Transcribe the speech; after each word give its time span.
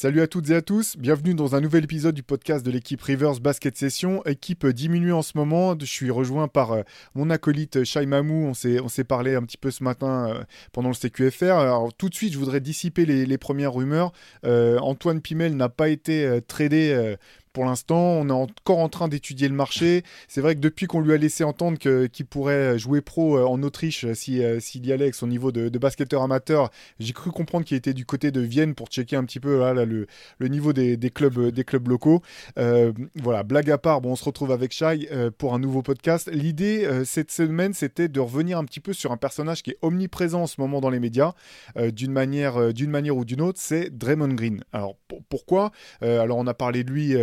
Salut 0.00 0.22
à 0.22 0.26
toutes 0.26 0.48
et 0.48 0.54
à 0.54 0.62
tous, 0.62 0.96
bienvenue 0.96 1.34
dans 1.34 1.56
un 1.56 1.60
nouvel 1.60 1.84
épisode 1.84 2.14
du 2.14 2.22
podcast 2.22 2.64
de 2.64 2.70
l'équipe 2.70 3.02
Rivers 3.02 3.38
Basket 3.38 3.76
Session, 3.76 4.24
équipe 4.24 4.66
diminuée 4.66 5.12
en 5.12 5.20
ce 5.20 5.32
moment. 5.36 5.78
Je 5.78 5.84
suis 5.84 6.10
rejoint 6.10 6.48
par 6.48 6.72
euh, 6.72 6.82
mon 7.14 7.28
acolyte 7.28 7.84
Shai 7.84 8.06
Mamou, 8.06 8.46
on 8.46 8.54
s'est, 8.54 9.04
parlé 9.04 9.34
un 9.34 9.42
petit 9.42 9.58
peu 9.58 9.70
ce 9.70 9.84
matin 9.84 10.30
euh, 10.30 10.42
pendant 10.72 10.88
le 10.88 10.94
CQFR. 10.94 11.52
Alors 11.52 11.92
tout 11.92 12.08
de 12.08 12.14
suite, 12.14 12.32
je 12.32 12.38
voudrais 12.38 12.60
dissiper 12.60 13.04
les, 13.04 13.36
premières 13.36 13.74
rumeurs. 13.74 14.12
Euh, 14.46 14.78
Antoine 14.78 15.20
Pimel 15.20 15.54
n'a 15.54 15.68
pas 15.68 15.90
été 15.90 16.40
tradé 16.48 17.16
pour 17.52 17.64
l'instant, 17.64 17.98
on 17.98 18.28
est 18.28 18.32
encore 18.32 18.78
en 18.78 18.88
train 18.88 19.08
d'étudier 19.08 19.48
le 19.48 19.54
marché. 19.54 20.04
C'est 20.28 20.40
vrai 20.40 20.54
que 20.54 20.60
depuis 20.60 20.86
qu'on 20.86 21.00
lui 21.00 21.12
a 21.12 21.16
laissé 21.16 21.42
entendre 21.42 21.78
qu'il 21.78 22.26
pourrait 22.26 22.78
jouer 22.78 23.00
pro 23.00 23.38
euh, 23.38 23.44
en 23.44 23.62
Autriche 23.62 24.04
euh, 24.04 24.14
si, 24.14 24.42
euh, 24.42 24.60
s'il 24.60 24.86
y 24.86 24.92
allait 24.92 25.04
avec 25.04 25.14
son 25.14 25.26
niveau 25.26 25.50
de, 25.50 25.78
basketteur 25.78 26.22
amateur, 26.22 26.70
j'ai 26.98 27.12
cru 27.12 27.30
comprendre 27.30 27.64
qu'il 27.64 27.76
était 27.76 27.94
du 27.94 28.04
côté 28.04 28.30
de 28.30 28.40
Vienne 28.40 28.74
pour 28.74 28.88
checker 28.88 29.16
un 29.16 29.24
petit 29.24 29.40
peu 29.40 29.58
le, 29.72 30.48
niveau 30.48 30.72
des, 30.72 30.98
clubs, 31.10 31.48
des 31.48 31.64
clubs 31.64 31.88
locaux. 31.88 32.22
Voilà, 32.56 33.42
blague 33.42 33.70
à 33.70 33.78
part, 33.78 34.00
bon, 34.00 34.12
on 34.12 34.16
se 34.16 34.24
retrouve 34.24 34.52
avec 34.52 34.72
Shai 34.72 35.08
pour 35.38 35.54
un 35.54 35.58
nouveau 35.58 35.82
podcast. 35.82 36.30
L'idée 36.30 36.86
cette 37.04 37.30
semaine, 37.30 37.72
c'était 37.72 38.08
de 38.08 38.20
revenir 38.20 38.58
un 38.58 38.64
petit 38.64 38.80
peu 38.80 38.92
sur 38.92 39.10
un 39.10 39.16
personnage 39.16 39.62
qui 39.62 39.70
est 39.70 39.78
omniprésent 39.80 40.42
en 40.42 40.46
ce 40.46 40.60
moment 40.60 40.80
dans 40.80 40.90
les 40.90 41.00
médias, 41.00 41.32
d'une 41.76 42.12
manière, 42.12 42.74
d'une 42.74 42.90
manière 42.90 43.16
ou 43.16 43.24
d'une 43.24 43.40
autre, 43.40 43.58
c'est 43.60 43.88
Draymond 43.88 44.34
Green. 44.34 44.62
Alors 44.72 44.96
pour- 45.08 45.22
pourquoi? 45.30 45.72
Alors 46.02 46.36
on 46.36 46.46
a 46.46 46.54
parlé 46.54 46.84
de 46.84 46.90
lui. 46.90 47.16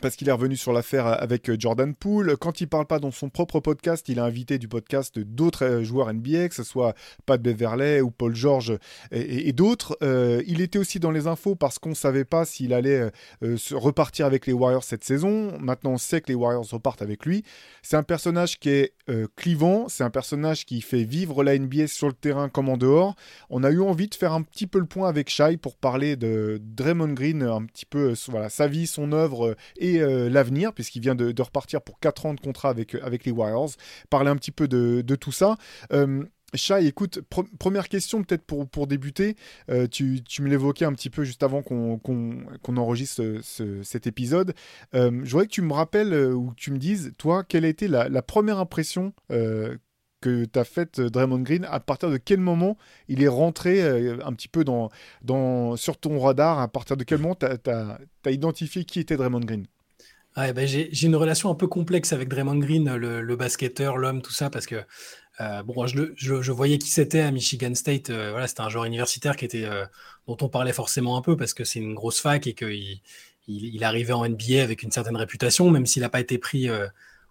Parce 0.00 0.16
qu'il 0.16 0.28
est 0.28 0.32
revenu 0.32 0.56
sur 0.56 0.72
l'affaire 0.72 1.06
avec 1.06 1.48
euh, 1.48 1.56
Jordan 1.58 1.94
Poole. 1.94 2.36
Quand 2.36 2.60
il 2.60 2.68
parle 2.68 2.86
pas 2.86 2.98
dans 2.98 3.10
son 3.10 3.28
propre 3.28 3.60
podcast, 3.60 4.08
il 4.08 4.18
a 4.18 4.24
invité 4.24 4.58
du 4.58 4.68
podcast 4.68 5.18
d'autres 5.18 5.64
euh, 5.64 5.84
joueurs 5.84 6.12
NBA, 6.12 6.48
que 6.48 6.54
ce 6.54 6.64
soit 6.64 6.94
Pat 7.26 7.40
Beverley 7.40 8.00
ou 8.00 8.10
Paul 8.10 8.34
George 8.34 8.76
et, 9.10 9.52
d'autres. 9.52 9.96
Euh, 10.02 10.42
il 10.46 10.60
était 10.60 10.78
aussi 10.78 10.98
dans 10.98 11.10
les 11.10 11.26
infos 11.26 11.54
parce 11.54 11.78
qu'on 11.78 11.94
savait 11.94 12.24
pas 12.24 12.44
s'il 12.44 12.72
allait 12.72 13.10
repartir 13.70 14.26
avec 14.26 14.46
les 14.46 14.52
Warriors 14.52 14.84
cette 14.84 15.04
saison. 15.04 15.56
Maintenant, 15.60 15.92
on 15.92 15.98
sait 15.98 16.20
que 16.20 16.28
les 16.28 16.34
Warriors 16.34 16.66
repartent 16.70 17.02
avec 17.02 17.26
lui. 17.26 17.44
C'est 17.82 17.96
un 17.96 18.02
personnage 18.02 18.58
qui 18.58 18.70
est 18.70 18.94
clivant, 19.36 19.88
c'est 19.88 20.04
un 20.04 20.10
personnage 20.10 20.64
qui 20.64 20.80
fait 20.80 21.04
vivre 21.04 21.44
la 21.44 21.58
NBA 21.58 21.86
sur 21.86 22.06
le 22.06 22.14
terrain 22.14 22.48
comme 22.48 22.68
en 22.68 22.76
dehors. 22.76 23.14
On 23.50 23.62
a 23.62 23.70
eu 23.70 23.80
envie 23.80 24.08
de 24.08 24.14
faire 24.14 24.32
un 24.32 24.42
petit 24.42 24.66
peu 24.66 24.78
le 24.78 24.86
point 24.86 25.08
avec 25.08 25.28
Shai 25.28 25.56
pour 25.56 25.76
parler 25.76 26.16
de 26.16 26.60
Draymond 26.62 27.12
Green, 27.12 27.42
un 27.42 27.64
petit 27.64 27.86
peu 27.86 28.14
sa 28.14 28.66
vie, 28.66 28.86
son 28.86 29.12
œuvre 29.12 29.56
et 29.82 30.00
euh, 30.00 30.30
l'avenir, 30.30 30.72
puisqu'il 30.72 31.00
vient 31.02 31.14
de, 31.14 31.42
repartir 31.42 31.82
pour 31.82 31.98
4 31.98 32.26
ans 32.26 32.34
de 32.34 32.40
contrat 32.40 32.70
avec, 32.70 32.94
avec 32.94 33.24
les 33.24 33.32
Warriors. 33.32 33.70
Parler 34.10 34.30
un 34.30 34.36
petit 34.36 34.52
peu 34.52 34.68
de, 34.68 35.02
tout 35.16 35.32
ça. 35.32 35.56
Euh, 35.92 36.24
Shai, 36.54 36.86
écoute, 36.86 37.20
pre- 37.30 37.48
première 37.58 37.88
question 37.88 38.22
peut-être 38.22 38.44
pour, 38.44 38.86
débuter. 38.86 39.36
Euh, 39.70 39.86
tu, 39.88 40.22
me 40.40 40.48
l'évoquais 40.48 40.84
un 40.84 40.92
petit 40.92 41.08
peu 41.10 41.24
juste 41.24 41.42
avant 41.42 41.62
qu'on 41.62 41.98
enregistre 42.76 43.16
ce- 43.16 43.40
ce- 43.42 43.82
cet 43.82 44.06
épisode. 44.06 44.54
Euh, 44.94 45.10
je 45.24 45.30
voudrais 45.30 45.46
que 45.46 45.52
tu 45.52 45.62
me 45.62 45.72
rappelles 45.72 46.12
euh, 46.12 46.32
ou 46.34 46.50
que 46.50 46.56
tu 46.56 46.70
me 46.70 46.78
dises, 46.78 47.12
toi, 47.18 47.42
quelle 47.44 47.64
a 47.64 47.68
été 47.68 47.88
la, 47.88 48.22
première 48.22 48.58
impression 48.58 49.14
euh, 49.30 49.76
que 50.20 50.44
tu 50.44 50.58
as 50.58 50.64
faite 50.64 50.98
euh, 51.00 51.08
Draymond 51.10 51.40
Green? 51.40 51.64
À 51.70 51.80
partir 51.80 52.10
de 52.10 52.18
quel 52.18 52.40
moment 52.40 52.76
il 53.08 53.22
est 53.22 53.28
rentré 53.28 53.82
euh, 53.82 54.18
un 54.24 54.32
petit 54.34 54.48
peu 54.48 54.62
dans, 54.64 55.76
sur 55.76 55.98
ton 55.98 56.18
radar? 56.20 56.58
À 56.60 56.68
partir 56.68 56.96
de 56.98 57.04
quel 57.04 57.18
moment 57.18 57.34
tu 57.34 57.46
as, 57.46 58.30
identifié 58.30 58.84
qui 58.84 59.00
était 59.00 59.16
Draymond 59.16 59.40
Green? 59.40 59.66
Ben, 60.36 60.66
j'ai 60.66 61.06
une 61.06 61.16
relation 61.16 61.50
un 61.50 61.54
peu 61.54 61.66
complexe 61.66 62.12
avec 62.12 62.28
Draymond 62.28 62.56
Green, 62.58 62.94
le, 62.96 63.20
le 63.20 63.36
basketteur, 63.36 63.98
l'homme, 63.98 64.22
tout 64.22 64.32
ça, 64.32 64.48
parce 64.50 64.66
que 64.66 64.76
euh, 65.40 65.62
bon, 65.64 65.86
je, 65.86 66.12
je- 66.16 66.42
je 66.42 66.52
voyais 66.52 66.78
qui 66.78 66.90
c'était 66.90 67.20
à 67.22 67.30
Michigan 67.32 67.74
State. 67.74 68.10
euh, 68.10 68.30
voilà, 68.32 68.46
c'était 68.48 68.62
un 68.62 68.68
joueur 68.70 68.84
universitaire 68.86 69.36
qui 69.36 69.46
était, 69.46 69.64
euh, 69.64 69.86
dont 70.28 70.36
on 70.42 70.48
parlait 70.48 70.72
forcément 70.74 71.16
un 71.18 71.22
peu 71.22 71.36
parce 71.36 71.54
que 71.54 71.64
c'est 71.64 71.80
une 71.80 71.94
grosse 71.94 72.20
fac 72.20 72.46
et 72.46 72.54
qu'il 72.54 73.00
il, 73.48 73.74
il 73.76 73.84
arrivait 73.84 74.12
en 74.14 74.24
NBA 74.26 74.62
avec 74.62 74.82
une 74.84 74.92
certaine 74.92 75.16
réputation, 75.16 75.70
même 75.70 75.86
s'il 75.86 76.02
n'a 76.02 76.10
pas 76.10 76.20
été 76.20 76.38
pris 76.38 76.68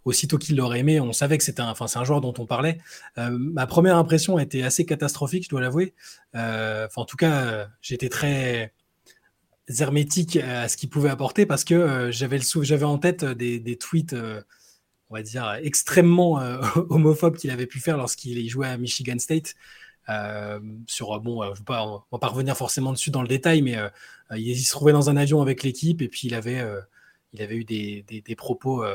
aussitôt 0.06 0.38
qu'il 0.38 0.56
l'aurait 0.58 0.80
aimé. 0.80 1.00
On 1.00 1.14
savait 1.14 1.38
que 1.38 1.44
c'était 1.44 1.62
un, 1.62 1.74
un 1.96 2.04
joueur 2.04 2.22
dont 2.22 2.34
on 2.40 2.46
parlait. 2.46 2.80
Ma 3.18 3.68
première 3.68 3.98
impression 3.98 4.38
a 4.38 4.44
été 4.44 4.64
assez 4.64 4.86
catastrophique, 4.86 5.44
je 5.46 5.50
dois 5.50 5.62
l'avouer. 5.62 5.94
En 6.36 7.06
tout 7.08 7.18
cas, 7.18 7.68
j'étais 7.82 8.10
très 8.10 8.74
hermétique 9.80 10.38
à 10.38 10.68
ce 10.68 10.78
qu'il 10.78 10.90
pouvait 10.90 11.10
apporter 11.10 11.46
parce 11.46 11.64
que 11.64 11.74
euh, 11.74 12.12
j'avais 12.12 12.38
le 12.38 12.64
j'avais 12.64 12.86
en 12.86 12.98
tête 12.98 13.24
euh, 13.24 13.34
des, 13.34 13.60
des 13.60 13.78
tweets, 13.78 14.14
euh, 14.14 14.42
on 15.10 15.16
va 15.16 15.24
dire, 15.24 15.52
extrêmement 15.62 16.36
homophobes 16.90 17.38
qu'il 17.38 17.52
avait 17.52 17.68
pu 17.68 17.80
faire 17.80 17.98
lorsqu'il 17.98 18.48
jouait 18.50 18.68
à 18.68 18.78
Michigan 18.78 19.20
State. 19.20 19.56
Sur, 20.88 21.20
bon, 21.22 21.44
je 21.54 21.60
ne 21.60 21.66
pas, 21.66 21.86
on 21.86 22.04
va 22.12 22.18
pas 22.18 22.28
revenir 22.28 22.58
forcément 22.58 22.92
dessus 22.92 23.12
dans 23.12 23.22
le 23.22 23.28
détail, 23.28 23.62
mais 23.62 23.78
il, 24.36 24.58
se 24.58 24.72
trouvait 24.72 24.94
dans 24.94 25.10
un 25.10 25.18
avion 25.18 25.42
avec 25.42 25.64
l'équipe 25.64 26.02
et 26.02 26.08
puis 26.08 26.28
il 26.28 26.34
avait, 26.34 26.66
il 27.34 27.42
avait 27.42 27.56
eu 27.56 27.64
des, 27.66 28.04
des- 28.08 28.36
propos 28.36 28.86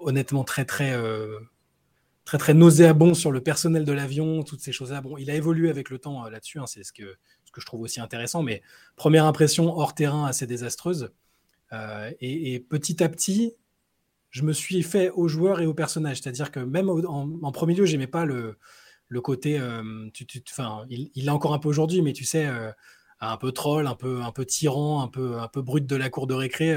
honnêtement 0.00 0.44
très, 0.44 0.64
très, 0.64 0.96
très, 2.24 2.38
très 2.38 2.54
nauséabonds 2.54 3.14
sur 3.14 3.30
le 3.30 3.40
personnel 3.40 3.84
de 3.84 3.92
l'avion, 3.92 4.42
toutes 4.42 4.60
ces 4.60 4.72
choses-là. 4.72 5.00
Bon, 5.00 5.16
il 5.18 5.30
a 5.30 5.34
évolué 5.34 5.70
avec 5.70 5.88
le 5.90 5.98
temps 5.98 6.28
là-dessus, 6.28 6.58
hein, 6.58 6.66
c'est 6.66 6.82
ce 6.82 6.92
que, 6.92 7.16
que 7.52 7.60
je 7.60 7.66
trouve 7.66 7.82
aussi 7.82 8.00
intéressant, 8.00 8.42
mais 8.42 8.62
première 8.96 9.26
impression 9.26 9.76
hors 9.78 9.94
terrain 9.94 10.26
assez 10.26 10.46
désastreuse. 10.46 11.12
Euh, 11.72 12.10
et, 12.20 12.54
et 12.54 12.60
petit 12.60 13.02
à 13.02 13.08
petit, 13.08 13.54
je 14.30 14.42
me 14.42 14.52
suis 14.52 14.82
fait 14.82 15.10
aux 15.10 15.28
joueurs 15.28 15.60
et 15.60 15.66
aux 15.66 15.74
personnages. 15.74 16.20
C'est-à-dire 16.20 16.50
que 16.50 16.60
même 16.60 16.88
en, 16.90 17.52
premier 17.52 17.74
lieu, 17.74 17.84
j'aimais 17.84 18.06
pas 18.06 18.24
le, 18.24 18.58
le 19.08 19.20
côté. 19.20 19.58
euh, 19.58 20.10
il 20.88 21.10
il 21.14 21.30
encore 21.30 21.54
un 21.54 21.58
peu 21.58 21.68
aujourd'hui, 21.68 22.02
mais 22.02 22.12
tu 22.12 22.24
sais, 22.24 22.46
euh, 22.46 22.70
un 23.20 23.36
peu 23.36 23.52
troll, 23.52 23.86
un 23.86 23.94
peu, 23.94 24.22
un 24.22 24.32
peu 24.32 24.44
tyran, 24.44 25.02
un 25.02 25.08
peu, 25.08 25.38
un 25.38 25.48
peu 25.48 25.62
brut 25.62 25.86
de 25.86 25.96
la 25.96 26.10
cour 26.10 26.26
de 26.26 26.34
récré. 26.34 26.76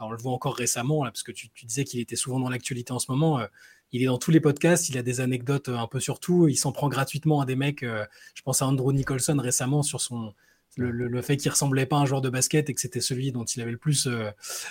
On 0.00 0.10
le 0.10 0.16
voit 0.16 0.32
encore 0.32 0.56
récemment, 0.56 1.02
parce 1.02 1.22
que 1.22 1.32
tu, 1.32 1.48
disais 1.64 1.84
qu'il 1.84 2.00
était 2.00 2.16
souvent 2.16 2.40
dans 2.40 2.48
l'actualité 2.48 2.92
en 2.92 2.98
ce 2.98 3.10
moment. 3.10 3.40
euh, 3.40 3.46
il 3.92 4.02
est 4.02 4.06
dans 4.06 4.18
tous 4.18 4.32
les 4.32 4.40
podcasts, 4.40 4.88
il 4.88 4.98
a 4.98 5.02
des 5.02 5.20
anecdotes 5.20 5.68
euh, 5.68 5.76
un 5.76 5.86
peu 5.86 6.00
sur 6.00 6.18
tout. 6.18 6.48
Il 6.48 6.56
s'en 6.56 6.72
prend 6.72 6.88
gratuitement 6.88 7.40
à 7.40 7.46
des 7.46 7.56
mecs. 7.56 7.82
euh, 7.82 8.04
je 8.34 8.42
pense 8.42 8.60
à 8.60 8.66
Andrew 8.66 8.92
Nicholson 8.92 9.36
récemment 9.38 9.82
sur 9.82 10.00
son, 10.00 10.34
le, 10.76 11.22
fait 11.22 11.36
qu'il 11.36 11.50
ressemblait 11.50 11.86
pas 11.86 11.98
à 11.98 12.00
un 12.00 12.06
joueur 12.06 12.20
de 12.20 12.30
basket 12.30 12.68
et 12.68 12.74
que 12.74 12.80
c'était 12.80 13.00
celui 13.00 13.30
dont 13.30 13.44
il 13.44 13.62
avait 13.62 13.70
le 13.70 13.78
plus 13.78 14.08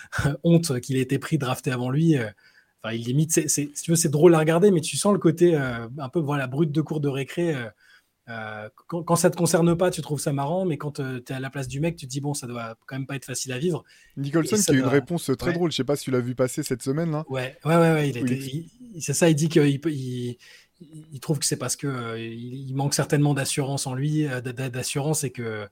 honte 0.44 0.80
qu'il 0.82 0.98
ait 0.98 1.02
été 1.02 1.20
pris 1.20 1.38
drafté 1.38 1.72
avant 1.72 1.90
lui. 1.90 2.18
Enfin, 2.84 2.94
il 2.94 3.06
limite, 3.06 3.32
c'est, 3.32 3.48
si 3.48 3.72
tu 3.72 3.92
veux, 3.92 3.96
c'est 3.96 4.10
drôle 4.10 4.36
à 4.36 4.40
regarder, 4.40 4.72
mais 4.72 4.82
tu 4.82 4.98
sens 4.98 5.14
le 5.14 5.20
côté 5.20 5.56
un 5.56 6.10
peu 6.12 6.20
voilà 6.20 6.48
brut 6.48 6.72
de 6.72 6.82
cours 6.82 7.00
de 7.00 7.08
récré. 7.08 7.56
Euh, 8.30 8.32
euh, 8.34 8.70
quand, 8.88 9.04
quand 9.04 9.16
ça 9.16 9.30
te 9.30 9.36
concerne 9.38 9.76
pas, 9.78 9.92
tu 9.92 10.02
trouves 10.02 10.20
ça 10.20 10.32
marrant, 10.34 10.66
mais 10.66 10.78
quand 10.78 10.94
tu 10.94 11.02
es 11.02 11.32
à 11.34 11.40
la 11.40 11.50
place 11.50 11.68
du 11.68 11.80
mec, 11.80 11.96
tu 11.98 12.06
te 12.08 12.12
dis 12.12 12.22
bon, 12.22 12.34
ça 12.34 12.48
doit 12.48 12.78
quand 12.86 12.96
même 12.96 13.06
pas 13.08 13.16
être 13.16 13.26
facile 13.26 13.52
à 13.52 13.58
vivre. 13.60 13.84
Nicholson 14.18 14.56
qui 14.56 14.72
a 14.72 14.74
eu 14.74 14.78
une 14.78 14.84
doit- 14.84 14.92
réponse 14.92 15.30
très 15.38 15.48
ouais. 15.50 15.54
drôle, 15.54 15.72
je 15.72 15.78
sais 15.78 15.84
pas 15.84 15.96
si 15.96 16.06
tu 16.06 16.12
l'as 16.12 16.20
vu 16.22 16.34
passer 16.36 16.64
cette 16.64 16.82
semaine 16.84 17.12
là. 17.12 17.26
Ouais, 17.30 17.58
ouais, 17.66 17.76
ouais, 17.76 17.92
ouais, 17.94 18.10
il 18.10 18.18
était- 18.18 18.36
il- 18.38 18.70
il- 18.96 19.02
c'est 19.02 19.14
ça, 19.14 19.30
il 19.30 19.36
dit 19.36 19.50
qu'il 19.50 19.82
peut- 19.82 19.92
il, 19.92 20.38
il 21.12 21.20
trouve 21.20 21.40
que 21.40 21.46
c'est 21.46 21.58
parce 21.58 21.76
que 21.76 21.88
euh, 21.88 22.20
il, 22.20 22.74
manque 22.76 22.94
certainement 22.94 23.34
d'assurance 23.34 23.88
en 23.88 23.94
lui, 23.94 24.26
euh, 24.28 24.42
d'assurance, 24.42 25.24
et 25.24 25.32
que 25.32 25.68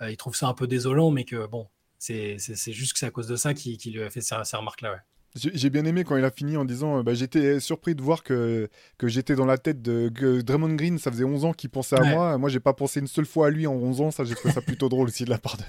euh, 0.00 0.10
il 0.10 0.16
trouve 0.16 0.34
ça 0.36 0.48
un 0.48 0.54
peu 0.54 0.66
désolant, 0.66 1.10
mais 1.10 1.24
que 1.24 1.46
bon, 1.46 1.68
c'est 1.98 2.36
c'est- 2.38 2.56
c'est 2.56 2.72
juste 2.72 2.92
que 2.94 2.98
c'est 2.98 3.06
à 3.06 3.10
cause 3.10 3.26
de 3.28 3.36
ça 3.36 3.54
qu'il 3.54 3.76
qu'il 3.78 3.94
lui 3.94 4.02
a 4.02 4.10
fait 4.10 4.20
ces, 4.20 4.34
ces 4.44 4.56
remarques-là. 4.56 4.92
Ouais. 4.92 4.98
J'ai 5.34 5.70
bien 5.70 5.86
aimé 5.86 6.04
quand 6.04 6.16
il 6.18 6.24
a 6.24 6.30
fini 6.30 6.58
en 6.58 6.64
disant 6.66 6.98
euh, 6.98 7.02
bah, 7.02 7.14
J'étais 7.14 7.58
surpris 7.58 7.94
de 7.94 8.02
voir 8.02 8.22
que, 8.22 8.68
que 8.98 9.08
j'étais 9.08 9.34
dans 9.34 9.46
la 9.46 9.56
tête 9.56 9.80
de 9.80 10.10
que 10.14 10.42
Draymond 10.42 10.74
Green, 10.74 10.98
ça 10.98 11.10
faisait 11.10 11.24
11 11.24 11.44
ans 11.46 11.52
qu'il 11.54 11.70
pensait 11.70 11.96
à 11.96 12.04
Ouais. 12.04 12.04
moi. 12.04 12.36
Moi, 12.36 12.50
j'ai 12.50 12.60
pas 12.60 12.74
pensé 12.74 13.00
une 13.00 13.06
seule 13.06 13.24
fois 13.26 13.46
à 13.46 13.50
lui 13.50 13.66
en 13.66 13.72
11 13.74 14.02
ans. 14.02 14.10
Ça, 14.10 14.24
j'ai 14.24 14.34
trouvé 14.36 14.52
ça 14.52 14.60
plutôt 14.62 14.88
drôle 14.90 15.08
aussi 15.08 15.24
de 15.24 15.30
la 15.30 15.38
part 15.38 15.56
de. 15.56 15.64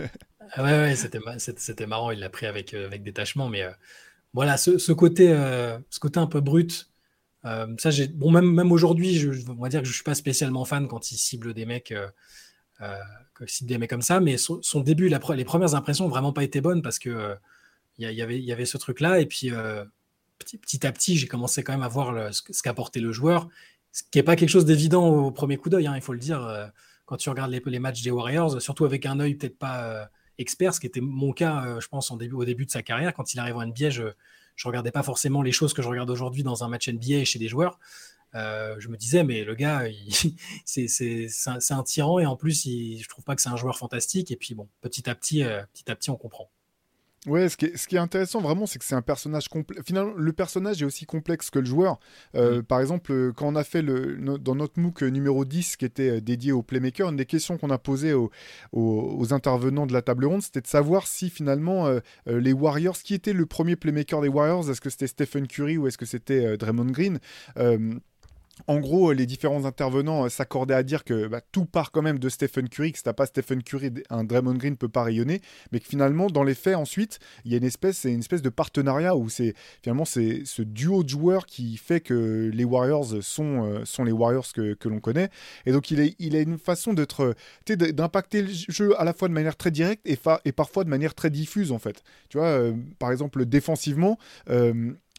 Ah 0.51 0.63
ouais, 0.63 0.71
ouais, 0.71 0.95
c'était 0.95 1.19
ma- 1.19 1.39
c'était 1.39 1.59
c'était 1.61 1.85
marrant, 1.87 2.11
il 2.11 2.19
l'a 2.19 2.29
pris 2.29 2.45
avec, 2.45 2.73
euh, 2.73 2.85
avec 2.85 3.03
détachement, 3.03 3.49
mais 3.49 3.63
euh, 3.63 3.71
voilà, 4.33 4.57
ce, 4.57 4.77
ce 4.79 4.91
côté, 4.93 5.31
euh, 5.31 5.79
ce 5.89 5.99
côté 5.99 6.19
un 6.19 6.27
peu 6.27 6.41
brut, 6.41 6.91
euh, 7.45 7.67
ça, 7.79 7.91
j'ai, 7.91 8.07
bon, 8.07 8.31
même, 8.31 8.51
même 8.53 8.71
aujourd'hui, 8.71 9.15
je, 9.15 9.31
on 9.51 9.55
va 9.63 9.69
dire 9.69 9.81
que 9.81 9.87
je 9.87 9.93
suis 9.93 10.03
pas 10.03 10.15
spécialement 10.15 10.65
fan 10.65 10.87
quand 10.87 11.11
il 11.11 11.17
cible 11.17 11.53
des 11.53 11.65
mecs, 11.65 11.91
euh, 11.93 12.07
cible 13.47 13.69
des 13.69 13.77
mecs 13.77 13.89
comme 13.89 14.01
ça, 14.01 14.19
mais 14.19 14.37
son, 14.37 14.61
son 14.61 14.81
début, 14.81 15.09
la 15.09 15.19
les 15.35 15.45
premières 15.45 15.75
impressions 15.75 16.05
ont 16.05 16.09
vraiment 16.09 16.33
pas 16.33 16.43
été 16.43 16.61
bonnes 16.61 16.81
parce 16.81 16.99
que 16.99 17.35
il 17.97 18.11
y 18.11 18.51
avait, 18.51 18.65
ce 18.65 18.77
truc-là, 18.77 19.19
et 19.19 19.25
puis 19.25 19.51
euh, 19.51 19.83
petit, 20.39 20.85
à 20.85 20.91
petit, 20.91 21.17
j'ai 21.17 21.27
commencé 21.27 21.63
quand 21.63 21.73
même 21.73 21.83
à 21.83 21.87
voir 21.87 22.33
ce, 22.33 22.41
qu'apportait 22.61 22.99
le 22.99 23.11
joueur, 23.11 23.47
ce 23.91 24.03
qui 24.03 24.17
n'est 24.17 24.23
pas 24.23 24.35
quelque 24.35 24.49
chose 24.49 24.65
d'évident 24.65 25.07
au 25.07 25.31
premier 25.31 25.57
coup 25.57 25.69
d'œil, 25.69 25.87
hein, 25.87 25.95
il 25.95 26.01
faut 26.01 26.13
le 26.13 26.19
dire. 26.19 26.45
euh, 26.45 26.67
quand 27.05 27.17
tu 27.17 27.29
regardes 27.29 27.51
les, 27.51 27.79
matchs 27.79 28.01
des 28.01 28.11
Warriors, 28.11 28.61
surtout 28.61 28.85
avec 28.85 29.05
un 29.05 29.19
œil 29.19 29.35
peut-être 29.35 29.59
pas 29.59 29.83
euh, 29.83 30.05
expert, 30.37 30.73
ce 30.73 30.79
qui 30.79 30.87
était 30.87 31.01
mon 31.01 31.33
cas, 31.33 31.77
je 31.79 31.87
pense, 31.87 32.09
au 32.11 32.45
début 32.45 32.65
de 32.65 32.71
sa 32.71 32.81
carrière, 32.81 33.13
quand 33.13 33.33
il 33.33 33.39
arrive 33.39 33.57
en 33.57 33.65
NBA, 33.65 33.89
je, 33.89 34.03
je 34.55 34.67
regardais 34.67 34.91
pas 34.91 35.03
forcément 35.03 35.41
les 35.41 35.51
choses 35.51 35.73
que 35.73 35.81
je 35.81 35.89
regarde 35.89 36.09
aujourd'hui 36.09 36.43
dans 36.43 36.63
un 36.63 36.69
match 36.69 36.87
NBA 36.87 37.25
chez 37.25 37.39
des 37.39 37.49
joueurs. 37.49 37.77
Je 38.33 38.87
me 38.87 38.95
disais, 38.95 39.25
mais 39.25 39.43
le 39.43 39.53
gars, 39.53 39.83
c'est 40.65 40.87
un, 41.47 41.57
un, 41.69 41.83
tyran 41.83 42.19
et 42.19 42.25
en 42.25 42.37
plus, 42.37 42.65
il, 42.65 43.03
je 43.03 43.09
trouve 43.09 43.25
pas 43.25 43.35
que 43.35 43.41
c'est 43.41 43.49
un 43.49 43.57
joueur 43.57 43.77
fantastique. 43.77 44.31
Et 44.31 44.37
puis 44.37 44.55
bon, 44.55 44.69
petit 44.79 45.09
à 45.09 45.15
petit, 45.15 45.43
petit 45.73 45.91
à 45.91 45.95
petit, 45.95 46.09
on 46.09 46.15
comprend. 46.15 46.49
Ouais, 47.25 47.47
ce 47.47 47.55
qui, 47.55 47.65
est, 47.65 47.77
ce 47.77 47.87
qui 47.87 47.95
est 47.95 47.99
intéressant 47.99 48.41
vraiment, 48.41 48.65
c'est 48.65 48.79
que 48.79 48.85
c'est 48.85 48.95
un 48.95 49.01
personnage 49.01 49.47
complexe. 49.47 49.81
Finalement, 49.85 50.13
le 50.15 50.33
personnage 50.33 50.81
est 50.81 50.85
aussi 50.85 51.05
complexe 51.05 51.49
que 51.49 51.59
le 51.59 51.65
joueur. 51.65 51.99
Euh, 52.35 52.59
mm. 52.59 52.63
Par 52.63 52.81
exemple, 52.81 53.31
quand 53.33 53.47
on 53.47 53.55
a 53.55 53.63
fait 53.63 53.81
le, 53.81 54.17
dans 54.39 54.55
notre 54.55 54.79
MOOC 54.79 55.03
numéro 55.03 55.45
10, 55.45 55.77
qui 55.77 55.85
était 55.85 56.19
dédié 56.19 56.51
aux 56.51 56.63
playmakers, 56.63 57.09
une 57.09 57.15
des 57.15 57.25
questions 57.25 57.57
qu'on 57.57 57.69
a 57.69 57.77
posées 57.77 58.13
aux, 58.13 58.29
aux, 58.73 59.33
intervenants 59.33 59.85
de 59.85 59.93
la 59.93 60.01
table 60.01 60.25
ronde, 60.25 60.41
c'était 60.41 60.61
de 60.61 60.67
savoir 60.67 61.07
si 61.07 61.29
finalement 61.29 61.89
les 62.27 62.53
Warriors, 62.53 62.97
qui 62.97 63.13
était 63.13 63.33
le 63.33 63.45
premier 63.45 63.75
playmaker 63.75 64.21
des 64.21 64.27
Warriors, 64.27 64.69
est-ce 64.69 64.81
que 64.81 64.89
c'était 64.89 65.07
Stephen 65.07 65.47
Curry 65.47 65.77
ou 65.77 65.87
est-ce 65.87 65.97
que 65.97 66.05
c'était 66.05 66.57
Draymond 66.57 66.91
Green 66.91 67.19
en 68.67 68.79
gros, 68.79 69.11
les 69.13 69.25
différents 69.25 69.65
intervenants 69.65 70.25
euh, 70.25 70.29
s'accordaient 70.29 70.75
à 70.75 70.83
dire 70.83 71.03
que 71.03 71.27
bah, 71.27 71.41
tout 71.51 71.65
part 71.65 71.91
quand 71.91 72.01
même 72.03 72.19
de 72.19 72.29
Stephen 72.29 72.69
Curry, 72.69 72.91
que 72.91 72.99
si 72.99 73.03
t'as 73.03 73.13
pas 73.13 73.25
Stephen 73.25 73.63
Curry, 73.63 73.91
un 74.09 74.23
Draymond 74.23 74.55
Green 74.55 74.77
peut 74.77 74.89
pas 74.89 75.03
rayonner, 75.03 75.41
mais 75.71 75.79
que 75.79 75.87
finalement, 75.87 76.27
dans 76.27 76.43
les 76.43 76.53
faits, 76.53 76.75
ensuite, 76.75 77.19
il 77.45 77.51
y 77.51 77.55
a 77.55 77.57
une 77.57 77.63
espèce, 77.63 78.03
une 78.03 78.19
espèce 78.19 78.43
de 78.43 78.49
partenariat 78.49 79.15
où 79.15 79.27
c'est 79.27 79.55
finalement 79.81 80.05
c'est 80.05 80.43
ce 80.45 80.61
duo 80.61 81.03
de 81.03 81.09
joueurs 81.09 81.45
qui 81.45 81.77
fait 81.77 81.99
que 81.99 82.51
les 82.53 82.63
Warriors 82.63 83.23
sont, 83.23 83.65
euh, 83.65 83.85
sont 83.85 84.03
les 84.03 84.11
Warriors 84.11 84.45
que, 84.53 84.77
l'on 84.87 84.99
connaît. 84.99 85.29
Et 85.65 85.71
donc, 85.71 85.89
il, 85.91 85.99
est, 85.99 86.15
il 86.19 86.35
a 86.35 86.41
une 86.41 86.59
façon 86.59 86.93
d'être, 86.93 87.35
d'impacter 87.67 88.43
le 88.43 88.49
jeu 88.51 88.99
à 88.99 89.03
la 89.03 89.13
fois 89.13 89.29
de 89.29 89.33
manière 89.33 89.55
très 89.55 89.71
directe 89.71 90.05
et, 90.05 90.51
parfois 90.51 90.83
de 90.83 90.89
manière 90.89 91.15
très 91.15 91.29
diffuse 91.29 91.71
en 91.71 91.79
fait. 91.79 92.03
Tu 92.29 92.37
vois, 92.37 92.47
euh, 92.47 92.73
par 92.99 93.11
exemple, 93.11 93.45
défensivement 93.45 94.17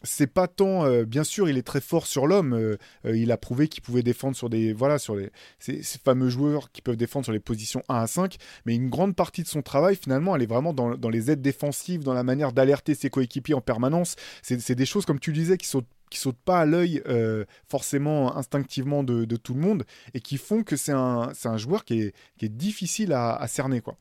c'est 0.03 0.27
pas 0.27 0.47
tant, 0.47 0.85
euh, 0.85 1.05
bien 1.05 1.23
sûr, 1.23 1.49
il 1.49 1.57
est 1.57 1.65
très 1.65 1.81
fort 1.81 2.05
sur 2.05 2.27
l'homme. 2.27 2.53
Euh, 2.53 2.77
euh, 3.05 3.17
il 3.17 3.31
a 3.31 3.37
prouvé 3.37 3.67
qu'il 3.67 3.81
pouvait 3.81 4.03
défendre 4.03 4.35
sur 4.35 4.49
des, 4.49 4.73
voilà, 4.73 4.99
sur 4.99 5.15
les, 5.15 5.31
ces, 5.59 5.81
fameux 6.03 6.29
joueurs 6.29 6.71
qui 6.71 6.81
peuvent 6.81 6.97
défendre 6.97 7.25
sur 7.25 7.33
les 7.33 7.39
positions 7.39 7.83
1 7.89 7.95
à 7.95 8.07
5. 8.07 8.37
Mais 8.65 8.75
une 8.75 8.89
grande 8.89 9.15
partie 9.15 9.43
de 9.43 9.47
son 9.47 9.61
travail, 9.61 9.95
finalement, 9.95 10.35
elle 10.35 10.43
est 10.43 10.47
vraiment 10.47 10.73
dans, 10.73 11.09
les 11.09 11.31
aides 11.31 11.41
défensives, 11.41 12.03
dans 12.03 12.13
la 12.13 12.23
manière 12.23 12.51
d'alerter 12.51 12.95
ses 12.95 13.09
coéquipiers 13.09 13.55
en 13.55 13.61
permanence. 13.61 14.15
C'est 14.41 14.75
des 14.75 14.85
choses, 14.85 15.05
comme 15.05 15.19
tu 15.19 15.33
disais, 15.33 15.57
qui 15.57 15.67
sautent 15.67 15.87
qui 16.11 16.19
sautent 16.19 16.37
pas 16.45 16.59
à 16.59 16.65
l'œil 16.65 17.01
forcément 17.67 18.37
instinctivement 18.37 19.03
de, 19.03 19.35
tout 19.35 19.55
le 19.55 19.59
monde 19.59 19.83
et 20.13 20.19
qui 20.21 20.37
font 20.37 20.63
que 20.63 20.75
c'est 20.75 20.91
un, 20.91 21.31
un 21.43 21.57
joueur 21.57 21.83
qui 21.83 21.99
est, 21.99 22.15
qui 22.37 22.45
est 22.45 22.55
difficile 22.55 23.11
à, 23.11 23.43
cerner 23.47 23.81
quoi. 23.81 23.97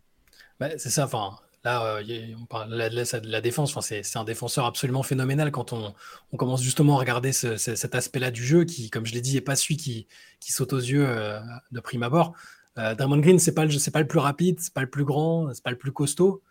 Bah, 0.61 0.69
c'est 0.76 0.90
ça, 0.90 1.06
enfin, 1.06 1.37
Là, 1.64 1.96
euh, 1.96 2.34
on 2.40 2.44
parle 2.44 2.70
de 2.70 3.28
la, 3.31 3.40
défense. 3.40 3.78
C'est 3.81 4.16
un 4.16 4.25
défenseur 4.25 4.66
absolument 4.66 5.02
phénoménal 5.02 5.50
quand 5.50 5.72
on, 5.72 5.94
commence 6.37 6.62
justement 6.62 6.96
à 6.96 6.99
regarder 7.00 7.32
cet 7.32 7.94
aspect-là 7.94 8.31
du 8.31 8.44
jeu 8.44 8.64
qui, 8.64 8.90
comme 8.90 9.06
je 9.06 9.14
l'ai 9.14 9.22
dit, 9.22 9.34
n'est 9.34 9.40
pas 9.40 9.56
celui 9.56 9.78
qui, 9.78 10.06
saute 10.40 10.75
aux 10.75 10.78
yeux 10.78 11.06
euh, 11.08 11.40
de 11.72 11.81
prime 11.81 12.02
abord. 12.02 12.34
Euh, 12.76 12.94
Green, 12.94 13.38
c'est 13.38 13.55
pas 13.55 13.66
pas 13.66 14.00
le 14.00 14.06
plus 14.06 14.19
rapide, 14.19 14.61
c'est 14.61 14.75
pas 14.75 14.82
le 14.82 14.90
plus 14.90 15.05
grand, 15.05 15.55
c'est 15.55 15.62
pas 15.62 15.70
le 15.70 15.78
plus 15.78 15.93
costaud, 15.93 16.43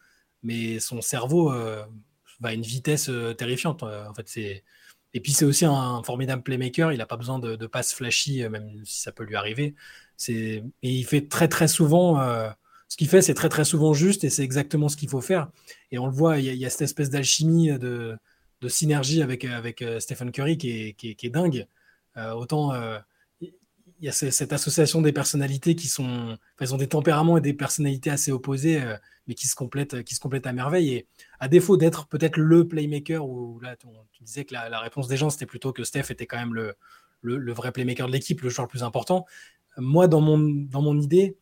mais 0.41 0.79
son 0.79 1.01
cerveau 1.01 1.51
va 1.51 2.49
à 2.49 2.53
une 2.53 2.63
vitesse 2.63 3.11
terrifiante. 3.37 3.83
en 3.83 4.13
fait, 4.15 4.63
et 5.15 5.19
puis 5.19 5.31
c'est 5.31 5.45
aussi 5.45 5.65
un, 5.65 6.01
formidable 6.01 6.41
playmaker. 6.41 6.91
Il 6.91 6.97
n'a 6.97 7.05
pas 7.05 7.17
besoin 7.17 7.37
de, 7.37 7.67
passes 7.67 7.93
flashy, 7.93 8.47
même 8.49 8.81
si 8.83 9.01
ça 9.01 9.11
peut 9.11 9.25
lui 9.25 9.35
arriver. 9.35 9.75
Et 10.27 10.63
il 10.81 11.05
fait 11.05 11.27
très 11.27 11.47
très 11.47 11.67
souvent 11.67 12.17
ce 12.87 12.97
qu'il 12.97 13.07
fait, 13.07 13.21
c'est 13.21 13.33
très 13.33 13.49
très 13.49 13.65
souvent 13.65 13.93
juste 13.93 14.23
et 14.23 14.29
c'est 14.29 14.43
exactement 14.43 14.89
ce 14.89 14.97
qu'il 14.97 15.09
faut 15.09 15.21
faire. 15.21 15.49
Et 15.91 15.97
on 15.97 16.05
le 16.05 16.11
voit, 16.11 16.39
il 16.39 16.45
y, 16.45 16.65
a, 16.65 16.69
cette 16.69 16.81
espèce 16.81 17.09
d'alchimie, 17.09 17.71
de, 17.77 18.17
synergie 18.67 19.21
avec, 19.21 19.43
avec 19.43 19.81
euh, 19.81 19.99
Stephen 19.99 20.31
Curry 20.31 20.57
qui 20.57 20.69
est, 20.69 20.93
qui 20.93 21.17
est, 21.21 21.29
dingue. 21.29 21.67
Euh, 22.15 22.31
autant 22.31 22.73
euh, 22.73 22.97
il 23.41 24.05
y 24.05 24.09
a 24.09 24.11
cette 24.11 24.51
association 24.51 25.01
des 25.01 25.13
personnalités 25.13 25.75
qui 25.75 25.87
sont, 25.87 26.37
ont 26.59 26.77
des 26.77 26.87
tempéraments 26.87 27.37
et 27.37 27.41
des 27.41 27.53
personnalités 27.53 28.09
assez 28.09 28.31
opposées, 28.31 28.81
mais 29.27 29.33
qui 29.33 29.47
se 29.47 29.55
complètent, 29.55 30.03
qui 30.03 30.13
se 30.13 30.19
complètent 30.19 30.45
à 30.45 30.51
merveille. 30.51 30.93
Et 30.93 31.07
à 31.39 31.47
défaut 31.47 31.77
d'être 31.77 32.07
peut-être 32.07 32.35
le 32.35 32.67
playmaker, 32.67 33.25
où 33.25 33.59
là 33.61 33.77
tu, 33.77 33.87
disais 34.23 34.43
que 34.43 34.53
la, 34.53 34.79
réponse 34.79 35.07
des 35.07 35.15
gens 35.15 35.29
c'était 35.29 35.45
plutôt 35.45 35.71
que 35.71 35.85
Steph 35.85 36.05
était 36.09 36.25
quand 36.25 36.37
même 36.37 36.53
le, 36.53 36.75
le, 37.21 37.37
le 37.37 37.53
vrai 37.53 37.71
playmaker 37.71 38.07
de 38.07 38.11
l'équipe, 38.11 38.41
le 38.41 38.49
joueur 38.49 38.67
le 38.67 38.69
plus 38.69 38.83
important. 38.83 39.25
Moi, 39.77 40.07
dans 40.07 40.21
mon, 40.21 40.37
dans 40.37 40.81
mon 40.81 40.99
idée, 40.99 41.37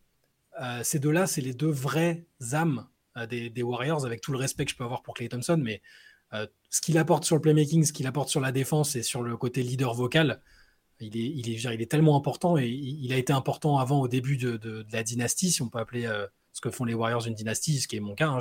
euh, 0.59 0.81
ces 0.83 0.99
deux-là, 0.99 1.27
c'est 1.27 1.41
les 1.41 1.53
deux 1.53 1.69
vraies 1.69 2.25
âmes 2.53 2.87
euh, 3.17 3.25
des, 3.25 3.63
Warriors, 3.63 4.05
avec 4.05 4.21
tout 4.21 4.31
le 4.31 4.37
respect 4.37 4.65
que 4.65 4.71
je 4.71 4.75
peux 4.75 4.83
avoir 4.83 5.01
pour 5.01 5.13
Clay 5.13 5.29
Thompson, 5.29 5.59
mais 5.61 5.81
euh, 6.33 6.47
ce 6.69 6.81
qu'il 6.81 6.97
apporte 6.97 7.25
sur 7.25 7.35
le 7.35 7.41
playmaking, 7.41 7.85
ce 7.85 7.93
qu'il 7.93 8.07
apporte 8.07 8.29
sur 8.29 8.41
la 8.41 8.51
défense 8.51 8.95
et 8.95 9.03
sur 9.03 9.21
le 9.21 9.37
côté 9.37 9.63
leader 9.63 9.93
vocal, 9.93 10.41
il 10.99 11.17
est, 11.17 11.19
il 11.19 11.49
est, 11.49 11.63
il 11.63 11.81
est 11.81 11.89
tellement 11.89 12.15
important 12.15 12.57
et 12.57 12.67
il, 12.67 13.11
a 13.11 13.17
été 13.17 13.33
important 13.33 13.79
avant 13.79 14.01
au 14.01 14.07
début 14.07 14.37
de, 14.37 14.85
la 14.91 15.01
dynastie, 15.01 15.51
si 15.51 15.61
on 15.63 15.67
peut 15.67 15.79
appeler 15.79 16.07
ce 16.53 16.61
que 16.61 16.69
font 16.69 16.85
les 16.85 16.93
Warriors 16.93 17.25
une 17.25 17.33
dynastie, 17.33 17.79
ce 17.79 17.87
qui 17.87 17.95
est 17.95 17.99
mon 17.99 18.13
cas. 18.13 18.27
Hein, 18.27 18.37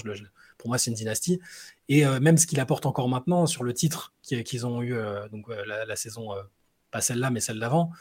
pour 0.59 0.69
moi, 0.69 0.77
c'est 0.77 0.91
une 0.91 0.97
dynastie. 0.97 1.41
Et 1.89 2.05
même 2.05 2.37
ce 2.37 2.47
qu'il 2.47 2.61
apporte 2.61 2.85
encore 2.85 3.09
maintenant 3.09 3.47
sur 3.47 3.65
le 3.65 3.73
titre 3.73 4.13
qu'ils 4.23 4.67
ont 4.67 4.83
eu 4.83 4.95
donc 5.33 5.47
la, 5.49 5.97
saison, 5.97 6.33
pas 6.91 7.01
celle-là, 7.01 7.31
mais 7.31 7.41
celle 7.41 7.59
d'avant, 7.59 7.93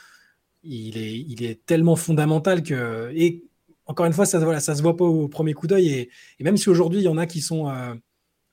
il 0.64 0.98
est, 0.98 1.18
il 1.18 1.42
est 1.42 1.66
tellement 1.66 1.96
fondamental 1.96 2.62
que 2.62 3.14
et 3.16 3.46
encore 3.90 4.06
une 4.06 4.14
fois, 4.14 4.28
ça 4.28 4.38
ne 4.40 4.60
se 4.60 4.82
voit 4.84 4.96
pas 4.96 5.04
au 5.04 5.28
premier 5.28 5.54
coup 5.54 5.66
d'œil. 5.66 5.90
Et, 5.90 6.44
même 6.44 6.58
si 6.58 6.70
aujourd'hui, 6.70 7.00
il 7.00 7.06
y 7.06 7.08
en 7.08 7.18
a 7.18 7.26
qui 7.26 7.42
sont 7.42 7.70
euh, 7.70 7.96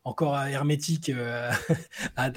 encore 0.02 0.34
hermétiques 0.38 1.10
euh, 1.10 1.52
à, 2.16 2.30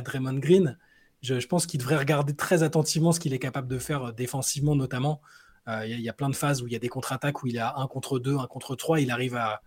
Draymond 0.00 0.38
Green, 0.38 0.78
je, 1.20 1.46
pense 1.48 1.66
qu'il 1.66 1.80
devrait 1.80 1.96
regarder 1.96 2.36
très 2.36 2.62
attentivement 2.62 3.10
ce 3.10 3.18
qu'il 3.18 3.34
est 3.34 3.40
capable 3.40 3.66
de 3.66 3.78
faire 3.78 4.04
euh, 4.04 4.12
défensivement, 4.12 4.76
notamment. 4.76 5.20
Il 5.66 5.98
y, 5.98 6.10
a 6.10 6.12
plein 6.12 6.28
de 6.28 6.36
phases 6.36 6.60
où 6.60 6.66
il 6.66 6.74
y 6.74 6.76
a 6.76 6.78
des 6.78 6.90
contre-attaques 6.90 7.42
où 7.42 7.46
il 7.46 7.58
a 7.58 7.78
un 7.78 7.86
contre 7.86 8.18
deux, 8.18 8.36
un 8.36 8.46
contre 8.46 8.76
trois. 8.76 9.00
Il 9.00 9.10
arrive 9.10 9.34
à, 9.34 9.62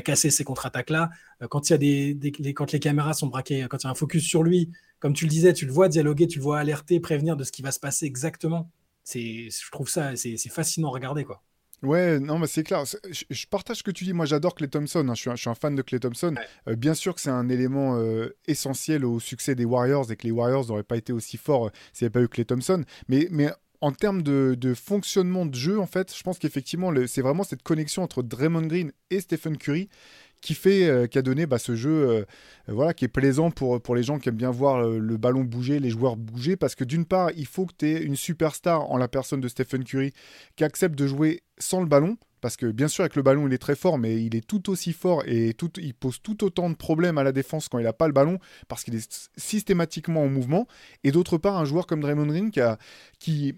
casser 0.00 0.30
ces 0.30 0.44
contre-attaques-là. 0.44 1.10
quand, 1.50 1.68
les, 1.68 2.18
quand 2.54 2.72
les 2.72 2.80
caméras 2.80 3.12
sont 3.12 3.26
braquées, 3.26 3.66
quand 3.68 3.76
il 3.76 3.84
y 3.84 3.86
a 3.86 3.90
un 3.90 3.94
focus 3.94 4.24
sur 4.24 4.42
lui, 4.42 4.72
comme 4.98 5.12
tu 5.12 5.26
le 5.26 5.30
disais, 5.30 5.52
tu 5.52 5.66
le 5.66 5.72
vois 5.72 5.88
dialoguer, 5.88 6.26
tu 6.26 6.38
le 6.38 6.42
vois 6.42 6.58
alerter, 6.58 7.00
prévenir 7.00 7.36
de 7.36 7.44
ce 7.44 7.52
qui 7.52 7.60
va 7.60 7.70
se 7.70 7.78
passer 7.78 8.06
exactement. 8.06 8.70
Je 9.14 9.70
trouve 9.70 9.90
ça, 9.90 10.16
c'est 10.16 10.38
fascinant 10.48 10.88
à 10.88 10.92
regarder. 10.92 11.24
quoi. 11.24 11.42
Ouais, 11.82 12.18
non, 12.18 12.38
mais 12.38 12.46
c'est 12.46 12.62
clair. 12.62 12.84
Je, 13.10 13.46
partage 13.46 13.78
ce 13.78 13.82
que 13.82 13.90
tu 13.90 14.04
dis. 14.04 14.12
Moi, 14.12 14.24
j'adore 14.24 14.54
Clay 14.54 14.68
Thompson. 14.68 15.06
Hein. 15.08 15.14
Je, 15.14 15.36
suis 15.36 15.50
un, 15.50 15.54
fan 15.54 15.74
de 15.74 15.82
Clay 15.82 16.00
Thompson. 16.00 16.34
Euh, 16.68 16.76
bien 16.76 16.94
sûr 16.94 17.14
que 17.14 17.20
c'est 17.20 17.30
un 17.30 17.48
élément 17.48 17.96
euh, 17.96 18.34
essentiel 18.46 19.04
au 19.04 19.20
succès 19.20 19.54
des 19.54 19.64
Warriors 19.64 20.10
et 20.10 20.16
que 20.16 20.26
les 20.26 20.30
Warriors 20.30 20.66
n'auraient 20.68 20.82
pas 20.82 20.96
été 20.96 21.12
aussi 21.12 21.36
forts 21.36 21.66
euh, 21.66 21.70
s'il 21.92 22.04
n'y 22.04 22.06
avait 22.06 22.20
pas 22.20 22.22
eu 22.22 22.28
Clay 22.28 22.44
Thompson. 22.44 22.82
Mais, 23.08 23.28
mais 23.30 23.50
en 23.80 23.92
termes 23.92 24.22
de, 24.22 24.74
fonctionnement 24.74 25.46
de 25.46 25.54
jeu, 25.54 25.78
en 25.78 25.86
fait, 25.86 26.14
je 26.16 26.22
pense 26.22 26.38
qu'effectivement, 26.38 26.92
c'est 27.06 27.22
vraiment 27.22 27.44
cette 27.44 27.62
connexion 27.62 28.02
entre 28.02 28.22
Draymond 28.22 28.66
Green 28.66 28.92
et 29.10 29.20
Stephen 29.20 29.58
Curry 29.58 29.88
qui 30.46 30.54
fait, 30.54 30.88
euh, 30.88 31.08
qui 31.08 31.18
a 31.18 31.22
donné 31.22 31.44
bah, 31.44 31.58
ce 31.58 31.74
jeu, 31.74 32.08
euh, 32.08 32.24
voilà, 32.68 32.94
qui 32.94 33.04
est 33.04 33.08
plaisant 33.08 33.50
pour, 33.50 33.96
les 33.96 34.04
gens 34.04 34.20
qui 34.20 34.28
aiment 34.28 34.36
bien 34.36 34.52
voir 34.52 34.80
le, 34.80 35.16
ballon 35.16 35.42
bouger, 35.42 35.80
les 35.80 35.90
joueurs 35.90 36.14
bouger, 36.14 36.54
parce 36.54 36.76
que 36.76 36.84
d'une 36.84 37.04
part, 37.04 37.32
il 37.36 37.46
faut 37.46 37.66
que 37.66 37.72
tu 37.76 37.88
aies 37.88 38.00
une 38.00 38.14
superstar 38.14 38.88
en 38.88 38.96
la 38.96 39.08
personne 39.08 39.40
de 39.40 39.48
Stephen 39.48 39.82
Curry 39.82 40.12
qui 40.54 40.62
accepte 40.62 40.94
de 40.96 41.08
jouer 41.08 41.42
sans 41.58 41.80
le 41.80 41.86
ballon, 41.86 42.16
parce 42.40 42.56
que 42.56 42.66
bien 42.66 42.86
sûr 42.86 43.02
avec 43.02 43.16
le 43.16 43.22
ballon 43.22 43.48
il 43.48 43.54
est 43.54 43.58
très 43.58 43.74
fort, 43.74 43.98
mais 43.98 44.22
il 44.22 44.36
est 44.36 44.46
tout 44.46 44.70
aussi 44.70 44.92
fort 44.92 45.24
et 45.26 45.52
tout, 45.54 45.72
il 45.78 45.94
pose 45.94 46.22
tout 46.22 46.44
autant 46.44 46.70
de 46.70 46.76
problèmes 46.76 47.18
à 47.18 47.24
la 47.24 47.32
défense 47.32 47.68
quand 47.68 47.78
il 47.78 47.84
n'a 47.84 47.92
pas 47.92 48.06
le 48.06 48.12
ballon, 48.12 48.38
parce 48.68 48.84
qu'il 48.84 48.94
est 48.94 49.30
systématiquement 49.36 50.22
en 50.22 50.28
mouvement. 50.28 50.68
Et 51.02 51.10
d'autre 51.10 51.38
part, 51.38 51.56
un 51.56 51.64
joueur 51.64 51.88
comme 51.88 52.00
Draymond 52.00 52.26
Green 52.26 52.52
qui, 52.52 52.60
qui 53.18 53.54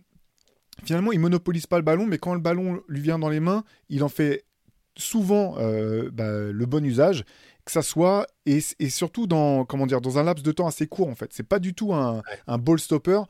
finalement 0.85 1.13
il 1.13 1.21
monopolise 1.21 1.67
pas 1.67 1.77
le 1.77 1.85
ballon, 1.85 2.07
mais 2.07 2.17
quand 2.17 2.33
le 2.33 2.41
ballon 2.41 2.81
lui 2.89 3.03
vient 3.03 3.19
dans 3.19 3.29
les 3.29 3.41
mains, 3.41 3.63
il 3.91 4.03
en 4.03 4.09
fait 4.09 4.47
souvent 4.99 5.55
euh, 5.59 6.11
bah, 6.13 6.31
le 6.53 6.67
bon 6.67 6.85
usage, 6.85 7.25
que 7.65 7.73
ça 7.73 7.83
soit 7.83 8.27
et, 8.47 8.61
surtout 8.91 9.27
dans 9.27 9.65
comment 9.65 9.87
dire 9.87 10.01
dans 10.01 10.19
un 10.19 10.23
laps 10.25 10.43
de 10.43 10.53
temps 10.53 10.67
assez 10.67 10.87
court 10.87 11.09
en 11.09 11.15
fait. 11.15 11.33
C'est 11.33 11.47
pas 11.47 11.59
du 11.59 11.75
tout 11.75 11.95
un, 11.95 12.23
ball 12.59 12.79
stopper. 12.79 13.21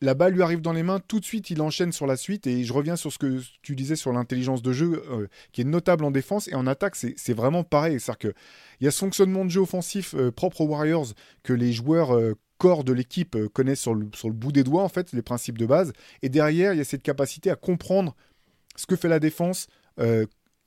La 0.00 0.14
balle 0.14 0.32
lui 0.32 0.42
arrive 0.42 0.62
dans 0.62 0.72
les 0.72 0.82
mains, 0.82 0.98
tout 0.98 1.20
de 1.20 1.24
suite 1.24 1.50
il 1.50 1.62
enchaîne 1.62 1.92
sur 1.92 2.08
la 2.08 2.16
suite 2.16 2.48
et 2.48 2.64
je 2.64 2.72
reviens 2.72 2.96
sur 2.96 3.12
ce 3.12 3.18
que 3.18 3.40
tu 3.62 3.76
disais 3.76 3.94
sur 3.94 4.12
l'intelligence 4.12 4.60
de 4.60 4.72
jeu 4.72 5.04
euh, 5.10 5.28
qui 5.52 5.60
est 5.60 5.64
notable 5.64 6.04
en 6.04 6.10
défense 6.10 6.48
et 6.48 6.54
en 6.54 6.66
attaque 6.66 6.96
c'est 6.96 7.34
vraiment 7.34 7.62
pareil. 7.62 8.00
C'est-à-dire 8.00 8.18
qu'il 8.18 8.34
y 8.80 8.88
a 8.88 8.90
ce 8.90 8.98
fonctionnement 8.98 9.44
de 9.44 9.50
jeu 9.50 9.60
offensif 9.60 10.14
euh, 10.14 10.32
propre 10.32 10.62
aux 10.62 10.66
Warriors 10.66 11.12
que 11.44 11.52
les 11.52 11.72
joueurs 11.72 12.18
corps 12.58 12.84
de 12.84 12.92
l'équipe 12.92 13.36
connaissent 13.52 13.80
sur 13.80 13.94
le, 13.94 14.08
sur 14.14 14.28
le 14.28 14.34
bout 14.34 14.50
des 14.50 14.64
doigts 14.64 14.82
en 14.82 14.88
fait, 14.88 15.12
les 15.12 15.22
principes 15.22 15.58
de 15.58 15.66
base 15.66 15.92
et 16.22 16.28
derrière 16.28 16.72
il 16.72 16.78
y 16.78 16.80
a 16.80 16.84
cette 16.84 17.02
capacité 17.02 17.50
à 17.50 17.56
comprendre 17.56 18.16
ce 18.76 18.86
que 18.86 18.96
fait 18.96 19.08
la 19.08 19.20
défense, 19.20 19.68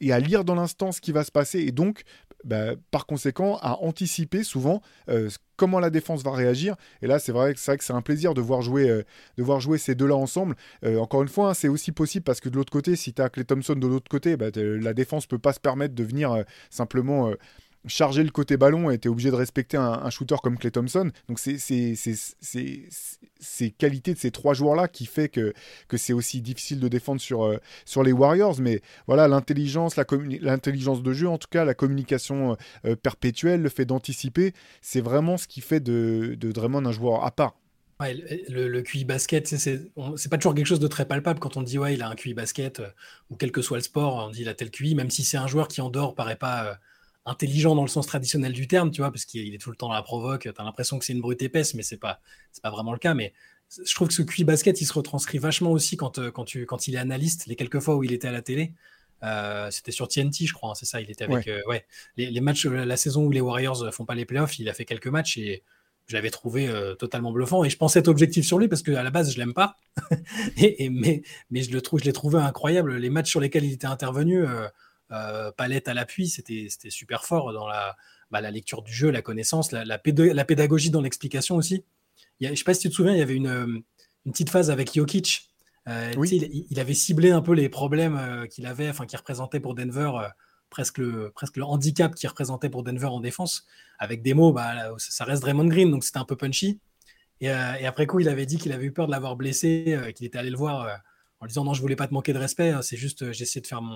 et 0.02 0.12
à 0.12 0.20
lire 0.20 0.44
dans 0.44 0.56
l'instant 0.56 0.92
ce 0.92 1.02
qui 1.02 1.12
va 1.12 1.24
se 1.24 1.32
passer 1.32 1.60
et 1.60 1.72
donc 1.72 2.04
bah, 2.44 2.75
par 2.92 3.08
conséquent 3.08 3.58
à 3.62 3.82
anticiper 3.82 4.44
souvent 4.44 4.82
euh, 5.10 5.30
comment 5.56 5.80
la 5.80 5.90
défense 5.90 6.22
va 6.22 6.32
réagir. 6.32 6.75
Et 7.02 7.08
là 7.08 7.18
c'est 7.18 7.32
vrai 7.32 7.54
que 7.56 7.60
c'est 7.60 7.94
un 7.94 8.02
plaisir 8.02 8.34
de 8.34 8.42
voir 8.42 8.62
jouer 8.62 8.90
euh, 8.90 9.04
de 9.38 9.44
voir 9.44 9.60
jouer 9.60 9.78
ces 9.78 9.96
deux 9.96 10.06
là 10.06 10.16
ensemble. 10.16 10.56
Euh, 10.84 11.00
encore 11.00 11.24
une 11.24 11.28
fois 11.28 11.50
hein, 11.50 11.54
c'est 11.54 11.70
aussi 11.70 11.92
possible 11.92 12.24
parce 12.24 12.40
que 12.40 12.50
de 12.50 12.56
l'autre 12.56 12.72
côté 12.72 12.96
si 12.96 13.14
tu 13.14 13.22
as 13.22 13.30
Clay 13.30 13.46
Thompson 13.46 13.75
de 13.75 13.88
l'autre 13.88 14.10
côté 14.10 14.38
bah, 14.38 14.48
la 14.56 14.94
défense 14.94 15.25
peut 15.25 15.40
pas 15.40 15.54
se 15.54 15.60
permettre 15.60 15.96
de 15.96 16.04
venir 16.04 16.44
simplement 16.70 17.32
charger 17.88 18.24
le 18.24 18.32
côté 18.32 18.58
ballon 18.58 18.89
et 18.89 18.96
était 18.96 19.10
obligé 19.10 19.32
de 19.32 19.36
respecter 19.36 19.77
un, 19.77 20.10
shooter 20.10 20.36
comme 20.42 20.58
Clay 20.58 20.72
Thompson. 20.72 21.12
Donc 21.27 21.39
c'est 21.39 21.58
ces 23.39 23.72
qualités 23.72 24.13
de 24.13 24.20
ces 24.20 24.32
trois 24.32 24.54
joueurs-là 24.54 24.88
qui 24.88 25.06
fait 25.06 25.30
que, 25.30 25.54
que 25.88 25.98
c'est 25.98 26.13
aussi 26.13 26.42
difficile 26.42 26.80
de 26.80 26.88
défendre 26.88 27.22
sur, 27.22 27.46
euh, 27.46 27.58
sur 27.86 28.04
les 28.04 28.12
Warriors. 28.12 28.60
Mais 28.60 28.82
voilà, 29.08 29.27
l'intelligence, 29.27 29.96
l'intelligence 29.96 31.04
de 31.04 31.13
jeu, 31.13 31.27
en 31.27 31.38
tout 31.38 31.48
cas, 31.50 31.65
la 31.65 31.74
communication 31.74 32.58
euh, 32.86 32.96
perpétuelle, 32.96 33.62
le 33.62 33.70
fait 33.70 33.86
d'anticiper, 33.86 34.54
c'est 34.82 35.01
vraiment 35.01 35.38
ce 35.38 35.48
qui 35.48 35.62
fait 35.62 35.80
de, 35.80 36.36
de 36.38 36.51
Draymond 36.51 36.86
un 36.86 36.92
joueur 36.92 37.24
à 37.24 37.32
part. 37.32 37.56
le, 38.00 38.82
QI 38.82 39.06
basket, 39.06 39.48
c'est 39.48 40.30
pas 40.30 40.38
toujours 40.38 40.56
quelque 40.56 40.65
chose 40.65 40.80
de 40.80 40.88
très 40.88 41.06
palpable 41.06 41.39
quand 41.39 41.58
on 41.58 41.62
dit 41.62 41.77
ouais, 41.77 41.94
il 41.94 42.01
a 42.01 42.10
un 42.10 42.15
QI 42.15 42.34
basket, 42.34 42.80
euh, 42.80 42.89
ou 43.30 43.36
quel 43.36 43.51
que 43.51 43.62
soit 43.62 43.77
le 43.77 43.84
sport, 43.84 44.27
on 44.27 44.32
dit 44.32 44.42
il 44.42 44.50
a 44.50 44.54
tel 44.54 44.72
QI, 44.72 44.96
même 44.96 45.10
si 45.10 45.24
c'est 45.24 45.38
un 45.38 45.48
joueur 45.48 45.68
qui 45.68 45.82
en 45.82 45.89
dehors 45.89 46.15
paraît 46.15 46.36
pas 46.36 46.80
intelligent 47.25 47.75
dans 47.75 47.82
le 47.82 47.89
sens 47.89 48.08
traditionnel 48.08 48.53
du 48.53 48.67
terme, 48.67 48.91
tu 48.91 49.01
vois, 49.01 49.12
parce 49.12 49.25
qu'il 49.25 49.53
est 49.53 49.58
tout 49.58 49.72
le 49.72 49.75
temps 49.75 49.88
dans 49.88 49.94
la 49.94 50.03
provoque, 50.03 50.44
tu 50.44 50.50
as 50.50 50.63
l'impression 50.63 51.00
que 51.00 51.05
c'est 51.05 51.13
une 51.13 51.22
brute 51.22 51.41
épaisse, 51.41 51.74
mais 51.74 51.84
c'est 51.84 51.98
pas, 51.98 52.20
pas 52.62 52.70
vraiment 52.70 52.94
le 52.94 53.00
cas. 53.00 53.13
Mais 53.13 53.34
je 53.70 53.94
trouve 53.96 54.08
que 54.08 54.13
ce 54.13 54.22
QI 54.22 54.44
basket, 54.44 54.79
il 54.82 54.86
se 54.86 54.94
retranscrit 54.94 55.38
vachement 55.38 55.72
aussi 55.72 55.98
quand, 55.98 56.20
euh, 56.20 56.32
quand, 56.32 56.46
tu, 56.46 56.65
quand 56.65 56.88
il 56.88 56.96
est 56.96 57.00
analyste, 57.00 57.48
les 57.48 57.55
quelques 57.55 57.79
fois 57.79 57.96
où 57.96 58.03
il 58.03 58.13
était 58.13 58.27
à 58.27 58.32
la 58.32 58.41
télé. 58.41 58.74
Euh, 59.24 59.72
c'était 59.72 59.91
sur 59.91 60.08
TNT, 60.08 60.46
je 60.46 60.53
crois, 60.53 60.72
hein, 60.72 60.75
c'est 60.75 60.86
ça. 60.86 61.01
Il 61.01 61.10
était 61.10 61.24
avec 61.24 61.48
ouais. 61.48 61.62
Euh, 61.67 61.79
les, 62.17 62.29
les, 62.29 62.41
matchs, 62.41 62.65
la 62.65 62.98
saison 62.98 63.25
où 63.25 63.32
les 63.32 63.41
Warriors 63.41 63.91
font 63.94 64.05
pas 64.05 64.13
les 64.13 64.25
playoffs, 64.25 64.60
il 64.60 64.70
a 64.70 64.74
fait 64.74 64.86
quelques 64.86 65.08
matchs 65.08 65.38
et 65.38 65.63
je 66.08 66.13
l'avais 66.13 66.29
trouvé 66.29 66.72
totalement 67.00 67.32
bluffant. 67.32 67.63
Et 67.63 67.70
je 67.72 67.77
pensais 67.77 67.98
être 67.98 68.08
objectif 68.08 68.46
sur 68.46 68.60
lui 68.60 68.67
parce 68.67 68.84
qu'à 68.84 69.01
la 69.01 69.10
base, 69.10 69.34
je 69.34 69.39
l'aime 69.39 69.55
pas. 69.55 69.77
et, 70.58 70.89
mais 70.89 71.24
mais 71.50 71.63
je, 71.63 71.72
le 71.72 71.82
trouve, 71.82 72.00
je 72.00 72.05
l'ai 72.05 72.13
trouvé 72.13 72.38
incroyable. 72.38 72.98
Les 72.98 73.10
matchs 73.10 73.32
sur 73.32 73.39
lesquels 73.39 73.63
il 73.63 73.74
était 73.74 73.88
intervenu, 73.88 74.46
euh, 75.12 75.51
palette 75.51 75.88
à 75.88 75.93
l'appui, 75.93 76.27
c'était 76.27 76.67
super 76.89 77.25
fort 77.25 77.53
dans 77.53 77.67
la, 77.67 77.95
bah, 78.31 78.41
la, 78.41 78.50
lecture 78.50 78.81
du 78.81 78.91
jeu, 78.91 79.12
la 79.12 79.21
connaissance, 79.21 79.71
la, 79.71 79.85
la, 79.85 79.97
pédagogie 80.00 80.89
dans 80.89 81.01
l'explication 81.01 81.55
aussi. 81.55 81.85
Il 82.39 82.45
y 82.45 82.47
a, 82.47 82.53
je 82.53 82.57
sais 82.57 82.63
pas 82.63 82.74
si 82.74 82.81
tu 82.81 82.89
te 82.89 82.93
souviens, 82.95 83.13
il 83.13 83.19
y 83.19 83.21
avait 83.21 83.35
une, 83.35 83.47
euh, 83.47 83.65
une 84.25 84.31
petite 84.31 84.50
phase 84.50 84.71
avec 84.71 84.95
Jokic. 84.95 85.51
Euh, 85.88 86.12
il, 86.31 86.79
avait 86.79 86.95
ciblé 86.95 87.29
un 87.29 87.41
peu 87.41 87.53
les 87.53 87.69
problèmes 87.69 88.47
qu'il 88.50 88.65
avait, 88.65 88.89
enfin 88.89 89.05
qu'il 89.05 89.19
représentait 89.19 89.59
pour 89.59 89.75
Denver, 89.75 90.12
presque, 90.71 90.97
le, 90.97 91.29
presque 91.29 91.57
le 91.57 91.63
handicap 91.63 92.15
qu'il 92.15 92.27
représentait 92.27 92.69
pour 92.69 92.81
Denver 92.81 93.05
en 93.05 93.19
défense, 93.19 93.67
avec 94.00 94.24
des 94.24 94.33
mots, 94.33 94.51
bah, 94.51 94.89
ça 94.97 95.24
reste 95.24 95.43
Draymond 95.43 95.67
Green, 95.67 95.91
donc 95.91 96.03
c'était 96.03 96.17
un 96.17 96.25
peu 96.25 96.35
punchy. 96.35 96.79
Et, 97.41 97.45
et, 97.45 97.85
après 97.85 98.07
coup, 98.07 98.19
il 98.19 98.27
avait 98.27 98.47
dit 98.47 98.57
qu'il 98.57 98.71
avait 98.71 98.85
eu 98.85 98.91
peur 98.91 99.05
de 99.05 99.12
l'avoir 99.12 99.35
blessé, 99.35 99.95
qu'il 100.15 100.25
était 100.25 100.39
allé 100.39 100.50
le 100.50 100.57
voir 100.57 101.00
en 101.39 101.45
disant 101.45 101.63
non, 101.63 101.75
je 101.75 101.81
voulais 101.81 101.95
pas 101.95 102.07
te 102.07 102.13
manquer 102.15 102.33
de 102.33 102.39
respect, 102.39 102.71
hein, 102.71 102.81
c'est 102.81 102.97
juste 102.97 103.31
j'essaie 103.31 103.62
de 103.62 103.67
faire 103.67 103.83
mon, 103.83 103.95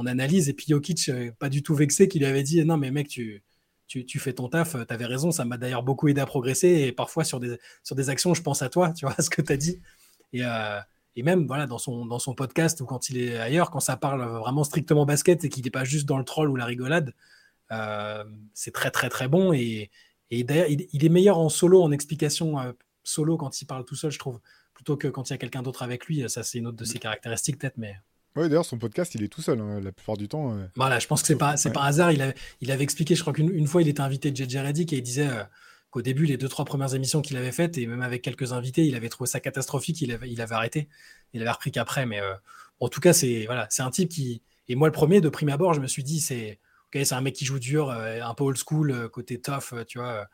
mon 0.00 0.06
analyse. 0.06 0.48
Et 0.48 0.54
puis 0.54 0.66
Jokic, 0.68 1.08
euh, 1.08 1.30
pas 1.38 1.48
du 1.48 1.62
tout 1.62 1.74
vexé, 1.74 2.08
qu'il 2.08 2.24
avait 2.24 2.42
dit 2.42 2.64
Non, 2.64 2.76
mais 2.76 2.90
mec, 2.90 3.08
tu, 3.08 3.42
tu, 3.86 4.18
fais 4.18 4.32
ton 4.32 4.48
taf, 4.48 4.76
tu 4.86 4.94
avais 4.94 5.06
raison, 5.06 5.30
ça 5.30 5.44
m'a 5.44 5.58
d'ailleurs 5.58 5.82
beaucoup 5.82 6.08
aidé 6.08 6.20
à 6.20 6.26
progresser. 6.26 6.68
Et 6.68 6.92
parfois, 6.92 7.24
sur 7.24 7.40
des, 7.40 7.58
sur 7.82 7.96
des 7.96 8.08
actions, 8.08 8.34
je 8.34 8.42
pense 8.42 8.62
à 8.62 8.68
toi, 8.68 8.92
tu 8.96 9.04
vois, 9.06 9.14
ce 9.18 9.30
que 9.30 9.42
tu 9.42 9.52
as 9.52 9.56
dit. 9.56 9.80
Et, 10.32 10.44
euh, 10.44 10.80
et, 11.16 11.22
même 11.22 11.46
voilà, 11.46 11.66
dans, 11.66 11.78
son, 11.78 12.06
dans 12.06 12.18
son 12.18 12.34
podcast 12.34 12.80
ou 12.80 12.86
quand 12.86 13.10
il 13.10 13.18
est 13.18 13.36
ailleurs, 13.38 13.70
quand 13.70 13.80
ça 13.80 13.96
parle 13.96 14.22
vraiment 14.38 14.64
strictement 14.64 15.06
basket 15.06 15.44
et 15.44 15.48
qu'il 15.48 15.64
n'est 15.64 15.70
pas 15.70 15.84
juste 15.84 16.06
dans 16.06 16.18
le 16.18 16.24
troll 16.24 16.48
ou 16.50 16.56
la 16.56 16.66
rigolade, 16.66 17.14
euh, 17.72 18.24
c'est 18.54 18.72
très, 18.72 18.90
très, 18.90 19.08
très 19.08 19.28
bon. 19.28 19.52
Et, 19.52 19.90
et 20.30 20.44
d'ailleurs, 20.44 20.68
il, 20.68 21.04
est 21.04 21.08
meilleur 21.08 21.38
en 21.38 21.48
solo, 21.48 21.82
en 21.82 21.90
explication 21.92 22.56
solo 23.02 23.36
quand 23.36 23.60
il 23.60 23.66
parle 23.66 23.84
tout 23.84 23.96
seul, 23.96 24.12
je 24.12 24.18
trouve, 24.18 24.40
plutôt 24.72 24.96
que 24.96 25.08
quand 25.08 25.28
il 25.28 25.32
y 25.32 25.34
a 25.34 25.38
quelqu'un 25.38 25.62
d'autre 25.62 25.82
avec 25.82 26.06
lui. 26.06 26.28
Ça, 26.30 26.44
c'est 26.44 26.58
une 26.58 26.68
autre 26.68 26.76
de 26.76 26.84
ses 26.84 27.00
caractéristiques, 27.00 27.58
peut-être, 27.58 27.76
mais. 27.76 27.96
Oui, 28.36 28.48
d'ailleurs, 28.48 28.64
son 28.64 28.78
podcast, 28.78 29.14
il 29.14 29.24
est 29.24 29.28
tout 29.28 29.42
seul 29.42 29.60
hein, 29.60 29.80
la 29.80 29.90
plupart 29.90 30.16
du 30.16 30.28
temps. 30.28 30.54
Euh. 30.54 30.66
Voilà, 30.76 30.98
je 30.98 31.06
pense 31.06 31.22
que 31.22 31.26
c'est 31.26 31.36
pas, 31.36 31.56
c'est 31.56 31.72
pas 31.72 31.82
hasard. 31.82 32.12
Il, 32.12 32.34
il 32.60 32.70
avait 32.70 32.84
expliqué, 32.84 33.14
je 33.16 33.22
crois 33.22 33.32
qu'une 33.32 33.66
fois, 33.66 33.82
il 33.82 33.88
était 33.88 34.00
invité 34.00 34.30
de 34.30 34.36
JJ 34.36 34.56
Reddick 34.58 34.92
et 34.92 34.98
il 34.98 35.02
disait 35.02 35.28
euh, 35.28 35.42
qu'au 35.90 36.00
début, 36.00 36.26
les 36.26 36.36
deux, 36.36 36.48
trois 36.48 36.64
premières 36.64 36.94
émissions 36.94 37.22
qu'il 37.22 37.36
avait 37.36 37.50
faites, 37.50 37.76
et 37.76 37.86
même 37.86 38.02
avec 38.02 38.22
quelques 38.22 38.52
invités, 38.52 38.86
il 38.86 38.94
avait 38.94 39.08
trouvé 39.08 39.28
ça 39.28 39.40
catastrophique. 39.40 40.00
Il 40.00 40.12
avait, 40.12 40.30
il 40.30 40.40
avait 40.40 40.54
arrêté. 40.54 40.88
Il 41.32 41.42
avait 41.42 41.50
repris 41.50 41.72
qu'après. 41.72 42.06
Mais 42.06 42.20
euh, 42.20 42.34
en 42.78 42.88
tout 42.88 43.00
cas, 43.00 43.12
c'est 43.12 43.46
voilà, 43.46 43.66
c'est 43.70 43.82
un 43.82 43.90
type 43.90 44.10
qui. 44.10 44.42
Et 44.68 44.76
moi, 44.76 44.86
le 44.86 44.92
premier, 44.92 45.20
de 45.20 45.28
prime 45.28 45.48
abord, 45.48 45.74
je 45.74 45.80
me 45.80 45.88
suis 45.88 46.04
dit, 46.04 46.20
c'est 46.20 46.60
ok, 46.94 47.04
c'est 47.04 47.14
un 47.14 47.20
mec 47.20 47.34
qui 47.34 47.44
joue 47.44 47.58
dur, 47.58 47.90
un 47.90 48.34
peu 48.34 48.44
old 48.44 48.56
school, 48.56 49.08
côté 49.08 49.40
tough, 49.40 49.74
tu 49.88 49.98
vois, 49.98 50.28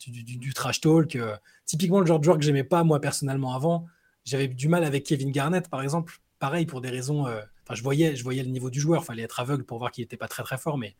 du, 0.00 0.24
du, 0.24 0.54
trash 0.54 0.80
talk. 0.80 1.18
typiquement, 1.66 2.00
le 2.00 2.06
genre 2.06 2.18
de 2.18 2.24
joueur 2.24 2.38
que 2.38 2.44
j'aimais 2.44 2.64
pas, 2.64 2.84
moi, 2.84 3.00
personnellement, 3.00 3.54
avant. 3.54 3.86
J'avais 4.24 4.48
du 4.48 4.68
mal 4.68 4.82
avec 4.82 5.04
Kevin 5.04 5.30
Garnett, 5.30 5.68
par 5.68 5.82
exemple 5.82 6.20
pareil, 6.38 6.66
pour 6.66 6.80
des 6.80 6.90
raisons. 6.90 7.26
Euh, 7.26 7.40
je 7.72 7.82
voyais, 7.82 8.16
je 8.16 8.22
voyais 8.22 8.42
le 8.42 8.50
niveau 8.50 8.70
du 8.70 8.80
joueur. 8.80 9.04
Fallait 9.04 9.22
être 9.22 9.40
aveugle 9.40 9.64
pour 9.64 9.78
voir 9.78 9.90
qu'il 9.90 10.02
n'était 10.02 10.16
pas 10.16 10.28
très 10.28 10.42
très 10.42 10.58
fort. 10.58 10.78
Mais 10.78 10.96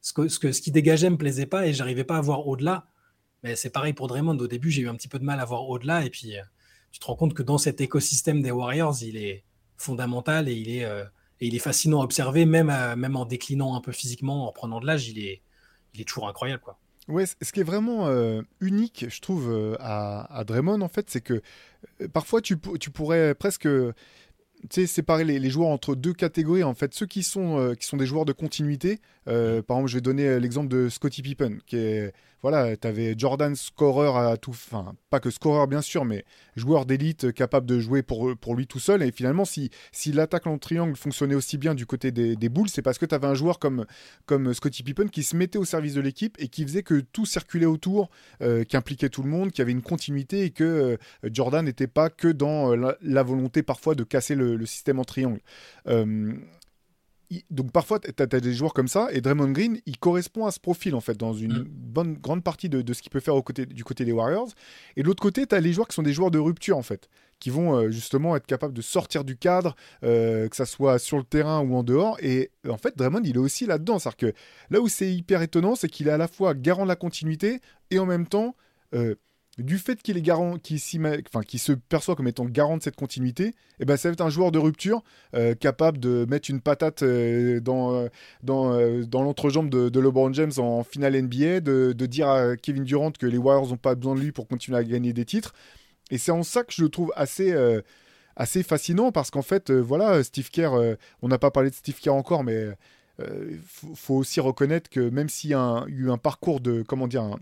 ce, 0.00 0.12
que, 0.12 0.28
ce, 0.28 0.38
que, 0.38 0.52
ce 0.52 0.60
qui 0.60 0.70
dégageait 0.70 1.10
me 1.10 1.16
plaisait 1.16 1.46
pas 1.46 1.66
et 1.66 1.72
j'arrivais 1.72 2.04
pas 2.04 2.16
à 2.16 2.20
voir 2.20 2.46
au-delà. 2.46 2.86
Mais 3.42 3.56
c'est 3.56 3.70
pareil 3.70 3.92
pour 3.92 4.08
Draymond. 4.08 4.38
Au 4.38 4.46
début, 4.46 4.70
j'ai 4.70 4.82
eu 4.82 4.88
un 4.88 4.94
petit 4.94 5.08
peu 5.08 5.18
de 5.18 5.24
mal 5.24 5.40
à 5.40 5.44
voir 5.44 5.68
au-delà. 5.68 6.04
Et 6.04 6.10
puis, 6.10 6.36
euh, 6.36 6.42
tu 6.90 6.98
te 6.98 7.06
rends 7.06 7.16
compte 7.16 7.34
que 7.34 7.42
dans 7.42 7.58
cet 7.58 7.80
écosystème 7.80 8.42
des 8.42 8.50
Warriors, 8.50 8.96
il 9.02 9.16
est 9.16 9.44
fondamental 9.76 10.48
et 10.48 10.54
il 10.54 10.70
est, 10.70 10.84
euh, 10.84 11.04
et 11.40 11.46
il 11.46 11.54
est 11.54 11.60
fascinant 11.60 12.00
à 12.00 12.04
observer, 12.04 12.46
même, 12.46 12.72
même 12.96 13.14
en 13.14 13.24
déclinant 13.24 13.76
un 13.76 13.80
peu 13.80 13.92
physiquement, 13.92 14.48
en 14.48 14.52
prenant 14.52 14.80
de 14.80 14.86
l'âge, 14.86 15.08
il 15.08 15.20
est, 15.20 15.42
il 15.94 16.00
est 16.00 16.04
toujours 16.04 16.28
incroyable. 16.28 16.62
Quoi. 16.62 16.80
Ouais, 17.06 17.26
ce 17.26 17.52
qui 17.52 17.60
est 17.60 17.64
vraiment 17.64 18.10
unique, 18.60 19.06
je 19.08 19.20
trouve, 19.20 19.76
à, 19.78 20.36
à, 20.36 20.42
Draymond, 20.42 20.80
en 20.80 20.88
fait, 20.88 21.08
c'est 21.08 21.20
que 21.20 21.40
parfois 22.12 22.42
tu, 22.42 22.58
tu, 22.80 22.90
pourrais 22.90 23.36
presque 23.36 23.68
tu 24.62 24.80
sais, 24.80 24.86
séparer 24.86 25.24
les, 25.24 25.50
joueurs 25.50 25.68
entre 25.68 25.94
deux 25.94 26.12
catégories. 26.12 26.64
En 26.64 26.74
fait, 26.74 26.94
ceux 26.94 27.06
qui 27.06 27.22
sont, 27.22 27.58
euh, 27.58 27.74
qui 27.74 27.86
sont 27.86 27.96
des 27.96 28.06
joueurs 28.06 28.24
de 28.24 28.32
continuité. 28.32 29.00
Euh, 29.28 29.62
par 29.62 29.78
exemple, 29.78 29.90
je 29.90 29.96
vais 29.96 30.00
donner 30.00 30.26
euh, 30.26 30.38
l'exemple 30.38 30.68
de 30.68 30.88
Scottie 30.88 31.22
Pippen, 31.22 31.58
qui 31.66 31.76
est 31.76 32.12
voilà, 32.42 32.76
tu 32.76 33.14
Jordan 33.16 33.54
scoreur 33.56 34.16
à 34.16 34.36
tout, 34.36 34.50
enfin 34.50 34.94
pas 35.10 35.20
que 35.20 35.30
scoreur 35.30 35.66
bien 35.66 35.82
sûr, 35.82 36.04
mais 36.04 36.24
joueur 36.56 36.86
d'élite 36.86 37.32
capable 37.32 37.66
de 37.66 37.80
jouer 37.80 38.02
pour, 38.02 38.36
pour 38.36 38.54
lui 38.54 38.66
tout 38.66 38.78
seul. 38.78 39.02
Et 39.02 39.10
finalement, 39.10 39.44
si, 39.44 39.70
si 39.92 40.12
l'attaque 40.12 40.46
en 40.46 40.58
triangle 40.58 40.96
fonctionnait 40.96 41.34
aussi 41.34 41.58
bien 41.58 41.74
du 41.74 41.86
côté 41.86 42.10
des, 42.10 42.48
boules, 42.48 42.68
c'est 42.68 42.82
parce 42.82 42.98
que 42.98 43.06
tu 43.06 43.14
un 43.20 43.34
joueur 43.34 43.58
comme, 43.58 43.84
comme 44.26 44.54
Scottie 44.54 44.82
Pippen 44.82 45.08
qui 45.08 45.22
se 45.22 45.36
mettait 45.36 45.58
au 45.58 45.64
service 45.64 45.94
de 45.94 46.00
l'équipe 46.00 46.36
et 46.38 46.48
qui 46.48 46.62
faisait 46.62 46.82
que 46.82 47.00
tout 47.00 47.26
circulait 47.26 47.66
autour, 47.66 48.10
euh, 48.42 48.64
qui 48.64 48.76
impliquait 48.76 49.08
tout 49.08 49.22
le 49.22 49.28
monde, 49.28 49.50
qui 49.50 49.60
avait 49.60 49.72
une 49.72 49.82
continuité 49.82 50.44
et 50.44 50.50
que 50.50 50.64
euh, 50.64 50.96
Jordan 51.24 51.64
n'était 51.64 51.88
pas 51.88 52.10
que 52.10 52.28
dans 52.28 52.72
euh, 52.72 52.92
la, 53.02 53.22
volonté 53.22 53.62
parfois 53.62 53.94
de 53.94 54.04
casser 54.04 54.34
le, 54.34 54.56
le 54.56 54.66
système 54.66 54.98
en 54.98 55.04
triangle 55.04 55.40
donc 57.50 57.72
parfois, 57.72 57.98
tu 58.00 58.10
as, 58.18 58.26
des 58.26 58.54
joueurs 58.54 58.72
comme 58.72 58.88
ça, 58.88 59.08
et 59.12 59.20
Draymond 59.20 59.50
Green, 59.50 59.80
il 59.84 59.98
correspond 59.98 60.46
à 60.46 60.50
ce 60.50 60.58
profil, 60.58 60.94
en 60.94 61.00
fait, 61.00 61.16
dans 61.16 61.34
une 61.34 61.60
mm. 61.60 61.66
bonne 61.68 62.14
grande 62.14 62.42
partie 62.42 62.68
de, 62.68 62.92
ce 62.92 63.02
qu'il 63.02 63.10
peut 63.10 63.20
faire 63.20 63.36
au 63.36 63.42
côté, 63.42 63.66
du 63.66 63.84
côté 63.84 64.04
des 64.04 64.12
Warriors. 64.12 64.48
Et 64.96 65.02
de 65.02 65.06
l'autre 65.06 65.22
côté, 65.22 65.46
tu 65.46 65.54
as 65.54 65.60
les 65.60 65.72
joueurs 65.72 65.88
qui 65.88 65.94
sont 65.94 66.02
des 66.02 66.14
joueurs 66.14 66.30
de 66.30 66.38
rupture, 66.38 66.78
en 66.78 66.82
fait, 66.82 67.08
qui 67.38 67.50
vont 67.50 67.76
euh, 67.76 67.90
justement 67.90 68.34
être 68.34 68.46
capables 68.46 68.72
de 68.72 68.80
sortir 68.80 69.24
du 69.24 69.36
cadre, 69.36 69.76
euh, 70.04 70.48
que 70.48 70.56
ça 70.56 70.64
soit 70.64 70.98
sur 70.98 71.18
le 71.18 71.24
terrain 71.24 71.60
ou 71.60 71.76
en 71.76 71.82
dehors. 71.82 72.16
Et 72.22 72.50
en 72.68 72.78
fait, 72.78 72.96
Draymond, 72.96 73.22
il 73.24 73.36
est 73.36 73.38
aussi 73.38 73.66
là-dedans. 73.66 73.98
C'est-à-dire 73.98 74.32
que 74.32 74.38
là 74.70 74.80
où 74.80 74.88
c'est 74.88 75.12
hyper 75.12 75.42
étonnant, 75.42 75.74
c'est 75.74 75.88
qu'il 75.88 76.08
est 76.08 76.12
à 76.12 76.18
la 76.18 76.28
fois 76.28 76.54
garant 76.54 76.84
de 76.84 76.88
la 76.88 76.96
continuité, 76.96 77.60
et 77.90 77.98
en 77.98 78.06
même 78.06 78.26
temps... 78.26 78.56
Euh, 78.94 79.16
du 79.58 79.78
fait 79.78 80.00
qu'il 80.00 80.16
est 80.16 80.22
garant, 80.22 80.56
qu'il 80.56 80.78
se 80.78 81.72
perçoit 81.72 82.14
comme 82.14 82.28
étant 82.28 82.44
garant 82.44 82.76
de 82.76 82.82
cette 82.82 82.94
continuité, 82.94 83.54
eh 83.80 83.84
ben, 83.84 83.96
ça 83.96 84.08
va 84.08 84.12
être 84.12 84.20
un 84.20 84.30
joueur 84.30 84.52
de 84.52 84.58
rupture 84.58 85.02
euh, 85.34 85.54
capable 85.54 85.98
de 85.98 86.26
mettre 86.30 86.48
une 86.48 86.60
patate 86.60 87.02
euh, 87.02 87.58
dans, 87.60 87.92
euh, 87.92 88.08
dans, 88.42 88.78
dans 89.02 89.22
l'entrejambe 89.22 89.68
de, 89.68 90.00
LeBron 90.00 90.32
James 90.32 90.52
en 90.58 90.84
finale 90.84 91.20
NBA, 91.20 91.60
de, 91.60 91.92
dire 92.06 92.28
à 92.28 92.56
Kevin 92.56 92.84
Durant 92.84 93.10
que 93.10 93.26
les 93.26 93.36
Warriors 93.36 93.68
n'ont 93.68 93.76
pas 93.76 93.96
besoin 93.96 94.14
de 94.14 94.20
lui 94.20 94.32
pour 94.32 94.46
continuer 94.46 94.78
à 94.78 94.84
gagner 94.84 95.12
des 95.12 95.24
titres. 95.24 95.52
Et 96.10 96.18
c'est 96.18 96.32
en 96.32 96.44
ça 96.44 96.62
que 96.62 96.72
je 96.72 96.82
le 96.82 96.88
trouve 96.88 97.12
assez, 97.16 97.54
assez 98.36 98.62
fascinant 98.62 99.12
parce 99.12 99.30
qu'en 99.30 99.42
fait, 99.42 99.70
voilà, 99.70 100.22
Steve 100.22 100.50
Kerr, 100.50 100.70
on 101.20 101.28
n'a 101.28 101.38
pas 101.38 101.50
parlé 101.50 101.68
de 101.68 101.74
Steve 101.74 101.98
Kerr 102.00 102.14
encore, 102.14 102.44
mais 102.44 102.68
il 103.20 103.58
faut, 103.94 104.14
aussi 104.14 104.40
reconnaître 104.40 104.88
que 104.88 105.00
même 105.00 105.28
s'il 105.28 105.50
y 105.50 105.54
a 105.54 105.84
eu 105.88 106.10
un 106.10 106.16
parcours 106.16 106.60
de, 106.60 106.82
comment 106.82 107.08
dire, 107.08 107.24
un 107.24 107.38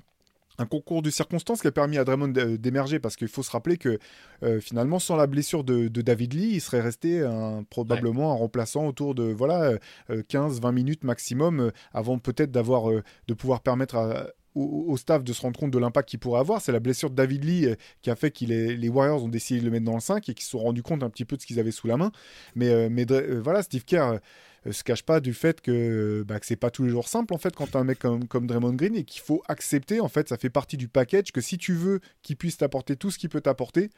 concours 0.64 1.02
de 1.02 1.10
circonstances 1.10 1.60
qui 1.60 1.66
a 1.68 1.72
permis 1.72 1.98
à 1.98 2.04
Draymond 2.04 2.28
d'émerger 2.28 2.98
parce 2.98 3.16
qu'il 3.16 3.28
faut 3.28 3.42
se 3.42 3.50
rappeler 3.50 3.76
que 3.76 3.98
euh, 4.42 4.60
finalement 4.60 4.98
sans 4.98 5.16
la 5.16 5.26
blessure 5.26 5.64
de, 5.64 5.88
David 5.88 6.34
Lee 6.34 6.50
il 6.54 6.60
serait 6.60 6.80
resté 6.80 7.26
probablement 7.68 8.32
un 8.32 8.36
remplaçant 8.36 8.86
autour 8.86 9.14
de 9.14 9.24
voilà 9.24 9.74
15-20 10.08 10.66
euh, 10.68 10.72
minutes 10.72 11.04
maximum 11.04 11.60
euh, 11.60 11.70
avant 11.92 12.18
peut-être 12.18 12.50
d'avoir 12.50 12.90
de 13.28 13.34
pouvoir 13.34 13.60
permettre 13.60 14.32
au, 14.56 14.96
staff 14.96 15.22
de 15.22 15.32
se 15.32 15.42
rendre 15.42 15.58
compte 15.58 15.70
de 15.70 15.78
l'impact 15.78 16.08
qu'il 16.08 16.18
pourrait 16.18 16.40
avoir. 16.40 16.60
C'est 16.60 16.72
la 16.72 16.80
blessure 16.80 17.10
de 17.10 17.14
David 17.14 17.44
Lee 17.44 17.68
qui 18.02 18.10
a 18.10 18.16
fait 18.16 18.30
que 18.30 18.44
les 18.44 18.88
Warriors 18.88 19.22
ont 19.22 19.28
décidé 19.28 19.60
de 19.60 19.66
le 19.66 19.70
mettre 19.70 19.84
dans 19.84 19.94
le 19.94 20.00
5 20.00 20.28
et 20.28 20.34
qu'ils 20.34 20.44
se 20.44 20.50
sont 20.50 20.58
rendus 20.58 20.82
compte 20.82 21.02
un 21.02 21.10
petit 21.10 21.24
peu 21.24 21.36
de 21.36 21.42
ce 21.42 21.46
qu'ils 21.46 21.60
avaient 21.60 21.70
sous 21.70 21.86
la 21.86 21.96
main. 21.96 22.10
Mais, 22.54 22.88
mais 22.88 23.04
voilà, 23.40 23.62
Steve 23.62 23.84
Kerr 23.84 24.18
euh, 24.66 24.72
se 24.72 24.84
cache 24.84 25.02
pas 25.02 25.20
du 25.20 25.34
fait 25.34 25.60
que, 25.60 26.24
bah, 26.26 26.40
que 26.40 26.46
c'est 26.46 26.56
pas 26.56 26.70
tous 26.70 26.84
les 26.84 26.90
jours 26.90 27.08
simple 27.08 27.34
en 27.34 27.38
fait 27.38 27.54
quand 27.54 27.74
as 27.76 27.78
un 27.78 27.84
mec 27.84 27.98
comme, 27.98 28.26
comme 28.26 28.46
Draymond 28.46 28.74
Green 28.74 28.94
et 28.96 29.04
qu'il 29.04 29.20
faut 29.22 29.42
accepter 29.48 30.00
en 30.00 30.08
fait 30.08 30.28
ça 30.28 30.36
fait 30.36 30.50
partie 30.50 30.76
du 30.76 30.88
package 30.88 31.32
que 31.32 31.40
si 31.40 31.58
tu 31.58 31.74
veux 31.74 32.00
qu'il 32.22 32.36
puisse 32.36 32.56
t'apporter 32.56 32.96
tout 32.96 33.10
ce 33.10 33.18
qu'il 33.18 33.28
peut 33.28 33.40
t'apporter 33.40 33.90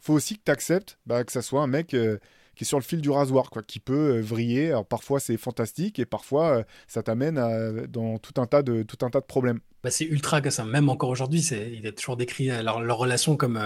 faut 0.00 0.14
aussi 0.14 0.36
que 0.36 0.42
tu 0.44 0.50
acceptes 0.50 0.98
bah, 1.06 1.24
que 1.24 1.32
ça 1.32 1.42
soit 1.42 1.62
un 1.62 1.66
mec 1.66 1.94
euh, 1.94 2.18
qui 2.56 2.64
est 2.64 2.66
sur 2.66 2.78
le 2.78 2.84
fil 2.84 3.00
du 3.00 3.10
rasoir, 3.10 3.50
quoi, 3.50 3.62
qui 3.62 3.78
peut 3.78 4.18
vriller. 4.20 4.68
Alors 4.68 4.86
parfois 4.86 5.20
c'est 5.20 5.36
fantastique 5.36 6.00
et 6.00 6.06
parfois 6.06 6.64
ça 6.88 7.02
t'amène 7.02 7.86
dans 7.86 8.18
tout 8.18 8.40
un 8.40 8.46
tas 8.46 8.62
de 8.62 8.82
tout 8.82 9.04
un 9.06 9.10
tas 9.10 9.20
de 9.20 9.26
problèmes. 9.26 9.60
Bah, 9.84 9.90
c'est 9.90 10.06
ultra 10.06 10.40
que 10.40 10.50
ça. 10.50 10.64
Même 10.64 10.88
encore 10.88 11.10
aujourd'hui, 11.10 11.42
c'est 11.42 11.70
il 11.72 11.86
est 11.86 11.92
toujours 11.92 12.16
décrit 12.16 12.48
leur, 12.48 12.80
leur 12.80 12.98
relation 12.98 13.36
comme 13.36 13.60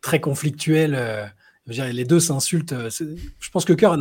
très 0.00 0.20
conflictuelle 0.20 1.32
les 1.66 2.04
deux 2.04 2.20
s'insultent. 2.20 2.72
Euh, 2.72 2.90
je 2.90 3.50
pense 3.50 3.64
que 3.64 3.72
Kerr, 3.72 3.96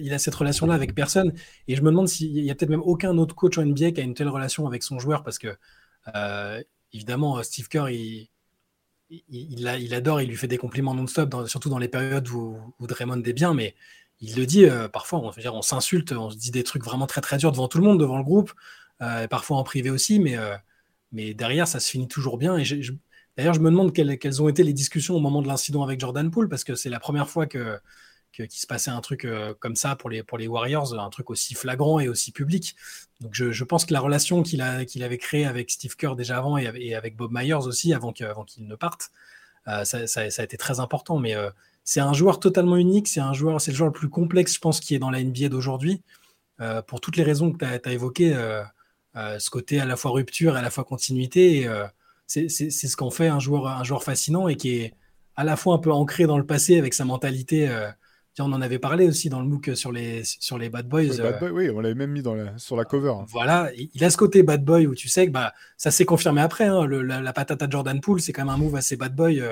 il 0.00 0.12
a 0.12 0.18
cette 0.18 0.34
relation-là 0.34 0.74
avec 0.74 0.94
personne. 0.94 1.32
Et 1.68 1.76
je 1.76 1.82
me 1.82 1.90
demande 1.90 2.08
s'il 2.08 2.38
y 2.38 2.50
a 2.50 2.54
peut-être 2.54 2.70
même 2.70 2.82
aucun 2.82 3.16
autre 3.18 3.34
coach 3.34 3.58
en 3.58 3.64
NBA 3.64 3.92
qui 3.92 4.00
a 4.00 4.04
une 4.04 4.14
telle 4.14 4.28
relation 4.28 4.66
avec 4.66 4.82
son 4.82 4.98
joueur 4.98 5.22
parce 5.22 5.38
que, 5.38 5.56
euh, 6.14 6.62
évidemment, 6.92 7.42
Steve 7.42 7.68
Kerr, 7.68 7.88
il, 7.90 8.28
il, 9.10 9.94
adore, 9.94 10.20
il 10.20 10.28
lui 10.28 10.36
fait 10.36 10.48
des 10.48 10.58
compliments 10.58 10.94
non-stop, 10.94 11.34
surtout 11.46 11.68
dans 11.68 11.78
les 11.78 11.88
périodes 11.88 12.28
où, 12.28 12.58
Draymond 12.80 13.22
est 13.22 13.32
bien, 13.32 13.54
mais 13.54 13.74
il 14.20 14.36
le 14.36 14.46
dit 14.46 14.64
euh, 14.64 14.88
parfois, 14.88 15.20
on, 15.20 15.62
s'insulte, 15.62 16.12
on 16.12 16.30
se 16.30 16.36
dit 16.36 16.50
des 16.50 16.64
trucs 16.64 16.84
vraiment 16.84 17.06
très 17.06 17.20
très 17.20 17.36
durs 17.36 17.52
devant 17.52 17.68
tout 17.68 17.78
le 17.78 17.84
monde, 17.84 18.00
devant 18.00 18.18
le 18.18 18.24
groupe, 18.24 18.52
parfois 18.98 19.58
en 19.58 19.64
privé 19.64 19.90
aussi, 19.90 20.18
mais, 20.18 20.36
mais 21.12 21.34
derrière, 21.34 21.68
ça 21.68 21.80
se 21.80 21.90
finit 21.90 22.08
toujours 22.08 22.38
bien. 22.38 22.56
Et 22.58 22.64
D'ailleurs, 23.36 23.54
je 23.54 23.60
me 23.60 23.70
demande 23.70 23.92
quelles, 23.92 24.42
ont 24.42 24.48
été 24.48 24.62
les 24.62 24.72
discussions 24.72 25.14
au 25.14 25.20
moment 25.20 25.42
de 25.42 25.48
l'incident 25.48 25.82
avec 25.82 26.00
Jordan 26.00 26.30
Poole, 26.30 26.48
parce 26.48 26.64
que 26.64 26.74
c'est 26.74 26.88
la 26.88 27.00
première 27.00 27.28
fois 27.28 27.46
que, 27.46 27.78
qu'il 28.36 28.60
se 28.60 28.66
passait 28.66 28.90
un 28.90 29.00
truc 29.00 29.24
euh, 29.24 29.54
comme 29.58 29.76
ça 29.76 29.96
pour 29.96 30.10
les, 30.10 30.22
pour 30.22 30.38
les 30.38 30.46
Warriors, 30.46 30.98
un 30.98 31.10
truc 31.10 31.30
aussi 31.30 31.54
flagrant 31.54 32.00
et 32.00 32.08
aussi 32.08 32.32
public. 32.32 32.76
Donc 33.20 33.32
je, 33.32 33.64
pense 33.64 33.86
que 33.86 33.94
la 33.94 34.00
relation 34.00 34.42
qu'il, 34.42 34.60
avait 34.60 35.18
créée 35.18 35.46
avec 35.46 35.70
Steve 35.70 35.96
Kerr 35.96 36.14
déjà 36.16 36.36
avant 36.36 36.58
et, 36.58 36.94
avec 36.94 37.16
Bob 37.16 37.32
Myers 37.32 37.54
aussi, 37.54 37.94
avant, 37.94 38.12
qu'il 38.12 38.26
ne 38.66 38.74
parte, 38.74 39.10
euh, 39.68 39.84
ça, 39.84 40.20
a 40.20 40.42
été 40.42 40.56
très 40.56 40.80
important. 40.80 41.18
Mais 41.18 41.34
euh, 41.34 41.50
c'est 41.82 42.00
un 42.00 42.12
joueur 42.12 42.40
totalement 42.40 42.76
unique, 42.76 43.08
c'est, 43.08 43.20
le 43.20 43.32
joueur 43.34 43.58
le 43.86 43.92
plus 43.92 44.10
complexe, 44.10 44.54
je 44.54 44.60
pense, 44.60 44.80
qui 44.80 44.94
est 44.94 44.98
dans 44.98 45.10
la 45.10 45.22
NBA 45.22 45.48
d'aujourd'hui, 45.48 46.02
pour 46.86 47.00
toutes 47.00 47.16
les 47.16 47.22
raisons 47.22 47.52
que 47.52 47.58
tu 47.58 47.88
as, 47.88 47.92
évoquées, 47.92 48.34
ce 49.14 49.50
côté 49.50 49.80
à 49.80 49.84
la 49.84 49.96
fois 49.96 50.10
rupture 50.10 50.56
et 50.56 50.58
à 50.58 50.62
la 50.62 50.70
fois 50.70 50.84
continuité. 50.84 51.70
C'est 52.26 52.48
ce 52.48 52.96
qu'on 52.96 53.10
fait 53.10 53.28
un 53.28 53.38
joueur, 53.38 53.68
un 53.68 53.84
joueur 53.84 54.02
fascinant 54.02 54.48
et 54.48 54.56
qui 54.56 54.80
est 54.80 54.94
à 55.36 55.44
la 55.44 55.56
fois 55.56 55.74
un 55.74 55.78
peu 55.78 55.92
ancré 55.92 56.26
dans 56.26 56.38
le 56.38 56.46
passé 56.46 56.76
avec 56.76 56.92
sa 56.92 57.04
mentalité. 57.04 57.68
Euh, 58.38 58.42
on 58.42 58.52
en 58.52 58.62
avait 58.62 58.78
parlé 58.78 59.08
aussi 59.08 59.28
dans 59.28 59.40
le 59.40 59.46
MOOC 59.46 59.76
sur 59.76 59.92
les, 59.92 60.22
sur 60.24 60.58
les 60.58 60.68
Bad 60.68 60.88
Boys. 60.88 61.20
Euh, 61.20 61.50
oui, 61.50 61.70
on 61.70 61.80
l'avait 61.80 61.94
même 61.94 62.12
mis 62.12 62.22
dans 62.22 62.36
sur 62.58 62.76
la 62.76 62.84
cover. 62.84 63.14
Voilà, 63.28 63.70
il 63.74 64.04
a 64.04 64.10
ce 64.10 64.16
côté 64.16 64.42
Bad 64.42 64.64
Boy 64.64 64.86
où 64.86 64.94
tu 64.94 65.08
sais 65.08 65.26
que 65.26 65.32
bah, 65.32 65.54
ça 65.76 65.90
s'est 65.90 66.04
confirmé 66.04 66.40
après. 66.40 66.66
Hein, 66.66 66.86
la, 66.86 67.32
patate 67.32 67.62
à 67.62 67.68
Jordan 67.68 68.00
Poole, 68.00 68.20
c'est 68.20 68.32
quand 68.32 68.44
même 68.44 68.54
un 68.54 68.58
move 68.58 68.76
assez 68.76 68.96
Bad 68.96 69.14
Boy. 69.14 69.42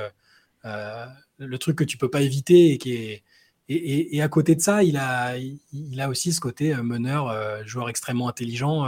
Euh, 0.64 1.06
le 1.38 1.58
truc 1.58 1.76
que 1.76 1.84
tu 1.84 1.98
peux 1.98 2.10
pas 2.10 2.22
éviter 2.22 2.72
et 2.72 2.78
qui 2.78 2.94
est. 2.94 3.22
Et, 3.70 4.16
et, 4.18 4.20
à 4.20 4.28
côté 4.28 4.54
de 4.54 4.60
ça, 4.60 4.82
il 4.82 4.98
a, 4.98 5.38
il, 5.38 5.98
a 5.98 6.10
aussi 6.10 6.34
ce 6.34 6.40
côté 6.40 6.74
meneur, 6.74 7.34
joueur 7.66 7.88
extrêmement 7.88 8.28
intelligent. 8.28 8.86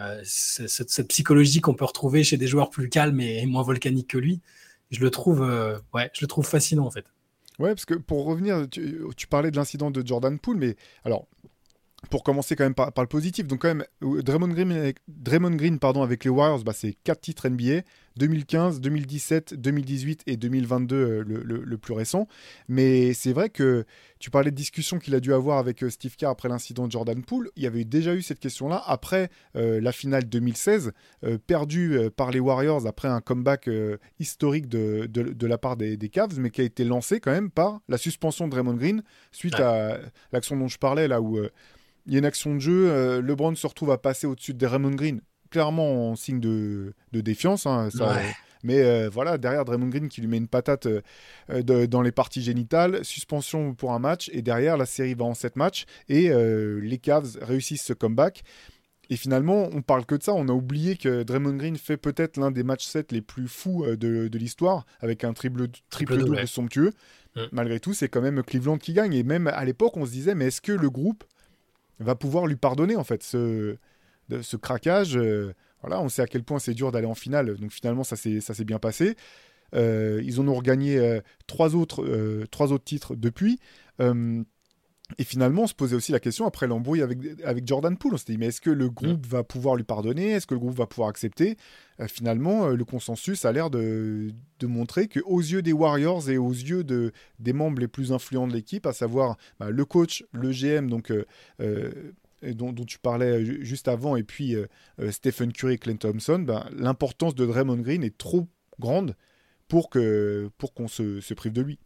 Euh, 0.00 0.20
cette, 0.24 1.08
psychologie 1.08 1.60
qu'on 1.60 1.74
peut 1.74 1.84
retrouver 1.84 2.24
chez 2.24 2.38
des 2.38 2.46
joueurs 2.46 2.70
plus 2.70 2.88
calmes 2.88 3.20
et, 3.20 3.44
moins 3.46 3.62
volcaniques 3.62 4.08
que 4.08 4.18
lui. 4.18 4.40
Je 4.90 5.00
le 5.00 5.10
trouve, 5.10 5.42
euh, 5.42 5.78
ouais, 5.92 6.10
je 6.14 6.22
le 6.22 6.26
trouve 6.26 6.46
fascinant 6.46 6.86
en 6.86 6.90
fait. 6.90 7.04
Ouais, 7.60 7.68
parce 7.74 7.84
que 7.84 7.92
pour 7.94 8.24
revenir, 8.24 8.66
tu, 8.70 9.00
tu 9.18 9.26
parlais 9.26 9.50
de 9.50 9.56
l'incident 9.56 9.90
de 9.90 10.04
Jordan 10.04 10.38
Poole, 10.38 10.56
mais 10.56 10.76
alors 11.04 11.26
pour 12.08 12.24
commencer 12.24 12.56
quand 12.56 12.64
même 12.64 12.74
par, 12.74 12.92
le 12.96 13.06
positif, 13.06 13.46
donc 13.46 13.60
quand 13.60 13.68
même, 13.68 13.84
Draymond 14.00 14.48
Green, 14.48 14.92
Draymond 15.08 15.56
Green 15.56 15.78
pardon, 15.78 16.02
avec 16.02 16.24
les 16.24 16.30
Warriors, 16.30 16.64
bah, 16.64 16.72
c'est 16.74 16.96
4 17.04 17.20
titres 17.20 17.48
NBA, 17.48 17.82
2015, 18.16 18.80
2017, 18.80 19.54
2018 19.54 20.22
et 20.26 20.36
2022 20.36 20.96
euh, 20.96 21.24
le, 21.24 21.78
plus 21.78 21.94
récent. 21.94 22.26
Mais 22.68 23.12
c'est 23.14 23.32
vrai 23.32 23.50
que 23.50 23.84
tu 24.18 24.30
parlais 24.30 24.50
de 24.50 24.56
discussion 24.56 24.98
qu'il 24.98 25.14
a 25.14 25.20
dû 25.20 25.32
avoir 25.32 25.58
avec 25.58 25.82
euh, 25.82 25.90
Steve 25.90 26.16
Kerr 26.16 26.28
après 26.28 26.48
l'incident 26.48 26.86
de 26.86 26.92
Jordan 26.92 27.22
Poole. 27.22 27.50
Il 27.56 27.62
y 27.62 27.66
avait 27.66 27.84
déjà 27.84 28.14
eu 28.14 28.22
cette 28.22 28.40
question-là 28.40 28.82
après 28.86 29.30
euh, 29.56 29.80
la 29.80 29.92
finale 29.92 30.24
2016, 30.24 30.92
perdue 31.46 31.98
par 32.16 32.30
les 32.30 32.40
Warriors 32.40 32.86
après 32.86 33.08
un 33.08 33.20
comeback 33.20 33.68
historique 34.18 34.68
de, 34.68 35.06
de, 35.06 35.46
la 35.46 35.58
part 35.58 35.76
des, 35.76 35.96
Cavs, 36.08 36.38
mais 36.38 36.50
qui 36.50 36.60
a 36.60 36.64
été 36.64 36.84
lancé 36.84 37.20
quand 37.20 37.30
même 37.30 37.50
par 37.50 37.80
la 37.88 37.98
suspension 37.98 38.46
de 38.46 38.50
Draymond 38.50 38.74
Green 38.74 39.02
suite 39.32 39.58
à 39.60 39.98
l'action 40.32 40.56
dont 40.56 40.68
je 40.68 40.78
parlais 40.78 41.08
là 41.08 41.20
où 41.20 41.38
il 42.06 42.12
y 42.12 42.16
a 42.16 42.18
une 42.18 42.24
action 42.24 42.54
de 42.54 42.60
jeu, 42.60 42.90
euh, 42.90 43.22
LeBron 43.22 43.54
se 43.54 43.66
retrouve 43.66 43.90
à 43.90 43.98
passer 43.98 44.26
au-dessus 44.26 44.54
de 44.54 44.58
Draymond 44.58 44.94
Green, 44.94 45.20
clairement 45.50 46.10
en 46.10 46.16
signe 46.16 46.40
de, 46.40 46.94
défiance. 47.12 47.66
Hein, 47.66 47.88
mais 48.62 48.82
euh, 48.82 49.08
voilà, 49.08 49.38
derrière 49.38 49.64
Draymond 49.64 49.88
Green 49.88 50.08
qui 50.08 50.20
lui 50.20 50.28
met 50.28 50.36
une 50.36 50.48
patate 50.48 50.86
euh, 50.86 51.62
dans 51.86 52.02
les 52.02 52.12
parties 52.12 52.42
génitales, 52.42 53.04
suspension 53.04 53.74
pour 53.74 53.92
un 53.92 53.98
match, 53.98 54.30
et 54.32 54.42
derrière 54.42 54.76
la 54.76 54.86
série 54.86 55.14
va 55.14 55.24
en 55.24 55.34
7 55.34 55.56
matchs, 55.56 55.84
et 56.08 56.30
les 56.30 56.98
Cavs 56.98 57.38
réussissent 57.40 57.84
ce 57.84 57.92
comeback. 57.92 58.42
Et 59.12 59.16
finalement, 59.16 59.68
on 59.72 59.82
parle 59.82 60.06
que 60.06 60.14
de 60.14 60.22
ça. 60.22 60.32
On 60.34 60.48
a 60.48 60.52
oublié 60.52 60.96
que 60.96 61.24
Draymond 61.24 61.56
Green 61.56 61.76
fait 61.76 61.96
peut-être 61.96 62.36
l'un 62.36 62.52
des 62.52 62.62
matchs 62.62 62.86
7 62.86 63.10
les 63.10 63.22
plus 63.22 63.48
fous 63.48 63.84
de, 63.84 64.30
l'histoire, 64.38 64.86
avec 65.00 65.24
un 65.24 65.32
triple, 65.32 65.66
triple 65.90 66.16
double 66.18 66.46
somptueux. 66.46 66.92
Mm. 67.34 67.40
Malgré 67.52 67.80
tout, 67.80 67.92
c'est 67.92 68.08
quand 68.08 68.20
même 68.20 68.42
Cleveland 68.42 68.78
qui 68.78 68.92
gagne. 68.92 69.14
Et 69.14 69.24
même 69.24 69.48
à 69.48 69.64
l'époque, 69.64 69.96
on 69.96 70.06
se 70.06 70.12
disait, 70.12 70.36
mais 70.36 70.46
est-ce 70.46 70.60
que 70.60 70.72
le 70.72 70.90
groupe 70.90 71.24
va 72.04 72.14
pouvoir 72.14 72.46
lui 72.46 72.56
pardonner 72.56 72.96
en 72.96 73.04
fait 73.04 73.22
ce, 73.22 73.76
craquage. 74.60 75.16
Euh, 75.16 75.52
on 75.82 76.08
sait 76.08 76.22
à 76.22 76.26
quel 76.26 76.44
point 76.44 76.58
c'est 76.58 76.74
dur 76.74 76.92
d'aller 76.92 77.06
en 77.06 77.14
finale, 77.14 77.56
donc 77.56 77.72
finalement 77.72 78.04
ça 78.04 78.16
s'est 78.16 78.64
bien 78.64 78.78
passé. 78.78 79.16
Euh, 79.74 80.20
ils 80.24 80.40
en 80.40 80.48
ont 80.48 80.54
regagné 80.54 80.98
euh, 80.98 81.20
trois 81.46 81.74
autres 81.76 82.04
titres 82.84 83.14
depuis. 83.14 83.58
Et 85.18 85.24
finalement, 85.24 85.62
on 85.62 85.66
se 85.66 85.74
posait 85.74 85.96
aussi 85.96 86.12
la 86.12 86.20
question 86.20 86.46
après 86.46 86.66
l'embrouille 86.66 87.02
avec, 87.02 87.18
avec 87.44 87.66
Jordan 87.66 87.96
Poole. 87.96 88.14
On 88.14 88.16
s'est 88.16 88.32
dit, 88.32 88.38
mais 88.38 88.46
est-ce 88.46 88.60
que 88.60 88.70
le 88.70 88.88
groupe 88.88 89.26
va 89.26 89.42
pouvoir 89.42 89.76
lui 89.76 89.84
pardonner? 89.84 90.30
Est-ce 90.30 90.46
que 90.46 90.54
le 90.54 90.60
groupe 90.60 90.74
va 90.74 90.86
pouvoir 90.86 91.08
accepter? 91.08 91.56
Euh, 92.00 92.08
Finalement, 92.08 92.66
euh, 92.66 92.76
le 92.76 92.84
consensus 92.84 93.44
a 93.44 93.52
l'air 93.52 93.70
de, 93.70 94.30
de 94.58 94.66
montrer 94.66 95.08
qu'aux 95.08 95.40
yeux 95.40 95.62
des 95.62 95.72
Warriors 95.72 96.30
et 96.30 96.38
aux 96.38 96.52
yeux 96.52 96.84
de, 96.84 97.12
des 97.38 97.52
membres 97.52 97.80
les 97.80 97.88
plus 97.88 98.12
influents 98.12 98.46
de 98.46 98.52
l'équipe, 98.52 98.86
à 98.86 98.92
savoir 98.92 99.36
bah, 99.58 99.70
le 99.70 99.84
coach, 99.84 100.24
le 100.32 100.50
GM, 100.50 100.88
donc, 100.88 101.10
euh, 101.10 102.12
dont, 102.42 102.72
dont, 102.72 102.84
tu 102.84 102.98
parlais 102.98 103.44
juste 103.64 103.88
avant, 103.88 104.16
et 104.16 104.22
puis 104.22 104.56
Stephen 105.10 105.52
Curry 105.52 105.74
et 105.74 105.78
Clint 105.78 105.96
Thompson, 105.96 106.38
bah, 106.38 106.66
l'importance 106.72 107.34
de 107.34 107.44
Draymond 107.46 107.78
Green 107.78 108.02
est 108.02 108.16
trop 108.16 108.48
grande 108.78 109.14
pour 109.68 109.90
qu'on 109.90 110.50
pour 110.56 110.74
qu'on 110.74 110.88
se, 110.88 111.20
se 111.20 111.34
prive 111.34 111.52
de 111.52 111.62
lui. 111.62 111.78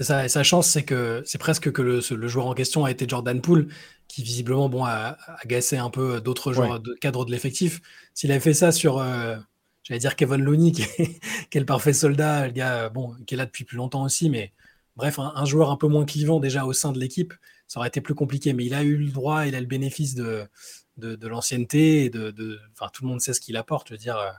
C'est 0.00 0.06
ça. 0.06 0.24
Et 0.24 0.30
sa 0.30 0.42
chance, 0.42 0.66
c'est 0.66 0.82
que 0.82 1.22
c'est 1.26 1.36
presque 1.36 1.70
que 1.70 1.82
le, 1.82 2.00
joueur 2.26 2.46
en 2.46 2.54
question 2.54 2.86
a 2.86 2.90
été 2.90 3.06
Jordan 3.06 3.38
Poole, 3.42 3.68
qui 4.08 4.22
visiblement 4.22 4.70
bon, 4.70 4.82
a, 4.86 5.18
agacé 5.42 5.76
un 5.76 5.90
peu 5.90 6.22
d'autres 6.22 6.54
joueurs 6.54 6.80
de 6.80 6.94
cadre 6.94 7.26
de 7.26 7.30
l'effectif. 7.30 7.82
S'il 8.14 8.30
avait 8.32 8.40
fait 8.40 8.54
ça 8.54 8.72
sur, 8.72 8.96
euh, 8.96 9.36
j'allais 9.82 10.00
dire 10.00 10.16
Kevin 10.16 10.40
Looney, 10.42 10.72
qui 10.72 10.84
est, 11.02 11.54
le 11.54 11.66
parfait 11.66 11.92
soldat, 11.92 12.46
le 12.46 12.52
gars 12.54 12.88
bon, 12.88 13.14
qui 13.26 13.34
est 13.34 13.36
là 13.36 13.44
depuis 13.44 13.64
plus 13.64 13.76
longtemps 13.76 14.02
aussi, 14.02 14.30
mais 14.30 14.54
bref, 14.96 15.18
un, 15.18 15.44
joueur 15.44 15.70
un 15.70 15.76
peu 15.76 15.86
moins 15.86 16.06
clivant 16.06 16.40
déjà 16.40 16.64
au 16.64 16.72
sein 16.72 16.92
de 16.92 16.98
l'équipe, 16.98 17.34
ça 17.68 17.78
aurait 17.78 17.88
été 17.88 18.00
plus 18.00 18.14
compliqué. 18.14 18.54
Mais 18.54 18.64
il 18.64 18.72
a 18.72 18.82
eu 18.82 18.96
le 18.96 19.10
droit, 19.10 19.46
il 19.46 19.54
a 19.54 19.60
le 19.60 19.66
bénéfice 19.66 20.14
de, 20.14 20.48
de, 20.96 21.28
l'ancienneté 21.28 22.06
et 22.06 22.08
de, 22.08 22.58
enfin, 22.72 22.90
tout 22.90 23.04
le 23.04 23.10
monde 23.10 23.20
sait 23.20 23.34
ce 23.34 23.40
qu'il 23.42 23.58
apporte. 23.58 23.88
Je 23.88 23.92
veux 23.92 23.98
dire, 23.98 24.16
euh, 24.16 24.30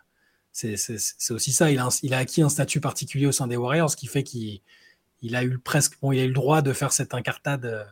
c'est 0.53 1.33
aussi 1.33 1.51
ça. 1.53 1.69
Il 1.69 1.77
a, 1.77 1.87
il 2.01 2.15
a 2.15 2.17
acquis 2.17 2.41
un 2.41 2.49
statut 2.49 2.79
particulier 2.79 3.27
au 3.27 3.31
sein 3.31 3.45
des 3.45 3.57
Warriors, 3.57 3.91
ce 3.91 3.95
qui 3.95 4.07
fait 4.07 4.23
qu'il 4.23 4.61
il 5.21 5.35
a 5.35 5.43
eu 5.43 5.57
presque, 5.59 5.99
bon, 6.01 6.11
il 6.11 6.19
a 6.19 6.23
eu 6.23 6.27
le 6.27 6.33
droit 6.33 6.61
de 6.61 6.73
faire 6.73 6.91
cette 6.91 7.13
incartade 7.13 7.65
euh, 7.65 7.83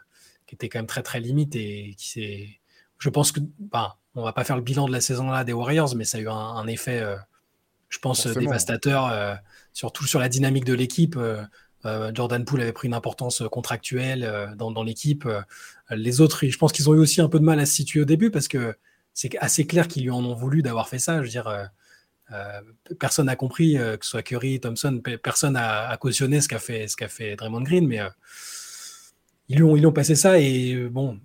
qui 0.48 0.56
était 0.56 0.70
quand 0.70 0.80
même 0.80 0.88
très 0.88 1.04
très 1.04 1.20
limite 1.20 1.56
et 1.56 1.96
qui 1.98 2.10
s'est, 2.10 2.60
je 2.98 3.10
pense 3.10 3.32
que, 3.32 3.40
bah, 3.60 3.98
on 4.16 4.24
va 4.24 4.34
pas 4.34 4.44
faire 4.44 4.56
le 4.56 4.62
bilan 4.62 4.88
de 4.88 4.92
la 4.92 5.02
saison 5.02 5.30
là 5.30 5.44
des 5.44 5.54
Warriors, 5.54 5.96
mais 5.96 6.06
ça 6.06 6.18
a 6.18 6.22
eu 6.22 6.28
un, 6.28 6.68
effet, 6.68 7.00
euh, 7.00 7.16
je 7.90 8.00
pense, 8.00 8.26
dévastateur, 8.28 9.06
euh, 9.06 9.36
surtout 9.72 10.06
sur 10.06 10.20
la 10.20 10.30
dynamique 10.30 10.66
de 10.66 10.74
l'équipe. 10.74 11.18
Jordan 11.86 12.44
Poole 12.44 12.62
avait 12.62 12.74
pris 12.74 12.90
une 12.90 12.94
importance 12.94 13.42
contractuelle 13.50 14.54
dans, 14.58 14.70
dans 14.70 14.84
l'équipe. 14.84 15.26
les 15.90 16.20
autres, 16.20 16.46
je 16.46 16.58
pense 16.58 16.74
qu'ils 16.74 16.90
ont 16.90 16.94
eu 16.94 17.00
aussi 17.00 17.22
un 17.22 17.30
peu 17.30 17.40
de 17.40 17.46
mal 17.46 17.58
à 17.60 17.66
se 17.66 17.74
situer 17.74 18.02
au 18.02 18.06
début 18.06 18.32
parce 18.32 18.50
que 18.50 18.76
c'est 19.14 19.38
assez 19.38 19.66
clair 19.66 19.88
qu'ils 19.88 20.04
lui 20.04 20.12
en 20.12 20.26
ont 20.26 20.34
voulu 20.34 20.62
d'avoir 20.62 20.90
fait 20.90 21.00
ça. 21.00 21.20
Je 21.20 21.22
veux 21.22 21.30
dire, 21.30 21.70
euh, 22.32 22.62
personne 23.00 23.26
n'a 23.26 23.36
compris, 23.36 23.78
euh, 23.78 23.98
que 23.98 24.06
ce 24.06 24.12
soit 24.12 24.22
Curry, 24.22 24.60
Thompson, 24.60 25.02
personne 25.24 25.54
n'a 25.54 25.96
cautionné 25.98 26.42
ce 26.42 26.48
qu'a 26.48 26.60
fait, 26.60 26.88
ce 26.88 27.08
fait 27.08 27.36
Draymond 27.36 27.62
Green, 27.62 27.88
mais 27.88 28.00
euh, 28.00 28.10
ils, 29.48 29.64
ont, 29.64 29.76
ils 29.76 29.92
passé 29.92 30.16
ça 30.16 30.40
et 30.40 30.76
bon, 30.90 31.20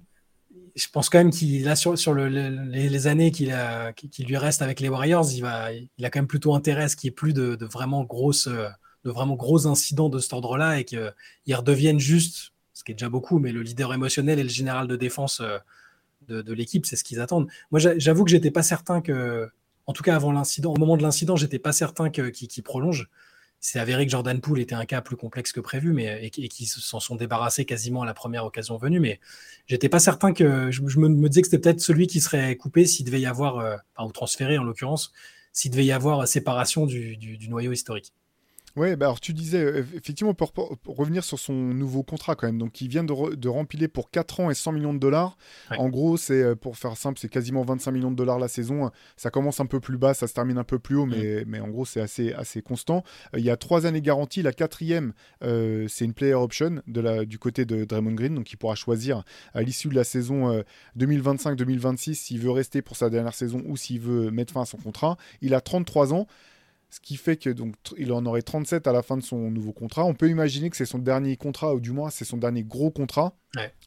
je 0.74 0.86
pense 0.88 1.10
quand 1.10 1.18
même 1.18 1.30
qu'il 1.30 1.68
a 1.68 1.76
sur, 1.76 2.14
les, 2.14 3.06
années 3.06 3.30
qu'il 3.30 3.54
qui 3.96 4.24
lui 4.24 4.36
reste 4.36 4.62
avec 4.62 4.80
les 4.80 4.88
Warriors, 4.88 5.30
il, 5.30 5.42
va, 5.42 5.72
il 5.72 6.04
a 6.04 6.10
quand 6.10 6.20
même 6.20 6.26
plutôt 6.26 6.54
intérêt 6.54 6.84
à 6.84 6.88
ce 6.88 6.96
qu'il 6.96 7.08
n'y 7.08 7.12
ait 7.12 7.14
plus 7.14 7.34
de, 7.34 7.64
vraiment 7.66 8.02
grosses, 8.04 8.48
de 8.48 9.10
vraiment 9.10 9.34
gros 9.34 9.66
incidents 9.66 10.08
de 10.08 10.18
cet 10.18 10.32
ordre-là 10.32 10.80
et 10.80 10.84
qu'il 10.84 11.12
redevienne 11.54 12.00
juste, 12.00 12.52
ce 12.72 12.82
qui 12.82 12.92
est 12.92 12.94
déjà 12.94 13.10
beaucoup, 13.10 13.38
mais 13.38 13.52
le 13.52 13.60
leader 13.60 13.92
émotionnel 13.92 14.38
et 14.38 14.42
le 14.42 14.48
général 14.48 14.88
de 14.88 14.96
défense 14.96 15.42
de, 16.28 16.40
de 16.40 16.52
l'équipe, 16.54 16.86
c'est 16.86 16.96
ce 16.96 17.04
qu'ils 17.04 17.20
attendent. 17.20 17.48
Moi, 17.70 17.78
j'avoue 17.98 18.24
que 18.24 18.30
j'étais 18.30 18.50
pas 18.50 18.62
certain 18.62 19.02
que 19.02 19.50
en 19.86 19.92
tout 19.92 20.02
cas 20.02 20.16
avant 20.16 20.32
l'incident, 20.32 20.72
au 20.72 20.78
moment 20.78 20.96
de 20.96 21.02
l'incident, 21.02 21.36
j'étais 21.36 21.58
pas 21.58 21.72
certain 21.72 22.10
qu'il 22.10 22.62
prolonge. 22.62 23.08
c'est 23.60 23.78
avéré 23.78 24.04
que 24.04 24.12
Jordan 24.12 24.40
Poole 24.40 24.60
était 24.60 24.74
un 24.74 24.84
cas 24.84 25.00
plus 25.00 25.16
complexe 25.16 25.52
que 25.52 25.60
prévu, 25.60 25.92
mais 25.92 26.26
et, 26.26 26.30
qu'ils 26.30 26.66
s'en 26.66 27.00
sont 27.00 27.16
débarrassés 27.16 27.64
quasiment 27.64 28.02
à 28.02 28.06
la 28.06 28.14
première 28.14 28.44
occasion 28.44 28.76
venue. 28.76 29.00
Mais 29.00 29.20
j'étais 29.66 29.88
pas 29.88 30.00
certain 30.00 30.32
que 30.32 30.70
je, 30.70 30.82
me, 30.82 31.28
disais 31.28 31.42
que 31.42 31.48
c'était 31.48 31.60
peut-être 31.60 31.80
celui 31.80 32.06
qui 32.06 32.20
serait 32.20 32.56
coupé 32.56 32.86
s'il 32.86 33.06
devait 33.06 33.20
y 33.20 33.26
avoir, 33.26 33.58
euh, 33.58 33.76
ou 33.98 34.12
transféré 34.12 34.58
en 34.58 34.64
l'occurrence, 34.64 35.12
s'il 35.52 35.70
devait 35.70 35.84
y 35.86 35.92
avoir 35.92 36.26
séparation 36.28 36.86
du 36.86 37.48
noyau 37.48 37.72
historique. 37.72 38.12
Oui, 38.76 38.96
bah 38.96 39.06
alors 39.06 39.20
tu 39.20 39.32
disais, 39.32 39.62
euh, 39.62 39.84
effectivement, 39.94 40.34
pour, 40.34 40.52
revenir 40.86 41.22
sur 41.22 41.38
son 41.38 41.52
nouveau 41.52 42.02
contrat 42.02 42.34
quand 42.34 42.48
même, 42.48 42.58
donc 42.58 42.80
il 42.80 42.88
vient 42.88 43.04
de, 43.04 43.34
de 43.36 43.48
rempiler 43.48 43.86
pour 43.86 44.10
4 44.10 44.40
ans 44.40 44.50
et 44.50 44.54
100 44.54 44.72
millions 44.72 44.92
de 44.92 44.98
dollars. 44.98 45.36
En 45.78 45.88
gros, 45.88 46.16
c'est 46.16 46.42
euh, 46.42 46.54
pour 46.56 46.76
faire 46.76 46.96
simple, 46.96 47.20
c'est 47.20 47.28
quasiment 47.28 47.62
25 47.62 47.92
millions 47.92 48.10
de 48.10 48.16
dollars 48.16 48.40
la 48.40 48.48
saison. 48.48 48.90
Ça 49.16 49.30
commence 49.30 49.60
un 49.60 49.66
peu 49.66 49.78
plus 49.78 49.96
bas, 49.96 50.12
ça 50.12 50.26
se 50.26 50.34
termine 50.34 50.58
un 50.58 50.64
peu 50.64 50.80
plus 50.80 50.96
haut, 50.96 51.06
mais, 51.06 51.42
mm. 51.42 51.44
mais 51.46 51.60
en 51.60 51.68
gros, 51.68 51.84
c'est 51.84 52.00
assez, 52.00 52.32
assez 52.32 52.62
constant. 52.62 53.04
Euh, 53.34 53.38
il 53.38 53.44
y 53.44 53.50
a 53.50 53.56
3 53.56 53.86
années 53.86 54.02
garanties. 54.02 54.42
La 54.42 54.52
quatrième, 54.52 55.12
c'est 55.40 56.04
une 56.04 56.14
player 56.14 56.34
option 56.34 56.82
de 56.88 57.00
la, 57.00 57.24
du 57.24 57.38
côté 57.38 57.64
de 57.64 57.84
Draymond 57.84 58.14
Green, 58.14 58.34
donc 58.34 58.50
il 58.52 58.56
pourra 58.56 58.74
choisir 58.74 59.22
à 59.52 59.62
l'issue 59.62 59.88
de 59.88 59.94
la 59.94 60.04
saison 60.04 60.62
2025-2026 60.98 62.14
s'il 62.14 62.40
veut 62.40 62.50
rester 62.50 62.82
pour 62.82 62.96
sa 62.96 63.10
dernière 63.10 63.34
saison 63.34 63.62
ou 63.66 63.76
s'il 63.76 64.00
veut 64.00 64.30
mettre 64.30 64.52
fin 64.52 64.62
à 64.62 64.66
son 64.66 64.78
contrat. 64.78 65.16
Il 65.42 65.54
a 65.54 65.60
33 65.60 66.12
ans. 66.12 66.26
Ce 66.94 67.00
qui 67.00 67.16
fait 67.16 67.36
que 67.36 67.50
donc 67.50 67.74
il 67.98 68.12
en 68.12 68.24
aurait 68.24 68.42
37 68.42 68.86
à 68.86 68.92
la 68.92 69.02
fin 69.02 69.16
de 69.16 69.22
son 69.22 69.50
nouveau 69.50 69.72
contrat. 69.72 70.04
On 70.04 70.14
peut 70.14 70.28
imaginer 70.28 70.70
que 70.70 70.76
c'est 70.76 70.86
son 70.86 71.00
dernier 71.00 71.36
contrat, 71.36 71.74
ou 71.74 71.80
du 71.80 71.90
moins 71.90 72.08
c'est 72.08 72.24
son 72.24 72.36
dernier 72.36 72.62
gros 72.62 72.92
contrat. 72.92 73.34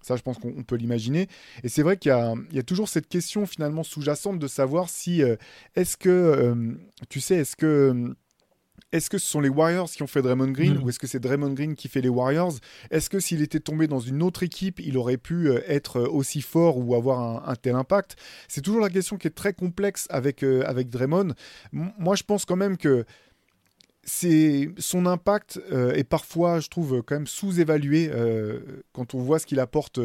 Ça, 0.02 0.18
je 0.18 0.22
pense 0.22 0.38
qu'on 0.38 0.64
peut 0.64 0.76
l'imaginer. 0.76 1.30
Et 1.64 1.70
c'est 1.70 1.84
vrai 1.84 1.96
qu'il 1.96 2.12
y, 2.52 2.60
a 2.60 2.64
toujours 2.64 2.90
cette 2.90 3.08
question 3.08 3.46
finalement 3.46 3.84
sous-jacente 3.84 4.40
de 4.40 4.48
savoir 4.48 4.90
si 4.90 5.24
euh, 5.24 5.38
est-ce 5.78 5.96
que, 5.96 6.10
euh, 6.10 6.74
tu 7.08 7.22
sais, 7.22 7.36
est-ce 7.36 7.56
que 7.56 8.14
est-ce 8.92 9.10
que 9.10 9.18
ce 9.18 9.28
sont 9.28 9.42
les 9.42 9.50
Warriors 9.50 9.90
qui 9.90 10.02
ont 10.04 10.08
fait 10.08 10.22
Draymond 10.22 10.52
Green 10.52 10.76
mm. 10.76 10.84
ou 10.84 10.90
est-ce 10.90 11.00
que 11.00 11.08
c'est 11.08 11.20
Draymond 11.20 11.54
Green 11.54 11.76
qui 11.76 11.88
fait 11.90 12.02
les 12.02 12.10
Warriors? 12.10 12.54
Est-ce 12.90 13.10
que 13.10 13.20
s'il 13.20 13.42
était 13.42 13.60
tombé 13.60 13.88
dans 13.88 14.00
une 14.00 14.24
autre 14.24 14.44
équipe, 14.44 14.80
il 14.80 14.98
aurait 14.98 15.18
pu 15.18 15.50
euh, 15.50 15.62
être 15.68 15.98
euh, 15.98 16.08
aussi 16.08 16.42
fort 16.42 16.78
ou 16.78 16.96
avoir 16.96 17.50
un, 17.50 17.56
tel 17.56 17.76
impact? 17.76 18.16
C'est 18.48 18.62
toujours 18.62 18.82
la 18.82 18.90
question 18.90 19.18
qui 19.18 19.28
est 19.28 19.32
très 19.36 19.54
complexe 19.54 20.08
avec, 20.10 20.44
euh, 20.44 20.64
avec 20.66 20.90
Draymond. 20.90 21.34
moi, 21.74 22.16
je 22.16 22.24
pense 22.24 22.46
quand 22.46 22.56
même 22.56 22.78
que 22.78 23.06
c'est 24.04 24.70
son 24.78 25.06
impact 25.06 25.60
est 25.70 26.06
parfois, 26.06 26.62
je 26.62 26.70
trouve, 26.70 27.04
quand 27.04 27.16
même 27.16 27.28
sous-évalué 27.28 28.10
quand 28.94 29.14
on 29.14 29.22
voit 29.22 29.38
ce 29.38 29.46
qu'il 29.46 29.60
apporte 29.60 30.00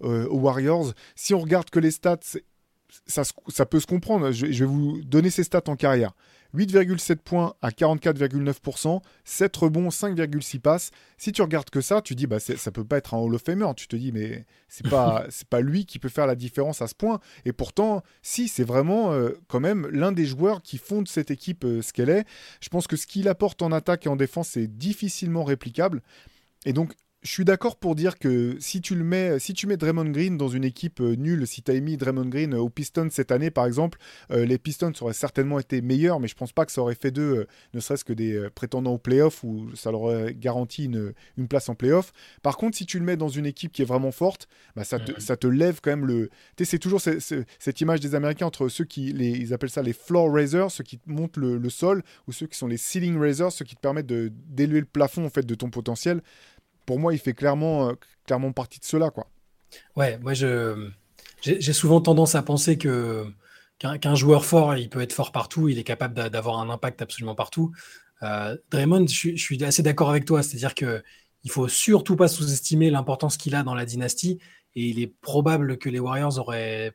aux 0.00 0.38
Warriors. 0.40 0.92
Si 1.14 1.34
on 1.34 1.38
regarde 1.38 1.70
que 1.70 1.78
les 1.78 1.92
stats, 1.92 2.18
ça, 3.06 3.22
ça, 3.46 3.64
peut 3.64 3.78
se 3.78 3.86
comprendre. 3.86 4.32
je 4.32 4.46
vais 4.46 4.64
vous 4.64 5.00
donner 5.04 5.30
ses 5.30 5.44
stats 5.44 5.62
en 5.68 5.76
carrière. 5.76 6.14
8,7 6.54 7.16
points 7.16 7.54
à 7.62 7.70
44,9%, 7.70 9.00
7 9.24 9.56
rebonds, 9.56 9.88
5,6 9.88 10.60
passes. 10.60 10.90
Si 11.18 11.32
tu 11.32 11.42
regardes 11.42 11.70
que 11.70 11.80
ça, 11.80 12.00
tu 12.00 12.14
dis 12.14 12.26
bah 12.26 12.38
ça 12.40 12.70
peut 12.70 12.84
pas 12.84 12.98
être 12.98 13.14
un 13.14 13.18
Hall 13.18 13.34
of 13.34 13.42
Famer. 13.42 13.72
Tu 13.76 13.88
te 13.88 13.96
dis 13.96 14.12
mais 14.12 14.46
c'est 14.68 14.88
pas 14.88 15.26
c'est 15.30 15.48
pas 15.48 15.60
lui 15.60 15.86
qui 15.86 15.98
peut 15.98 16.08
faire 16.08 16.26
la 16.26 16.36
différence 16.36 16.82
à 16.82 16.86
ce 16.86 16.94
point. 16.94 17.20
Et 17.44 17.52
pourtant, 17.52 18.02
si 18.22 18.48
c'est 18.48 18.64
vraiment 18.64 19.12
euh, 19.12 19.30
quand 19.48 19.60
même 19.60 19.88
l'un 19.88 20.12
des 20.12 20.26
joueurs 20.26 20.62
qui 20.62 20.78
fonde 20.78 21.08
cette 21.08 21.30
équipe 21.30 21.64
euh, 21.64 21.82
ce 21.82 21.92
qu'elle 21.92 22.10
est. 22.10 22.24
Je 22.60 22.68
pense 22.68 22.86
que 22.86 22.96
ce 22.96 23.06
qu'il 23.06 23.28
apporte 23.28 23.62
en 23.62 23.72
attaque 23.72 24.06
et 24.06 24.08
en 24.08 24.16
défense 24.16 24.56
est 24.56 24.68
difficilement 24.68 25.44
réplicable. 25.44 26.02
Et 26.64 26.72
donc 26.72 26.94
je 27.24 27.30
suis 27.30 27.44
d'accord 27.46 27.76
pour 27.76 27.94
dire 27.94 28.18
que 28.18 28.54
si 28.60 28.82
tu 28.82 28.94
le 28.94 29.02
mets, 29.02 29.38
si 29.38 29.54
tu 29.54 29.66
mets 29.66 29.78
Draymond 29.78 30.10
Green 30.10 30.36
dans 30.36 30.48
une 30.48 30.62
équipe 30.62 31.00
euh, 31.00 31.16
nulle, 31.16 31.46
si 31.46 31.62
tu 31.62 31.72
as 31.72 31.80
mis 31.80 31.96
Draymond 31.96 32.26
Green 32.26 32.52
euh, 32.52 32.58
aux 32.58 32.68
Pistons 32.68 33.08
cette 33.10 33.32
année 33.32 33.50
par 33.50 33.64
exemple, 33.64 33.98
euh, 34.30 34.44
les 34.44 34.58
Pistons 34.58 34.92
auraient 35.00 35.14
certainement 35.14 35.58
été 35.58 35.80
meilleurs, 35.80 36.20
mais 36.20 36.28
je 36.28 36.34
pense 36.34 36.52
pas 36.52 36.66
que 36.66 36.72
ça 36.72 36.82
aurait 36.82 36.94
fait 36.94 37.10
d'eux, 37.10 37.46
ne 37.72 37.80
serait-ce 37.80 38.04
que 38.04 38.12
des 38.12 38.48
prétendants 38.54 38.92
au 38.92 38.98
playoff 38.98 39.42
où 39.42 39.74
ça 39.74 39.90
leur 39.90 40.02
aurait 40.02 40.34
garanti 40.34 40.84
une, 40.84 41.14
une, 41.38 41.48
place 41.48 41.70
en 41.70 41.74
playoff. 41.74 42.12
Par 42.42 42.58
contre, 42.58 42.76
si 42.76 42.84
tu 42.84 42.98
le 42.98 43.06
mets 43.06 43.16
dans 43.16 43.28
une 43.28 43.46
équipe 43.46 43.72
qui 43.72 43.80
est 43.80 43.86
vraiment 43.86 44.12
forte, 44.12 44.46
bah, 44.76 44.84
ça, 44.84 44.98
te, 44.98 45.18
ça 45.18 45.38
te 45.38 45.46
lève 45.46 45.80
quand 45.82 45.90
même 45.90 46.06
le. 46.06 46.28
Tu 46.56 46.64
sais, 46.64 46.72
c'est 46.72 46.78
toujours 46.78 47.00
cette 47.00 47.80
image 47.80 48.00
des 48.00 48.14
Américains 48.14 48.46
entre 48.46 48.68
ceux 48.68 48.84
qui, 48.84 49.12
les, 49.14 49.30
ils 49.30 49.54
appellent 49.54 49.70
ça 49.70 49.82
les 49.82 49.94
floor 49.94 50.30
raisers, 50.30 50.70
ceux 50.70 50.84
qui 50.84 51.00
montent 51.06 51.38
le, 51.38 51.56
le, 51.56 51.70
sol, 51.70 52.02
ou 52.28 52.32
ceux 52.32 52.46
qui 52.46 52.58
sont 52.58 52.66
les 52.66 52.76
ceiling 52.76 53.18
raisers, 53.18 53.50
ceux 53.50 53.64
qui 53.64 53.76
te 53.76 53.80
permettent 53.80 54.06
d'élever 54.06 54.80
le 54.80 54.86
plafond 54.86 55.24
en 55.24 55.30
fait 55.30 55.46
de 55.46 55.54
ton 55.54 55.70
potentiel 55.70 56.20
pour 56.86 56.98
moi, 56.98 57.14
il 57.14 57.18
fait 57.18 57.34
clairement, 57.34 57.88
euh, 57.88 57.92
clairement 58.26 58.52
partie 58.52 58.80
de 58.80 58.84
cela. 58.84 59.10
Quoi. 59.10 59.26
Ouais, 59.96 60.18
moi, 60.18 60.34
j'ai, 60.34 61.72
souvent 61.72 62.00
tendance 62.00 62.34
à 62.34 62.42
penser 62.42 62.78
que 62.78 63.26
qu'un, 63.78 64.14
joueur 64.14 64.44
fort, 64.44 64.76
il 64.76 64.88
peut 64.88 65.00
être 65.00 65.12
fort 65.12 65.32
partout, 65.32 65.68
il 65.68 65.78
est 65.78 65.84
capable 65.84 66.30
d'avoir 66.30 66.60
un 66.60 66.70
impact 66.70 67.02
absolument 67.02 67.34
partout. 67.34 67.72
Euh, 68.22 68.56
Draymond, 68.70 69.06
je, 69.06 69.36
suis 69.36 69.64
assez 69.64 69.82
d'accord 69.82 70.10
avec 70.10 70.24
toi, 70.24 70.42
c'est-à-dire 70.42 70.74
que 70.74 71.02
il 71.42 71.50
faut 71.50 71.68
surtout 71.68 72.16
pas 72.16 72.28
sous-estimer 72.28 72.90
l'importance 72.90 73.36
qu'il 73.36 73.54
a 73.54 73.62
dans 73.62 73.74
la 73.74 73.84
dynastie, 73.84 74.38
et 74.74 74.86
il 74.86 75.00
est 75.00 75.12
probable 75.20 75.76
que 75.76 75.90
les 75.90 75.98
Warriors 75.98 76.38
auraient 76.38 76.94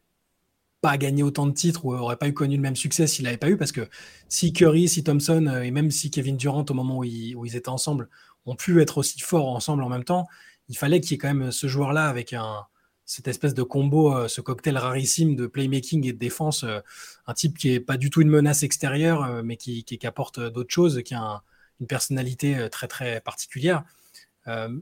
pas 0.82 0.98
gagné 0.98 1.24
autant 1.24 1.46
de 1.46 1.52
titres 1.52 1.86
ou 1.86 1.94
auraient 1.94 2.16
pas 2.16 2.28
eu 2.28 2.34
connu 2.34 2.56
le 2.56 2.62
même 2.62 2.76
succès 2.76 3.06
s'il 3.06 3.26
n'avait 3.26 3.38
pas 3.38 3.50
eu, 3.50 3.58
parce 3.58 3.72
que 3.72 3.88
si 4.30 4.54
Curry, 4.54 4.88
si 4.88 5.04
Thompson 5.04 5.46
euh, 5.48 5.62
et 5.62 5.72
même 5.72 5.92
si 5.92 6.10
Kevin 6.10 6.38
Durant 6.38 6.66
au 6.68 6.74
moment 6.74 7.00
où 7.00 7.04
ils 7.04 7.56
étaient 7.56 7.70
ensemble 7.70 8.10
ont 8.46 8.56
pu 8.56 8.82
être 8.82 8.98
aussi 8.98 9.20
forts 9.20 9.50
ensemble 9.50 9.84
en 9.84 9.90
même 9.90 10.04
temps, 10.04 10.28
il 10.70 10.78
fallait 10.78 11.02
qu'il 11.02 11.12
y 11.12 11.16
ait 11.16 11.18
quand 11.18 11.34
même 11.34 11.52
ce 11.52 11.68
joueur-là 11.68 12.08
avec 12.08 12.34
un, 12.34 12.66
cette 13.10 13.28
espèce 13.28 13.56
de 13.56 13.64
combo, 13.64 14.16
euh, 14.16 14.28
ce 14.28 14.40
cocktail 14.40 14.78
rarissime 14.78 15.36
de 15.36 15.48
playmaking 15.48 16.06
et 16.06 16.14
de 16.14 16.20
défense, 16.20 16.64
euh, 16.64 16.80
un 17.26 17.34
type 17.34 17.58
qui 17.58 17.72
est 17.74 17.80
pas 17.80 17.98
du 17.98 18.12
tout 18.12 18.22
une 18.22 18.30
menace 18.30 18.62
extérieure, 18.62 19.24
euh, 19.24 19.42
mais 19.44 19.58
qui, 19.58 19.84
qui, 19.84 20.06
apporte 20.06 20.40
d'autres 20.40 20.72
choses, 20.72 21.02
qui 21.04 21.16
a 21.16 21.42
une 21.82 21.88
personnalité 21.88 22.68
très 22.72 22.88
très 22.88 23.20
particulière. 23.22 23.84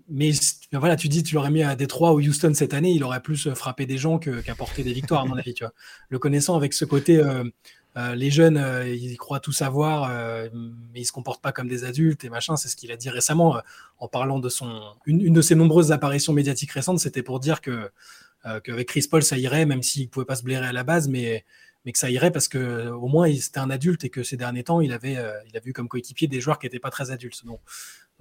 mais 0.09 0.31
voilà, 0.73 0.95
tu 0.95 1.07
dis, 1.07 1.23
tu 1.23 1.35
l'aurais 1.35 1.51
mis 1.51 1.63
à 1.63 1.75
Détroit 1.75 2.13
ou 2.13 2.19
Houston 2.19 2.53
cette 2.53 2.73
année, 2.73 2.91
il 2.91 3.03
aurait 3.03 3.21
plus 3.21 3.53
frappé 3.53 3.85
des 3.85 3.97
gens 3.97 4.17
qu'apporté 4.19 4.83
des 4.83 4.93
victoires, 4.93 5.21
à 5.21 5.25
mon 5.25 5.37
avis. 5.37 5.55
Le 6.09 6.19
connaissant 6.19 6.55
avec 6.55 6.73
ce 6.73 6.85
côté 6.85 7.21
les 8.15 8.29
jeunes, 8.29 8.57
euh, 8.57 8.87
ils 8.87 9.17
croient 9.17 9.39
tout 9.39 9.51
savoir, 9.51 10.09
euh, 10.11 10.49
mais 10.93 11.01
ils 11.01 11.05
se 11.05 11.11
comportent 11.11 11.41
pas 11.41 11.51
comme 11.51 11.67
des 11.67 11.83
adultes 11.83 12.23
et 12.23 12.29
machin. 12.29 12.55
C'est 12.55 12.67
ce 12.67 12.75
qu'il 12.75 12.91
a 12.91 12.97
dit 12.97 13.09
récemment 13.09 13.59
en 13.99 14.07
parlant 14.07 14.39
de 14.39 14.49
son 14.49 14.81
une, 15.05 15.33
de 15.33 15.41
ses 15.41 15.55
nombreuses 15.55 15.91
apparitions 15.91 16.33
médiatiques 16.33 16.71
récentes. 16.71 16.99
C'était 16.99 17.23
pour 17.23 17.39
dire 17.39 17.59
qu'avec 17.59 18.87
Chris 18.87 19.07
Paul 19.09 19.23
ça 19.23 19.37
irait, 19.37 19.65
même 19.65 19.81
s'il 19.81 20.09
pouvait 20.09 20.25
pas 20.25 20.35
se 20.35 20.43
blairer 20.43 20.67
à 20.67 20.73
la 20.73 20.83
base, 20.83 21.07
mais 21.07 21.43
que 21.85 21.97
ça 21.97 22.09
irait 22.09 22.31
parce 22.31 22.49
que 22.49 22.89
au 22.89 23.07
moins 23.07 23.33
c'était 23.33 23.59
un 23.59 23.69
adulte 23.69 24.03
et 24.03 24.09
que 24.09 24.21
ces 24.21 24.35
derniers 24.35 24.63
temps 24.63 24.81
il 24.81 24.91
a 24.91 24.99
vu 25.63 25.73
comme 25.73 25.87
coéquipier 25.87 26.27
des 26.27 26.41
joueurs 26.41 26.59
qui 26.59 26.65
n'étaient 26.67 26.79
pas 26.79 26.91
très 26.91 27.09
adultes. 27.11 27.43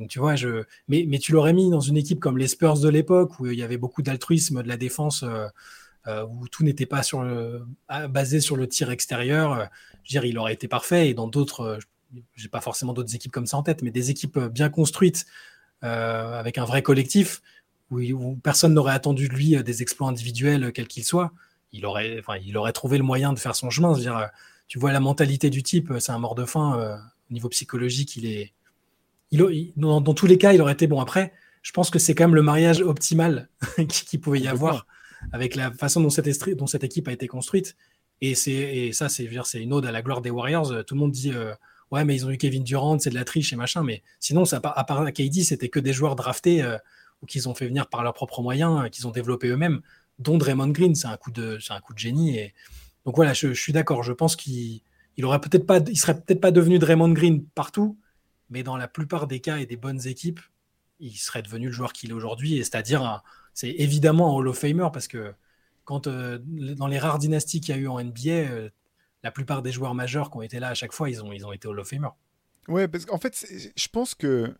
Tu 0.08 0.18
vois, 0.18 0.36
je 0.36 0.62
mais 0.88 1.18
tu 1.18 1.32
l'aurais 1.32 1.52
mis 1.52 1.68
dans 1.68 1.80
une 1.80 1.96
équipe 1.96 2.20
comme 2.20 2.38
les 2.38 2.48
Spurs 2.48 2.78
de 2.78 2.88
l'époque 2.88 3.40
où 3.40 3.46
il 3.46 3.58
y 3.58 3.62
avait 3.62 3.78
beaucoup 3.78 4.02
d'altruisme, 4.02 4.62
de 4.62 4.68
la 4.68 4.76
défense. 4.76 5.24
Euh, 6.08 6.24
où 6.24 6.46
tout 6.46 6.62
n'était 6.62 6.86
pas 6.86 7.02
sur 7.02 7.24
basé 8.08 8.40
sur 8.40 8.56
le 8.56 8.68
tir 8.68 8.90
extérieur, 8.90 9.52
euh, 9.52 9.64
je 10.04 10.14
veux 10.14 10.20
dire, 10.20 10.24
il 10.24 10.38
aurait 10.38 10.52
été 10.52 10.68
parfait. 10.68 11.08
Et 11.08 11.14
dans 11.14 11.26
d'autres, 11.26 11.60
euh, 11.60 11.78
j'ai 12.34 12.48
pas 12.48 12.60
forcément 12.60 12.92
d'autres 12.92 13.14
équipes 13.14 13.32
comme 13.32 13.46
ça 13.46 13.56
en 13.56 13.64
tête, 13.64 13.82
mais 13.82 13.90
des 13.90 14.10
équipes 14.10 14.38
bien 14.38 14.68
construites 14.68 15.26
avec 15.82 16.58
un 16.58 16.64
vrai 16.64 16.82
collectif 16.82 17.42
où, 17.92 18.36
personne 18.42 18.74
n'aurait 18.74 18.94
attendu 18.94 19.28
de 19.28 19.34
lui 19.34 19.62
des 19.62 19.82
exploits 19.82 20.08
individuels, 20.08 20.72
quels 20.72 20.88
qu'ils 20.88 21.04
soient. 21.04 21.32
Il 21.70 21.86
aurait, 21.86 22.16
enfin, 22.18 22.36
il 22.44 22.56
aurait 22.56 22.72
trouvé 22.72 22.98
le 22.98 23.04
moyen 23.04 23.32
de 23.32 23.38
faire 23.38 23.54
son 23.54 23.70
chemin. 23.70 23.92
Je 23.92 23.98
veux 23.98 24.02
dire, 24.02 24.28
tu 24.66 24.80
vois 24.80 24.90
la 24.92 24.98
mentalité 24.98 25.48
du 25.48 25.62
type, 25.62 25.92
c'est 26.00 26.10
un 26.10 26.18
mort 26.18 26.34
de 26.34 26.44
faim. 26.44 26.98
au 27.30 27.32
niveau 27.32 27.48
psychologique, 27.50 28.16
il 28.16 28.26
est. 28.26 28.52
Il, 29.30 29.72
dans, 29.76 30.02
tous 30.02 30.26
les 30.26 30.38
cas, 30.38 30.52
il 30.54 30.60
aurait 30.60 30.72
été 30.72 30.88
bon. 30.88 31.00
Après, 31.00 31.32
je 31.62 31.70
pense 31.70 31.90
que 31.90 32.00
c'est 32.00 32.16
quand 32.16 32.24
même 32.24 32.34
le 32.34 32.42
mariage 32.42 32.80
optimal 32.80 33.48
qu'il 33.76 33.86
qui 33.86 34.18
pouvait 34.18 34.40
y 34.40 34.48
avoir 34.48 34.86
avec 35.32 35.54
la 35.54 35.72
façon 35.72 36.00
dont 36.00 36.10
cette, 36.10 36.26
équipe 36.84 37.08
a 37.08 37.12
été 37.12 37.26
construite. 37.26 37.76
Et, 38.20 38.34
ça, 38.92 39.08
c'est 39.08 39.24
une 39.54 39.72
ode 39.72 39.86
à 39.86 39.92
la 39.92 40.02
gloire 40.02 40.22
des 40.22 40.30
Warriors. 40.30 40.84
Tout 40.86 40.94
le 40.94 41.00
monde 41.00 41.12
dit 41.12 41.32
euh, 41.32 41.52
Ouais, 41.90 42.04
mais 42.04 42.16
ils 42.16 42.26
ont 42.26 42.30
eu 42.30 42.36
Kevin 42.36 42.64
Durant, 42.64 42.98
c'est 42.98 43.10
de 43.10 43.14
la 43.14 43.24
triche 43.24 43.52
et 43.52 43.56
machin. 43.56 43.82
Mais 43.84 44.02
sinon, 44.18 44.44
à 44.52 44.84
part 44.84 45.12
KD, 45.12 45.44
c'était 45.44 45.68
que 45.68 45.78
des 45.78 45.92
joueurs 45.92 46.16
draftés 46.16 46.62
euh, 46.62 46.78
ou 47.22 47.26
qu'ils 47.26 47.48
ont 47.48 47.54
fait 47.54 47.66
venir 47.66 47.88
par 47.88 48.02
leurs 48.02 48.14
propres 48.14 48.42
moyens, 48.42 48.84
euh, 48.84 48.88
qu'ils 48.88 49.06
ont 49.06 49.12
développé 49.12 49.48
eux-mêmes, 49.48 49.80
dont 50.18 50.38
Draymond 50.38 50.68
Green. 50.68 50.94
C'est 50.94 51.06
un, 51.06 51.16
coup 51.16 51.30
de, 51.30 51.58
génie. 51.96 52.52
Donc 53.04 53.16
voilà, 53.16 53.34
je, 53.34 53.52
suis 53.52 53.72
d'accord. 53.72 54.02
Je 54.02 54.12
pense 54.12 54.34
qu'il 54.34 54.80
il 55.16 55.24
peut-être 55.24 55.66
pas, 55.66 55.80
serait 55.94 56.20
peut-être 56.20 56.40
pas 56.40 56.50
devenu 56.50 56.78
Draymond 56.78 57.12
Green 57.12 57.44
partout, 57.54 57.98
mais 58.50 58.62
dans 58.62 58.76
la 58.76 58.88
plupart 58.88 59.26
des 59.26 59.40
cas 59.40 59.58
et 59.58 59.66
des 59.66 59.76
bonnes 59.76 60.06
équipes, 60.06 60.40
il 60.98 61.16
serait 61.16 61.42
devenu 61.42 61.66
le 61.66 61.72
joueur 61.72 61.92
qu'il 61.92 62.10
est 62.10 62.14
aujourd'hui, 62.14 62.56
c'est-à-dire 62.58 63.22
c'est 63.56 63.70
évidemment 63.70 64.28
un 64.28 64.34
Hall 64.34 64.48
of 64.48 64.58
Famer 64.58 64.88
parce 64.92 65.08
que 65.08 65.32
quand 65.84 66.06
euh, 66.06 66.38
dans 66.44 66.86
les 66.86 66.98
rares 66.98 67.18
dynasties 67.18 67.62
qu'il 67.62 67.74
y 67.74 67.78
a 67.78 67.80
eu 67.80 67.88
en 67.88 67.98
NBA, 67.98 68.30
euh, 68.30 68.68
la 69.22 69.30
plupart 69.30 69.62
des 69.62 69.72
joueurs 69.72 69.94
majeurs 69.94 70.30
qui 70.30 70.36
ont 70.36 70.42
été 70.42 70.60
là 70.60 70.68
à 70.68 70.74
chaque 70.74 70.92
fois, 70.92 71.08
ils 71.08 71.24
ont, 71.24 71.32
ils 71.32 71.46
ont 71.46 71.52
été 71.52 71.66
Hall 71.66 71.80
of 71.80 71.88
Famer. 71.88 72.10
Ouais, 72.68 72.86
parce 72.86 73.06
qu'en 73.06 73.16
fait, 73.16 73.46
je 73.74 73.88
pense 73.88 74.14
que 74.14 74.54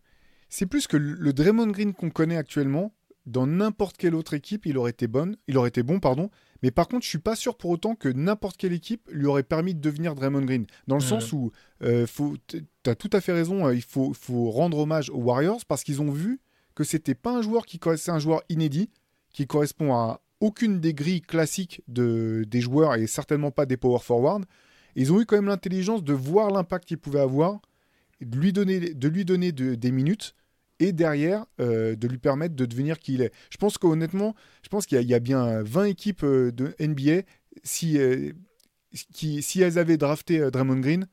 c'est 0.49 0.65
plus 0.65 0.87
que 0.87 0.97
le 0.97 1.31
Draymond 1.31 1.67
Green 1.67 1.93
qu'on 1.93 2.09
connaît 2.09 2.37
actuellement, 2.37 2.91
dans 3.27 3.45
n'importe 3.45 3.97
quelle 3.97 4.15
autre 4.15 4.33
équipe, 4.33 4.65
il 4.65 4.79
aurait 4.79 4.91
été 4.91 5.05
bon, 5.05 5.35
il 5.47 5.57
aurait 5.59 5.67
été 5.67 5.83
bon, 5.83 5.99
pardon, 5.99 6.31
Mais 6.63 6.71
par 6.71 6.87
contre, 6.87 7.03
je 7.03 7.09
suis 7.09 7.19
pas 7.19 7.35
sûr 7.35 7.55
pour 7.55 7.69
autant 7.69 7.93
que 7.93 8.09
n'importe 8.09 8.57
quelle 8.57 8.73
équipe 8.73 9.07
lui 9.11 9.27
aurait 9.27 9.43
permis 9.43 9.75
de 9.75 9.79
devenir 9.79 10.15
Draymond 10.15 10.45
Green. 10.45 10.65
Dans 10.87 10.95
le 10.95 11.01
sens 11.01 11.33
où, 11.33 11.51
euh, 11.83 12.07
tu 12.47 12.63
as 12.87 12.95
tout 12.95 13.09
à 13.13 13.21
fait 13.21 13.33
raison, 13.33 13.67
euh, 13.67 13.75
il 13.75 13.83
faut, 13.83 14.13
faut 14.13 14.49
rendre 14.49 14.79
hommage 14.79 15.11
aux 15.11 15.19
Warriors 15.19 15.63
parce 15.67 15.83
qu'ils 15.83 16.01
ont 16.01 16.09
vu 16.09 16.39
que 16.77 16.83
c'était 16.83 17.15
pas 17.15 17.31
un 17.31 17.41
joueur 17.41 17.65
qui 17.65 17.79
c'est 17.97 18.11
un 18.11 18.19
joueur 18.19 18.43
inédit, 18.49 18.91
qui 19.33 19.47
correspond 19.47 19.95
à 19.95 20.21
aucune 20.41 20.79
des 20.79 20.93
grilles 20.93 21.23
classiques 21.23 21.81
de, 21.87 22.45
des 22.47 22.61
joueurs 22.61 22.93
et 22.93 23.07
certainement 23.07 23.49
pas 23.49 23.65
des 23.65 23.77
power 23.77 23.97
forward. 23.97 24.45
Ils 24.95 25.11
ont 25.11 25.19
eu 25.19 25.25
quand 25.25 25.37
même 25.37 25.47
l'intelligence 25.47 26.03
de 26.03 26.13
voir 26.13 26.51
l'impact 26.51 26.85
qu'il 26.85 26.99
pouvait 26.99 27.19
avoir, 27.19 27.61
de 28.21 28.37
lui 28.37 28.53
donner, 28.53 28.93
de 28.93 29.07
lui 29.07 29.25
donner 29.25 29.51
des 29.51 29.91
minutes 29.91 30.35
et 30.79 30.91
derrière 30.91 31.47
euh, 31.59 31.95
de 31.95 32.07
lui 32.07 32.19
permettre 32.19 32.55
de 32.55 32.65
devenir 32.67 32.99
qui 32.99 33.15
il 33.15 33.23
est. 33.23 33.33
Je 33.49 33.57
pense 33.57 33.79
qu'honnêtement, 33.79 34.35
je 34.61 34.69
pense 34.69 34.85
qu'il 34.85 35.01
y, 35.01 35.15
a 35.15 35.19
bien 35.19 35.63
20 35.63 35.85
équipes 35.85 36.23
euh, 36.23 36.51
de 36.51 36.75
NBA, 36.79 37.23
si, 37.63 37.97
euh, 37.97 38.33
qui, 39.13 39.41
si 39.41 39.61
elles 39.61 39.79
avaient 39.79 39.97
drafté 39.97 40.51
Draymond 40.51 40.79
Green, 40.79 41.07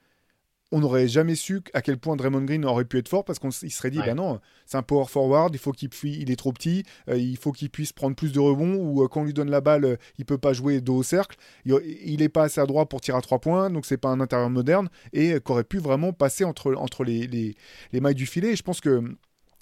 on 0.73 0.81
n'aurait 0.81 1.09
jamais 1.09 1.35
su 1.35 1.61
à 1.73 1.83
quel 1.83 1.99
point 1.99 2.17
Draymond 2.17 2.43
Green 2.43 2.65
aurait 2.65 2.85
pu 2.85 2.99
être 2.99 3.09
fort 3.09 3.25
parce 3.25 3.39
qu'on 3.39 3.51
serait 3.51 3.91
dit, 3.91 3.99
ben 3.99 4.15
non, 4.17 4.41
c'est 4.67 4.77
un 4.77 4.83
power 4.83 5.07
forward, 5.07 5.55
il 5.55 5.59
faut 5.59 5.73
qu'il 5.73 5.91
il 6.05 6.31
est 6.31 6.37
trop 6.37 6.53
petit, 6.53 6.85
il 7.09 7.37
faut 7.37 7.53
qu'il 7.53 7.71
puisse 7.71 7.93
prendre 7.93 8.17
plus 8.17 8.33
de 8.33 8.41
rebonds 8.41 8.75
ou 8.75 9.07
quand 9.09 9.21
on 9.21 9.25
lui 9.25 9.35
donne 9.35 9.51
la 9.51 9.61
balle, 9.61 9.99
il 10.19 10.25
peut 10.25 10.39
pas 10.39 10.53
jouer 10.53 10.81
dos 10.81 10.97
au 10.97 11.03
cercle, 11.03 11.37
il 11.65 12.17
n'est 12.19 12.29
pas 12.29 12.45
assez 12.45 12.61
à 12.61 12.67
droit 12.67 12.87
pour 12.87 13.01
tirer 13.01 13.19
à 13.19 13.21
trois 13.21 13.39
points, 13.39 13.71
donc 13.71 13.87
c'est 13.87 13.99
pas 13.99 14.09
un 14.09 14.21
intérieur 14.21 14.51
moderne 14.51 14.89
et 15.13 15.39
qu'aurait 15.41 15.65
pu 15.65 15.79
vraiment 15.79 16.13
passer 16.13 16.45
entre, 16.45 16.75
entre 16.75 17.05
les, 17.05 17.27
les, 17.27 17.55
les 17.93 18.01
mailles 18.01 18.15
du 18.15 18.27
filet. 18.27 18.53
Et 18.53 18.57
je 18.57 18.63
pense 18.63 18.81
que 18.81 19.03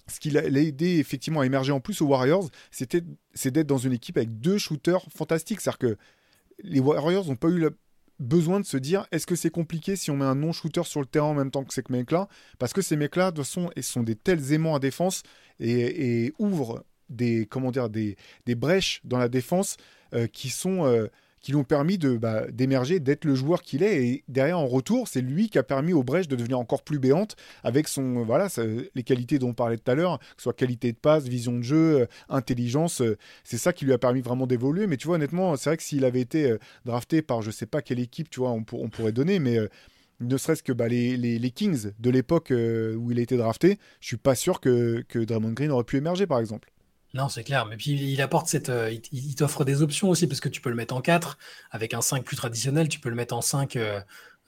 ce 0.08 0.20
qui 0.20 0.30
l'a 0.30 0.44
aidé 0.44 0.98
effectivement 0.98 1.40
à 1.40 1.46
émerger 1.46 1.72
en 1.72 1.80
plus 1.80 2.00
aux 2.00 2.06
Warriors, 2.06 2.48
c'était 2.70 3.02
c'est 3.34 3.50
d'être 3.50 3.66
dans 3.66 3.78
une 3.78 3.92
équipe 3.92 4.16
avec 4.16 4.40
deux 4.40 4.58
shooters 4.58 5.04
fantastiques. 5.14 5.60
C'est-à-dire 5.60 5.78
que 5.78 5.96
les 6.62 6.80
Warriors 6.80 7.26
n'ont 7.26 7.36
pas 7.36 7.48
eu 7.48 7.58
le 7.58 7.76
besoin 8.18 8.61
de 8.61 8.66
se 8.66 8.77
dire 8.77 9.07
est-ce 9.12 9.27
que 9.27 9.37
c'est 9.37 9.51
compliqué 9.51 9.96
si 9.96 10.11
on 10.11 10.16
met 10.16 10.25
un 10.25 10.35
non-shooter 10.35 10.85
sur 10.85 11.01
le 11.01 11.07
terrain 11.07 11.27
en 11.27 11.35
même 11.35 11.51
temps 11.51 11.64
que 11.64 11.75
ces 11.75 11.83
mecs-là? 11.88 12.29
Parce 12.59 12.72
que 12.72 12.83
ces 12.83 12.96
mecs-là, 12.96 13.31
de 13.31 13.42
sont, 13.42 13.70
sont 13.81 14.03
des 14.03 14.16
tels 14.16 14.53
aimants 14.53 14.75
à 14.75 14.79
défense 14.79 15.22
et, 15.61 16.33
ouvrent 16.38 16.85
des, 17.09 17.46
comment 17.46 17.70
dire, 17.70 17.88
des, 17.88 18.16
des 18.46 18.55
brèches 18.55 19.01
dans 19.05 19.18
la 19.18 19.29
défense 19.29 19.77
euh, 20.14 20.27
qui 20.27 20.51
sont. 20.51 20.87
Euh, 20.87 21.09
qui 21.42 21.50
lui 21.52 21.59
ont 21.59 21.64
permis 21.64 21.98
de 21.98 22.16
bah, 22.16 22.46
d'émerger, 22.50 23.00
d'être 23.00 23.24
le 23.24 23.35
joueur 23.35 23.62
qu'il 23.62 23.83
est. 23.83 24.07
Et 24.07 24.24
derrière, 24.28 24.59
en 24.59 24.66
retour, 24.66 25.09
c'est 25.09 25.20
lui 25.20 25.50
qui 25.50 25.59
a 25.59 25.62
permis 25.62 25.92
aux 25.92 26.05
Brèches 26.05 26.28
de 26.28 26.37
devenir 26.37 26.59
encore 26.59 26.83
plus 26.83 26.98
béante 26.98 27.37
avec 27.64 27.88
son 27.88 28.24
voilà 28.24 28.48
les 28.94 29.02
qualités 29.02 29.38
dont 29.38 29.50
on 29.50 29.55
parlait 29.55 29.76
tout 29.76 29.90
à 29.90 29.94
l'heure, 29.94 30.18
que 30.18 30.24
ce 30.38 30.44
soit 30.44 30.52
qualité 30.52 30.92
de 30.92 30.96
passe, 30.96 31.24
vision 31.24 31.52
de 31.52 31.62
jeu, 31.62 32.02
euh, 32.02 32.07
intelligence. 32.28 33.02
Euh, 33.02 33.18
c'est 33.44 33.59
ça 33.59 33.72
qui 33.72 33.85
lui 33.85 33.92
a 33.92 33.98
permis 33.98 34.20
vraiment 34.20 34.46
d'évoluer. 34.46 34.87
Mais 34.87 34.96
tu 34.96 35.09
vois, 35.09 35.16
honnêtement, 35.16 35.57
c'est 35.57 35.70
vrai 35.70 35.76
que 35.76 35.83
s'il 35.83 36.05
avait 36.05 36.20
été 36.20 36.50
euh, 36.50 36.59
drafté 36.85 37.22
par 37.22 37.42
je 37.42 37.50
sais 37.50 37.66
pas 37.66 37.83
quelle 37.83 37.98
équipe, 37.98 38.31
tu 38.31 38.40
vois, 38.40 38.52
on, 38.52 38.62
pourrait 38.62 39.12
donner, 39.12 39.38
mais 39.38 39.59
ne 40.20 40.37
serait-ce 40.37 40.62
que 40.62 40.72
bah, 40.72 40.88
les, 40.88 41.16
les, 41.16 41.50
Kings 41.50 41.90
de 41.98 42.11
l'époque 42.11 42.50
où 42.50 43.11
il 43.11 43.18
a 43.18 43.22
été 43.22 43.37
drafté, 43.37 43.78
je 44.00 44.07
suis 44.07 44.16
pas 44.16 44.35
sûr 44.35 44.61
que, 44.61 45.02
que 45.09 45.18
Draymond 45.18 45.52
Green 45.52 45.70
aurait 45.70 45.85
pu 45.85 45.96
émerger, 45.96 46.26
par 46.26 46.38
exemple. 46.38 46.71
Non, 47.14 47.29
c'est 47.29 47.44
clair. 47.44 47.66
Mais 47.66 47.77
puis 47.77 47.92
il 47.92 48.22
apporte 48.22 48.46
cette. 48.46 48.70
Euh, 48.70 48.90
il, 49.12 49.35
t'offre 49.35 49.64
des 49.64 49.83
options 49.83 50.09
aussi 50.09 50.27
parce 50.27 50.40
que 50.40 50.48
tu 50.48 50.61
peux 50.62 50.70
le 50.70 50.77
mettre 50.77 50.94
en 50.94 51.03
4 51.03 51.37
avec 51.70 51.92
un 51.92 52.01
5 52.01 52.25
plus 52.25 52.37
traditionnel. 52.37 52.88
Tu 52.88 53.01
peux 53.01 53.11
le 53.11 53.14
mettre 53.14 53.35
en 53.35 53.42
5 53.42 53.77
euh, 53.77 54.01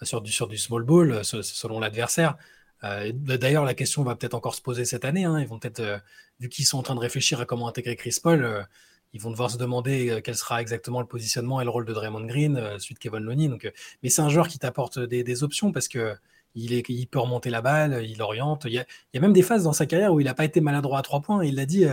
sur, 0.03 0.23
du, 0.23 0.33
small 0.33 0.83
ball 0.83 1.13
euh, 1.13 1.23
selon 1.23 1.79
l'adversaire. 1.81 2.37
D'ailleurs, 2.83 3.65
la 3.65 3.73
question 3.73 4.03
va 4.03 4.15
peut-être 4.15 4.35
encore 4.35 4.55
se 4.55 4.61
poser 4.61 4.85
cette 4.85 5.07
année. 5.07 5.25
Hein. 5.25 5.41
Ils 5.41 5.47
vont 5.47 5.59
peut-être, 5.59 6.03
vu 6.39 6.51
qu'ils 6.51 6.67
sont 6.67 6.77
en 6.77 6.83
train 6.83 6.95
de 6.95 7.01
réfléchir 7.01 7.41
à 7.41 7.47
comment 7.47 7.67
intégrer 7.67 7.97
Chris 7.97 8.19
Paul, 8.23 8.67
ils 9.15 9.23
vont 9.23 9.31
devoir 9.31 9.51
se 9.51 9.57
demander 9.57 10.21
quel 10.23 10.37
sera 10.37 10.61
exactement 10.61 11.01
le 11.01 11.07
positionnement 11.07 11.63
et 11.63 11.65
le 11.65 11.71
rôle 11.71 11.87
de 11.87 11.95
Draymond 11.95 12.27
Green, 12.27 12.79
suite 12.79 12.99
Kevin 12.99 13.21
Looney. 13.21 13.49
Donc, 13.49 13.73
mais 14.03 14.11
c'est 14.11 14.21
un 14.21 14.29
joueur 14.29 14.49
qui 14.49 14.59
t'apporte 14.59 14.99
des, 14.99 15.43
options 15.43 15.73
parce 15.73 15.89
que 15.89 16.15
il, 16.55 16.75
est, 16.75 16.87
il 16.91 17.07
peut 17.07 17.21
remonter 17.21 17.49
la 17.49 17.63
balle, 17.63 18.05
il 18.05 18.21
oriente. 18.21 18.67
Il 18.67 18.75
y, 18.75 18.79
a, 18.79 18.83
il 18.83 19.17
y 19.17 19.19
a 19.19 19.23
même 19.23 19.33
des 19.33 19.43
phases 19.43 19.65
dans 19.65 19.73
sa 19.73 19.87
carrière 19.87 20.13
où 20.13 20.21
il 20.21 20.25
n'a 20.25 20.35
pas 20.35 20.45
été 20.45 20.61
maladroit 20.61 20.99
à 20.99 21.03
trois 21.03 21.23
points. 21.23 21.43
Il 21.43 21.55
l'a 21.55 21.65
dit 21.65 21.87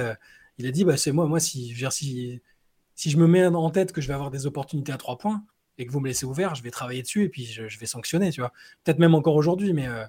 il 0.58 0.68
a 0.68 0.72
dit 0.72 0.84
bah, 0.84 0.98
c'est 0.98 1.12
moi, 1.12 1.26
moi 1.26 1.40
si, 1.40 1.74
je 1.74 1.90
si, 1.90 2.42
si 2.96 3.10
je 3.10 3.18
me 3.18 3.28
mets 3.28 3.46
en 3.46 3.70
tête 3.70 3.92
que 3.92 4.02
je 4.02 4.08
vais 4.08 4.14
avoir 4.14 4.32
des 4.32 4.46
opportunités 4.46 4.92
à 4.92 4.98
trois 4.98 5.18
points 5.18 5.44
et 5.78 5.86
que 5.86 5.92
vous 5.92 6.00
me 6.00 6.08
laissez 6.08 6.26
ouvert, 6.26 6.56
je 6.56 6.64
vais 6.64 6.72
travailler 6.72 7.02
dessus 7.02 7.24
et 7.24 7.30
puis 7.30 7.46
je, 7.46 7.80
vais 7.80 7.86
sanctionner, 7.86 8.32
tu 8.32 8.42
vois. 8.42 8.52
Peut-être 8.84 9.00
même 9.00 9.16
encore 9.16 9.36
aujourd'hui, 9.36 9.74
mais 9.74 9.88
euh, 9.88 10.06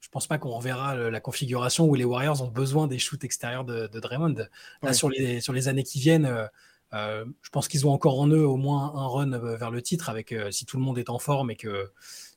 je 0.00 0.08
pense 0.08 0.26
pas 0.26 0.38
qu'on 0.38 0.50
reverra 0.50 0.96
la 0.96 1.20
configuration 1.20 1.86
où 1.86 1.94
les 1.94 2.04
Warriors 2.04 2.42
ont 2.42 2.48
besoin 2.48 2.88
des 2.88 2.98
shoots 2.98 3.22
extérieurs 3.22 3.64
de, 3.64 3.86
Draymond. 3.86 4.48
Là, 4.82 4.92
sur, 4.92 5.08
les, 5.08 5.40
sur 5.40 5.52
les 5.52 5.68
années 5.68 5.84
qui 5.84 6.00
viennent, 6.00 6.26
euh, 6.26 6.46
euh, 6.94 7.24
je 7.42 7.50
pense 7.50 7.68
qu'ils 7.68 7.86
ont 7.86 7.92
encore 7.92 8.18
en 8.20 8.26
eux 8.26 8.44
au 8.44 8.56
moins 8.56 8.92
un 8.96 9.06
run 9.06 9.38
vers 9.38 9.70
le 9.70 9.80
titre 9.80 10.10
avec 10.10 10.34
si 10.50 10.66
tout 10.66 10.76
le 10.76 10.82
monde 10.82 10.98
est 10.98 11.08
en 11.08 11.18
forme 11.18 11.50
et 11.50 11.56
que, 11.56 11.92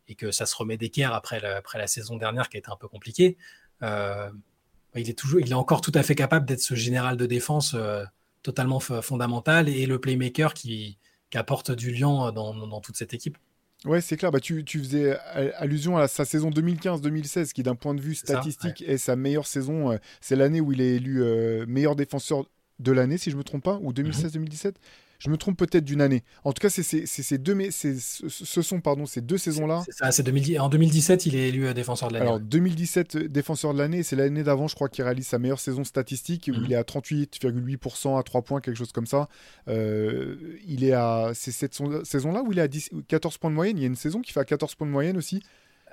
et 0.08 0.16
que 0.16 0.32
ça 0.32 0.46
se 0.46 0.56
remet 0.56 0.78
d'équerre 0.78 1.14
après 1.14 1.40
la, 1.40 1.58
après 1.58 1.80
la 1.80 1.88
saison 1.88 2.16
dernière 2.16 2.50
qui 2.50 2.58
a 2.58 2.60
été 2.60 2.70
un 2.70 2.78
peu 2.78 2.88
compliquée 2.88 3.38
il 5.02 5.10
est 5.10 5.18
toujours, 5.18 5.40
il 5.40 5.50
est 5.50 5.56
encore 5.56 5.82
tout 5.82 5.92
à 5.94 6.04
fait 6.04 6.16
capable 6.16 6.46
d'être 6.46 6.62
ce 6.62 6.76
général 6.76 7.18
de 7.18 7.26
défense 7.26 7.74
euh, 7.76 8.04
totalement 8.44 8.80
fondamental 8.80 9.70
et 9.70 9.86
le 9.86 10.00
playmaker 10.00 10.54
qui, 10.54 10.98
apporte 11.34 11.70
du 11.72 11.92
lien 11.92 12.32
dans, 12.32 12.80
toute 12.80 12.96
cette 12.96 13.14
équipe. 13.14 13.38
Ouais, 13.84 14.00
c'est 14.00 14.16
clair. 14.16 14.32
Bah, 14.32 14.40
tu, 14.40 14.64
faisais 14.66 15.18
allusion 15.58 15.98
à 15.98 16.08
sa 16.08 16.24
saison 16.24 16.50
2015-2016, 16.50 17.52
qui 17.52 17.62
d'un 17.62 17.76
point 17.76 17.94
de 17.94 18.00
vue 18.00 18.16
statistique 18.16 18.82
est 18.88 18.98
sa 18.98 19.18
meilleure 19.18 19.46
saison. 19.46 19.92
Euh, 19.92 19.98
c'est 20.22 20.38
l'année 20.38 20.62
où 20.62 20.72
il 20.72 20.80
est 20.80 20.96
élu 20.96 21.22
euh, 21.22 21.66
meilleur 21.68 21.98
défenseur 21.98 22.46
de 22.80 22.92
l'année, 22.94 23.18
si 23.18 23.32
je 23.32 23.36
me 23.36 23.44
trompe 23.44 23.64
pas, 23.64 23.80
ou 23.82 23.92
2016-2017. 23.92 24.76
Je 25.20 25.30
me 25.30 25.38
trompe 25.38 25.58
peut-être 25.58 25.86
d'une 25.86 26.02
année. 26.02 26.24
En 26.44 26.52
tout 26.52 26.62
cas, 26.62 26.70
c'est 26.70 26.84
ces 26.84 27.38
deux, 27.38 27.56
mais 27.56 27.72
ce 27.72 28.62
sont 28.62 28.82
pardon, 28.82 29.06
ces 29.06 29.22
deux 29.22 29.38
saisons-là. 29.38 29.84
C'est 29.86 30.12
ça. 30.12 30.12
2010, 30.26 30.60
en 30.60 30.70
2017, 30.70 31.26
il 31.26 31.36
est 31.36 31.50
élu 31.50 31.68
euh, 31.68 31.74
défenseur 31.74 32.10
de 32.10 32.16
l'année. 32.16 32.26
Alors 32.26 32.40
2017, 32.40 33.16
euh, 33.16 33.30
défenseur 33.30 33.74
de 33.74 33.80
l'année, 33.80 34.04
c'est 34.04 34.16
l'année 34.16 34.44
d'avant, 34.44 34.68
je 34.68 34.76
crois, 34.76 34.90
qu'il 34.90 35.04
réalise 35.04 35.28
sa 35.28 35.40
meilleure 35.40 35.60
saison 35.60 35.84
statistique 35.84 36.50
où 36.52 36.58
mhm. 36.58 36.66
il 36.66 36.74
est 36.74 36.76
à 36.76 36.84
38,8% 36.84 38.20
à 38.20 38.24
3 38.24 38.42
points, 38.42 38.62
quelque 38.62 38.78
chose 38.78 38.92
comme 38.92 39.06
ça. 39.06 39.28
Euh, 39.68 40.36
il 40.68 40.84
est 40.84 40.94
à 40.94 41.32
c'est 41.34 41.52
cette 41.52 41.80
saison-là 42.04 42.42
où 42.44 42.52
il 42.52 42.60
est 42.60 42.64
à 42.64 42.68
14 43.08 43.38
points 43.38 43.50
de 43.50 43.56
moyenne. 43.56 43.78
Il 43.78 43.82
y 43.82 43.86
a 43.86 43.88
une 43.88 43.96
saison 43.96 44.22
qui 44.22 44.32
fait 44.32 44.40
à 44.40 44.46
14 44.46 44.76
points 44.76 44.88
de 44.88 44.92
moyenne 44.92 45.18
aussi. 45.18 45.42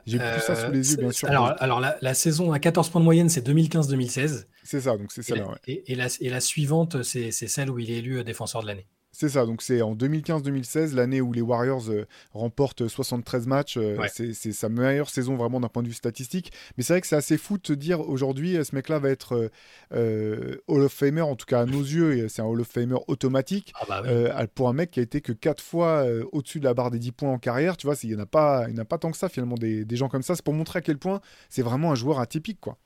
J'ai 0.05 0.19
plus 0.19 0.41
ça 0.41 0.57
sous 0.57 0.73
les 0.73 0.91
yeux, 0.93 0.97
bien 0.97 1.13
sûr. 1.13 1.29
Alors, 1.29 1.55
alors 1.61 1.81
la, 1.81 2.15
saison 2.15 2.51
à 2.51 2.59
14 2.59 2.91
points 2.91 3.01
de 3.01 3.05
moyenne, 3.05 3.29
c'est 3.29 3.47
2015-2016. 3.47 4.47
C'est 4.65 4.81
ça, 4.81 4.97
donc 4.97 5.13
c'est 5.13 5.23
celle-là. 5.23 5.55
Et, 5.69 5.95
la, 5.95 6.09
et, 6.21 6.29
la, 6.29 6.41
suivante, 6.41 7.03
c'est 7.05 7.31
celle 7.31 7.71
où 7.71 7.79
il 7.79 7.91
est 7.91 7.99
élu 7.99 8.25
défenseur 8.25 8.63
de 8.63 8.67
l'année. 8.67 8.87
C'est 9.15 9.29
ça, 9.29 9.45
donc 9.45 9.61
c'est 9.61 9.83
en 9.83 9.95
2015-2016, 9.95 10.95
l'année 10.95 11.21
où 11.21 11.35
les 11.35 11.43
Warriors 11.43 11.91
euh, 11.91 12.07
remportent 12.33 12.89
73 12.89 13.47
matchs. 13.47 13.77
Euh, 13.77 13.99
c'est 14.09 14.33
sa 14.53 14.71
meilleure 14.71 15.11
saison 15.11 15.37
vraiment 15.37 15.61
d'un 15.61 15.69
point 15.69 15.83
de 15.83 15.89
vue 15.89 15.95
statistique. 15.95 16.51
Mais 16.77 16.83
c'est 16.83 16.95
vrai 16.95 17.03
que 17.03 17.07
c'est 17.07 17.17
assez 17.17 17.37
fou 17.37 17.59
de 17.59 17.63
te 17.63 17.73
dire 17.75 18.01
aujourd'hui, 18.01 18.57
euh, 18.57 18.65
ce 18.65 18.75
mec-là 18.75 18.99
va 18.99 19.11
être 19.11 19.51
Hall 19.91 20.83
of 20.83 20.93
Famer, 20.93 21.21
en 21.21 21.37
tout 21.37 21.45
cas 21.45 21.61
à 21.61 21.67
nos 21.67 21.83
yeux, 21.83 22.27
c'est 22.29 22.41
un 22.41 22.47
Hall 22.47 22.63
of 22.63 22.69
Famer 22.69 22.97
automatique. 23.07 23.75
Ah 23.79 24.03
bah 24.03 24.47
pour 24.55 24.71
un 24.71 24.73
mec 24.73 24.91
qui 24.91 25.01
a 25.01 25.03
été 25.03 25.21
que 25.21 25.33
4 25.33 25.63
fois 25.63 26.05
au-dessus 26.33 26.59
de 26.59 26.65
la 26.65 26.73
barre 26.73 26.91
des 26.91 26.99
10 26.99 27.13
points 27.13 27.31
en 27.31 27.39
carrière, 27.39 27.77
tu 27.77 27.87
vois, 27.87 27.97
il 28.03 28.09
n'y 28.09 28.17
en, 28.17 28.21
a 28.21 28.27
pas, 28.27 28.67
il 28.71 28.81
a 28.81 28.85
pas 28.87 28.99
tant 28.99 29.11
que 29.11 29.19
ça 29.19 29.29
finalement 29.29 29.57
des, 29.57 29.85
des 29.85 29.97
gens 29.97 30.09
comme 30.09 30.23
ça. 30.23 30.35
C'est 30.35 30.45
pour 30.45 30.55
montrer 30.55 30.79
à 30.79 30.83
quel 30.83 30.97
point 30.99 31.21
c'est 31.51 31.63
vraiment 31.63 31.93
un 31.93 31.97
joueur 31.97 32.19
atypique. 32.19 32.61
quoi. 32.61 32.79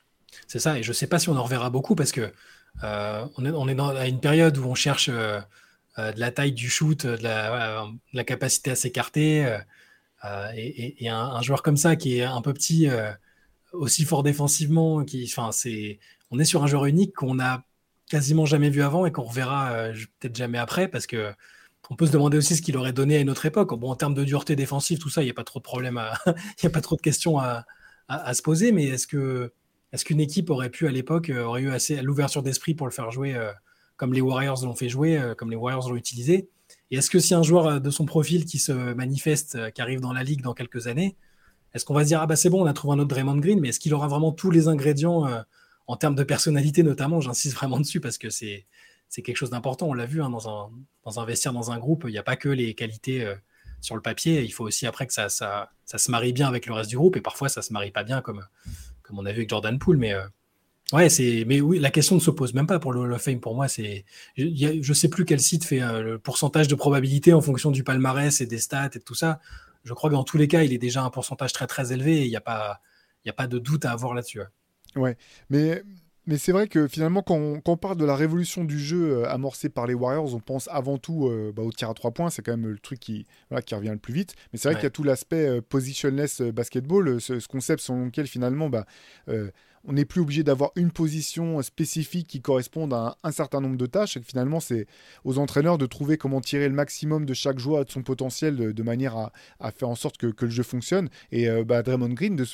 C'est 0.48 0.58
ça, 0.58 0.76
et 0.76 0.82
je 0.82 0.90
ne 0.90 0.94
sais 0.94 1.06
pas 1.06 1.20
si 1.20 1.28
on 1.28 1.36
en 1.36 1.44
reverra 1.44 1.70
beaucoup 1.70 1.94
parce 1.94 2.10
que 2.10 2.32
on 2.82 3.44
est, 3.44 3.50
on 3.50 3.68
est 3.68 3.74
dans, 3.76 3.94
à 3.94 4.08
une 4.08 4.20
période 4.20 4.58
où 4.58 4.64
on 4.66 4.74
cherche 4.74 5.08
de 5.98 6.20
la 6.20 6.30
taille 6.30 6.52
du 6.52 6.68
shoot, 6.68 7.06
de 7.06 7.22
la, 7.22 8.24
capacité 8.24 8.70
à 8.70 8.76
s'écarter. 8.76 9.44
Euh, 9.44 9.58
euh, 10.24 10.50
et, 10.54 11.08
un, 11.08 11.40
joueur 11.42 11.62
comme 11.62 11.76
ça 11.76 11.96
qui 11.96 12.18
est 12.18 12.24
un 12.24 12.42
peu 12.42 12.52
petit, 12.52 12.88
aussi 13.72 14.04
fort 14.04 14.22
défensivement, 14.22 15.04
qui, 15.04 15.30
enfin, 15.30 15.50
on 16.30 16.38
est 16.38 16.44
sur 16.44 16.62
un 16.62 16.66
joueur 16.66 16.86
unique 16.86 17.14
qu'on 17.14 17.38
a 17.40 17.64
quasiment 18.08 18.46
jamais 18.46 18.70
vu 18.70 18.82
avant 18.82 19.06
et 19.06 19.12
qu'on 19.12 19.24
reverra 19.24 19.88
peut-être 20.20 20.36
jamais 20.36 20.58
après 20.58 20.86
parce 20.88 21.06
que 21.06 21.32
on 21.90 21.96
peut 21.96 22.06
se 22.06 22.12
demander 22.12 22.36
aussi 22.36 22.56
ce 22.56 22.62
qu'il 22.62 22.76
aurait 22.76 22.92
donné 22.92 23.16
à 23.16 23.20
une 23.20 23.30
autre 23.30 23.46
époque. 23.46 23.72
Bon, 23.78 23.90
en 23.90 23.94
termes 23.94 24.14
de 24.14 24.24
dureté 24.24 24.56
défensive, 24.56 24.98
tout 24.98 25.08
ça, 25.08 25.22
il 25.22 25.26
n'y 25.26 25.30
a 25.30 25.34
pas 25.34 25.44
trop 25.44 25.60
de 25.60 25.64
il 26.62 26.66
a 26.66 26.70
pas 26.70 26.80
trop 26.80 26.96
de 26.96 27.00
questions 27.00 27.38
à, 27.38 27.64
se 28.34 28.42
poser. 28.42 28.72
Mais 28.72 28.86
est-ce 28.86 29.06
est-ce 29.92 30.04
qu'une 30.04 30.20
équipe 30.20 30.50
aurait 30.50 30.70
pu 30.70 30.88
à 30.88 30.90
l'époque 30.90 31.30
aurait 31.30 31.62
eu 31.62 31.70
assez 31.70 32.02
l'ouverture 32.02 32.42
d'esprit 32.42 32.74
pour 32.74 32.88
le 32.88 32.92
faire 32.92 33.12
jouer 33.12 33.36
comme 33.96 34.12
les 34.12 34.20
Warriors 34.20 34.64
l'ont 34.64 34.74
fait 34.74 34.88
jouer, 34.88 35.18
euh, 35.18 35.34
comme 35.34 35.50
les 35.50 35.56
Warriors 35.56 35.88
l'ont 35.88 35.96
utilisé. 35.96 36.48
Et 36.90 36.96
est-ce 36.98 37.10
que 37.10 37.18
si 37.18 37.34
un 37.34 37.42
joueur 37.42 37.66
euh, 37.66 37.78
de 37.78 37.90
son 37.90 38.04
profil 38.04 38.44
qui 38.44 38.58
se 38.58 38.72
manifeste, 38.72 39.56
euh, 39.56 39.70
qui 39.70 39.80
arrive 39.80 40.00
dans 40.00 40.12
la 40.12 40.22
ligue 40.22 40.42
dans 40.42 40.54
quelques 40.54 40.86
années, 40.86 41.16
est-ce 41.74 41.84
qu'on 41.84 41.94
va 41.94 42.02
se 42.02 42.08
dire 42.08 42.20
ah 42.20 42.26
bah 42.26 42.36
c'est 42.36 42.50
bon, 42.50 42.62
on 42.62 42.66
a 42.66 42.72
trouvé 42.72 42.94
un 42.94 42.98
autre 42.98 43.08
Draymond 43.08 43.38
Green, 43.38 43.60
mais 43.60 43.68
est-ce 43.68 43.80
qu'il 43.80 43.92
aura 43.92 44.08
vraiment 44.08 44.32
tous 44.32 44.50
les 44.50 44.68
ingrédients 44.68 45.26
en 45.86 45.96
termes 45.96 46.14
de 46.14 46.22
personnalité 46.22 46.82
notamment? 46.82 47.20
J'insiste 47.20 47.54
vraiment 47.54 47.78
dessus 47.78 48.00
parce 48.00 48.16
que 48.16 48.30
c'est 48.30 48.66
c'est 49.10 49.20
quelque 49.20 49.36
chose 49.36 49.50
d'important. 49.50 49.86
On 49.88 49.92
l'a 49.92 50.06
vu 50.06 50.22
hein, 50.22 50.30
dans, 50.30 50.48
un, 50.48 50.70
dans 51.04 51.20
un 51.20 51.52
dans 51.52 51.70
un 51.70 51.78
groupe, 51.78 52.04
il 52.06 52.12
n'y 52.12 52.18
a 52.18 52.22
pas 52.22 52.36
que 52.36 52.48
les 52.48 52.72
qualités 52.72 53.30
sur 53.82 53.94
le 53.94 54.00
papier. 54.00 54.42
Il 54.42 54.52
faut 54.52 54.64
aussi 54.64 54.86
après 54.86 55.06
que 55.06 55.12
ça, 55.12 55.28
ça, 55.28 55.68
ça, 55.84 55.98
se 55.98 56.10
marie 56.10 56.32
bien 56.32 56.48
avec 56.48 56.64
le 56.64 56.72
reste 56.72 56.88
du 56.88 56.96
groupe 56.96 57.16
et 57.16 57.20
parfois 57.20 57.50
ça 57.50 57.60
se 57.60 57.74
marie 57.74 57.90
pas 57.90 58.04
bien 58.04 58.22
comme 58.22 58.42
comme 59.02 59.18
on 59.18 59.26
a 59.26 59.32
vu 59.32 59.38
avec 59.40 59.50
Jordan 59.50 59.78
Poole, 59.78 59.98
mais 59.98 60.14
Ouais, 60.92 61.08
c'est. 61.08 61.44
Mais 61.46 61.60
oui, 61.60 61.78
la 61.78 61.90
question 61.90 62.14
ne 62.14 62.20
se 62.20 62.30
pose 62.30 62.54
même 62.54 62.66
pas 62.66 62.78
pour 62.78 62.92
le 62.92 63.00
Hall 63.00 63.12
of 63.12 63.22
Fame. 63.22 63.40
Pour 63.40 63.54
moi, 63.54 63.66
c'est. 63.66 64.04
Je, 64.36 64.88
ne 64.88 64.94
sais 64.94 65.08
plus 65.08 65.24
quel 65.24 65.40
site 65.40 65.64
fait 65.64 65.82
euh, 65.82 66.02
le 66.02 66.18
pourcentage 66.18 66.68
de 66.68 66.74
probabilité 66.76 67.32
en 67.32 67.40
fonction 67.40 67.70
du 67.70 67.82
palmarès 67.82 68.40
et 68.40 68.46
des 68.46 68.58
stats 68.58 68.90
et 68.94 69.00
tout 69.00 69.14
ça. 69.14 69.40
Je 69.82 69.92
crois 69.94 70.10
que 70.10 70.14
dans 70.14 70.24
tous 70.24 70.38
les 70.38 70.48
cas, 70.48 70.62
il 70.62 70.72
est 70.72 70.78
déjà 70.78 71.02
un 71.02 71.10
pourcentage 71.10 71.52
très 71.52 71.66
très 71.66 71.92
élevé 71.92 72.18
et 72.18 72.24
il 72.24 72.30
n'y 72.30 72.36
a 72.36 72.40
pas, 72.40 72.80
il 73.24 73.30
a 73.30 73.32
pas 73.32 73.48
de 73.48 73.58
doute 73.58 73.84
à 73.84 73.92
avoir 73.92 74.14
là-dessus. 74.14 74.42
Ouais, 74.94 75.16
mais 75.50 75.82
mais 76.26 76.38
c'est 76.38 76.50
vrai 76.50 76.66
que 76.66 76.88
finalement, 76.88 77.22
quand 77.22 77.60
on, 77.64 77.76
parle 77.76 77.96
de 77.96 78.04
la 78.04 78.16
révolution 78.16 78.64
du 78.64 78.80
jeu 78.80 79.18
euh, 79.18 79.30
amorcée 79.30 79.68
par 79.68 79.86
les 79.86 79.94
Warriors, 79.94 80.34
on 80.34 80.40
pense 80.40 80.68
avant 80.72 80.98
tout 80.98 81.28
euh, 81.28 81.52
bah, 81.54 81.62
au 81.62 81.70
tir 81.70 81.88
à 81.88 81.94
trois 81.94 82.10
points. 82.10 82.30
C'est 82.30 82.42
quand 82.42 82.56
même 82.56 82.66
le 82.66 82.78
truc 82.78 82.98
qui, 82.98 83.26
qui 83.64 83.74
revient 83.76 83.90
le 83.90 83.98
plus 83.98 84.12
vite. 84.12 84.34
Mais 84.52 84.58
c'est 84.58 84.68
vrai 84.68 84.74
qu'il 84.74 84.84
y 84.84 84.88
a 84.88 84.90
tout 84.90 85.04
l'aspect 85.04 85.46
euh, 85.46 85.60
positionless 85.62 86.42
basketball, 86.42 87.20
ce, 87.20 87.46
concept 87.46 87.80
selon 87.80 88.06
lequel 88.06 88.26
finalement, 88.26 88.68
bah, 88.68 88.86
on 89.86 89.92
n'est 89.92 90.04
plus 90.04 90.20
obligé 90.20 90.42
d'avoir 90.42 90.72
une 90.76 90.90
position 90.90 91.62
spécifique 91.62 92.26
qui 92.26 92.40
corresponde 92.40 92.92
à 92.92 93.16
un, 93.22 93.32
certain 93.32 93.60
nombre 93.60 93.76
de 93.76 93.86
tâches. 93.86 94.16
Et 94.16 94.22
finalement, 94.22 94.60
c'est 94.60 94.86
aux 95.24 95.38
entraîneurs 95.38 95.78
de 95.78 95.86
trouver 95.86 96.18
comment 96.18 96.40
tirer 96.40 96.68
le 96.68 96.74
maximum 96.74 97.24
de 97.24 97.34
chaque 97.34 97.58
joueur 97.58 97.84
de 97.84 97.90
son 97.90 98.02
potentiel 98.02 98.56
de, 98.74 98.82
manière 98.82 99.16
à, 99.60 99.70
faire 99.70 99.88
en 99.88 99.94
sorte 99.94 100.16
que, 100.16 100.44
le 100.44 100.50
jeu 100.50 100.62
fonctionne. 100.62 101.08
Et 101.32 101.48
bah, 101.64 101.82
Draymond 101.82 102.14
Green, 102.14 102.36
de, 102.36 102.44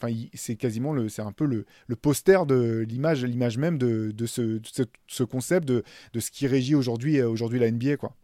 enfin, 0.00 0.12
c'est 0.34 0.56
quasiment 0.56 0.92
le, 0.92 1.08
c'est 1.08 1.22
un 1.22 1.32
peu 1.32 1.44
le, 1.44 1.96
poster 1.96 2.46
de 2.46 2.84
l'image, 2.88 3.24
l'image 3.24 3.58
même 3.58 3.78
de, 3.78 4.26
ce, 4.26 4.60
ce, 5.06 5.22
concept 5.22 5.66
de, 5.66 5.82
ce 6.18 6.30
qui 6.30 6.46
régit 6.46 6.74
aujourd'hui, 6.74 7.18
euh, 7.18 7.28
aujourd'hui 7.28 7.58
la 7.58 7.70
NBA, 7.70 7.96
quoi. 7.96 8.14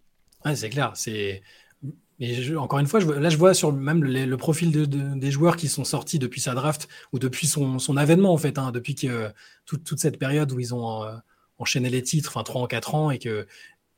C'est 0.55 0.71
clair. 0.71 0.92
C'est 0.95 1.42
mais 2.23 2.57
encore 2.57 2.79
une 2.79 2.87
fois, 2.87 3.01
je, 3.01 3.09
là, 3.09 3.31
je 3.31 3.37
vois 3.37 3.53
sur 3.53 3.73
même 3.73 4.05
le, 4.05 4.37
profil 4.37 4.71
de, 4.71 4.85
des 4.85 5.31
joueurs 5.33 5.57
qui 5.57 5.67
sont 5.67 5.83
sortis 5.83 6.21
depuis 6.21 6.41
sa 6.41 6.55
draft 6.55 6.87
ou 7.13 7.19
depuis 7.19 7.49
son, 7.49 7.81
son 7.81 7.97
avènement, 7.97 8.33
en 8.33 8.37
fait, 8.37 8.59
hein, 8.59 8.71
depuis 8.71 8.95
que 8.95 9.29
toute, 9.67 9.83
toute, 9.83 9.99
cette 9.99 10.21
période 10.21 10.53
où 10.53 10.61
ils 10.61 10.73
ont 10.73 11.03
euh, 11.03 11.17
enchaîné 11.59 11.91
les 11.91 12.01
titres, 12.01 12.31
enfin 12.31 12.45
3 12.45 12.63
en 12.63 12.67
4 12.69 12.95
ans, 12.95 13.11
et 13.11 13.19
que 13.19 13.49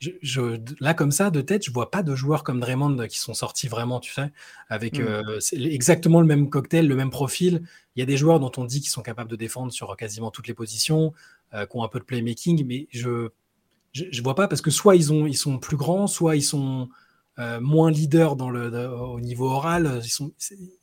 je, 0.01 0.59
là, 0.81 0.95
comme 0.95 1.13
ça, 1.13 1.31
de 1.31 1.43
tête, 1.43 1.67
je 1.67 1.71
vois 1.71 1.91
pas 1.91 2.03
de 2.03 2.15
joueurs 2.15 2.45
comme 2.45 2.61
Draymond 2.61 2.97
qui 3.09 3.19
sont 3.19 3.35
sortis 3.35 3.69
vraiment, 3.69 4.01
tu 4.01 4.15
sais, 4.15 4.33
avec 4.71 4.99
mm. 4.99 5.03
euh, 5.07 5.41
exactement 5.53 6.23
le 6.23 6.27
même 6.27 6.49
cocktail, 6.49 6.89
le 6.89 6.97
même 6.97 7.11
profil. 7.11 7.63
Il 7.95 8.01
y 8.01 8.03
a 8.03 8.07
des 8.07 8.17
joueurs 8.17 8.41
dont 8.41 8.53
on 8.57 8.65
dit 8.65 8.81
qu'ils 8.81 8.91
sont 8.91 9.03
capables 9.03 9.31
de 9.31 9.37
défendre 9.37 9.71
sur 9.71 9.95
quasiment 9.99 10.31
toutes 10.31 10.49
les 10.49 10.55
positions, 10.55 11.13
euh, 11.53 11.67
qui 11.67 11.77
ont 11.77 11.85
un 11.85 11.89
peu 11.89 11.99
de 11.99 12.05
playmaking, 12.05 12.65
mais 12.67 12.89
je, 12.91 13.29
je, 13.93 14.23
vois 14.23 14.35
pas 14.35 14.49
parce 14.49 14.63
que 14.63 14.71
soit 14.71 14.97
ils, 14.97 15.13
ont, 15.13 15.27
ils 15.27 15.37
sont 15.37 15.59
plus 15.59 15.77
grands, 15.77 16.07
soit 16.07 16.37
ils 16.37 16.43
sont 16.43 16.89
euh, 17.39 17.61
moins 17.61 17.91
leaders 17.91 18.37
dans 18.37 18.51
le, 18.51 18.89
au 18.89 19.21
niveau 19.21 19.49
oral. 19.51 20.01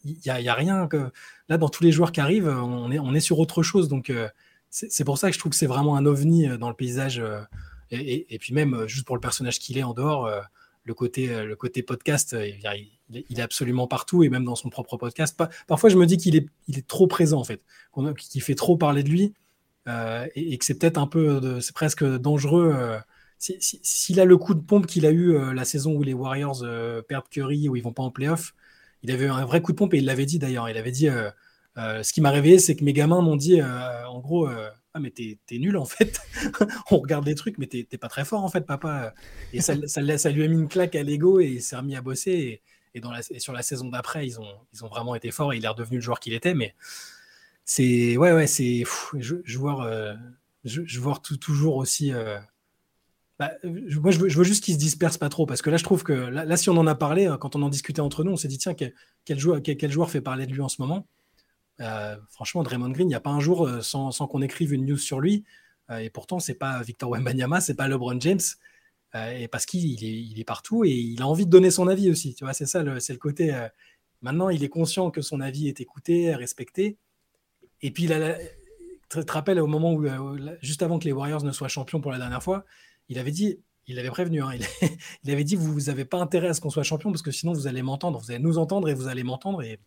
Il 0.04 0.18
n'y 0.26 0.50
a, 0.50 0.54
rien 0.54 0.88
que. 0.88 1.12
Là, 1.50 1.58
dans 1.58 1.70
tous 1.70 1.84
les 1.84 1.92
joueurs 1.92 2.12
qui 2.12 2.22
arrivent, 2.22 2.48
on 2.48 3.14
est, 3.14 3.20
sur 3.20 3.40
autre 3.40 3.64
chose. 3.64 3.88
Donc, 3.88 4.12
c'est 4.70 5.04
pour 5.04 5.18
ça 5.18 5.30
que 5.30 5.34
je 5.34 5.40
trouve 5.40 5.52
que 5.52 5.58
c'est 5.58 5.68
vraiment 5.68 5.96
un 5.96 6.06
ovni 6.06 6.48
dans 6.58 6.70
le 6.70 6.76
paysage 6.76 7.22
et, 7.92 8.38
puis 8.40 8.54
même, 8.54 8.74
euh, 8.74 8.88
juste 8.88 9.06
pour 9.06 9.16
le 9.16 9.22
personnage 9.22 9.60
qu'il 9.60 9.78
est 9.78 9.84
en 9.84 9.94
dehors, 9.94 10.26
euh, 10.26 10.42
le 10.84 10.94
côté, 10.94 11.30
euh, 11.30 11.56
podcast, 11.86 12.36
il, 12.40 13.38
est 13.38 13.42
absolument 13.42 13.88
partout 13.88 14.24
et 14.24 14.30
même 14.30 14.46
dans 14.46 14.56
son 14.56 14.70
propre 14.70 14.98
podcast. 14.98 15.40
parfois, 15.68 15.90
je 15.90 15.98
me 15.98 16.06
dis 16.06 16.18
qu'il 16.18 16.36
est, 16.36 16.48
il 16.68 16.78
est 16.78 16.88
trop 16.88 17.08
présent 17.08 17.40
en 17.40 17.44
fait, 17.44 17.62
qu'il 18.18 18.42
fait 18.42 18.56
trop 18.56 18.78
parler 18.78 19.04
de 19.04 19.10
lui 19.10 19.34
et, 19.86 20.58
que 20.58 20.66
c'est 20.66 20.80
peut-être 20.80 20.98
un 20.98 21.08
peu, 21.08 21.60
c'est 21.62 21.76
presque 21.76 22.04
dangereux. 22.04 22.98
S'il 23.42 24.20
a 24.20 24.26
le 24.26 24.38
coup 24.38 24.54
de 24.54 24.62
pompe 24.62 24.86
qu'il 24.86 25.06
a 25.06 25.12
eu 25.12 25.54
la 25.54 25.66
saison 25.66 25.94
où 25.96 26.04
les 26.04 26.14
Warriors 26.14 26.64
perdent 27.08 27.28
Curry, 27.30 27.70
où 27.70 27.76
ils 27.76 27.82
vont 27.82 27.94
pas 27.94 28.04
en 28.04 28.12
playoff, 28.12 28.54
il 29.04 29.12
avait 29.12 29.26
eu 29.26 29.30
un 29.30 29.46
vrai 29.46 29.62
coup 29.62 29.72
de 29.72 29.78
pompe 29.78 29.96
et 29.96 29.98
il 29.98 30.06
l'avait 30.06 30.28
dit 30.28 30.38
d'ailleurs. 30.38 30.70
Il 30.70 30.78
avait 30.78 30.92
dit 30.92 31.10
ce 31.76 32.14
qui 32.14 32.22
m'a 32.22 32.30
réveillé, 32.30 32.60
c'est 32.60 32.76
que 32.76 32.84
mes 32.84 32.94
gamins 32.94 33.22
m'ont 33.22 33.36
dit 33.36 33.62
en 33.62 34.20
gros 34.20 34.48
ah 34.94 35.00
mais 35.00 35.12
t'es 35.12 35.38
nul 35.58 35.78
en 35.78 35.86
fait. 35.86 36.22
on 36.92 36.98
regarde 36.98 37.24
des 37.24 37.36
trucs, 37.36 37.58
mais 37.58 37.68
t'es 37.68 37.86
pas 37.98 38.10
très 38.10 38.26
fort 38.26 38.44
en 38.44 38.50
fait, 38.50 38.62
papa. 38.62 39.14
Et 39.54 39.62
ça, 39.62 39.74
lui 39.76 40.44
a 40.44 40.48
mis 40.48 40.56
une 40.56 40.68
claque 40.68 40.96
à 40.96 41.04
l'ego 41.04 41.40
et 41.40 41.48
il 41.48 41.62
s'est 41.62 41.78
remis 41.78 41.96
à 41.96 42.02
bosser. 42.02 42.62
Et, 42.94 43.40
sur 43.40 43.54
la 43.54 43.62
saison 43.62 43.88
d'après, 43.88 44.28
ils 44.28 44.40
ont, 44.40 44.88
vraiment 44.90 45.16
été 45.16 45.32
forts 45.32 45.54
et 45.54 45.58
il 45.58 45.66
est 45.66 45.68
redevenu 45.68 45.98
le 45.98 46.02
joueur 46.02 46.20
qu'il 46.20 46.34
était. 46.34 46.54
Mais 46.54 46.76
c'est 47.64 48.18
ouais 48.18 48.34
ouais 48.34 48.48
c'est 48.48 48.84
euh, 48.84 49.16
je, 50.66 50.82
je, 50.86 51.00
vois 51.00 51.22
toujours 51.40 51.78
aussi. 51.78 52.12
Euh, 53.42 53.48
bah, 53.48 53.52
moi, 54.02 54.12
je 54.12 54.20
veux, 54.20 54.30
je 54.30 54.38
veux 54.38 54.44
juste 54.44 54.64
qu'il 54.64 54.74
se 54.74 54.80
disperse 54.80 55.18
pas 55.18 55.30
trop 55.30 55.46
parce 55.46 55.62
que 55.62 55.70
là, 55.70 55.78
je 55.78 55.84
trouve 55.84 56.04
que 56.04 56.14
là, 56.14 56.58
si 56.58 56.70
on 56.70 56.78
en 56.78 56.88
a 56.88 56.96
parlé, 56.96 57.28
euh, 57.28 57.38
quand 57.38 57.56
on 57.56 57.62
en 57.62 57.70
discutait 57.70 58.02
entre 58.02 58.24
nous, 58.24 58.32
on 58.32 58.38
s'est 58.38 58.48
dit 58.48 58.58
tiens, 58.58 58.74
quel, 58.74 59.40
joueur, 59.40 59.62
quel, 59.62 59.92
joueur 59.92 60.10
fait 60.10 60.22
parler 60.22 60.46
de 60.46 60.54
lui 60.54 60.62
en 60.62 60.70
ce 60.70 60.82
moment? 60.82 61.08
Euh, 61.82 62.16
franchement, 62.30 62.64
Draymond 62.64 62.90
Green, 62.90 63.08
il 63.08 63.10
n'y 63.10 63.16
a 63.16 63.22
pas 63.22 63.32
un 63.32 63.40
jour 63.40 63.68
euh, 63.68 63.82
sans, 63.82 64.12
qu'on 64.12 64.42
écrive 64.42 64.74
une 64.74 64.86
news 64.86 64.98
sur 64.98 65.20
lui. 65.20 65.44
Euh, 65.90 65.98
et 65.98 66.10
pourtant, 66.10 66.40
c'est 66.40 66.56
pas 66.56 66.82
Victor 66.84 67.10
Wembanyama, 67.10 67.62
c'est 67.62 67.76
pas 67.76 67.88
LeBron 67.88 68.20
James. 68.20 68.40
et 69.16 69.48
parce 69.48 69.66
qu'il 69.66 70.04
est, 70.04 70.40
est, 70.40 70.44
partout 70.44 70.86
et 70.86 70.92
il 70.92 71.22
a 71.22 71.28
envie 71.28 71.46
de 71.46 71.52
donner 71.52 71.72
son 71.72 71.88
avis 71.88 72.10
aussi. 72.10 72.36
Tu 72.36 72.44
vois, 72.44 72.54
c'est 72.54 72.66
ça, 72.66 72.84
c'est 73.00 73.14
le 73.14 73.20
côté. 73.20 73.54
maintenant, 74.22 74.50
il 74.50 74.64
est 74.64 74.70
conscient 74.70 75.12
que 75.12 75.22
son 75.22 75.42
avis 75.42 75.68
est 75.68 75.82
écouté, 75.82 76.34
respecté. 76.36 76.98
Et 77.82 77.92
puis, 77.92 78.04
il 78.04 78.38
tu 79.10 79.26
te 79.26 79.32
rappelles 79.34 79.60
au 79.60 79.68
moment 79.68 79.94
où, 79.94 80.08
juste 80.62 80.84
avant 80.84 80.98
que 80.98 81.04
les 81.06 81.12
Warriors 81.12 81.44
ne 81.44 81.52
soient 81.52 81.68
champions 81.68 82.00
pour 82.00 82.14
la 82.14 82.18
dernière 82.18 82.42
fois, 82.42 82.64
il 83.12 83.20
avait 83.20 83.32
dit, 83.32 83.60
il 83.88 84.00
avait 84.00 84.10
prévenu, 84.10 84.42
hein, 84.42 84.52
il, 85.24 85.32
avait 85.32 85.44
dit, 85.44 85.58
vous 85.58 85.82
n'avez 85.82 86.06
pas 86.06 86.18
intérêt 86.18 86.48
à 86.48 86.54
ce 86.54 86.62
qu'on 86.62 86.70
soit 86.70 86.84
champion 86.84 87.12
parce 87.12 87.22
que 87.22 87.32
sinon 87.32 87.52
vous 87.52 87.68
allez 87.68 87.82
m'entendre, 87.82 88.20
vous 88.20 88.32
allez 88.32 88.42
nous 88.42 88.58
entendre 88.58 88.88
et 88.88 88.94
vous 88.94 89.08
allez 89.08 89.24
m'entendre 89.24 89.62
et 89.62 89.80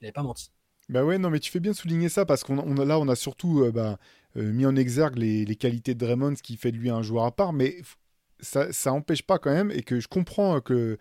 il 0.00 0.04
n'avait 0.04 0.12
pas 0.12 0.22
menti. 0.22 0.52
Bah 0.88 1.04
ouais, 1.04 1.18
non, 1.18 1.28
mais 1.28 1.40
tu 1.40 1.50
fais 1.50 1.58
bien 1.58 1.72
souligner 1.72 2.08
ça 2.08 2.24
parce 2.24 2.44
qu'on 2.44 2.58
on, 2.58 2.74
là, 2.74 3.00
on 3.00 3.08
a 3.08 3.16
surtout 3.16 3.64
euh, 3.64 3.72
bah, 3.72 3.98
euh, 4.36 4.52
mis 4.52 4.64
en 4.64 4.76
exergue 4.76 5.18
les, 5.18 5.56
qualités 5.56 5.94
de 5.94 5.98
Draymond, 5.98 6.36
ce 6.36 6.42
qui 6.42 6.56
fait 6.56 6.70
de 6.70 6.76
lui 6.76 6.88
un 6.88 7.02
joueur 7.02 7.24
à 7.24 7.34
part, 7.34 7.52
mais 7.52 7.78
ça, 8.38 8.72
ça 8.72 8.94
pas 9.26 9.38
quand 9.40 9.52
même, 9.52 9.72
et 9.72 9.82
que 9.82 9.98
je 9.98 10.06
comprends 10.06 10.60
que 10.60 10.98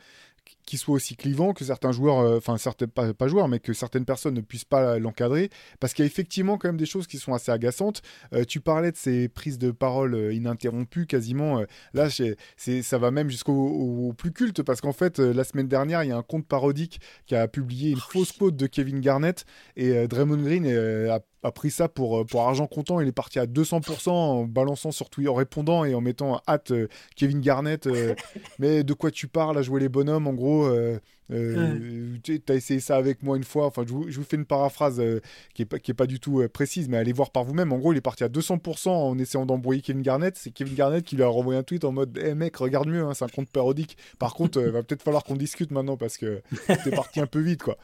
qu'il 0.67 0.77
soit 0.77 0.93
aussi 0.93 1.15
clivant, 1.15 1.53
que 1.53 1.63
certains 1.63 1.93
joueurs, 1.93 2.19
euh, 2.19 2.37
enfin 2.37 2.57
certains 2.57 2.87
pas, 2.87 3.13
pas, 3.13 3.27
joueurs, 3.27 3.47
mais 3.47 3.59
que 3.59 3.73
certaines 3.73 4.05
personnes 4.05 4.35
ne 4.35 4.41
puissent 4.41 4.65
pas 4.65 4.99
l'encadrer, 4.99 5.49
parce 5.79 5.93
qu'il 5.93 6.03
y 6.03 6.07
a 6.07 6.11
effectivement 6.11 6.57
quand 6.57 6.67
même 6.67 6.77
des 6.77 6.85
choses 6.85 7.07
qui 7.07 7.17
sont 7.17 7.33
assez 7.33 7.51
agaçantes. 7.51 8.01
Euh, 8.33 8.43
tu 8.43 8.59
parlais 8.59 8.91
de 8.91 8.97
ces 8.97 9.29
prises 9.29 9.57
de 9.57 9.71
parole 9.71 10.13
euh, 10.13 10.33
ininterrompues, 10.33 11.07
quasiment. 11.07 11.63
là, 11.93 12.09
c'est, 12.09 12.81
ça 12.83 12.97
va 12.97 13.11
même 13.11 13.29
jusqu'au 13.29 14.13
plus 14.17 14.33
culte, 14.33 14.61
parce 14.61 14.81
qu'en 14.81 14.91
fait, 14.91 15.19
la 15.19 15.45
semaine 15.45 15.69
dernière, 15.69 16.03
il 16.03 16.09
y 16.09 16.11
a 16.11 16.17
un 16.17 16.21
compte 16.21 16.45
parodique 16.45 16.99
qui 17.25 17.35
a 17.35 17.47
publié 17.47 17.91
une 17.91 17.99
ah 18.01 18.07
fausse 18.11 18.33
quote 18.33 18.57
de 18.57 18.67
Kevin 18.67 18.99
Garnett, 18.99 19.45
et 19.77 20.07
Draymond 20.07 20.43
Green 20.43 20.67
a 20.67 21.21
a 21.43 21.51
pris 21.51 21.71
ça 21.71 21.87
pour, 21.87 22.25
pour 22.25 22.41
argent 22.41 22.67
comptant. 22.67 22.99
Il 22.99 23.07
est 23.07 23.11
parti 23.11 23.39
à 23.39 23.45
200% 23.45 24.09
en 24.09 24.43
balançant 24.45 24.91
sur 24.91 25.09
Twitter, 25.09 25.29
en 25.29 25.35
répondant 25.35 25.85
et 25.85 25.93
en 25.93 26.01
mettant 26.01 26.41
hâte 26.47 26.73
Kevin 27.15 27.41
Garnett. 27.41 27.87
mais 28.59 28.83
de 28.83 28.93
quoi 28.93 29.11
tu 29.11 29.27
parles 29.27 29.57
à 29.57 29.61
jouer 29.61 29.79
les 29.79 29.89
bonhommes 29.89 30.27
En 30.27 30.33
gros, 30.33 30.65
euh, 30.65 30.99
euh, 31.31 32.17
tu 32.23 32.41
as 32.47 32.53
essayé 32.53 32.79
ça 32.79 32.95
avec 32.95 33.23
moi 33.23 33.37
une 33.37 33.43
fois. 33.43 33.65
Enfin, 33.65 33.83
je 33.87 33.93
vous, 33.93 34.23
fais 34.23 34.37
une 34.37 34.45
paraphrase 34.45 34.99
euh, 34.99 35.19
qui, 35.53 35.63
est 35.63 35.65
pas, 35.65 35.79
qui 35.79 35.91
est 35.91 35.93
pas 35.93 36.07
du 36.07 36.19
tout 36.19 36.43
précise, 36.51 36.87
mais 36.89 36.97
allez 36.97 37.13
voir 37.13 37.31
par 37.31 37.43
vous-même. 37.43 37.73
En 37.73 37.77
gros, 37.77 37.93
il 37.93 37.97
est 37.97 38.01
parti 38.01 38.23
à 38.23 38.29
200% 38.29 38.89
en 38.89 39.17
essayant 39.17 39.45
d'embrouiller 39.45 39.81
Kevin 39.81 40.01
Garnett. 40.01 40.37
C'est 40.37 40.51
Kevin 40.51 40.75
Garnett 40.75 41.03
qui 41.03 41.15
lui 41.15 41.23
a 41.23 41.27
renvoyé 41.27 41.59
un 41.59 41.63
tweet 41.63 41.83
en 41.83 41.91
mode 41.91 42.19
Eh 42.23 42.35
mec, 42.35 42.55
regarde 42.57 42.87
mieux, 42.87 43.03
hein, 43.03 43.13
c'est 43.13 43.25
un 43.25 43.29
compte 43.29 43.49
parodique. 43.49 43.97
Par 44.19 44.33
contre, 44.33 44.61
va 44.61 44.83
peut-être 44.83 45.03
falloir 45.03 45.23
qu'on 45.23 45.35
discute 45.35 45.71
maintenant 45.71 45.97
parce 45.97 46.17
que 46.17 46.41
t'es 46.83 46.91
parti 46.91 47.19
un 47.19 47.27
peu 47.27 47.39
vite, 47.39 47.63
quoi 47.63 47.77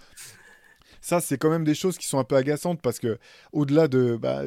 ça 1.03 1.19
c'est 1.19 1.37
quand 1.37 1.49
même 1.49 1.65
des 1.65 1.75
choses 1.75 1.97
qui 1.97 2.07
sont 2.07 2.17
un 2.17 2.23
peu 2.23 2.35
agaçantes 2.35 2.81
parce 2.81 2.97
que 2.97 3.19
au-delà 3.51 3.87
de 3.87 4.15
bah, 4.15 4.43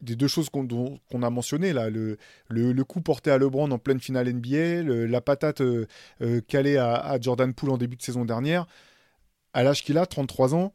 des 0.00 0.16
deux 0.16 0.28
choses 0.28 0.50
qu'on 0.50 1.22
a 1.22 1.30
mentionnées, 1.30 1.72
là, 1.72 1.90
le, 1.90 2.18
le, 2.48 2.84
coup 2.84 3.00
porté 3.00 3.30
à 3.30 3.38
LeBron 3.38 3.70
en 3.70 3.78
pleine 3.78 4.00
finale 4.00 4.32
NBA, 4.32 4.82
la 4.82 5.20
patate 5.20 5.60
euh, 5.62 5.86
euh, 6.20 6.40
calée 6.46 6.76
à, 6.76 7.18
Jordan 7.20 7.52
Poole 7.54 7.70
en 7.70 7.78
début 7.78 7.96
de 7.96 8.02
saison 8.02 8.24
dernière, 8.24 8.66
à 9.54 9.62
l'âge 9.62 9.82
qu'il 9.82 9.98
a, 9.98 10.06
33 10.06 10.54
ans. 10.54 10.72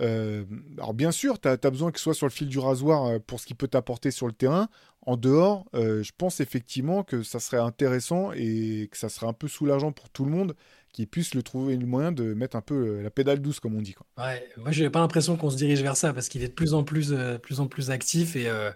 Euh, 0.00 0.44
alors 0.76 0.92
bien 0.92 1.12
sûr, 1.12 1.40
tu 1.40 1.48
as, 1.48 1.56
besoin 1.56 1.92
qu'il 1.92 2.00
soit 2.00 2.14
sur 2.14 2.26
le 2.26 2.32
fil 2.32 2.48
du 2.48 2.58
rasoir 2.58 3.20
pour 3.20 3.38
ce 3.38 3.46
qu'il 3.46 3.56
peut 3.56 3.68
t'apporter 3.68 4.10
sur 4.10 4.26
le 4.26 4.32
terrain. 4.32 4.68
En 5.02 5.16
dehors, 5.16 5.66
je 5.74 6.10
pense 6.16 6.40
effectivement 6.40 7.04
que 7.04 7.22
ça 7.22 7.38
serait 7.38 7.58
intéressant 7.58 8.32
et 8.32 8.88
que 8.90 8.96
ça 8.96 9.08
serait 9.08 9.26
un 9.26 9.34
peu 9.34 9.46
soulageant 9.46 9.92
pour 9.92 10.08
tout 10.10 10.24
le 10.24 10.30
monde 10.30 10.56
qui 10.94 11.06
puisse 11.06 11.34
le 11.34 11.42
trouver 11.42 11.76
le 11.76 11.86
moyen 11.86 12.12
de 12.12 12.34
mettre 12.34 12.56
un 12.56 12.60
peu 12.60 13.02
la 13.02 13.10
pédale 13.10 13.40
douce, 13.40 13.58
comme 13.58 13.74
on 13.74 13.82
dit. 13.82 13.94
Quoi. 13.94 14.06
Ouais, 14.16 14.48
moi, 14.56 14.70
je 14.70 14.84
n'ai 14.84 14.90
pas 14.90 15.00
l'impression 15.00 15.36
qu'on 15.36 15.50
se 15.50 15.56
dirige 15.56 15.82
vers 15.82 15.96
ça 15.96 16.14
parce 16.14 16.28
qu'il 16.28 16.44
est 16.44 16.48
de 16.48 16.52
plus 16.52 16.72
en 16.72 16.84
plus, 16.84 17.12
euh, 17.12 17.36
plus, 17.36 17.58
en 17.58 17.66
plus 17.66 17.90
actif 17.90 18.36
et 18.36 18.48
euh, 18.48 18.70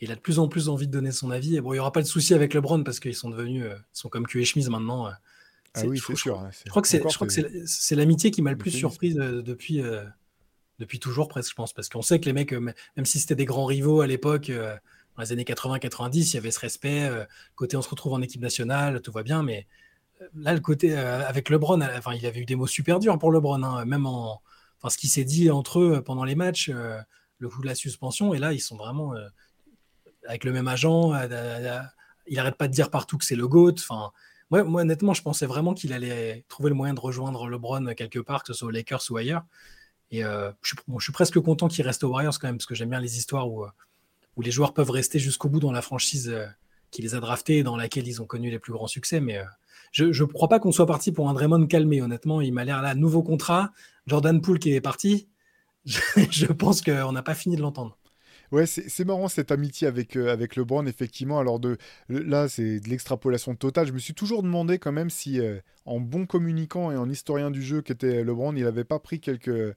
il 0.00 0.10
a 0.10 0.16
de 0.16 0.20
plus 0.20 0.40
en 0.40 0.48
plus 0.48 0.68
envie 0.68 0.88
de 0.88 0.92
donner 0.92 1.12
son 1.12 1.30
avis. 1.30 1.54
Et 1.54 1.60
bon, 1.60 1.72
il 1.72 1.76
n'y 1.76 1.80
aura 1.80 1.92
pas 1.92 2.02
de 2.02 2.08
souci 2.08 2.34
avec 2.34 2.54
LeBron 2.54 2.82
parce 2.82 2.98
qu'ils 2.98 3.14
sont 3.14 3.30
devenus, 3.30 3.62
euh, 3.64 3.76
sont 3.92 4.08
comme 4.08 4.26
Q 4.26 4.42
et 4.42 4.44
chemise 4.44 4.68
maintenant. 4.68 5.06
ah 5.06 5.80
oui, 5.84 6.02
c'est 6.04 6.16
sûr. 6.16 6.44
Je 6.64 6.70
crois 6.70 6.82
que 6.82 6.88
c'est, 6.88 6.98
je 7.08 7.14
crois 7.14 7.28
que 7.28 7.32
c'est, 7.66 7.94
l'amitié 7.94 8.32
qui 8.32 8.42
m'a 8.42 8.50
le 8.50 8.58
plus 8.58 8.72
surpris 8.72 9.14
depuis, 9.14 9.80
depuis 10.80 10.98
toujours 10.98 11.28
presque, 11.28 11.50
je 11.50 11.54
pense, 11.54 11.72
parce 11.72 11.88
qu'on 11.88 12.02
sait 12.02 12.18
que 12.18 12.24
les 12.24 12.32
mecs, 12.32 12.52
même 12.52 12.74
si 13.04 13.20
c'était 13.20 13.36
des 13.36 13.44
grands 13.44 13.66
rivaux 13.66 14.00
à 14.00 14.08
l'époque. 14.08 14.50
dans 14.50 15.22
les 15.22 15.30
années 15.30 15.44
80-90, 15.44 16.30
il 16.30 16.34
y 16.34 16.36
avait 16.36 16.50
ce 16.50 16.58
respect. 16.58 17.08
côté 17.54 17.76
on 17.76 17.82
se 17.82 17.88
retrouve 17.88 18.14
en 18.14 18.22
équipe 18.22 18.42
nationale, 18.42 19.00
tout 19.02 19.12
va 19.12 19.22
bien, 19.22 19.44
mais 19.44 19.68
là, 20.34 20.54
le 20.54 20.60
côté 20.60 20.96
euh, 20.96 21.26
avec 21.26 21.50
LeBron, 21.50 21.80
euh, 21.80 21.98
enfin, 21.98 22.14
il 22.14 22.24
avait 22.26 22.40
eu 22.40 22.44
des 22.44 22.56
mots 22.56 22.66
super 22.66 22.98
durs 22.98 23.18
pour 23.18 23.32
LeBron, 23.32 23.62
hein, 23.62 23.84
même 23.84 24.06
en, 24.06 24.42
enfin, 24.78 24.90
ce 24.90 24.98
qui 24.98 25.08
s'est 25.08 25.24
dit 25.24 25.50
entre 25.50 25.80
eux 25.80 26.02
pendant 26.02 26.24
les 26.24 26.34
matchs, 26.34 26.70
euh, 26.72 26.98
le 27.38 27.48
coup 27.48 27.62
de 27.62 27.66
la 27.66 27.74
suspension, 27.74 28.34
et 28.34 28.38
là, 28.38 28.52
ils 28.52 28.60
sont 28.60 28.76
vraiment, 28.76 29.14
avec 30.26 30.44
le 30.44 30.52
même 30.52 30.68
agent. 30.68 31.14
il 32.26 32.38
arrête 32.38 32.56
pas 32.56 32.68
de 32.68 32.72
dire 32.72 32.90
partout 32.90 33.16
que 33.16 33.24
c'est 33.24 33.36
le 33.36 33.48
GOAT. 33.48 33.76
Enfin, 33.78 34.10
moi, 34.50 34.62
moi, 34.62 34.82
honnêtement, 34.82 35.14
je 35.14 35.22
pensais 35.22 35.46
vraiment 35.46 35.72
qu'il 35.72 35.94
allait 35.94 36.44
trouver 36.48 36.68
le 36.68 36.76
moyen 36.76 36.92
de 36.92 37.00
rejoindre 37.00 37.48
LeBron 37.48 37.94
quelque 37.94 38.18
part, 38.18 38.42
que 38.42 38.48
ce 38.48 38.58
soit 38.58 38.68
aux 38.68 38.70
Lakers 38.70 39.02
ou 39.10 39.16
ailleurs. 39.16 39.44
Et 40.10 40.20
je, 40.20 40.52
suis, 40.62 40.76
je, 40.98 41.02
suis, 41.02 41.12
presque 41.12 41.40
content 41.40 41.68
qu'il 41.68 41.86
reste 41.86 42.04
aux 42.04 42.10
Warriors 42.10 42.38
quand 42.38 42.48
même, 42.48 42.58
parce 42.58 42.66
que 42.66 42.74
j'aime 42.74 42.90
bien 42.90 43.00
les 43.00 43.16
histoires 43.16 43.50
où, 43.50 43.64
où 44.36 44.42
les 44.42 44.50
joueurs 44.50 44.74
peuvent 44.74 44.90
rester 44.90 45.18
jusqu'au 45.18 45.48
bout 45.48 45.60
dans 45.60 45.72
la 45.72 45.80
franchise 45.80 46.36
qui 46.90 47.00
les 47.00 47.14
a 47.14 47.20
draftés 47.20 47.58
et 47.58 47.62
dans 47.62 47.76
laquelle 47.76 48.06
ils 48.06 48.20
ont 48.20 48.26
connu 48.26 48.50
les 48.50 48.58
plus 48.58 48.74
grands 48.74 48.86
succès. 48.86 49.20
Mais 49.20 49.40
je 49.90 50.04
ne 50.04 50.28
crois 50.28 50.48
pas 50.48 50.60
qu'on 50.60 50.72
soit 50.72 50.86
parti 50.86 51.12
pour 51.12 51.28
un 51.28 51.34
Draymond 51.34 51.66
calmé, 51.66 52.00
honnêtement. 52.00 52.40
Il 52.40 52.52
m'a 52.52 52.64
l'air 52.64 52.82
là, 52.82 52.94
nouveau 52.94 53.22
contrat. 53.22 53.72
Jordan 54.06 54.40
Poole 54.40 54.58
qui 54.58 54.72
est 54.72 54.80
parti. 54.80 55.28
Je, 55.84 56.46
pense 56.46 56.82
qu'on 56.82 57.12
n'a 57.12 57.22
pas 57.22 57.34
fini 57.34 57.56
de 57.56 57.62
l'entendre. 57.62 57.96
Ouais, 58.52 58.66
c'est 58.66 59.04
marrant 59.04 59.28
cette 59.28 59.52
amitié 59.52 59.86
avec, 59.86 60.16
euh, 60.16 60.32
avec 60.32 60.56
LeBron, 60.56 60.84
effectivement. 60.86 61.38
Alors 61.38 61.60
de, 61.60 61.78
là, 62.08 62.48
c'est 62.48 62.80
de 62.80 62.88
l'extrapolation 62.88 63.54
totale. 63.54 63.86
Je 63.86 63.92
me 63.92 63.98
suis 63.98 64.12
toujours 64.12 64.42
demandé 64.42 64.78
quand 64.78 64.90
même 64.90 65.08
si, 65.08 65.40
euh, 65.40 65.60
en 65.84 66.00
bon 66.00 66.26
communicant 66.26 66.90
et 66.90 66.96
en 66.96 67.08
historien 67.08 67.50
du 67.52 67.62
jeu 67.62 67.80
qu'était 67.80 68.24
LeBron, 68.24 68.54
il 68.56 68.64
n'avait 68.64 68.84
pas 68.84 68.98
pris 68.98 69.20
quelques 69.20 69.74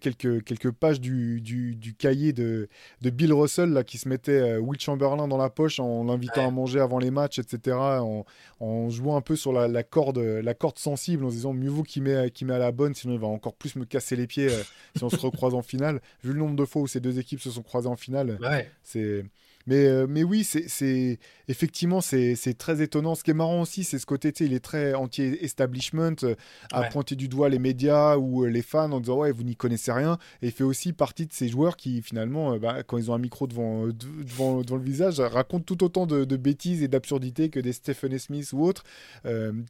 quelques, 0.00 0.44
quelques 0.44 0.70
pages 0.70 1.00
du, 1.00 1.40
du, 1.40 1.94
cahier 1.94 2.32
de, 2.32 2.68
de, 3.00 3.10
Bill 3.10 3.32
Russell 3.32 3.70
là, 3.70 3.84
qui 3.84 3.98
se 3.98 4.08
mettait 4.08 4.32
euh, 4.32 4.58
Will 4.58 4.80
Chamberlain 4.80 5.28
dans 5.28 5.36
la 5.36 5.50
poche 5.50 5.80
en 5.80 6.04
l'invitant 6.04 6.46
à 6.46 6.50
manger 6.50 6.80
avant 6.80 6.98
les 6.98 7.10
matchs, 7.10 7.38
etc. 7.38 7.76
En, 7.76 8.24
en 8.60 8.90
jouant 8.90 9.16
un 9.16 9.20
peu 9.20 9.36
sur 9.36 9.52
la, 9.52 9.68
la, 9.68 9.82
corde, 9.82 10.18
la 10.18 10.54
corde 10.54 10.78
sensible, 10.78 11.24
en 11.24 11.30
se 11.30 11.34
disant 11.34 11.52
mieux 11.52 11.70
vaut 11.70 11.82
qu'il 11.82 12.02
met, 12.02 12.30
met 12.42 12.54
à 12.54 12.58
la 12.58 12.72
bonne, 12.72 12.94
sinon 12.94 13.14
il 13.14 13.20
va 13.20 13.26
encore 13.26 13.54
plus 13.54 13.76
me 13.76 13.84
casser 13.84 14.16
les 14.16 14.26
pieds 14.26 14.48
euh, 14.48 14.62
si 14.96 15.04
on 15.04 15.10
se 15.10 15.16
recroise 15.16 15.54
en 15.54 15.62
finale. 15.62 16.00
Vu 16.22 16.32
le 16.32 16.38
nombre 16.38 16.56
de 16.56 16.64
fois 16.64 16.82
où 16.82 16.86
ces 16.86 17.00
deux 17.00 17.18
équipes 17.18 17.40
se 17.40 17.50
sont 17.50 17.62
croisées 17.62 17.88
en 17.88 17.96
finale, 17.96 18.38
c'est 18.82 19.24
mais, 19.66 19.86
euh, 19.86 20.06
mais 20.08 20.24
oui, 20.24 20.44
c'est 20.44 21.18
effectivement 21.48 22.00
c'est 22.00 22.58
très 22.58 22.82
étonnant. 22.82 23.14
Ce 23.14 23.22
qui 23.22 23.30
est 23.30 23.34
marrant 23.34 23.62
aussi, 23.62 23.84
c'est 23.84 23.98
ce 23.98 24.06
côté, 24.06 24.32
il 24.40 24.52
est 24.52 24.60
très 24.60 24.94
anti-establishment, 24.94 26.16
euh, 26.24 26.34
à 26.72 26.84
pointer 26.84 27.16
du 27.16 27.28
doigt 27.28 27.48
les 27.48 27.58
médias 27.58 28.16
ou 28.16 28.44
euh, 28.44 28.48
les 28.48 28.62
fans 28.62 28.90
en 28.92 29.00
disant 29.00 29.18
ouais, 29.18 29.32
vous 29.32 29.44
n'y 29.44 29.56
connaissez 29.56 29.92
rien. 29.92 30.18
Et 30.40 30.46
il 30.46 30.52
fait 30.52 30.64
aussi 30.64 30.92
partie 30.92 31.26
de 31.26 31.32
ces 31.32 31.48
joueurs 31.48 31.76
qui 31.76 32.02
finalement, 32.02 32.56
bah, 32.58 32.82
quand 32.82 32.98
ils 32.98 33.10
ont 33.10 33.14
un 33.14 33.18
micro 33.18 33.46
devant, 33.46 33.86
devant, 33.86 34.62
devant 34.62 34.76
le 34.76 34.82
visage, 34.82 35.20
racontent 35.20 35.64
tout 35.64 35.84
autant 35.84 36.06
de, 36.06 36.36
bêtises 36.36 36.82
et 36.82 36.88
d'absurdités 36.88 37.50
que 37.50 37.60
des 37.60 37.72
Stephen 37.72 38.18
Smith 38.18 38.52
ou 38.52 38.64
autres. 38.64 38.82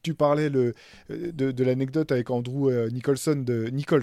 tu 0.02 0.14
parlais 0.14 0.48
le, 0.48 0.74
de, 1.10 1.50
de 1.50 1.64
l'anecdote 1.64 2.12
avec 2.12 2.30
Andrew 2.30 2.70
Nicholson 2.90 3.42
de 3.44 3.68
Nichols. 3.70 4.02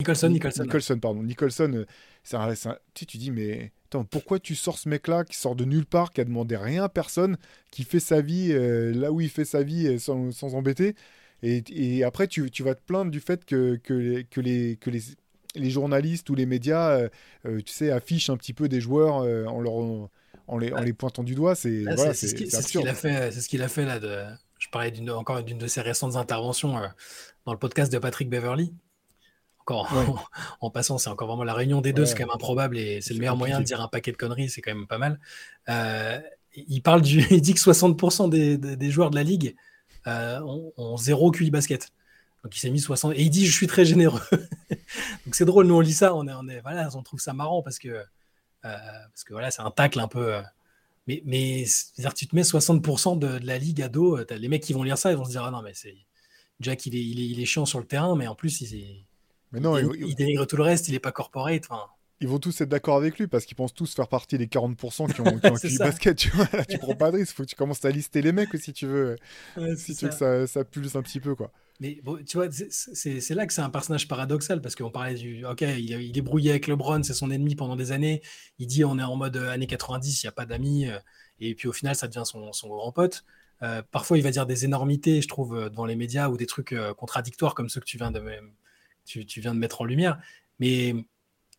Nicholson, 0.00 0.28
Nicholson. 0.28 0.62
Nicholson, 0.62 0.98
pardon. 0.98 1.22
Nicholson, 1.22 1.84
c'est 2.22 2.36
un, 2.36 2.54
tu, 2.94 3.06
tu 3.06 3.18
dis, 3.18 3.30
mais 3.30 3.72
pourquoi 4.10 4.38
tu 4.38 4.54
sors 4.54 4.78
ce 4.78 4.88
mec-là 4.88 5.24
qui 5.24 5.36
sort 5.36 5.56
de 5.56 5.64
nulle 5.64 5.86
part, 5.86 6.12
qui 6.12 6.20
a 6.20 6.24
demandé 6.24 6.56
rien 6.56 6.84
à 6.84 6.88
personne, 6.88 7.36
qui 7.70 7.84
fait 7.84 8.00
sa 8.00 8.20
vie 8.20 8.50
euh, 8.52 8.92
là 8.92 9.12
où 9.12 9.20
il 9.20 9.30
fait 9.30 9.44
sa 9.44 9.62
vie 9.62 9.86
euh, 9.86 9.98
sans, 9.98 10.30
sans 10.32 10.54
embêter 10.54 10.94
et, 11.42 12.04
après, 12.04 12.28
tu, 12.28 12.50
tu, 12.50 12.62
vas 12.62 12.74
te 12.74 12.82
plaindre 12.82 13.10
du 13.10 13.18
fait 13.18 13.46
que, 13.46 13.76
que, 13.76 13.94
les, 13.94 14.24
que, 14.24 14.42
les, 14.42 14.76
que 14.76 14.90
les, 14.90 15.00
les, 15.54 15.70
journalistes 15.70 16.28
ou 16.28 16.34
les 16.34 16.44
médias, 16.44 16.90
euh, 17.46 17.62
tu 17.64 17.72
sais, 17.72 17.90
affichent 17.90 18.28
un 18.28 18.36
petit 18.36 18.52
peu 18.52 18.68
des 18.68 18.82
joueurs 18.82 19.14
en, 19.48 19.58
leur, 19.62 19.72
en, 19.72 20.58
les, 20.58 20.70
en 20.70 20.82
les 20.82 20.92
pointant 20.92 21.22
du 21.22 21.34
doigt. 21.34 21.54
C'est 21.54 21.84
voilà, 21.84 22.12
ce 22.12 22.26
qu'il 22.26 22.86
a 22.86 22.92
fait. 22.92 23.30
C'est 23.30 23.40
ce 23.40 23.48
qu'il 23.48 23.62
a 23.62 23.68
fait 23.68 23.86
là. 23.86 23.98
De, 23.98 24.22
je 24.58 24.68
parlais 24.68 24.92
encore 25.08 25.42
d'une 25.42 25.56
de 25.56 25.66
ses 25.66 25.80
récentes 25.80 26.16
interventions 26.16 26.74
dans 27.46 27.52
le 27.52 27.58
podcast 27.58 27.90
de 27.90 27.96
Patrick 27.98 28.28
Beverly 28.28 28.74
en, 30.60 30.70
passant, 30.70 30.98
c'est 30.98 31.10
encore 31.10 31.28
vraiment 31.28 31.44
la 31.44 31.54
réunion 31.54 31.80
des 31.80 31.92
deux, 31.92 32.06
c'est 32.06 32.14
quand 32.14 32.24
même 32.26 32.34
improbable 32.34 32.78
et 32.78 33.00
c'est 33.00 33.14
le 33.14 33.20
meilleur 33.20 33.36
moyen 33.36 33.60
de 33.60 33.64
dire 33.64 33.80
un 33.80 33.88
paquet 33.88 34.12
de 34.12 34.16
conneries, 34.16 34.48
c'est 34.48 34.60
quand 34.60 34.74
même 34.74 34.86
pas 34.86 34.98
mal. 34.98 35.20
Euh, 35.68 36.20
il 36.54 36.82
parle 36.82 37.02
du, 37.02 37.24
il 37.30 37.40
dit 37.40 37.54
que 37.54 37.60
60% 37.60 38.28
des, 38.28 38.90
joueurs 38.90 39.10
de 39.10 39.16
la 39.16 39.22
ligue 39.22 39.56
euh, 40.06 40.40
ont, 40.76 40.96
zéro 40.96 41.30
QI 41.30 41.50
basket. 41.50 41.90
Donc 42.42 42.56
il 42.56 42.60
s'est 42.60 42.70
mis 42.70 42.80
60 42.80 43.12
et 43.14 43.22
il 43.22 43.30
dit 43.30 43.46
je 43.46 43.52
suis 43.52 43.66
très 43.66 43.84
généreux. 43.84 44.22
Donc 45.26 45.34
c'est 45.34 45.44
drôle, 45.44 45.66
nous 45.66 45.74
on 45.74 45.80
lit 45.80 45.92
ça, 45.92 46.14
on 46.14 46.26
est, 46.26 46.32
on 46.32 46.48
est 46.48 46.60
voilà, 46.62 46.88
on 46.94 47.02
trouve 47.02 47.20
ça 47.20 47.34
marrant 47.34 47.62
parce 47.62 47.78
que 47.78 47.88
euh, 47.88 48.04
parce 48.62 49.24
que 49.24 49.32
voilà, 49.32 49.50
c'est 49.50 49.62
un 49.62 49.70
tacle 49.70 50.00
un 50.00 50.08
peu. 50.08 50.40
mais 51.06 51.22
mais 51.26 51.64
dire 51.98 52.14
tu 52.14 52.26
te 52.26 52.34
mets 52.34 52.42
60% 52.42 53.18
de, 53.18 53.38
la 53.44 53.58
ligue 53.58 53.82
à 53.82 53.88
dos, 53.90 54.18
les 54.30 54.48
mecs 54.48 54.62
qui 54.62 54.72
vont 54.72 54.82
lire 54.82 54.96
ça, 54.96 55.10
ils 55.10 55.18
vont 55.18 55.24
se 55.26 55.30
dire 55.30 55.44
ah 55.44 55.50
non 55.50 55.60
mais 55.60 55.74
c'est 55.74 55.96
Jack 56.60 56.86
il 56.86 56.94
est, 56.94 57.04
il 57.04 57.20
est, 57.20 57.26
il 57.26 57.40
est 57.40 57.46
chiant 57.46 57.66
sur 57.66 57.78
le 57.78 57.86
terrain, 57.86 58.16
mais 58.16 58.26
en 58.26 58.34
plus 58.34 58.62
il 58.62 58.74
est 58.74 59.04
mais 59.52 59.60
non, 59.60 59.78
il, 59.78 60.14
dénigre 60.14 60.46
tout 60.46 60.56
le 60.56 60.62
reste, 60.62 60.88
il 60.88 60.92
n'est 60.92 61.00
pas 61.00 61.12
corporate. 61.12 61.68
Ils 62.22 62.28
vont 62.28 62.38
tous 62.38 62.60
être 62.60 62.68
d'accord 62.68 62.96
avec 62.96 63.18
lui 63.18 63.26
parce 63.26 63.46
qu'ils 63.46 63.56
pensent 63.56 63.72
tous 63.72 63.94
faire 63.94 64.08
partie 64.08 64.36
des 64.36 64.46
40% 64.46 65.12
qui 65.12 65.20
ont, 65.22 65.38
qui 65.38 65.46
ont 65.46 65.56
basket. 65.78 66.16
Tu 66.16 66.28
vois, 66.30 66.46
tu 66.68 66.78
prends 66.78 66.94
pas 66.94 67.10
de 67.10 67.16
risque. 67.16 67.34
Faut 67.34 67.44
que 67.44 67.48
tu 67.48 67.56
commences 67.56 67.84
à 67.84 67.90
lister 67.90 68.20
les 68.20 68.32
mecs 68.32 68.54
si 68.58 68.74
tu 68.74 68.86
veux, 68.86 69.16
si 69.76 69.96
tu 69.96 70.04
veux 70.04 70.10
que 70.10 70.16
ça, 70.16 70.46
ça 70.46 70.64
pulse 70.64 70.94
un 70.96 71.02
petit 71.02 71.20
peu. 71.20 71.34
quoi. 71.34 71.50
Mais 71.80 71.98
tu 72.26 72.36
vois, 72.36 72.48
c'est 72.50 73.34
là 73.34 73.46
que 73.46 73.54
c'est 73.54 73.62
un 73.62 73.70
personnage 73.70 74.06
paradoxal 74.06 74.60
parce 74.60 74.74
qu'on 74.74 74.90
parlait 74.90 75.14
du. 75.14 75.46
Ok, 75.46 75.62
il, 75.62 76.16
est 76.16 76.20
brouillé 76.20 76.50
avec 76.50 76.66
LeBron, 76.66 77.02
c'est 77.02 77.14
son 77.14 77.30
ennemi 77.30 77.56
pendant 77.56 77.74
des 77.74 77.90
années. 77.90 78.20
Il 78.58 78.66
dit 78.66 78.84
on 78.84 78.98
est 78.98 79.02
en 79.02 79.16
mode 79.16 79.38
années 79.38 79.66
90, 79.66 80.22
il 80.22 80.26
n'y 80.26 80.28
a 80.28 80.32
pas 80.32 80.44
d'amis. 80.44 80.88
Euh, 80.88 80.98
et 81.40 81.54
puis 81.54 81.68
au 81.68 81.72
final, 81.72 81.96
ça 81.96 82.06
devient 82.06 82.24
son, 82.26 82.52
son 82.52 82.68
grand 82.68 82.92
pote. 82.92 83.24
Euh, 83.62 83.82
parfois, 83.90 84.18
il 84.18 84.22
va 84.22 84.30
dire 84.30 84.44
des 84.44 84.66
énormités, 84.66 85.22
je 85.22 85.28
trouve, 85.28 85.56
euh, 85.56 85.70
devant 85.70 85.86
les 85.86 85.96
médias 85.96 86.28
ou 86.28 86.36
des 86.36 86.46
trucs 86.46 86.74
contradictoires 86.98 87.54
comme 87.54 87.70
ceux 87.70 87.80
que 87.80 87.86
tu 87.86 87.96
viens 87.96 88.10
de, 88.10 88.22
tu, 89.18 89.40
viens 89.40 89.54
de 89.54 89.58
mettre 89.58 89.80
en 89.80 89.84
lumière. 89.84 90.18
Mais 90.58 90.94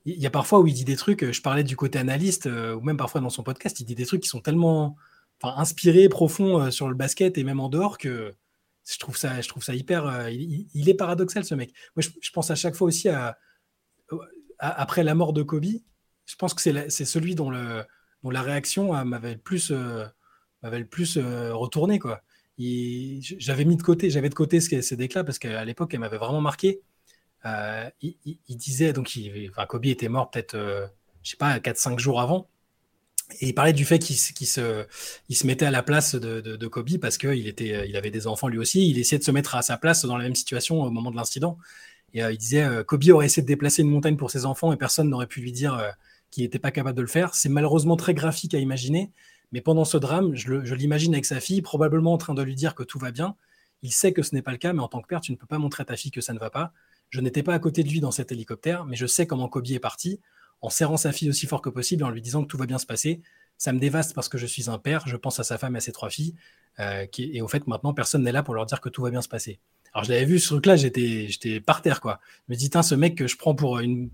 il 0.05 0.19
y 0.19 0.25
a 0.25 0.29
parfois 0.29 0.59
où 0.59 0.67
il 0.67 0.73
dit 0.73 0.85
des 0.85 0.95
trucs, 0.95 1.31
je 1.31 1.41
parlais 1.41 1.63
du 1.63 1.75
côté 1.75 1.99
analyste, 1.99 2.47
euh, 2.47 2.75
ou 2.75 2.81
même 2.81 2.97
parfois 2.97 3.21
dans 3.21 3.29
son 3.29 3.43
podcast, 3.43 3.79
il 3.79 3.85
dit 3.85 3.95
des 3.95 4.05
trucs 4.05 4.21
qui 4.21 4.29
sont 4.29 4.41
tellement 4.41 4.95
inspirés, 5.43 6.09
profonds 6.09 6.61
euh, 6.61 6.71
sur 6.71 6.87
le 6.87 6.95
basket 6.95 7.37
et 7.37 7.43
même 7.43 7.59
en 7.59 7.69
dehors 7.69 7.97
que 7.97 8.35
je 8.87 8.97
trouve 8.97 9.17
ça, 9.17 9.41
je 9.41 9.47
trouve 9.47 9.63
ça 9.63 9.75
hyper. 9.75 10.05
Euh, 10.05 10.29
il, 10.31 10.89
est 10.89 10.93
paradoxal 10.93 11.45
ce 11.45 11.55
mec. 11.55 11.73
Moi, 11.95 12.03
je, 12.03 12.31
pense 12.31 12.49
à 12.51 12.55
chaque 12.55 12.75
fois 12.75 12.87
aussi 12.87 13.09
à, 13.09 13.37
après 14.59 15.03
la 15.03 15.15
mort 15.15 15.33
de 15.33 15.43
Kobe. 15.43 15.65
Je 16.25 16.35
pense 16.35 16.53
que 16.53 16.61
c'est 16.61 17.05
celui 17.05 17.35
dont, 17.35 17.49
le, 17.49 17.83
dont 18.23 18.29
la 18.29 18.41
réaction 18.41 19.03
m'avait 19.03 19.33
le 19.33 19.39
plus, 19.39 19.73
m'avait 20.63 20.83
plus 20.85 21.17
retourné 21.17 21.99
quoi. 21.99 22.21
J'avais 22.57 23.65
mis 23.65 23.75
de 23.75 23.81
côté, 23.81 24.09
j'avais 24.09 24.29
de 24.29 24.35
côté 24.35 24.59
ces 24.59 24.95
déclats 24.95 25.23
parce 25.23 25.39
qu'à 25.39 25.65
l'époque, 25.65 25.93
elle 25.93 25.99
m'avait 25.99 26.17
vraiment 26.17 26.41
marqué. 26.41 26.81
Euh, 27.45 27.89
il, 28.01 28.57
disait, 28.57 28.93
donc 28.93 29.15
il, 29.15 29.51
Kobe 29.67 29.85
était 29.85 30.09
mort 30.09 30.29
peut-être, 30.29 30.55
euh, 30.55 30.85
je 31.23 31.31
sais 31.31 31.37
pas, 31.37 31.57
4-5 31.59 31.99
jours 31.99 32.21
avant. 32.21 32.47
Et 33.39 33.47
il 33.47 33.53
parlait 33.53 33.73
du 33.73 33.85
fait 33.85 33.99
qu'il 33.99 34.17
se, 34.17 34.85
il 35.29 35.35
se 35.37 35.47
mettait 35.47 35.65
à 35.65 35.71
la 35.71 35.83
place 35.83 36.15
de, 36.15 36.67
Kobe 36.67 36.97
parce 36.99 37.17
qu'il 37.17 37.47
était, 37.47 37.87
il 37.87 37.95
avait 37.95 38.11
des 38.11 38.27
enfants 38.27 38.49
lui 38.49 38.57
aussi. 38.57 38.89
Il 38.89 38.99
essayait 38.99 39.19
de 39.19 39.23
se 39.23 39.31
mettre 39.31 39.55
à 39.55 39.61
sa 39.61 39.77
place 39.77 40.05
dans 40.05 40.17
la 40.17 40.25
même 40.25 40.35
situation 40.35 40.81
au 40.81 40.91
moment 40.91 41.11
de 41.11 41.15
l'incident. 41.15 41.57
Et 42.13 42.23
euh, 42.23 42.31
il 42.33 42.37
disait, 42.37 42.67
Kobe 42.85 43.05
aurait 43.11 43.27
essayé 43.27 43.41
de 43.41 43.47
déplacer 43.47 43.83
une 43.83 43.89
montagne 43.89 44.17
pour 44.17 44.31
ses 44.31 44.45
enfants 44.45 44.73
et 44.73 44.77
personne 44.77 45.09
n'aurait 45.09 45.27
pu 45.27 45.39
lui 45.39 45.53
dire 45.53 45.81
qu'il 46.29 46.43
n'était 46.43 46.59
pas 46.59 46.71
capable 46.71 46.97
de 46.97 47.01
le 47.01 47.07
faire. 47.07 47.33
C'est 47.33 47.49
malheureusement 47.49 47.95
très 47.95 48.13
graphique 48.13 48.53
à 48.53 48.59
imaginer. 48.59 49.11
Mais 49.53 49.61
pendant 49.61 49.85
ce 49.85 49.97
drame, 49.97 50.35
je 50.35 50.75
l'imagine 50.75 51.13
avec 51.13 51.25
sa 51.25 51.39
fille, 51.39 51.61
probablement 51.61 52.13
en 52.13 52.17
train 52.17 52.33
de 52.33 52.41
lui 52.41 52.55
dire 52.55 52.75
que 52.75 52.83
tout 52.83 52.99
va 52.99 53.11
bien. 53.11 53.35
Il 53.81 53.91
sait 53.91 54.13
que 54.13 54.21
ce 54.21 54.35
n'est 54.35 54.41
pas 54.41 54.51
le 54.51 54.57
cas, 54.57 54.73
mais 54.73 54.81
en 54.81 54.87
tant 54.87 55.01
que 55.01 55.07
père, 55.07 55.21
tu 55.21 55.31
ne 55.31 55.37
peux 55.37 55.47
pas 55.47 55.57
montrer 55.57 55.81
à 55.81 55.85
ta 55.85 55.95
fille 55.95 56.11
que 56.11 56.21
ça 56.21 56.33
ne 56.33 56.39
va 56.39 56.49
pas. 56.49 56.73
Je 57.11 57.19
n'étais 57.19 57.43
pas 57.43 57.53
à 57.53 57.59
côté 57.59 57.83
de 57.83 57.89
lui 57.89 57.99
dans 57.99 58.11
cet 58.11 58.31
hélicoptère, 58.31 58.85
mais 58.85 58.95
je 58.95 59.05
sais 59.05 59.27
comment 59.27 59.47
Kobe 59.49 59.69
est 59.69 59.79
parti, 59.79 60.19
en 60.61 60.69
serrant 60.69 60.97
sa 60.97 61.11
fille 61.11 61.29
aussi 61.29 61.45
fort 61.45 61.61
que 61.61 61.69
possible, 61.69 62.03
en 62.03 62.09
lui 62.09 62.21
disant 62.21 62.41
que 62.41 62.47
tout 62.47 62.57
va 62.57 62.65
bien 62.65 62.77
se 62.77 62.85
passer. 62.85 63.21
Ça 63.57 63.73
me 63.73 63.79
dévaste 63.79 64.15
parce 64.15 64.29
que 64.29 64.37
je 64.37 64.45
suis 64.45 64.69
un 64.69 64.77
père, 64.79 65.07
je 65.07 65.17
pense 65.17 65.39
à 65.39 65.43
sa 65.43 65.57
femme 65.57 65.75
et 65.75 65.77
à 65.77 65.81
ses 65.81 65.91
trois 65.91 66.09
filles, 66.09 66.35
euh, 66.79 67.05
et 67.17 67.41
au 67.41 67.47
fait, 67.49 67.67
maintenant, 67.67 67.93
personne 67.93 68.23
n'est 68.23 68.31
là 68.31 68.43
pour 68.43 68.55
leur 68.55 68.65
dire 68.65 68.79
que 68.79 68.89
tout 68.89 69.01
va 69.01 69.11
bien 69.11 69.21
se 69.21 69.27
passer. 69.27 69.59
Alors, 69.93 70.05
je 70.05 70.11
l'avais 70.11 70.25
vu 70.25 70.39
ce 70.39 70.47
truc-là, 70.47 70.77
j'étais, 70.77 71.27
j'étais 71.27 71.59
par 71.59 71.81
terre, 71.81 71.99
quoi. 71.99 72.21
Je 72.47 72.53
me 72.53 72.57
dis, 72.57 72.69
ce 72.71 72.95
mec 72.95 73.15
que 73.15 73.27
je 73.27 73.35
prends 73.35 73.55
pour 73.55 73.79
une, 73.79 74.09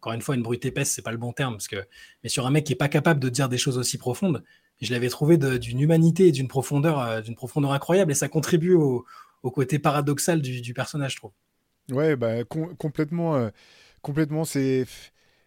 encore 0.00 0.12
une 0.12 0.22
fois, 0.22 0.34
une 0.34 0.42
brute 0.42 0.64
épaisse, 0.64 0.90
c'est 0.90 1.02
pas 1.02 1.12
le 1.12 1.18
bon 1.18 1.32
terme, 1.32 1.54
parce 1.54 1.68
que, 1.68 1.86
mais 2.24 2.28
sur 2.28 2.46
un 2.46 2.50
mec 2.50 2.64
qui 2.64 2.72
est 2.72 2.76
pas 2.76 2.88
capable 2.88 3.20
de 3.20 3.28
dire 3.28 3.48
des 3.48 3.58
choses 3.58 3.78
aussi 3.78 3.96
profondes, 3.96 4.42
je 4.80 4.90
l'avais 4.90 5.08
trouvé 5.08 5.38
d'une 5.38 5.80
humanité 5.80 6.26
et 6.28 6.32
d'une 6.32 6.48
profondeur, 6.48 6.98
euh, 6.98 7.22
profondeur 7.36 7.72
incroyable, 7.72 8.10
et 8.10 8.14
ça 8.16 8.28
contribue 8.28 8.74
au, 8.74 9.06
côté 9.42 9.78
paradoxal 9.78 10.42
du 10.42 10.74
personnage, 10.74 11.12
je 11.12 11.16
trouve. 11.18 11.32
Ouais, 11.90 12.16
bah, 12.16 12.44
complètement. 12.44 13.36
Euh, 13.36 13.50
complètement, 14.02 14.44
c'est 14.44 14.86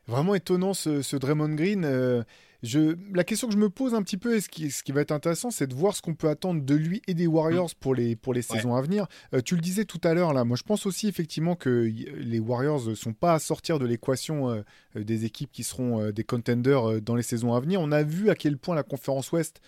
vraiment 0.08 0.36
étonnant 0.36 0.74
ce, 0.74 1.16
Draymond 1.16 1.56
Green. 1.56 1.86
Euh, 1.86 2.24
je, 2.62 2.96
la 3.14 3.26
question 3.26 3.48
que 3.48 3.54
je 3.54 3.60
me 3.60 3.70
pose 3.70 3.94
un 3.94 4.02
petit 4.04 4.16
peu, 4.16 4.36
et 4.36 4.42
ce 4.42 4.48
qui, 4.48 4.72
ce 4.72 4.84
qui 4.84 4.94
va 4.94 5.02
être 5.02 5.12
intéressant, 5.12 5.52
c'est 5.52 5.68
de 5.68 5.74
voir 5.74 5.96
ce 5.96 6.02
qu'on 6.02 6.16
peut 6.16 6.30
attendre 6.30 6.62
de 6.62 6.76
lui 6.76 7.02
et 7.08 7.14
des 7.14 7.28
Warriors 7.28 7.70
mm. 7.70 7.80
pour 7.80 7.94
les, 7.94 8.16
pour 8.16 8.34
les 8.34 8.42
saisons 8.42 8.76
à 8.76 8.82
venir. 8.82 9.08
Euh, 9.34 9.42
tu 9.42 9.56
le 9.56 9.62
disais 9.62 9.84
tout 9.84 10.00
à 10.04 10.14
l'heure, 10.14 10.34
là, 10.34 10.46
moi 10.46 10.56
je 10.56 10.64
pense 10.64 10.86
aussi 10.86 11.08
effectivement 11.08 11.56
que 11.56 11.92
les 12.18 12.40
Warriors 12.40 12.88
ne 12.88 12.96
sont 12.96 13.14
pas 13.14 13.34
à 13.34 13.40
sortir 13.40 13.80
de 13.80 13.86
l'équation 13.86 14.64
des 14.96 15.26
équipes 15.26 15.52
qui 15.52 15.64
seront 15.64 16.12
des 16.12 16.24
contenders 16.24 17.02
dans 17.02 17.16
les 17.16 17.24
saisons 17.24 17.54
à 17.54 17.60
venir. 17.60 17.82
On 17.82 17.92
a 17.92 18.04
vu 18.04 18.30
à 18.30 18.36
quel 18.36 18.58
point 18.58 18.76
la 18.76 18.84
conférence 18.84 19.32
Ouest 19.34 19.60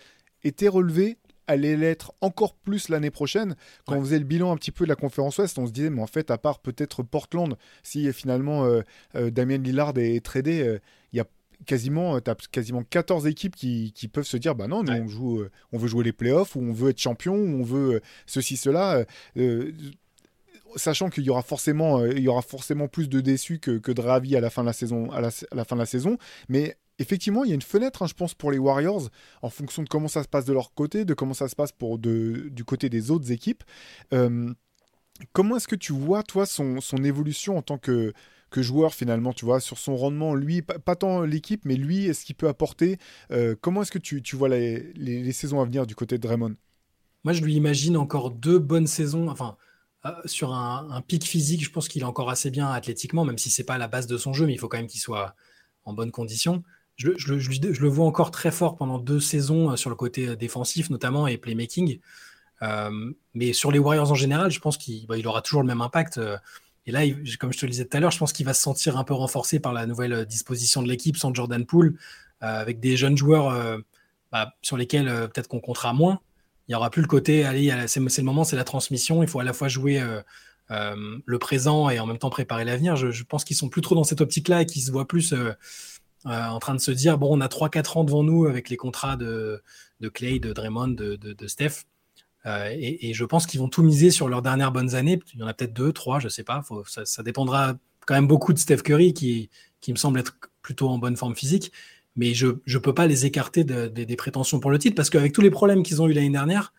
était 0.42 0.68
relevée 0.68 1.18
allait 1.46 1.76
l'être 1.76 2.14
encore 2.20 2.54
plus 2.54 2.88
l'année 2.88 3.10
prochaine. 3.10 3.56
Quand 3.86 3.96
on 3.96 4.00
faisait 4.00 4.18
le 4.18 4.24
bilan 4.24 4.52
un 4.52 4.56
petit 4.56 4.72
peu 4.72 4.84
de 4.84 4.88
la 4.88 4.96
conférence 4.96 5.38
Ouest, 5.38 5.58
on 5.58 5.66
se 5.66 5.72
disait, 5.72 5.90
mais 5.90 6.02
en 6.02 6.06
fait, 6.06 6.30
à 6.30 6.38
part 6.38 6.58
peut-être 6.60 7.02
Portland, 7.02 7.56
si 7.82 8.12
finalement 8.12 8.64
euh, 8.64 8.82
euh, 9.14 9.30
Damien 9.30 9.58
Lillard 9.58 9.92
est 9.96 10.24
tradé, 10.24 10.60
euh, 10.62 10.78
il 11.12 11.18
y 11.18 11.20
a 11.20 11.26
quasiment, 11.64 12.16
as 12.16 12.34
quasiment 12.50 12.82
14 12.82 13.26
équipes 13.26 13.56
qui, 13.56 13.92
qui, 13.94 14.08
peuvent 14.08 14.26
se 14.26 14.36
dire 14.36 14.54
bah 14.54 14.68
non, 14.68 14.82
nous, 14.82 14.92
on, 14.92 15.08
joue, 15.08 15.44
on 15.72 15.78
veut 15.78 15.88
jouer 15.88 16.04
les 16.04 16.12
playoffs, 16.12 16.56
ou 16.56 16.60
on 16.60 16.72
veut 16.72 16.90
être 16.90 17.00
champion, 17.00 17.34
ou 17.34 17.60
on 17.60 17.62
veut 17.62 18.00
ceci, 18.26 18.56
cela 18.56 19.04
sachant 20.74 21.08
qu'il 21.08 21.24
y 21.24 21.30
aura 21.30 21.42
forcément, 21.42 22.04
il 22.04 22.18
y 22.18 22.28
aura 22.28 22.42
forcément 22.42 22.86
plus 22.86 23.08
de 23.08 23.20
déçus 23.20 23.60
que, 23.60 23.78
que 23.78 23.92
de 23.92 24.00
ravis 24.02 24.36
à 24.36 24.40
la 24.40 24.50
fin 24.50 24.60
de 24.62 24.66
la 24.66 24.74
saison, 24.74 25.10
à 25.10 25.22
la, 25.22 25.28
à 25.28 25.54
la 25.54 25.64
fin 25.64 25.76
de 25.76 25.80
la 25.80 25.86
saison. 25.86 26.18
Mais 26.50 26.76
effectivement, 26.98 27.44
il 27.44 27.48
y 27.48 27.52
a 27.52 27.54
une 27.54 27.62
fenêtre, 27.62 28.02
hein, 28.02 28.06
je 28.06 28.14
pense, 28.14 28.34
pour 28.34 28.50
les 28.50 28.58
Warriors, 28.58 29.10
en 29.42 29.50
fonction 29.50 29.82
de 29.82 29.88
comment 29.88 30.08
ça 30.08 30.22
se 30.22 30.28
passe 30.28 30.44
de 30.44 30.52
leur 30.52 30.74
côté, 30.74 31.04
de 31.04 31.14
comment 31.14 31.34
ça 31.34 31.48
se 31.48 31.56
passe 31.56 31.72
pour 31.72 31.98
de, 31.98 32.48
du 32.50 32.64
côté 32.64 32.88
des 32.88 33.10
autres 33.10 33.32
équipes. 33.32 33.62
Comment 35.32 35.56
est-ce 35.56 35.68
que 35.68 35.76
tu 35.76 35.92
vois, 35.92 36.22
toi, 36.22 36.46
son, 36.46 36.78
évolution 37.04 37.56
en 37.56 37.62
tant 37.62 37.78
que, 37.78 38.12
joueur, 38.56 38.94
finalement, 38.94 39.32
tu 39.32 39.44
vois, 39.44 39.60
sur 39.60 39.78
son 39.78 39.96
rendement, 39.96 40.34
lui, 40.34 40.62
pas, 40.62 40.96
tant 40.96 41.22
l'équipe, 41.22 41.64
mais 41.64 41.76
lui, 41.76 42.06
est-ce 42.06 42.24
qu'il 42.24 42.36
peut 42.36 42.48
apporter 42.48 42.98
euh, 43.30 43.54
Comment 43.60 43.82
est-ce 43.82 43.92
que 43.92 43.98
tu, 43.98 44.36
vois 44.36 44.48
les, 44.48 45.32
saisons 45.32 45.60
à 45.60 45.64
venir 45.64 45.86
du 45.86 45.94
côté 45.94 46.16
de 46.16 46.22
Draymond? 46.22 46.56
Moi, 47.24 47.32
je 47.32 47.42
lui 47.42 47.54
imagine 47.54 47.96
encore 47.96 48.30
deux 48.30 48.58
bonnes 48.58 48.86
saisons, 48.86 49.28
enfin, 49.28 49.56
euh, 50.06 50.12
sur 50.24 50.54
un, 50.54 50.88
un, 50.90 51.00
pic 51.02 51.24
physique, 51.24 51.64
je 51.64 51.70
pense 51.70 51.88
qu'il 51.88 52.02
est 52.02 52.06
encore 52.06 52.30
assez 52.30 52.50
bien 52.50 52.70
athlétiquement, 52.70 53.24
même 53.24 53.38
si 53.38 53.50
c'est 53.50 53.64
pas 53.64 53.78
la 53.78 53.88
base 53.88 54.06
de 54.06 54.16
son 54.16 54.32
jeu, 54.32 54.46
mais 54.46 54.54
il 54.54 54.58
faut 54.58 54.68
quand 54.68 54.78
même 54.78 54.86
qu'il 54.86 55.00
soit 55.00 55.34
en 55.84 55.92
bonne 55.92 56.10
condition 56.10 56.62
je, 56.96 57.10
le 57.82 57.88
vois 57.88 58.06
encore 58.06 58.30
très 58.30 58.50
fort 58.50 58.76
pendant 58.76 58.98
deux 58.98 59.20
saisons 59.20 59.72
euh, 59.72 59.76
sur 59.76 59.90
le 59.90 59.96
côté 59.96 60.28
euh, 60.28 60.36
défensif 60.36 60.90
notamment 60.90 61.26
et 61.26 61.36
playmaking. 61.36 62.00
Euh, 62.62 63.12
mais 63.34 63.52
sur 63.52 63.70
les 63.70 63.78
Warriors 63.78 64.10
en 64.10 64.14
général, 64.14 64.50
je 64.50 64.60
pense 64.60 64.78
qu'il 64.78 65.06
bah, 65.06 65.16
aura 65.24 65.42
toujours 65.42 65.60
le 65.60 65.68
même 65.68 65.82
impact. 65.82 66.18
Et 66.86 66.92
là, 66.92 67.00
comme 67.38 67.52
je 67.52 67.58
te 67.58 67.66
le 67.66 67.70
disais 67.70 67.84
tout 67.84 67.96
à 67.96 68.00
l'heure, 68.00 68.12
je 68.12 68.18
pense 68.18 68.32
qu'il 68.32 68.46
va 68.46 68.54
se 68.54 68.62
sentir 68.62 68.96
un 68.96 69.04
peu 69.04 69.12
renforcé 69.12 69.60
par 69.60 69.72
la 69.72 69.86
nouvelle 69.86 70.24
disposition 70.24 70.82
de 70.82 70.88
l'équipe 70.88 71.16
sans 71.16 71.34
Jordan 71.34 71.66
Poole, 71.66 71.98
avec 72.40 72.80
des 72.80 72.96
jeunes 72.96 73.16
joueurs 73.16 73.82
bah, 74.30 74.54
sur 74.62 74.76
lesquels 74.76 75.06
peut-être 75.06 75.48
qu'on 75.48 75.60
comptera 75.60 75.92
moins. 75.92 76.20
Il 76.68 76.70
n'y 76.70 76.74
aura 76.76 76.90
plus 76.90 77.02
le 77.02 77.08
côté, 77.08 77.44
allez, 77.44 77.88
c'est 77.88 78.00
le 78.00 78.22
moment, 78.22 78.44
c'est 78.44 78.56
la 78.56 78.64
transmission. 78.64 79.24
Il 79.24 79.28
faut 79.28 79.40
à 79.40 79.44
la 79.44 79.52
fois 79.52 79.66
jouer 79.66 80.00
le 80.70 81.38
présent 81.40 81.90
et 81.90 81.98
en 81.98 82.06
même 82.06 82.18
temps 82.18 82.30
préparer 82.30 82.64
l'avenir. 82.64 82.94
Je, 82.94 83.24
pense 83.24 83.44
qu'ils 83.44 83.56
sont 83.56 83.68
plus 83.68 83.82
trop 83.82 83.96
dans 83.96 84.04
cette 84.04 84.20
optique-là 84.20 84.62
et 84.62 84.66
qu'ils 84.66 84.82
se 84.82 84.92
voient 84.92 85.08
plus 85.08 85.34
en 86.26 86.58
train 86.58 86.74
de 86.74 86.80
se 86.80 86.90
dire 86.90 87.18
bon, 87.18 87.36
on 87.36 87.40
a 87.40 87.48
3-4 87.48 87.98
ans 87.98 88.04
devant 88.04 88.24
nous 88.24 88.46
avec 88.46 88.68
les 88.68 88.76
contrats 88.76 89.16
de, 89.16 89.62
Clay, 90.12 90.38
de 90.38 90.52
Draymond, 90.52 90.88
de, 90.88 91.46
Steph. 91.46 91.84
Euh, 92.46 92.70
et, 92.72 93.12
je 93.12 93.24
pense 93.24 93.46
qu'ils 93.46 93.60
vont 93.60 93.68
tout 93.68 93.82
miser 93.82 94.10
sur 94.10 94.28
leurs 94.28 94.42
dernières 94.42 94.72
bonnes 94.72 94.94
années. 94.94 95.20
Il 95.34 95.40
y 95.40 95.42
en 95.42 95.46
a 95.46 95.54
peut-être 95.54 95.72
deux, 95.72 95.92
trois, 95.92 96.20
je 96.20 96.28
sais 96.28 96.44
pas. 96.44 96.62
ça, 96.86 97.22
dépendra 97.22 97.74
quand 98.06 98.14
même 98.14 98.28
beaucoup 98.28 98.52
de 98.52 98.58
Steph 98.58 98.78
Curry, 98.78 99.14
qui, 99.14 99.50
me 99.88 99.96
semble 99.96 100.20
être 100.20 100.36
plutôt 100.62 100.88
en 100.88 100.98
bonne 100.98 101.16
forme 101.16 101.34
physique. 101.34 101.72
Mais 102.16 102.34
je 102.34 102.46
ne 102.46 102.78
peux 102.78 102.94
pas 102.94 103.06
les 103.06 103.26
écarter 103.26 103.64
des 103.64 104.16
prétentions 104.16 104.60
pour 104.60 104.70
le 104.70 104.78
titre, 104.78 104.94
parce 104.94 105.10
qu'avec 105.10 105.32
tous 105.32 105.42
les 105.42 105.50
problèmes 105.50 105.82
qu'ils 105.82 106.02
ont 106.02 106.08
eu 106.08 106.12
l'année 106.12 106.30
dernière, 106.30 106.72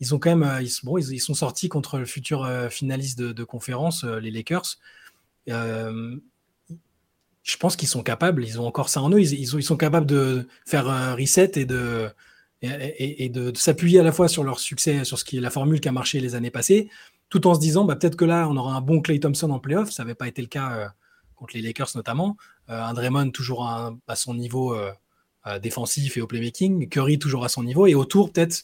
ils 0.00 0.14
ont 0.14 0.18
quand 0.18 0.30
même, 0.30 0.42
euh, 0.42 0.60
ils, 0.60 0.72
bon, 0.82 0.98
ils, 0.98 1.20
sont 1.20 1.34
sortis 1.34 1.68
contre 1.68 1.98
le 1.98 2.04
futur 2.04 2.48
finaliste 2.70 3.18
de, 3.20 3.44
conférence, 3.44 4.04
les 4.04 4.30
Lakers 4.30 4.78
je 7.44 7.58
pense 7.58 7.76
qu'ils 7.76 7.88
sont 7.88 8.02
capables, 8.02 8.42
ils 8.42 8.58
ont 8.58 8.66
encore 8.66 8.88
ça 8.88 9.02
en 9.02 9.10
eux, 9.10 9.20
ils, 9.20 9.62
sont 9.62 9.76
capables 9.76 10.06
de 10.06 10.48
faire 10.66 10.88
un 10.88 11.14
reset 11.14 11.52
et 11.56 11.66
de, 11.66 13.52
s'appuyer 13.54 14.00
à 14.00 14.02
la 14.02 14.12
fois 14.12 14.28
sur 14.28 14.44
leur 14.44 14.58
succès, 14.58 15.04
sur 15.04 15.18
ce 15.18 15.24
qui 15.24 15.36
est 15.36 15.40
la 15.40 15.50
formule 15.50 15.78
qui 15.80 15.88
a 15.88 15.92
marché 15.92 16.20
les 16.20 16.34
années 16.34 16.50
passées, 16.50 16.88
tout 17.28 17.46
en 17.46 17.54
se 17.54 17.60
disant 17.60 17.84
bah, 17.84 17.96
peut-être 17.96 18.16
que 18.16 18.24
là, 18.24 18.48
on 18.48 18.56
aura 18.56 18.74
un 18.74 18.80
bon 18.80 19.02
Clay 19.02 19.20
Thompson 19.20 19.50
en 19.50 19.58
playoff, 19.58 19.90
ça 19.90 20.04
n'avait 20.04 20.14
pas 20.14 20.26
été 20.26 20.40
le 20.40 20.48
cas 20.48 20.72
euh, 20.72 20.88
contre 21.36 21.54
les 21.54 21.60
Lakers 21.60 21.90
notamment, 21.94 22.38
euh, 22.70 22.82
un 22.82 22.94
Draymond 22.94 23.30
toujours 23.30 23.68
à, 23.68 24.16
son 24.16 24.32
niveau 24.32 24.74
euh, 24.74 24.90
défensif 25.60 26.16
et 26.16 26.22
au 26.22 26.26
playmaking, 26.26 26.88
Curry 26.88 27.18
toujours 27.18 27.44
à 27.44 27.50
son 27.50 27.62
niveau, 27.62 27.86
et 27.86 27.94
autour 27.94 28.32
peut-être 28.32 28.62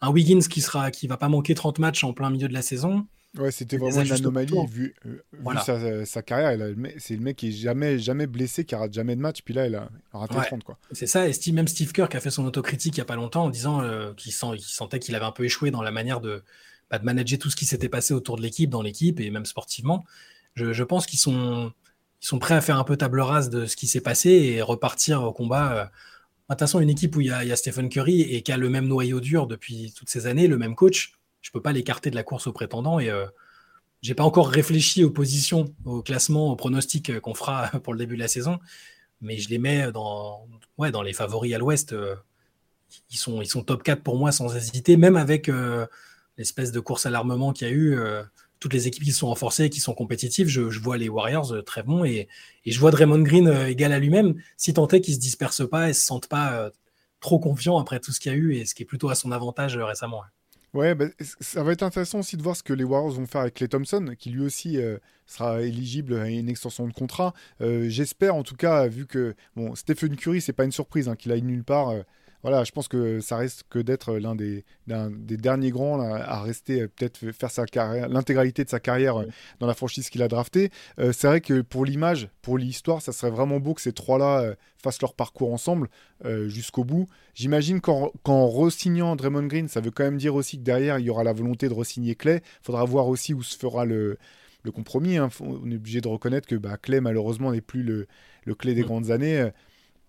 un 0.00 0.10
Wiggins 0.10 0.48
qui 0.48 0.62
sera 0.62 0.90
qui 0.90 1.08
va 1.08 1.18
pas 1.18 1.28
manquer 1.28 1.54
30 1.54 1.78
matchs 1.78 2.04
en 2.04 2.14
plein 2.14 2.30
milieu 2.30 2.48
de 2.48 2.54
la 2.54 2.62
saison, 2.62 3.06
Ouais, 3.38 3.50
c'était 3.50 3.78
vraiment 3.78 4.02
une 4.02 4.12
anomalie 4.12 4.54
vu, 4.68 4.94
euh, 5.04 6.04
sa, 6.04 6.22
carrière. 6.22 6.74
C'est 6.98 7.16
le 7.16 7.20
mec 7.20 7.36
qui 7.36 7.48
est 7.48 7.52
jamais, 7.52 7.98
jamais 7.98 8.26
blessé, 8.26 8.64
qui 8.64 8.74
rate 8.74 8.92
jamais 8.92 9.16
de 9.16 9.20
match. 9.20 9.42
Puis 9.44 9.54
là, 9.54 9.66
il 9.66 9.74
a, 9.74 9.88
raté 10.12 10.36
30. 10.46 10.62
quoi. 10.62 10.78
C'est 10.92 11.06
ça. 11.06 11.28
Et 11.28 11.32
même 11.52 11.66
Steve 11.66 11.92
Kerr 11.92 12.08
qui 12.08 12.16
a 12.16 12.20
fait 12.20 12.30
son 12.30 12.44
autocritique 12.44 12.96
il 12.96 13.00
n'y 13.00 13.02
a 13.02 13.06
pas 13.06 13.16
longtemps 13.16 13.44
en 13.44 13.50
disant 13.50 13.82
euh, 13.82 14.12
qu'il 14.14 14.32
sentait 14.32 14.98
qu'il 15.00 15.14
avait 15.16 15.24
un 15.24 15.32
peu 15.32 15.44
échoué 15.44 15.72
dans 15.72 15.82
la 15.82 15.90
manière 15.90 16.20
de, 16.20 16.44
bah, 16.90 16.98
de 16.98 17.04
manager 17.04 17.38
tout 17.38 17.50
ce 17.50 17.56
qui 17.56 17.66
s'était 17.66 17.88
passé 17.88 18.14
autour 18.14 18.36
de 18.36 18.42
l'équipe, 18.42 18.70
dans 18.70 18.82
l'équipe 18.82 19.18
et 19.18 19.30
même 19.30 19.46
sportivement. 19.46 20.04
Je, 20.54 20.84
pense 20.84 21.06
qu'ils 21.06 21.18
sont, 21.18 21.72
ils 22.22 22.26
sont 22.26 22.38
prêts 22.38 22.54
à 22.54 22.60
faire 22.60 22.78
un 22.78 22.84
peu 22.84 22.96
table 22.96 23.20
rase 23.20 23.50
de 23.50 23.66
ce 23.66 23.74
qui 23.74 23.88
s'est 23.88 24.00
passé 24.00 24.30
et 24.30 24.62
repartir 24.62 25.24
au 25.24 25.32
combat. 25.32 25.72
Euh. 25.72 25.84
De 25.84 26.54
toute 26.54 26.60
façon, 26.60 26.78
une 26.78 26.90
équipe 26.90 27.16
où 27.16 27.20
il 27.20 27.28
y, 27.28 27.30
a, 27.30 27.42
il 27.42 27.48
y 27.48 27.52
a 27.52 27.56
Stephen 27.56 27.88
Curry 27.88 28.20
et 28.20 28.42
qui 28.42 28.52
a 28.52 28.58
le 28.58 28.68
même 28.68 28.86
noyau 28.86 29.18
dur 29.18 29.48
depuis 29.48 29.92
toutes 29.96 30.10
ces 30.10 30.26
années, 30.26 30.46
le 30.46 30.58
même 30.58 30.76
coach 30.76 31.14
je 31.44 31.50
peux 31.50 31.60
pas 31.60 31.72
l'écarter 31.72 32.10
de 32.10 32.16
la 32.16 32.22
course 32.22 32.46
aux 32.46 32.52
prétendants 32.52 32.98
et 32.98 33.10
euh, 33.10 33.26
j'ai 34.00 34.14
pas 34.14 34.24
encore 34.24 34.48
réfléchi 34.48 35.04
aux 35.04 35.10
positions, 35.10 35.66
au 35.84 36.02
classement, 36.02 36.50
aux 36.50 36.56
pronostics 36.56 37.10
euh, 37.10 37.20
qu'on 37.20 37.34
fera 37.34 37.68
pour 37.84 37.92
le 37.92 37.98
début 37.98 38.16
de 38.16 38.20
la 38.20 38.28
saison, 38.28 38.58
mais 39.20 39.36
je 39.36 39.50
les 39.50 39.58
mets 39.58 39.92
dans, 39.92 40.48
les 41.04 41.12
favoris 41.12 41.54
à 41.54 41.58
l'ouest. 41.58 41.92
Euh, 41.92 42.16
ils, 43.10 43.18
sont, 43.18 43.42
ils 43.42 43.46
sont 43.46 43.62
top 43.62 43.82
4 43.82 44.02
pour 44.02 44.16
moi 44.16 44.32
sans 44.32 44.56
hésiter, 44.56 44.96
même 44.96 45.16
avec 45.16 45.50
l'espèce 46.38 46.72
de 46.72 46.80
course 46.80 47.06
à 47.06 47.10
l'armement 47.10 47.52
qu'il 47.52 47.68
y 47.68 47.70
a 47.70 47.74
eu. 47.74 47.98
toutes 48.60 48.72
les 48.72 48.86
équipes 48.86 49.02
qui 49.02 49.12
sont 49.12 49.26
renforcées, 49.26 49.68
qui 49.68 49.80
sont 49.80 49.94
compétitives, 49.94 50.48
je, 50.48 50.60
vois 50.62 50.96
les 50.96 51.08
Warriors 51.08 51.64
très 51.64 51.82
bons 51.82 52.04
et, 52.04 52.28
je 52.64 52.78
vois 52.78 52.92
Draymond 52.92 53.22
Green 53.22 53.48
égal 53.66 53.92
à 53.92 53.98
lui-même, 53.98 54.40
si 54.56 54.72
tant 54.74 54.86
est 54.88 55.00
qu'il 55.00 55.12
ne 55.12 55.16
se 55.16 55.20
disperse 55.20 55.68
pas 55.68 55.90
et 55.90 55.92
se 55.92 56.04
sente 56.04 56.28
pas 56.28 56.70
trop 57.18 57.40
confiant 57.40 57.78
après 57.78 57.98
tout 57.98 58.12
ce 58.12 58.20
qu'il 58.20 58.30
y 58.30 58.34
a 58.34 58.38
eu 58.38 58.54
et 58.54 58.64
ce 58.64 58.74
qui 58.76 58.84
est 58.84 58.86
plutôt 58.86 59.08
à 59.08 59.16
son 59.16 59.32
avantage 59.32 59.76
récemment. 59.76 60.22
Ouais, 60.74 60.96
bah, 60.96 61.04
ça 61.40 61.62
va 61.62 61.70
être 61.70 61.84
intéressant 61.84 62.18
aussi 62.18 62.36
de 62.36 62.42
voir 62.42 62.56
ce 62.56 62.64
que 62.64 62.72
les 62.72 62.82
Warriors 62.82 63.12
vont 63.12 63.26
faire 63.26 63.42
avec 63.42 63.54
Clay 63.54 63.68
Thompson, 63.68 64.16
qui 64.18 64.30
lui 64.30 64.44
aussi 64.44 64.76
euh, 64.78 64.98
sera 65.24 65.62
éligible 65.62 66.14
à 66.14 66.28
une 66.28 66.48
extension 66.48 66.88
de 66.88 66.92
contrat. 66.92 67.32
Euh, 67.60 67.88
j'espère 67.88 68.34
en 68.34 68.42
tout 68.42 68.56
cas, 68.56 68.88
vu 68.88 69.06
que 69.06 69.36
bon, 69.54 69.76
Stephen 69.76 70.16
Curry, 70.16 70.40
c'est 70.40 70.52
pas 70.52 70.64
une 70.64 70.72
surprise 70.72 71.08
hein, 71.08 71.14
qu'il 71.14 71.30
aille 71.30 71.42
nulle 71.42 71.62
part. 71.62 71.90
Euh, 71.90 72.02
voilà, 72.44 72.62
je 72.62 72.72
pense 72.72 72.88
que 72.88 73.20
ça 73.20 73.38
reste 73.38 73.64
que 73.70 73.78
d'être 73.78 74.18
l'un 74.18 74.34
des, 74.34 74.66
des 74.86 75.36
derniers 75.38 75.70
grands 75.70 75.98
à 75.98 76.42
rester, 76.42 76.82
euh, 76.82 76.88
peut-être 76.88 77.32
faire 77.32 77.50
sa 77.50 77.64
carrière, 77.64 78.06
l'intégralité 78.10 78.64
de 78.64 78.68
sa 78.68 78.80
carrière 78.80 79.18
euh, 79.22 79.26
dans 79.60 79.66
la 79.66 79.72
franchise 79.72 80.10
qu'il 80.10 80.22
a 80.22 80.28
drafté. 80.28 80.70
Euh, 80.98 81.12
c'est 81.12 81.26
vrai 81.26 81.40
que 81.40 81.62
pour 81.62 81.86
l'image, 81.86 82.28
pour 82.42 82.58
l'histoire, 82.58 83.00
ça 83.00 83.12
serait 83.12 83.30
vraiment 83.30 83.60
beau 83.60 83.72
que 83.72 83.80
ces 83.80 83.94
trois-là 83.94 84.54
fassent 84.76 85.00
leur 85.00 85.14
parcours 85.14 85.54
ensemble 85.54 85.88
jusqu'au 86.46 86.84
bout. 86.84 87.06
J'imagine 87.34 87.80
qu'en, 87.80 88.12
qu'en 88.22 88.46
re-signant 88.46 89.16
Draymond 89.16 89.46
Green, 89.46 89.68
ça 89.68 89.80
veut 89.80 89.90
quand 89.90 90.04
même 90.04 90.18
dire 90.18 90.34
aussi 90.34 90.58
que 90.58 90.62
derrière, 90.62 90.98
il 90.98 91.06
y 91.06 91.10
aura 91.10 91.24
la 91.24 91.32
volonté 91.32 91.70
de 91.70 91.72
re-signer 91.72 92.14
Clay. 92.14 92.42
Il 92.44 92.66
faudra 92.66 92.84
voir 92.84 93.08
aussi 93.08 93.32
où 93.32 93.42
se 93.42 93.56
fera 93.56 93.86
le, 93.86 94.18
le 94.62 94.70
compromis. 94.70 95.16
Hein. 95.16 95.30
On 95.40 95.70
est 95.70 95.76
obligé 95.76 96.02
de 96.02 96.08
reconnaître 96.08 96.46
que 96.46 96.56
bah, 96.56 96.76
Clay, 96.76 97.00
malheureusement, 97.00 97.52
n'est 97.52 97.62
plus 97.62 97.82
le, 97.82 98.06
le 98.44 98.54
Clay 98.54 98.74
des 98.74 98.82
grandes 98.82 99.10
années 99.10 99.50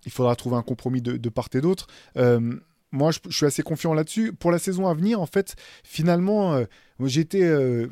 il 0.06 0.12
faudra 0.12 0.36
trouver 0.36 0.56
un 0.56 0.62
compromis 0.62 1.02
de, 1.02 1.30
part 1.30 1.50
et 1.54 1.62
d'autre. 1.62 1.88
Euh, 2.18 2.60
moi, 2.92 3.12
je, 3.12 3.20
suis 3.30 3.46
assez 3.46 3.64
confiant 3.64 3.94
là-dessus. 3.94 4.34
Pour 4.34 4.52
la 4.52 4.60
saison 4.60 4.88
à 4.88 4.94
venir, 4.94 5.20
en 5.20 5.26
fait, 5.26 5.56
finalement, 5.84 6.54
euh, 6.54 6.66
j'étais 7.04 7.44
euh, 7.44 7.88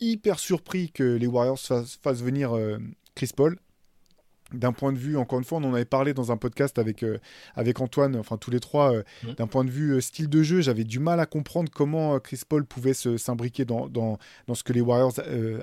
hyper 0.00 0.38
surpris 0.38 0.90
que 0.90 1.02
les 1.02 1.26
Warriors 1.26 1.58
fassent, 1.58 2.22
venir 2.22 2.56
Chris 3.14 3.30
Paul. 3.34 3.58
D'un 4.52 4.72
point 4.72 4.92
de 4.92 4.98
vue, 4.98 5.16
encore 5.16 5.38
une 5.38 5.46
fois, 5.46 5.58
on 5.58 5.64
en 5.64 5.72
avait 5.72 5.86
parlé 5.86 6.12
dans 6.12 6.30
un 6.30 6.36
podcast 6.36 6.78
avec, 6.78 7.02
avec 7.54 7.80
Antoine, 7.80 8.16
enfin 8.16 8.36
tous 8.36 8.50
les 8.50 8.60
trois, 8.60 8.92
mmh. 8.92 9.32
d'un 9.38 9.46
point 9.46 9.64
de 9.64 9.70
vue 9.70 9.98
style 10.02 10.28
de 10.28 10.42
jeu, 10.42 10.60
j'avais 10.60 10.84
du 10.84 10.98
mal 10.98 11.20
à 11.20 11.24
comprendre 11.24 11.70
comment 11.74 12.20
Chris 12.20 12.42
Paul 12.46 12.66
pouvait 12.66 12.92
s'imbriquer 12.92 13.64
dans, 13.64 13.88
dans, 13.88 14.18
dans, 14.48 14.54
ce 14.54 14.62
que 14.62 14.74
les 14.74 14.82
Warriors 14.82 15.14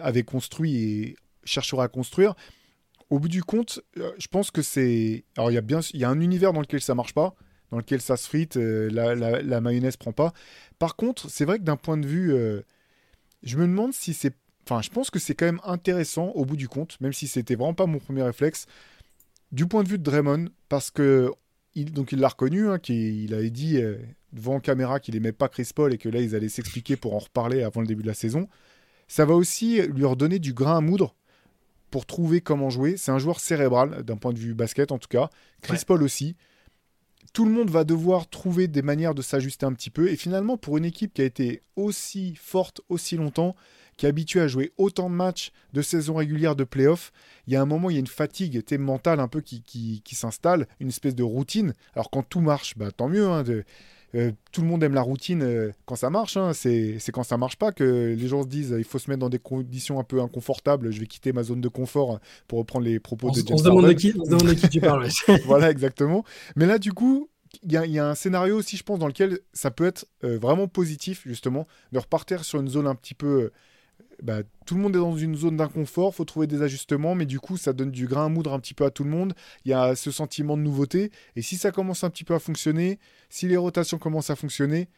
avaient 0.02 0.24
construit 0.24 0.76
et 0.78 1.16
chercheraient 1.44 1.84
à 1.84 1.88
construire 1.88 2.34
au 3.10 3.20
bout 3.20 3.28
du 3.28 3.44
compte, 3.44 3.82
euh, 3.98 4.12
je 4.18 4.28
pense 4.28 4.52
que 4.52 4.62
c'est. 4.62 5.24
Alors, 5.38 5.52
il 5.52 5.56
y, 5.56 5.58
a 5.58 5.62
bien... 5.62 5.80
y 5.94 6.04
a 6.04 6.10
un 6.10 6.20
univers 6.20 6.54
dans 6.54 6.62
lequel 6.62 6.82
ça 6.82 6.96
marche 6.96 7.14
pas, 7.14 7.34
dans 7.72 7.78
lequel 7.78 8.02
ça 8.02 8.18
se 8.18 8.28
frite, 8.28 8.58
euh, 8.58 8.90
la, 8.92 9.16
la, 9.16 9.42
la, 9.42 9.62
mayonnaise 9.62 9.98
prend 9.98 10.12
pas. 10.12 10.34
Par 10.78 10.96
contre, 10.96 11.30
c'est 11.30 11.46
vrai 11.46 11.58
que 11.60 11.64
d'un 11.64 11.78
point 11.78 11.98
de 11.98 12.08
vue. 12.08 12.34
Euh, 12.34 12.62
je 13.44 13.58
me 13.58 13.64
demande 13.64 13.94
si 13.94 14.14
c'est. 14.14 14.36
Enfin, 14.66 14.82
je 14.82 14.90
pense 14.90 15.10
que 15.10 15.18
c'est 15.18 15.34
quand 15.34 15.46
même 15.46 15.62
intéressant 15.64 16.28
au 16.30 16.46
bout 16.46 16.58
du 16.58 16.68
compte, 16.68 17.00
même 17.02 17.14
si 17.14 17.28
c'était 17.28 17.56
vraiment 17.56 17.74
pas 17.74 17.88
mon 17.88 18.00
premier 18.00 18.22
réflexe, 18.22 18.68
du 19.52 19.66
point 19.66 19.84
de 19.84 19.90
vue 19.90 19.98
de 19.98 20.04
Draymond, 20.04 20.50
parce 20.70 20.92
que. 20.92 21.32
Il, 21.76 21.94
donc, 21.94 22.12
il 22.12 22.20
l'a 22.20 22.30
reconnu, 22.30 22.68
hein, 22.68 22.80
qu'il 22.80 23.32
avait 23.34 23.52
dit 23.52 23.80
devant 24.34 24.60
caméra 24.60 25.00
qu'il 25.00 25.16
aimait 25.16 25.32
pas 25.32 25.48
Chris 25.48 25.70
Paul 25.74 25.94
et 25.94 26.00
que 26.00 26.10
là, 26.10 26.20
ils 26.20 26.36
allaient 26.36 26.50
s'expliquer 26.50 26.96
pour 26.96 27.16
en 27.16 27.20
reparler 27.20 27.62
avant 27.62 27.82
le 27.82 27.88
début 27.88 28.02
de 28.02 28.08
la 28.08 28.16
saison. 28.16 28.50
Ça 29.08 29.24
va 29.24 29.36
aussi 29.36 29.80
lui 29.84 30.04
redonner 30.04 30.40
du 30.40 30.54
grain 30.54 30.78
à 30.78 30.82
moudre 30.82 31.16
pour 31.90 32.06
trouver 32.06 32.42
comment 32.42 32.70
jouer. 32.70 32.98
C'est 32.98 33.12
un 33.12 33.20
joueur 33.20 33.40
cérébral, 33.40 34.04
d'un 34.04 34.18
point 34.18 34.34
de 34.34 34.40
vue 34.40 34.54
basket 34.54 34.92
en 34.92 34.98
tout 34.98 35.08
cas. 35.08 35.30
Chris 35.62 35.84
Paul 35.86 36.04
aussi. 36.04 36.36
Tout 37.34 37.46
le 37.46 37.52
monde 37.52 37.70
va 37.70 37.84
devoir 37.84 38.28
trouver 38.28 38.68
des 38.68 38.82
manières 38.82 39.14
de 39.14 39.22
s'ajuster 39.22 39.66
un 39.66 39.74
petit 39.74 39.92
peu. 39.92 40.10
Et 40.10 40.16
finalement, 40.16 40.58
pour 40.58 40.78
une 40.78 40.86
équipe 40.86 41.14
qui 41.14 41.22
a 41.22 41.26
été 41.26 41.62
aussi 41.76 42.36
forte 42.36 42.82
aussi 42.90 43.18
longtemps, 43.18 43.56
qui 43.98 44.06
est 44.06 44.10
habitué 44.10 44.40
à 44.40 44.48
jouer 44.48 44.72
autant 44.78 45.10
de 45.10 45.16
matchs 45.16 45.52
de 45.74 45.82
saison 45.82 46.16
régulière 46.16 46.56
de 46.56 46.64
playoff, 46.64 47.12
il 47.46 47.54
y 47.54 47.56
a 47.56 47.62
un 47.62 47.66
moment, 47.66 47.90
il 47.90 47.94
y 47.94 47.98
a 47.98 48.00
une 48.00 48.08
fatigue 48.08 48.64
mentale 48.80 49.20
un 49.20 49.28
peu 49.28 49.42
qui, 49.42 49.62
qui, 49.62 50.16
s'installe, 50.16 50.68
une 50.80 50.88
espèce 50.88 51.16
de 51.16 51.24
routine. 51.24 51.74
Alors 51.94 52.10
quand 52.10 52.24
tout 52.24 52.40
marche, 52.40 52.78
bah, 52.78 52.92
tant 52.92 53.10
mieux. 53.10 53.28
Hein, 53.28 53.44
euh, 54.16 54.32
tout 54.52 54.62
le 54.62 54.68
monde 54.68 54.84
aime 54.84 54.94
la 54.94 55.02
routine 55.02 55.44
euh, 55.44 55.72
quand 55.86 55.96
ça 55.96 56.10
marche. 56.10 56.38
Hein. 56.38 56.54
C'est 56.54 57.00
quand 57.14 57.24
ça 57.24 57.38
marche 57.38 57.58
pas 57.58 57.72
que 57.72 58.16
les 58.18 58.28
gens 58.28 58.44
se 58.44 58.48
disent 58.48 58.76
il 58.78 58.84
faut 58.84 59.00
se 59.00 59.10
mettre 59.10 59.20
dans 59.20 59.30
des 59.30 59.40
conditions 59.40 60.00
un 60.00 60.04
peu 60.04 60.22
inconfortables. 60.22 60.92
Je 60.92 61.00
vais 61.00 61.08
quitter 61.08 61.34
ma 61.34 61.44
zone 61.44 61.62
de 61.62 61.68
confort 61.68 62.20
pour 62.48 62.60
reprendre 62.60 62.86
les 62.86 63.00
propos 63.00 63.30
de 63.32 63.36
James 63.36 63.46
on 63.52 63.58
se 63.58 63.64
demande 63.64 63.88
de 63.88 63.94
qui, 63.94 64.14
on 64.18 64.26
se 64.26 64.30
demande 64.30 64.48
de 64.48 64.54
qui 64.54 64.70
tu 64.70 64.82
parles. 64.82 65.08
voilà, 65.46 65.70
exactement. 65.70 66.24
Mais 66.56 66.66
là, 66.66 66.80
du 66.80 66.94
coup, 66.94 67.30
il 67.64 67.72
y, 67.72 68.00
a 68.00 68.08
un 68.08 68.16
scénario 68.16 68.58
aussi, 68.58 68.78
je 68.78 68.84
pense, 68.84 69.00
dans 69.00 69.08
lequel 69.08 69.40
ça 69.54 69.72
peut 69.72 69.86
être 69.86 70.06
euh, 70.24 70.38
vraiment 70.38 70.68
positif, 70.68 71.24
justement, 71.26 71.68
de 71.92 72.00
repartir 72.00 72.44
sur 72.46 72.60
une 72.60 72.68
zone 72.68 72.88
un 72.88 72.96
petit 72.96 73.16
peu. 73.16 73.52
Bah, 74.22 74.42
tout 74.66 74.76
le 74.76 74.82
monde 74.82 74.96
est 74.96 75.00
dans 75.00 75.16
une 75.16 75.36
zone 75.36 75.58
d'inconfort, 75.58 76.14
faut 76.14 76.26
trouver 76.26 76.48
des 76.48 76.62
ajustements, 76.62 77.16
mais 77.16 77.26
du 77.26 77.40
coup, 77.40 77.58
ça 77.58 77.74
donne 77.74 77.92
du 77.92 78.08
grain 78.08 78.26
à 78.26 78.30
moudre 78.30 78.54
un 78.54 78.60
petit 78.60 78.74
peu 78.74 78.86
à 78.86 78.92
tout 78.92 79.04
le 79.04 79.10
monde. 79.10 79.34
Il 79.66 79.72
y 79.72 79.74
a 79.74 79.96
ce 79.96 80.12
sentiment 80.12 80.58
de 80.58 80.62
nouveauté, 80.62 81.12
et 81.36 81.42
si 81.42 81.58
ça 81.58 81.72
commence 81.72 82.04
un 82.04 82.10
petit 82.10 82.24
peu 82.24 82.34
à 82.34 82.40
fonctionner, 82.40 83.00
si 83.30 83.48
les 83.48 83.58
rotations 83.58 83.98
commencent 83.98 84.30
à 84.30 84.36
fonctionner, 84.36 84.90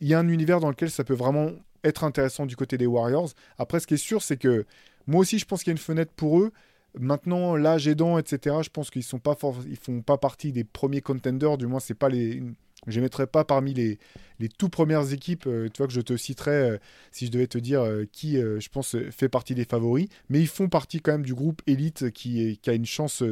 il 0.00 0.08
y 0.08 0.14
a 0.14 0.18
un 0.18 0.28
univers 0.28 0.60
dans 0.60 0.70
lequel 0.70 0.90
ça 0.90 1.04
peut 1.04 1.14
vraiment 1.14 1.50
être 1.84 2.04
intéressant 2.04 2.46
du 2.46 2.56
côté 2.56 2.78
des 2.78 2.86
Warriors. 2.86 3.30
Après, 3.58 3.80
ce 3.80 3.86
qui 3.86 3.94
est 3.94 3.96
sûr, 3.96 4.22
c'est 4.22 4.36
que 4.36 4.64
moi 5.06 5.20
aussi, 5.20 5.38
je 5.38 5.44
pense 5.44 5.62
qu'il 5.62 5.70
y 5.70 5.72
a 5.72 5.78
une 5.78 5.78
fenêtre 5.78 6.12
pour 6.14 6.40
eux. 6.40 6.52
Maintenant, 6.98 7.56
l'âge 7.56 7.88
aidant, 7.88 8.18
etc., 8.18 8.56
je 8.62 8.68
pense 8.68 8.90
qu'ils 8.90 9.02
ils 9.02 9.76
font 9.76 10.02
pas 10.02 10.18
partie 10.18 10.52
des 10.52 10.64
premiers 10.64 11.00
contenders, 11.00 11.56
du 11.56 11.66
moins 11.66 11.80
c'est 11.80 11.94
pas 11.94 12.08
les 12.08 12.42
je 12.86 12.98
ne 12.98 13.04
mettrai 13.04 13.26
pas 13.26 13.44
parmi 13.44 13.74
les, 13.74 13.98
les 14.38 14.48
tout 14.48 14.68
premières 14.68 15.12
équipes, 15.12 15.46
euh, 15.46 15.68
tu 15.72 15.78
vois, 15.78 15.86
que 15.86 15.92
je 15.92 16.00
te 16.00 16.16
citerai 16.16 16.50
euh, 16.50 16.78
si 17.12 17.26
je 17.26 17.30
devais 17.30 17.46
te 17.46 17.58
dire 17.58 17.82
euh, 17.82 18.06
qui, 18.10 18.36
je 18.36 18.68
pense, 18.68 18.96
fait 19.10 19.28
partie 19.28 19.54
des 19.54 19.64
favoris. 19.64 20.08
Mais 20.28 20.40
ils 20.40 20.48
font 20.48 20.68
partie 20.68 21.00
quand 21.00 21.12
même 21.12 21.24
du 21.24 21.34
groupe 21.34 21.62
élite 21.66 22.10
qui, 22.10 22.58
a 22.66 22.72
une 22.72 22.86
chance 22.86 23.22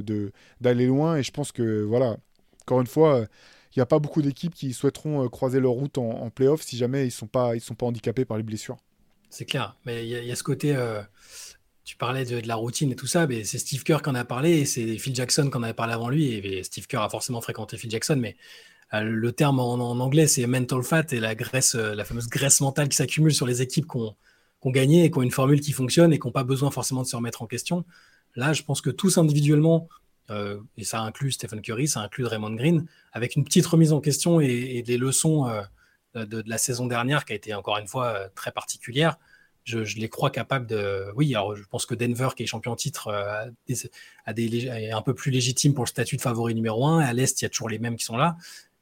d'aller 0.61 0.86
loin. 0.86 1.16
Et 1.16 1.22
je 1.22 1.32
pense 1.32 1.53
que, 1.53 1.82
voilà, 1.82 2.16
encore 2.62 2.80
une 2.80 2.86
fois, 2.86 3.26
il 3.74 3.78
n'y 3.78 3.82
a 3.82 3.86
pas 3.86 3.98
beaucoup 3.98 4.22
d'équipes 4.22 4.55
qui 4.55 4.72
souhaiteront 4.72 5.28
croiser 5.28 5.61
leur 5.61 5.72
route 5.72 5.98
en, 5.98 6.09
en 6.09 6.30
playoff 6.30 6.62
si 6.62 6.76
jamais 6.76 7.03
ils 7.03 7.07
ne 7.07 7.11
sont, 7.11 7.26
pas, 7.26 7.55
ils 7.57 7.61
sont 7.61 7.74
pas 7.74 7.86
handicapés 7.86 8.24
par 8.24 8.36
les 8.36 8.42
blessures. 8.42 8.76
C'est 9.30 9.44
clair. 9.44 9.76
Mais 9.86 10.07
il 10.07 10.26
y, 10.26 10.32
a 10.32 10.36
ce 10.36 10.42
côté 10.42 10.76
tu 11.90 11.96
parlais 11.96 12.24
de, 12.24 12.46
la 12.46 12.55
routine 12.55 12.92
et 12.92 12.94
tout 12.94 13.09
ça, 13.09 13.26
mais 13.26 13.42
c'est 13.42 13.59
Steve 13.59 13.82
Kerr 13.82 14.01
qui 14.03 14.11
en 14.11 14.14
a 14.14 14.24
parlé 14.24 14.61
et 14.61 14.64
c'est 14.64 14.96
Phil 14.98 15.12
Jackson 15.12 15.51
qui 15.51 15.57
en 15.57 15.62
avait 15.64 15.74
parlé 15.74 15.92
avant 15.92 16.09
lui. 16.09 16.34
Et, 16.34 16.62
Steve 16.62 16.86
Kerr 16.86 17.01
a 17.01 17.09
forcément 17.09 17.40
fréquenté 17.40 17.76
Phil 17.76 17.90
Jackson, 17.90 18.14
mais 18.16 18.36
le 18.93 19.32
terme 19.32 19.61
en, 19.61 19.78
anglais 20.01 20.26
c'est 20.26 20.47
mental 20.47 20.82
fat 20.82 21.05
et 21.12 21.20
la 21.20 21.34
graisse, 21.34 21.74
euh, 21.74 21.95
la 21.95 22.05
fameuse 22.05 22.28
graisse 22.28 22.61
mentale 22.61 22.88
qui 22.88 22.97
s'accumule 22.97 23.32
sur 23.32 23.47
les 23.47 23.62
équipes 23.62 23.86
qui 23.86 23.97
ont, 23.97 24.16
gagné 24.66 25.05
et 25.05 25.11
qui 25.11 25.18
ont 25.18 25.22
une 25.22 25.30
formule 25.30 25.61
qui 25.61 25.72
fonctionne 25.72 26.12
et 26.12 26.18
qui 26.18 26.26
n'ont 26.26 26.32
pas 26.32 26.45
besoin 26.45 26.70
forcément 26.70 27.03
de 27.03 27.07
se 27.07 27.16
remettre 27.16 27.43
en 27.43 27.47
question. 27.47 27.84
Là, 28.36 28.53
je 28.53 28.62
pense 28.62 28.80
que 28.80 28.91
tous 28.91 29.16
individuellement, 29.16 29.88
euh, 30.30 30.61
et 30.76 30.84
ça 30.84 31.01
inclut 31.01 31.32
Stephen 31.32 31.62
Curry, 31.62 31.88
ça 31.88 32.01
inclut 32.01 32.24
Draymond 32.24 32.55
Green, 32.55 32.86
avec 33.12 33.36
une 33.36 33.45
petite 33.45 33.66
remise 33.66 33.93
en 33.93 34.01
question 34.01 34.41
et, 34.41 34.82
des 34.82 34.99
leçons 34.99 35.47
de, 36.14 36.43
la 36.47 36.59
saison 36.59 36.86
dernière 36.86 37.24
qui 37.24 37.32
a 37.32 37.36
été 37.36 37.55
encore 37.55 37.78
une 37.78 37.86
fois 37.86 38.28
très 38.34 38.53
particulière 38.53 39.16
je, 39.64 39.99
les 39.99 40.09
crois 40.09 40.30
capables 40.30 40.66
de. 40.66 41.07
Oui, 41.14 41.34
alors 41.34 41.57
je 41.57 41.62
pense 41.64 41.86
que 41.86 41.95
Denver, 41.95 42.28
qui 42.36 42.43
est 42.43 42.47
champion 42.47 42.74
titre, 42.76 43.09
euh, 43.09 43.51
a 44.26 44.32
est 44.32 44.91
un 44.91 45.03
peu 45.03 45.14
plus 45.14 45.30
légitime 45.30 45.74
pour 45.74 45.84
le 45.84 45.88
statut 45.88 46.16
de 46.16 46.22
favori 46.22 46.55
numéro 46.55 46.86
1. 46.86 47.01
À 47.01 47.12
l'Est, 47.12 47.41
il 47.41 47.45
y 47.45 47.47
a 47.47 47.49
toujours 47.49 47.68
les 47.68 47.78
mêmes 47.78 47.97
qui 47.97 48.05
sont 48.05 48.16
là. 48.16 48.36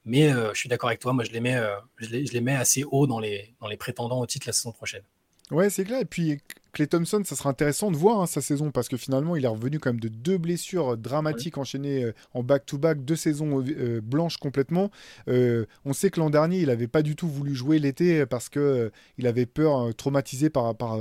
Mais 0.04 0.32
euh, 0.32 0.52
je 0.54 0.58
suis 0.60 0.68
d'accord 0.68 0.88
avec 0.88 1.00
toi, 1.00 1.12
moi 1.12 1.24
je 1.24 1.30
les 1.30 1.40
mets, 1.40 1.56
euh, 1.56 1.76
je 1.98 2.08
les, 2.08 2.40
mets 2.40 2.54
assez 2.54 2.84
haut 2.84 3.06
dans 3.06 3.18
les, 3.18 3.54
dans 3.60 3.66
les 3.66 3.76
prétendants 3.76 4.20
au 4.20 4.26
titre 4.26 4.46
la 4.46 4.52
saison 4.52 4.72
prochaine. 4.72 5.02
Ouais, 5.50 5.70
c'est 5.70 5.84
clair. 5.84 6.00
Et 6.00 6.04
puis 6.04 6.40
Clay 6.72 6.86
Thompson, 6.86 7.22
ça 7.24 7.34
sera 7.34 7.50
intéressant 7.50 7.90
de 7.90 7.96
voir 7.96 8.20
hein, 8.20 8.26
sa 8.26 8.40
saison 8.40 8.70
parce 8.70 8.88
que 8.88 8.96
finalement, 8.96 9.36
il 9.36 9.44
est 9.44 9.48
revenu 9.48 9.78
quand 9.78 9.90
même 9.90 10.00
de 10.00 10.08
deux 10.08 10.38
blessures 10.38 10.96
dramatiques 10.96 11.58
enchaînées 11.58 12.04
euh, 12.04 12.12
en 12.34 12.42
back-to-back, 12.42 13.04
deux 13.04 13.16
saisons 13.16 13.64
euh, 13.66 14.00
blanches 14.00 14.36
complètement. 14.36 14.90
Euh, 15.28 15.66
on 15.84 15.92
sait 15.92 16.10
que 16.10 16.20
l'an 16.20 16.30
dernier, 16.30 16.60
il 16.60 16.66
n'avait 16.66 16.88
pas 16.88 17.02
du 17.02 17.16
tout 17.16 17.28
voulu 17.28 17.54
jouer 17.54 17.78
l'été 17.78 18.26
parce 18.26 18.48
que 18.48 18.90
il 19.16 19.26
avait 19.26 19.46
peur, 19.46 19.94
traumatisé 19.94 20.50
par, 20.50 20.74
par 20.74 20.98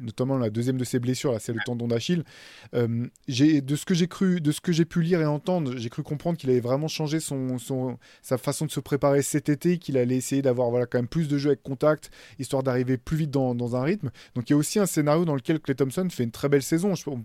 notamment 0.00 0.38
la 0.38 0.50
deuxième 0.50 0.76
de 0.76 0.84
ses 0.84 0.98
blessures, 0.98 1.32
là, 1.32 1.38
c'est 1.38 1.52
le 1.52 1.60
tendon 1.64 1.88
d'Achille. 1.88 2.24
de 2.72 3.10
ce 3.28 3.84
que 3.84 3.94
j'ai 3.94 4.08
cru, 4.08 4.40
de 4.40 4.52
ce 4.52 4.60
que 4.60 4.72
j'ai 4.72 4.84
pu 4.84 5.02
lire 5.02 5.20
et 5.20 5.26
entendre, 5.26 5.76
j'ai 5.76 5.88
cru 5.88 6.02
comprendre 6.02 6.38
qu'il 6.38 6.50
avait 6.50 6.60
vraiment 6.60 6.88
changé 6.88 7.20
son, 7.20 7.58
son, 7.58 7.98
sa 8.22 8.38
façon 8.38 8.66
de 8.66 8.70
se 8.70 8.80
préparer 8.80 9.22
cet 9.22 9.48
été, 9.48 9.78
qu'il 9.78 9.96
allait 9.96 10.16
essayer 10.16 10.42
d'avoir 10.42 10.70
voilà 10.70 10.86
quand 10.86 10.98
même 10.98 11.08
plus 11.08 11.28
de 11.28 11.38
jeux 11.38 11.50
avec 11.50 11.62
contact, 11.62 12.10
histoire 12.38 12.62
d'arriver 12.62 12.96
plus 12.96 13.16
vite 13.16 13.30
dans, 13.30 13.54
dans 13.54 13.76
un 13.76 13.82
rythme. 13.82 14.10
Donc 14.34 14.48
il 14.48 14.52
y 14.52 14.54
a 14.54 14.56
aussi 14.56 14.78
un 14.78 14.86
scénario 14.86 15.05
dans 15.06 15.34
lequel 15.34 15.60
Clay 15.60 15.74
Thompson 15.74 16.08
fait 16.10 16.24
une 16.24 16.30
très 16.30 16.48
belle 16.48 16.62
saison. 16.62 16.94
Je, 16.94 17.08
on 17.08 17.24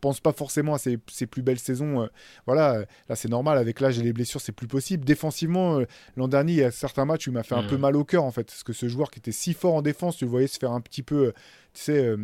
pense 0.00 0.20
pas 0.20 0.32
forcément 0.32 0.74
à 0.74 0.78
ses, 0.78 0.96
plus 0.98 1.42
belles 1.42 1.58
saisons. 1.58 2.02
Euh, 2.02 2.06
voilà, 2.46 2.74
euh, 2.74 2.84
là 3.08 3.16
c'est 3.16 3.28
normal, 3.28 3.58
avec 3.58 3.80
l'âge 3.80 3.98
et 3.98 4.02
les 4.02 4.12
blessures, 4.12 4.40
c'est 4.40 4.52
plus 4.52 4.66
possible. 4.66 5.04
Défensivement, 5.04 5.78
euh, 5.78 5.86
l'an 6.16 6.28
dernier, 6.28 6.52
il 6.52 6.58
y 6.58 6.64
a 6.64 6.70
certains 6.70 7.04
matchs 7.04 7.26
où 7.26 7.30
il 7.30 7.34
m'a 7.34 7.42
fait 7.42 7.54
un 7.54 7.62
peu 7.62 7.76
mm. 7.76 7.80
mal 7.80 7.96
au 7.96 8.04
cœur 8.04 8.24
en 8.24 8.30
fait. 8.30 8.44
Parce 8.44 8.62
que 8.62 8.72
ce 8.72 8.88
joueur 8.88 9.10
qui 9.10 9.18
était 9.18 9.32
si 9.32 9.54
fort 9.54 9.74
en 9.74 9.82
défense, 9.82 10.16
tu 10.16 10.24
le 10.24 10.30
voyais 10.30 10.46
se 10.46 10.58
faire 10.58 10.72
un 10.72 10.80
petit 10.80 11.02
peu, 11.02 11.32
tu 11.72 11.82
sais 11.82 12.16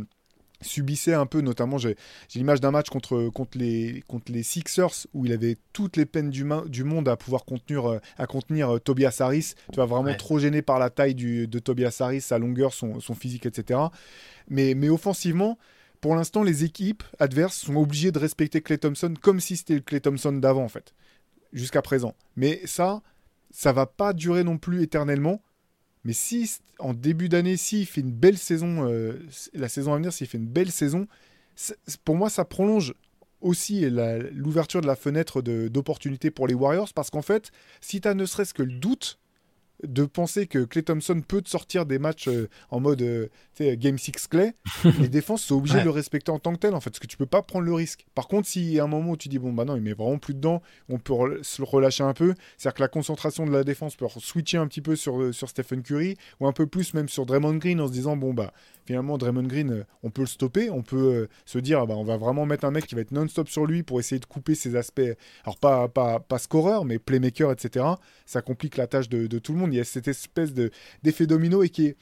subissait 0.60 1.14
un 1.14 1.26
peu, 1.26 1.40
notamment 1.40 1.78
j'ai 1.78 1.96
l'image 2.34 2.60
d'un 2.60 2.70
match 2.70 2.88
contre, 2.88 3.28
contre, 3.28 3.58
les, 3.58 4.02
contre 4.06 4.32
les 4.32 4.42
Sixers 4.42 5.06
où 5.14 5.26
il 5.26 5.32
avait 5.32 5.56
toutes 5.72 5.96
les 5.96 6.06
peines 6.06 6.30
du, 6.30 6.44
du 6.66 6.84
monde 6.84 7.08
à 7.08 7.16
pouvoir 7.16 7.44
contenir, 7.44 8.00
à 8.18 8.26
contenir 8.26 8.80
Tobias 8.82 9.16
Harris. 9.20 9.54
Tu 9.72 9.76
vas 9.76 9.86
vraiment 9.86 10.14
trop 10.14 10.38
gêné 10.38 10.62
par 10.62 10.78
la 10.78 10.90
taille 10.90 11.14
du, 11.14 11.46
de 11.46 11.58
Tobias 11.58 11.96
Harris, 12.00 12.20
sa 12.20 12.38
longueur, 12.38 12.72
son, 12.72 13.00
son 13.00 13.14
physique, 13.14 13.46
etc. 13.46 13.80
Mais, 14.48 14.74
mais 14.74 14.88
offensivement, 14.88 15.58
pour 16.00 16.16
l'instant, 16.16 16.42
les 16.42 16.64
équipes 16.64 17.02
adverses 17.18 17.56
sont 17.56 17.76
obligées 17.76 18.12
de 18.12 18.18
respecter 18.18 18.62
Clay 18.62 18.78
Thompson 18.78 19.14
comme 19.20 19.40
si 19.40 19.56
c'était 19.56 19.74
le 19.74 19.80
Clay 19.80 20.00
Thompson 20.00 20.32
d'avant, 20.32 20.64
en 20.64 20.68
fait, 20.68 20.94
jusqu'à 21.52 21.82
présent. 21.82 22.14
Mais 22.36 22.60
ça, 22.64 23.02
ça 23.50 23.72
va 23.72 23.86
pas 23.86 24.12
durer 24.12 24.44
non 24.44 24.58
plus 24.58 24.82
éternellement. 24.82 25.42
Mais 26.04 26.12
si, 26.12 26.50
en 26.78 26.94
début 26.94 27.28
d'année, 27.28 27.56
s'il 27.56 27.86
fait 27.86 28.00
une 28.00 28.12
belle 28.12 28.38
saison, 28.38 28.88
euh, 28.88 29.18
la 29.52 29.68
saison 29.68 29.92
à 29.92 29.96
venir, 29.96 30.12
s'il 30.12 30.26
fait 30.26 30.38
une 30.38 30.46
belle 30.46 30.70
saison, 30.70 31.06
pour 32.04 32.16
moi, 32.16 32.30
ça 32.30 32.44
prolonge 32.44 32.94
aussi 33.40 33.88
l'ouverture 33.90 34.80
de 34.80 34.86
la 34.86 34.96
fenêtre 34.96 35.42
d'opportunité 35.42 36.30
pour 36.30 36.46
les 36.46 36.54
Warriors. 36.54 36.92
Parce 36.94 37.10
qu'en 37.10 37.22
fait, 37.22 37.50
si 37.80 38.00
tu 38.00 38.08
as 38.08 38.14
ne 38.14 38.26
serait-ce 38.26 38.54
que 38.54 38.62
le 38.62 38.72
doute 38.72 39.19
de 39.84 40.04
penser 40.04 40.46
que 40.46 40.64
Clay 40.64 40.82
Thompson 40.82 41.22
peut 41.26 41.42
te 41.42 41.48
sortir 41.48 41.86
des 41.86 41.98
matchs 41.98 42.28
euh, 42.28 42.48
en 42.70 42.80
mode 42.80 43.02
euh, 43.02 43.28
Game 43.60 43.98
6 43.98 44.28
Clay, 44.28 44.54
les 44.98 45.08
défenses 45.08 45.42
sont 45.42 45.56
obligées 45.56 45.80
de 45.80 45.84
le 45.84 45.90
respecter 45.90 46.30
en 46.30 46.38
tant 46.38 46.52
que 46.52 46.58
tel, 46.58 46.74
en 46.74 46.80
fait, 46.80 46.90
parce 46.90 46.98
que 46.98 47.06
tu 47.06 47.16
peux 47.16 47.26
pas 47.26 47.42
prendre 47.42 47.64
le 47.64 47.74
risque. 47.74 48.06
Par 48.14 48.28
contre, 48.28 48.48
si 48.48 48.78
à 48.78 48.84
un 48.84 48.86
moment 48.86 49.12
où 49.12 49.16
tu 49.16 49.28
dis, 49.28 49.38
bon, 49.38 49.52
bah 49.52 49.64
non, 49.64 49.76
il 49.76 49.82
met 49.82 49.92
vraiment 49.92 50.18
plus 50.18 50.34
dedans, 50.34 50.62
on 50.88 50.98
peut 50.98 51.40
se 51.42 51.62
relâcher 51.62 52.02
un 52.02 52.14
peu, 52.14 52.34
c'est-à-dire 52.56 52.74
que 52.74 52.82
la 52.82 52.88
concentration 52.88 53.46
de 53.46 53.52
la 53.52 53.64
défense 53.64 53.96
peut 53.96 54.06
switcher 54.18 54.58
un 54.58 54.66
petit 54.66 54.80
peu 54.80 54.96
sur, 54.96 55.20
euh, 55.20 55.32
sur 55.32 55.48
Stephen 55.48 55.82
Curry, 55.82 56.16
ou 56.40 56.46
un 56.46 56.52
peu 56.52 56.66
plus 56.66 56.94
même 56.94 57.08
sur 57.08 57.26
Draymond 57.26 57.56
Green, 57.56 57.80
en 57.80 57.86
se 57.86 57.92
disant, 57.92 58.16
bon, 58.16 58.32
bah, 58.32 58.52
finalement, 58.90 59.18
Draymond 59.18 59.44
Green, 59.44 59.84
on 60.02 60.10
peut 60.10 60.22
le 60.22 60.26
stopper, 60.26 60.68
on 60.68 60.82
peut 60.82 61.28
se 61.44 61.58
dire, 61.60 61.86
bah, 61.86 61.94
on 61.96 62.02
va 62.02 62.16
vraiment 62.16 62.44
mettre 62.44 62.64
un 62.64 62.72
mec 62.72 62.86
qui 62.86 62.96
va 62.96 63.02
être 63.02 63.12
non-stop 63.12 63.48
sur 63.48 63.64
lui 63.64 63.84
pour 63.84 64.00
essayer 64.00 64.18
de 64.18 64.26
couper 64.26 64.56
ses 64.56 64.74
aspects, 64.74 65.00
alors 65.44 65.56
pas, 65.58 65.86
pas, 65.88 66.18
pas 66.18 66.38
scoreur, 66.38 66.84
mais 66.84 66.98
playmaker, 66.98 67.52
etc. 67.52 67.86
Ça 68.26 68.42
complique 68.42 68.76
la 68.76 68.88
tâche 68.88 69.08
de, 69.08 69.28
de 69.28 69.38
tout 69.38 69.52
le 69.52 69.58
monde 69.58 69.72
il 69.72 69.76
y 69.76 69.80
a 69.80 69.84
cette 69.84 70.08
espèce 70.08 70.52
de 70.54 70.70
d'effet 71.04 71.26
domino 71.26 71.62
et 71.62 71.68
qui 71.68 71.86
est 71.86 71.96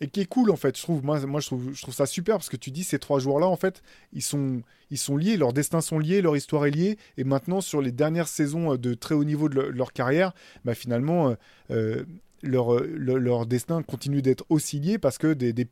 et 0.00 0.08
qui 0.08 0.20
est 0.20 0.26
cool 0.26 0.50
en 0.50 0.56
fait. 0.56 0.76
Je 0.76 0.82
trouve 0.82 1.04
moi, 1.04 1.18
moi 1.26 1.40
je 1.40 1.46
trouve 1.46 1.74
je 1.74 1.82
trouve 1.82 1.94
ça 1.94 2.06
super 2.06 2.36
parce 2.36 2.48
que 2.48 2.56
tu 2.56 2.70
dis 2.70 2.84
ces 2.84 2.98
trois 2.98 3.18
joueurs 3.18 3.40
là 3.40 3.46
en 3.46 3.56
fait 3.56 3.82
ils 4.12 4.22
sont 4.22 4.62
ils 4.90 4.98
sont 4.98 5.16
liés, 5.16 5.36
leurs 5.36 5.52
destins 5.52 5.80
sont 5.80 5.98
liés, 5.98 6.22
leur 6.22 6.36
histoire 6.36 6.66
est 6.66 6.70
liée 6.70 6.98
et 7.16 7.24
maintenant 7.24 7.60
sur 7.60 7.82
les 7.82 7.92
dernières 7.92 8.28
saisons 8.28 8.74
euh, 8.74 8.78
de 8.78 8.94
très 8.94 9.14
haut 9.14 9.24
niveau 9.24 9.48
de, 9.48 9.60
leur 9.60 9.92
carrière, 9.92 10.32
bah 10.64 10.74
finalement 10.74 11.30
euh, 11.30 11.34
euh, 11.70 12.04
leur, 12.42 12.80
leur, 12.82 13.46
destin 13.46 13.82
continue 13.82 14.22
d'être 14.22 14.44
aussi 14.48 14.78
lié 14.78 14.98
parce 14.98 15.18
que 15.18 15.32
des, 15.32 15.64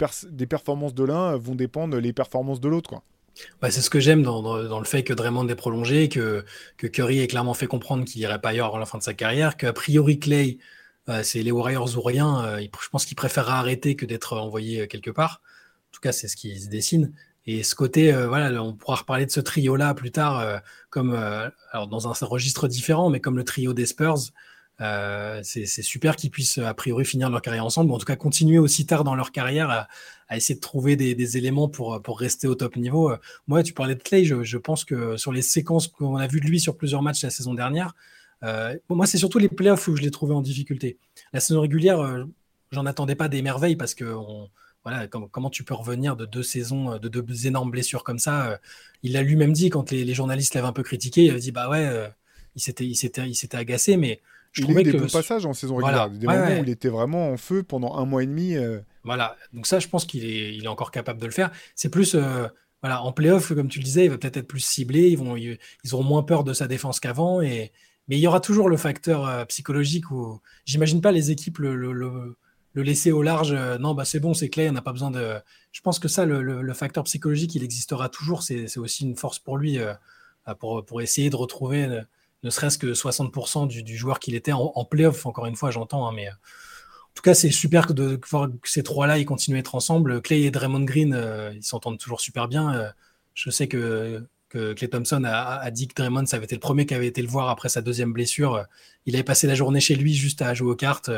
performances 0.46 0.94
de 0.94 1.04
l'un 1.04 1.36
vont 1.36 1.54
dépendre 1.54 1.98
les 1.98 2.12
performances 2.12 2.60
de 2.60 2.68
l'autre 2.68 3.02
c'est 3.68 3.82
ce 3.82 3.90
que 3.90 4.00
j'aime 4.00 4.22
dans, 4.22 4.78
le 4.78 4.84
fait 4.84 5.02
que 5.04 5.12
Draymond 5.12 5.46
est 5.48 5.54
prolongé, 5.54 6.08
que, 6.08 6.44
Curry 6.78 7.20
ait 7.20 7.26
clairement 7.26 7.52
fait 7.52 7.66
comprendre 7.66 8.04
qu'il 8.04 8.22
irait 8.22 8.40
pas 8.40 8.48
ailleurs 8.48 8.74
à 8.74 8.78
la 8.78 8.86
fin 8.86 8.96
de 8.96 9.02
sa 9.02 9.12
carrière, 9.12 9.58
qu'a 9.58 9.74
priori 9.74 10.18
Clay 10.18 10.58
euh, 11.08 11.22
c'est 11.22 11.42
les 11.42 11.52
Warriors 11.52 11.96
ou 11.96 12.00
rien. 12.00 12.44
Euh, 12.44 12.60
je 12.60 12.88
pense 12.88 13.04
qu'il 13.04 13.16
préférera 13.16 13.58
arrêter 13.58 13.94
que 13.96 14.06
d'être 14.06 14.36
envoyé 14.36 14.82
euh, 14.82 14.86
quelque 14.86 15.10
part. 15.10 15.40
En 15.90 15.92
tout 15.92 16.00
cas, 16.00 16.12
c'est 16.12 16.28
ce 16.28 16.36
qui 16.36 16.58
se 16.58 16.68
dessine. 16.68 17.12
Et 17.46 17.62
ce 17.62 17.76
côté, 17.76 18.12
on 18.12 18.74
pourra 18.74 18.96
reparler 18.96 19.24
de 19.24 19.30
ce 19.30 19.38
trio-là 19.38 19.94
plus 19.94 20.10
tard, 20.10 20.60
comme 20.90 21.16
dans 21.72 22.08
un 22.08 22.26
registre 22.26 22.66
différent, 22.66 23.08
mais 23.08 23.20
comme 23.20 23.36
le 23.36 23.44
trio 23.44 23.72
des 23.72 23.86
Spurs. 23.86 24.32
C'est 24.78 25.82
super 25.82 26.16
qu'ils 26.16 26.30
puissent 26.30 26.58
a 26.58 26.74
priori 26.74 27.04
finir 27.04 27.30
leur 27.30 27.42
carrière 27.42 27.64
ensemble, 27.64 27.90
ou 27.90 27.94
en 27.94 27.98
tout 27.98 28.06
cas 28.06 28.16
continuer 28.16 28.58
aussi 28.58 28.86
tard 28.86 29.04
dans 29.04 29.14
leur 29.14 29.32
carrière 29.32 29.70
à, 30.28 30.36
essayer 30.36 30.56
de 30.56 30.60
trouver 30.60 30.96
des, 30.96 31.36
éléments 31.36 31.68
pour, 31.68 32.18
rester 32.18 32.48
au 32.48 32.54
top 32.54 32.76
niveau. 32.76 33.12
moi, 33.46 33.62
tu 33.62 33.72
parlais 33.72 33.94
de 33.94 34.02
Clay, 34.02 34.24
je, 34.24 34.56
pense 34.58 34.84
que 34.84 35.16
sur 35.16 35.32
les 35.32 35.42
séquences 35.42 35.88
qu'on 35.88 36.16
a 36.16 36.26
vues 36.26 36.40
de 36.40 36.46
lui 36.46 36.60
sur 36.60 36.76
plusieurs 36.76 37.02
matchs 37.02 37.22
la 37.22 37.30
saison 37.30 37.54
dernière, 37.54 37.94
euh, 38.42 38.76
moi, 38.88 39.06
c'est 39.06 39.18
surtout 39.18 39.38
les 39.38 39.48
playoffs 39.48 39.88
où 39.88 39.96
je 39.96 40.02
l'ai 40.02 40.10
trouvé 40.10 40.34
en 40.34 40.42
difficulté. 40.42 40.98
La 41.32 41.40
saison 41.40 41.60
régulière, 41.60 42.00
euh, 42.00 42.24
j'en 42.70 42.86
attendais 42.86 43.14
pas 43.14 43.28
des 43.28 43.42
merveilles 43.42 43.76
parce 43.76 43.94
que 43.94 44.04
voilà, 44.84 45.08
comment 45.08 45.50
tu 45.50 45.64
peux 45.64 45.74
revenir 45.74 46.16
de 46.16 46.26
deux 46.26 46.44
saisons, 46.44 46.98
de 46.98 47.08
deux 47.08 47.46
énormes 47.46 47.70
blessures 47.72 48.04
comme 48.04 48.20
ça 48.20 48.60
Il 49.02 49.12
l'a 49.12 49.22
lui-même 49.22 49.52
dit 49.52 49.68
quand 49.68 49.90
les, 49.90 50.14
journalistes 50.14 50.54
l'avaient 50.54 50.68
un 50.68 50.72
peu 50.72 50.84
critiqué. 50.84 51.24
Il 51.24 51.34
a 51.34 51.38
dit 51.38 51.50
bah 51.50 51.68
ouais, 51.68 52.12
il 52.54 52.60
s'était 52.96 53.56
agacé, 53.56 53.96
mais 53.96 54.20
je 54.56 54.62
il 54.62 54.76
a 54.76 54.80
eu 54.80 54.84
des 54.84 54.92
bons 54.92 55.12
passages 55.12 55.46
en 55.46 55.52
saison 55.52 55.76
régulière, 55.76 56.10
des 56.10 56.26
moments 56.26 56.60
où 56.60 56.62
il 56.62 56.68
était 56.68 56.88
vraiment 56.88 57.30
en 57.30 57.36
feu 57.36 57.62
pendant 57.62 57.94
un 57.96 58.04
mois 58.04 58.22
et 58.22 58.26
demi. 58.26 58.56
Voilà, 59.04 59.36
donc 59.52 59.66
ça, 59.66 59.78
je 59.78 59.88
pense 59.88 60.04
qu'il 60.04 60.24
est, 60.24 60.54
il 60.54 60.64
est 60.64 60.68
encore 60.68 60.90
capable 60.90 61.20
de 61.20 61.26
le 61.26 61.32
faire. 61.32 61.50
C'est 61.74 61.90
plus 61.90 62.16
voilà, 62.82 63.02
en 63.02 63.12
playoff, 63.12 63.54
comme 63.54 63.68
tu 63.68 63.78
le 63.78 63.84
disais, 63.84 64.04
il 64.04 64.10
va 64.10 64.18
peut-être 64.18 64.36
être 64.36 64.46
plus 64.46 64.60
ciblé. 64.60 65.08
Ils, 65.08 65.18
vont, 65.18 65.36
ils, 65.36 65.58
auront 65.92 66.04
moins 66.04 66.22
peur 66.22 66.44
de 66.44 66.52
sa 66.52 66.66
défense 66.66 67.00
qu'avant. 67.00 67.40
Et... 67.40 67.72
Mais 68.08 68.16
il 68.16 68.20
y 68.20 68.26
aura 68.26 68.40
toujours 68.40 68.68
le 68.68 68.76
facteur 68.76 69.46
psychologique 69.46 70.10
où 70.10 70.40
j'imagine 70.64 71.00
pas 71.00 71.12
les 71.12 71.30
équipes 71.30 71.58
le, 71.58 71.74
le 71.74 72.36
le 72.76 72.82
laisser 72.82 73.10
au 73.10 73.22
large, 73.22 73.52
euh, 73.52 73.78
non, 73.78 73.94
bah 73.94 74.04
c'est 74.04 74.20
bon, 74.20 74.34
c'est 74.34 74.50
clair, 74.50 74.70
on 74.70 74.74
n'a 74.74 74.82
pas 74.82 74.92
besoin 74.92 75.10
de. 75.10 75.40
Je 75.72 75.80
pense 75.80 75.98
que 75.98 76.08
ça, 76.08 76.26
le, 76.26 76.72
facteur 76.74 77.04
psychologique, 77.04 77.54
il 77.54 77.64
existera 77.64 78.10
toujours. 78.10 78.42
C'est 78.42 78.76
aussi 78.76 79.04
une 79.04 79.16
force 79.16 79.38
pour 79.38 79.56
lui, 79.56 79.78
euh, 79.78 79.94
pour, 80.58 80.84
pour, 80.84 81.00
essayer 81.00 81.30
de 81.30 81.36
retrouver 81.36 81.86
euh, 81.86 82.02
ne 82.42 82.50
serait-ce 82.50 82.78
que 82.78 82.92
60% 82.92 83.66
du, 83.66 83.96
joueur 83.96 84.18
qu'il 84.20 84.34
était 84.34 84.52
en, 84.52 84.84
playoff, 84.84 85.26
encore 85.26 85.46
une 85.46 85.56
fois, 85.56 85.70
j'entends, 85.70 86.06
hein, 86.08 86.12
mais. 86.14 86.28
En 86.28 87.16
tout 87.16 87.22
cas, 87.22 87.32
c'est 87.32 87.50
super 87.50 87.86
que, 87.86 87.94
de, 87.94 88.16
que 88.16 88.28
ces 88.64 88.82
trois-là 88.82 89.16
ils 89.16 89.24
continuent 89.24 89.56
à 89.56 89.60
être 89.60 89.74
ensemble. 89.74 90.20
Clay 90.20 90.42
et 90.42 90.50
Draymond 90.50 90.84
Green, 90.84 91.18
ils 91.54 91.62
s'entendent 91.62 91.98
toujours 91.98 92.20
super 92.20 92.46
bien. 92.46 92.92
je 93.32 93.48
sais 93.48 93.68
que, 93.68 94.28
Clay 94.50 94.88
Thompson 94.88 95.24
a, 95.24 95.70
dit 95.70 95.88
que 95.88 95.94
Draymond, 95.94 96.26
ça 96.26 96.36
avait 96.36 96.44
été 96.44 96.54
le 96.54 96.60
premier 96.60 96.84
qui 96.84 96.92
avait 96.92 97.06
été 97.06 97.22
le 97.22 97.28
voir 97.28 97.48
après 97.48 97.70
sa 97.70 97.80
deuxième 97.80 98.12
blessure. 98.12 98.66
Il 99.06 99.14
avait 99.14 99.24
passé 99.24 99.46
la 99.46 99.54
journée 99.54 99.80
chez 99.80 99.94
lui 99.94 100.12
juste 100.12 100.42
à 100.42 100.52
jouer 100.52 100.72
aux 100.72 100.76
cartes 100.76 101.10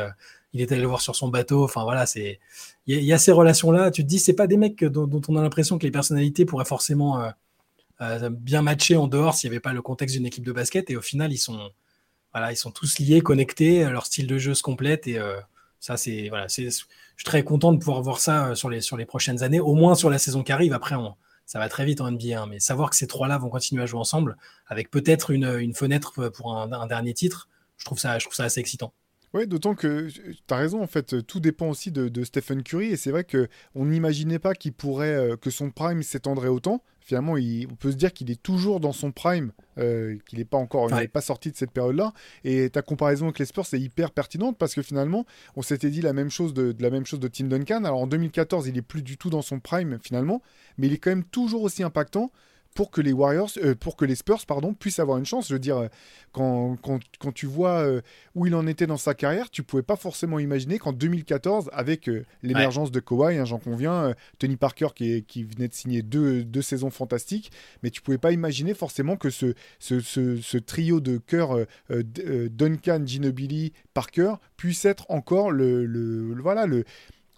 il 0.52 0.60
est 0.60 0.72
allé 0.72 0.80
le 0.80 0.86
voir 0.86 1.00
sur 1.00 1.14
son 1.16 1.28
bateau. 1.28 1.64
Enfin 1.64 1.84
voilà, 1.84 2.06
c'est 2.06 2.40
il 2.86 3.02
y, 3.02 3.12
a 3.12 3.18
ces 3.18 3.32
relations-là. 3.32 3.90
Tu 3.90 4.02
te 4.02 4.08
dis, 4.08 4.18
c'est 4.18 4.34
pas 4.34 4.46
des 4.46 4.56
mecs 4.56 4.82
dont, 4.84 5.20
on 5.28 5.36
a 5.36 5.42
l'impression 5.42 5.78
que 5.78 5.84
les 5.84 5.90
personnalités 5.90 6.44
pourraient 6.46 6.64
forcément 6.64 7.20
euh, 7.20 7.30
euh, 8.00 8.30
bien 8.30 8.62
matcher 8.62 8.96
en 8.96 9.08
dehors 9.08 9.34
s'il 9.34 9.50
n'y 9.50 9.56
avait 9.56 9.60
pas 9.60 9.72
le 9.72 9.82
contexte 9.82 10.16
d'une 10.16 10.26
équipe 10.26 10.44
de 10.44 10.52
basket. 10.52 10.90
Et 10.90 10.96
au 10.96 11.02
final, 11.02 11.32
ils 11.32 11.38
sont 11.38 11.70
voilà, 12.32 12.52
ils 12.52 12.56
sont 12.56 12.70
tous 12.70 12.98
liés, 12.98 13.20
connectés. 13.20 13.84
Leur 13.84 14.06
style 14.06 14.26
de 14.26 14.38
jeu 14.38 14.54
se 14.54 14.62
complète 14.62 15.06
et 15.06 15.18
euh, 15.18 15.40
ça, 15.80 15.96
c'est 15.96 16.28
voilà. 16.28 16.46
Je 16.48 16.70
suis 16.70 16.84
très 17.24 17.42
content 17.42 17.72
de 17.72 17.78
pouvoir 17.78 18.02
voir 18.02 18.20
ça 18.20 18.54
sur 18.54 18.70
les 18.70 18.80
sur 18.80 18.96
les 18.96 19.06
prochaines 19.06 19.42
années, 19.42 19.60
au 19.60 19.74
moins 19.74 19.94
sur 19.94 20.10
la 20.10 20.18
saison 20.18 20.42
qui 20.42 20.52
arrive. 20.52 20.72
Après, 20.72 20.94
ça 21.46 21.58
va 21.58 21.68
très 21.68 21.84
vite 21.84 22.00
en 22.00 22.10
NBA, 22.10 22.40
hein, 22.40 22.46
mais 22.48 22.60
savoir 22.60 22.90
que 22.90 22.96
ces 22.96 23.06
trois-là 23.06 23.38
vont 23.38 23.48
continuer 23.48 23.82
à 23.82 23.86
jouer 23.86 24.00
ensemble, 24.00 24.36
avec 24.66 24.90
peut-être 24.90 25.30
une, 25.30 25.58
une, 25.58 25.74
fenêtre 25.74 26.28
pour 26.28 26.54
un, 26.54 26.86
dernier 26.86 27.14
titre, 27.14 27.48
je 27.78 27.86
trouve 27.86 27.98
ça, 27.98 28.18
je 28.18 28.26
trouve 28.26 28.34
ça 28.34 28.44
assez 28.44 28.60
excitant. 28.60 28.92
Oui, 29.34 29.46
d'autant 29.46 29.74
que 29.74 30.08
tu 30.08 30.36
as 30.50 30.56
raison, 30.56 30.82
en 30.82 30.86
fait, 30.86 31.26
tout 31.26 31.40
dépend 31.40 31.68
aussi 31.68 31.90
de, 31.92 32.24
Stephen 32.24 32.62
Curry. 32.62 32.88
Et 32.88 32.96
c'est 32.96 33.10
vrai 33.10 33.24
qu'on 33.24 33.84
n'imaginait 33.84 34.38
pas 34.38 34.54
qu'il 34.54 34.72
pourrait, 34.72 35.14
euh, 35.14 35.36
que 35.36 35.50
son 35.50 35.70
prime 35.70 36.02
s'étendrait 36.02 36.48
autant. 36.48 36.82
Finalement, 37.08 37.36
on 37.36 37.74
peut 37.76 37.90
se 37.90 37.96
dire 37.96 38.12
qu'il 38.12 38.30
est 38.30 38.42
toujours 38.42 38.80
dans 38.80 38.92
son 38.92 39.12
prime, 39.12 39.52
euh, 39.78 40.18
qu'il 40.26 40.40
n'est 40.40 40.44
pas 40.44 40.58
encore, 40.58 40.90
pas 41.10 41.20
sorti 41.22 41.50
de 41.50 41.56
cette 41.56 41.70
période-là. 41.70 42.12
Et 42.44 42.68
ta 42.68 42.82
comparaison 42.82 43.24
avec 43.24 43.38
les 43.38 43.46
Spurs, 43.46 43.64
c'est 43.64 43.80
hyper 43.80 44.10
pertinente 44.10 44.58
parce 44.58 44.74
que 44.74 44.82
finalement, 44.82 45.24
on 45.56 45.62
s'était 45.62 45.88
dit 45.88 46.02
la 46.02 46.12
même 46.12 46.28
chose 46.28 46.52
de, 46.52 46.72
de, 46.72 46.82
la 46.82 46.90
même 46.90 47.06
chose 47.06 47.18
de 47.18 47.28
Tim 47.28 47.46
Duncan. 47.46 47.84
Alors 47.84 48.02
en 48.02 48.06
2014, 48.06 48.68
il 48.68 48.76
est 48.76 48.82
plus 48.82 49.00
du 49.00 49.16
tout 49.16 49.30
dans 49.30 49.40
son 49.40 49.58
prime 49.58 49.98
finalement, 50.02 50.42
mais 50.76 50.88
il 50.88 50.92
est 50.92 50.98
quand 50.98 51.08
même 51.08 51.24
toujours 51.24 51.62
aussi 51.62 51.82
impactant 51.82 52.30
pour 52.78 52.92
que 52.92 53.00
les 53.00 53.12
Warriors, 53.12 53.50
euh, 53.56 53.74
pour 53.74 53.96
que 53.96 54.04
les 54.04 54.14
Spurs, 54.14 54.46
pardon, 54.46 54.72
puissent 54.72 55.00
avoir 55.00 55.18
une 55.18 55.26
chance. 55.26 55.48
Je 55.48 55.54
veux 55.54 55.58
dire, 55.58 55.78
euh, 55.78 55.88
quand, 56.30 56.76
quand, 56.80 57.00
quand 57.18 57.32
tu 57.32 57.46
vois 57.46 57.80
euh, 57.80 58.02
où 58.36 58.46
il 58.46 58.54
en 58.54 58.68
était 58.68 58.86
dans 58.86 58.96
sa 58.96 59.14
carrière, 59.14 59.50
tu 59.50 59.64
pouvais 59.64 59.82
pas 59.82 59.96
forcément 59.96 60.38
imaginer 60.38 60.78
qu'en 60.78 60.92
2014, 60.92 61.70
avec 61.72 62.08
l'émergence 62.44 62.92
de 62.92 63.00
Kawhi, 63.00 63.36
hein, 63.36 63.44
j'en 63.44 63.58
conviens, 63.58 64.14
Tony 64.38 64.54
Parker 64.54 64.90
qui, 64.94 65.24
qui, 65.24 65.42
venait 65.42 65.66
de 65.66 65.74
signer 65.74 66.02
deux, 66.02 66.44
deux, 66.44 66.62
saisons 66.62 66.90
fantastiques, 66.90 67.50
mais 67.82 67.90
tu 67.90 68.00
pouvais 68.00 68.16
pas 68.16 68.30
imaginer 68.30 68.74
forcément 68.74 69.16
que 69.16 69.30
ce, 69.30 69.54
ce, 69.80 70.58
trio 70.58 71.00
de 71.00 71.18
cœur 71.18 71.58
Duncan, 71.90 73.02
Ginobili, 73.04 73.72
Parker 73.92 74.34
puisse 74.56 74.84
être 74.84 75.04
encore 75.08 75.50
le, 75.50 75.84
le 75.84 76.40
voilà 76.40 76.66
le 76.66 76.84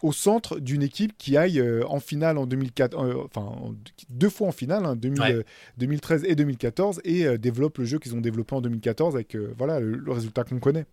au 0.02 0.12
centre 0.12 0.58
d'une 0.58 0.82
équipe 0.82 1.16
qui 1.18 1.36
aille 1.36 1.60
euh, 1.60 1.84
en 1.86 2.00
finale 2.00 2.38
en 2.38 2.46
2004, 2.46 2.98
euh, 2.98 3.24
enfin 3.24 3.74
deux 4.08 4.30
fois 4.30 4.48
en 4.48 4.52
finale, 4.52 4.98
2013 4.98 6.22
hein, 6.22 6.26
et 6.26 6.34
2014, 6.34 7.00
et 7.04 7.26
euh, 7.26 7.38
développe 7.38 7.78
le 7.78 7.84
jeu 7.84 7.98
qu'ils 7.98 8.14
ont 8.14 8.20
développé 8.20 8.54
en 8.54 8.60
2014 8.60 9.14
avec 9.14 9.36
voilà 9.58 9.80
le, 9.80 10.10
résultat 10.10 10.44
qu'on 10.44 10.58
connaît. 10.58 10.86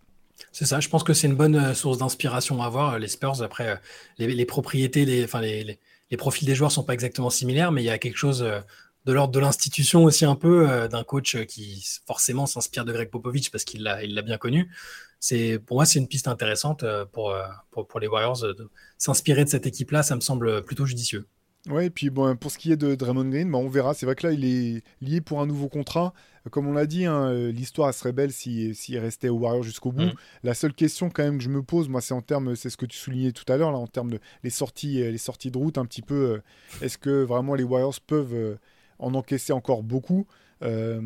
C'est 0.52 0.66
ça, 0.66 0.80
je 0.80 0.90
pense 0.90 1.04
que 1.04 1.14
c'est 1.14 1.28
une 1.28 1.36
bonne 1.36 1.74
source 1.74 1.98
d'inspiration 1.98 2.62
à 2.62 2.68
avoir. 2.68 3.00
Les 3.00 3.08
Spurs, 3.08 3.42
après, 3.42 3.80
les, 4.20 4.46
propriétés, 4.46 5.04
les, 5.04 5.24
enfin, 5.24 5.42
les, 5.42 5.80
les, 6.12 6.18
profils 6.18 6.48
des 6.48 6.54
joueurs 6.54 6.72
sont 6.72 6.84
pas 6.84 6.94
exactement 6.94 7.32
similaires, 7.32 7.72
mais 7.72 7.82
il 7.82 7.86
y 7.86 7.90
a 7.90 7.98
quelque 7.98 8.18
chose 8.18 8.46
de 9.08 9.14
l'ordre 9.14 9.34
de 9.34 9.40
l'institution 9.40 10.04
aussi 10.04 10.26
un 10.26 10.36
peu, 10.36 10.88
d'un 10.88 11.04
coach 11.04 11.36
qui 11.46 11.84
forcément 12.06 12.46
s'inspire 12.46 12.86
de 12.86 12.94
Greg 12.94 13.10
Popovich 13.10 13.50
parce 13.50 13.64
qu'il 13.64 13.82
l'a, 13.82 14.04
il 14.04 14.14
l'a 14.14 14.22
bien 14.22 14.38
connu 14.38 14.70
c'est 15.20 15.60
pour 15.60 15.78
moi 15.78 15.86
c'est 15.86 16.00
une 16.00 16.08
piste 16.08 16.28
intéressante 16.28 16.84
euh, 16.84 17.06
pour, 17.06 17.32
euh, 17.32 17.44
pour, 17.72 17.88
pour 17.88 18.00
les 18.00 18.08
Warriors 18.08 18.42
de 18.42 18.70
s'inspirer 18.98 19.44
de 19.44 19.50
cette 19.50 19.66
équipe-là. 19.66 20.04
Ça 20.04 20.16
me 20.16 20.22
semble 20.22 20.64
plutôt 20.64 20.86
judicieux. 20.86 21.28
Oui, 21.70 21.86
et 21.86 21.90
puis 21.90 22.10
bon, 22.10 22.38
pour 22.38 22.50
ce 22.50 22.58
qui 22.58 22.72
est 22.72 22.78
de 22.78 22.96
Draymond 22.96 23.30
Green, 23.30 23.52
bah, 23.52 23.58
on 23.58 23.68
verra. 23.68 23.94
C'est 23.94 24.06
vrai 24.06 24.16
que 24.16 24.26
là, 24.26 24.32
il 24.32 24.46
est 24.46 24.84
lié 25.02 25.20
pour 25.20 25.42
un 25.42 25.46
nouveau 25.46 25.68
contrat. 25.68 26.14
Comme 26.50 26.66
on 26.66 26.72
l'a 26.72 26.86
dit, 26.86 27.04
hein, 27.06 27.50
l'histoire 27.50 27.94
serait 27.94 28.14
belle 28.14 28.32
s'il 28.32 28.98
restait 29.00 29.28
aux 29.28 29.36
Warriors 29.36 29.64
jusqu'au 29.64 29.92
bout. 29.92 30.06
Mm. 30.06 30.14
La 30.44 30.54
seule 30.54 30.74
question 30.74 31.10
quand 31.10 31.24
même 31.24 31.40
que 31.40 31.44
je 31.44 31.50
me 31.50 31.62
pose, 31.62 31.90
moi, 31.90 32.00
c'est 32.00 32.14
en 32.14 32.22
termes, 32.22 32.56
c'est 32.56 32.70
ce 32.70 32.78
que 32.78 32.86
tu 32.86 32.98
soulignais 32.98 33.34
tout 33.34 33.44
à 33.52 33.58
l'heure, 33.58 33.74
là, 33.74 33.80
en 33.80 33.88
termes 33.88 34.12
de 34.12 34.20
les 34.44 34.50
sorties, 34.50 35.00
les 35.00 35.18
sorties 35.18 35.52
de 35.52 35.58
route 35.58 35.78
un 35.78 35.86
petit 35.86 36.02
peu. 36.02 36.16
Euh, 36.16 36.42
est-ce 36.82 36.98
que 36.98 37.24
vraiment 37.24 37.54
les 37.54 37.64
Warriors 37.64 38.00
peuvent 38.00 38.58
en 39.00 39.14
encaisser 39.14 39.54
encore 39.54 39.84
beaucoup 39.84 40.28
euh, 40.64 41.00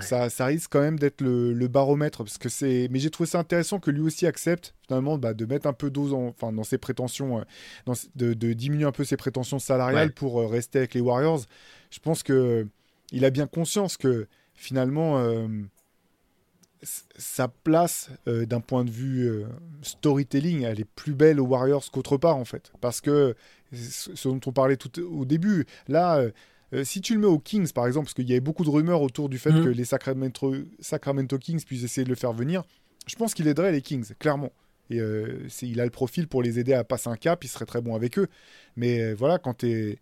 ça, 0.00 0.30
ça, 0.30 0.46
risque 0.46 0.70
quand 0.72 0.80
même 0.80 0.98
d'être 0.98 1.20
le, 1.20 1.68
baromètre 1.68 2.24
parce 2.24 2.38
que 2.38 2.48
c'est. 2.48 2.88
Mais 2.90 2.98
j'ai 2.98 3.10
trouvé 3.10 3.28
ça 3.28 3.38
intéressant 3.38 3.80
que 3.80 3.90
lui 3.90 4.00
aussi 4.00 4.26
accepte 4.26 4.74
finalement 4.86 5.18
bah, 5.18 5.34
de 5.34 5.44
mettre 5.44 5.66
un 5.66 5.74
peu 5.74 5.90
d'ose 5.90 6.14
enfin, 6.14 6.52
dans 6.52 6.64
ses 6.64 6.78
prétentions, 6.78 7.40
euh, 7.40 7.42
dans, 7.84 7.94
de, 8.16 8.52
diminuer 8.52 8.84
un 8.84 8.92
peu 8.92 9.04
ses 9.04 9.16
prétentions 9.16 9.58
salariales 9.58 10.12
pour 10.12 10.40
euh, 10.40 10.46
rester 10.46 10.78
avec 10.78 10.94
les 10.94 11.00
Warriors. 11.00 11.42
Je 11.90 11.98
pense 11.98 12.22
que 12.22 12.66
il 13.12 13.24
a 13.24 13.30
bien 13.30 13.46
conscience 13.46 13.96
que 13.96 14.26
finalement 14.54 15.22
sa 16.82 17.48
place 17.48 18.10
d'un 18.26 18.60
point 18.60 18.84
de 18.84 18.90
vue 18.90 19.44
storytelling, 19.82 20.62
elle 20.62 20.80
est 20.80 20.84
plus 20.84 21.14
belle 21.14 21.40
aux 21.40 21.46
Warriors 21.46 21.90
qu'autre 21.90 22.18
part 22.18 22.36
en 22.36 22.44
fait, 22.44 22.70
parce 22.80 23.00
que 23.00 23.34
ce 23.72 24.28
dont 24.28 24.40
on 24.44 24.52
parlait 24.52 24.76
tout 24.76 25.00
au 25.00 25.24
début, 25.24 25.64
là 25.86 26.22
euh, 26.74 26.84
si 26.84 27.00
tu 27.00 27.14
le 27.14 27.20
mets 27.20 27.26
aux 27.26 27.38
Kings, 27.38 27.72
par 27.72 27.86
exemple, 27.86 28.06
parce 28.06 28.14
qu'il 28.14 28.28
y 28.28 28.32
avait 28.32 28.40
beaucoup 28.40 28.64
de 28.64 28.70
rumeurs 28.70 29.02
autour 29.02 29.28
du 29.28 29.38
fait 29.38 29.50
mhm. 29.50 29.64
que 29.64 29.68
les 29.70 29.84
Sacramento, 29.84 30.54
Sacramento, 30.80 31.38
Kings 31.38 31.64
puissent 31.64 31.84
essayer 31.84 32.04
de 32.04 32.10
le 32.10 32.14
faire 32.14 32.32
venir, 32.32 32.62
je 33.06 33.16
pense 33.16 33.34
qu'il 33.34 33.48
aiderait 33.48 33.72
les 33.72 33.82
Kings, 33.82 34.12
clairement. 34.18 34.52
Et 34.90 35.00
euh, 35.00 35.46
il 35.62 35.80
a 35.80 35.84
le 35.84 35.90
profil 35.90 36.28
pour 36.28 36.42
les 36.42 36.58
aider 36.58 36.72
à 36.72 36.84
passer 36.84 37.08
un 37.08 37.16
cap, 37.16 37.44
il 37.44 37.48
serait 37.48 37.66
très 37.66 37.80
bon 37.80 37.94
avec 37.94 38.18
eux. 38.18 38.28
Mais 38.76 39.00
euh, 39.00 39.14
voilà, 39.14 39.38
quand 39.38 39.58
tu 39.58 39.70
es 39.70 39.98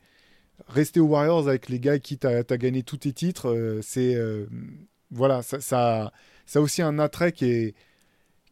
resté 0.69 1.01
aux 1.01 1.07
Warriors 1.07 1.49
avec 1.49 1.69
les 1.69 1.81
gars 1.81 1.99
qui 1.99 2.19
t'as 2.19 2.43
as 2.49 2.57
gagné 2.57 2.83
tous 2.83 2.99
tes 2.99 3.13
titres, 3.13 3.81
c'est. 3.83 4.17
voilà, 5.11 5.43
ça, 5.43 5.61
ça, 5.61 6.13
ça, 6.47 6.59
a 6.59 6.63
aussi 6.63 6.83
un 6.83 6.99
attrait 6.99 7.33
qui 7.33 7.47
est. 7.47 7.75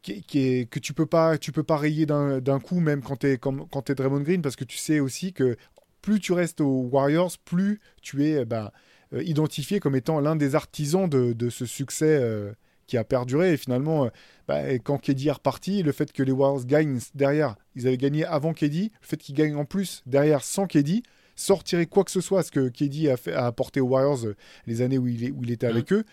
Qui, 0.03 0.23
est, 0.35 0.69
que 0.69 0.81
tu 0.81 0.93
peux 0.93 1.07
pas 1.07 1.39
tu 1.39 1.51
peux 1.51 1.63
pas 1.63 1.79
rayer 1.79 2.05
d'un 2.05 2.61
coup 2.61 2.79
même 2.79 3.01
quand 3.01 3.17
tu 3.17 3.27
es 3.27 3.39
quand 3.39 3.89
es 3.89 3.95
Draymond 3.95 4.21
Green 4.21 4.43
parce 4.43 4.55
que 4.55 4.65
tu 4.65 4.77
sais 4.77 5.01
aussi 5.01 5.33
que 5.33 5.57
plus 6.05 6.21
tu 6.21 6.35
restes 6.35 6.61
aux 6.61 6.87
Warriors, 6.93 7.33
plus 7.47 7.81
tu 8.03 8.27
es 8.27 8.45
bah, 8.45 8.73
euh, 9.15 9.23
identifié 9.23 9.81
comme 9.81 9.97
étant 9.97 10.21
l'un 10.21 10.37
des 10.37 10.55
artisans 10.55 11.09
de, 11.09 11.49
ce 11.49 11.65
succès 11.65 12.19
euh, 12.21 12.53
qui 12.87 12.99
a 12.99 13.05
perduré. 13.05 13.55
Et 13.55 13.57
finalement, 13.57 14.05
euh, 14.05 14.09
bah, 14.47 14.79
quand 14.81 14.99
Keddy 14.99 15.29
est 15.29 15.33
reparti, 15.33 15.83
le 15.83 15.93
fait 15.93 16.13
que 16.13 16.23
les 16.23 16.31
Warriors 16.31 16.67
gagnent 16.67 16.99
derrière, 17.15 17.57
ils 17.75 17.87
avaient 17.87 17.97
gagné 17.97 18.27
avant 18.27 18.53
Keddy, 18.53 18.93
le 19.01 19.07
fait 19.07 19.17
qu'ils 19.17 19.35
gagnent 19.35 19.57
en 19.57 19.65
plus 19.65 20.03
derrière 20.05 20.45
sans 20.45 20.67
Keddy, 20.67 21.03
sortirait 21.37 21.87
quoi 21.87 22.05
que 22.05 22.11
ce 22.11 22.21
soit, 22.21 22.43
ce 22.43 22.51
que 22.51 22.69
Keddy 22.69 23.09
a, 23.09 23.17
fait, 23.17 23.33
a 23.33 23.47
apporté 23.47 23.81
aux 23.81 23.89
Warriors 23.89 24.27
les 24.67 24.83
années 24.83 24.99
où 24.99 25.09
il, 25.09 25.33
où 25.33 25.43
il 25.43 25.51
était 25.51 25.67
avec 25.67 25.91
mmh. 25.91 25.95
eux, 25.95 26.05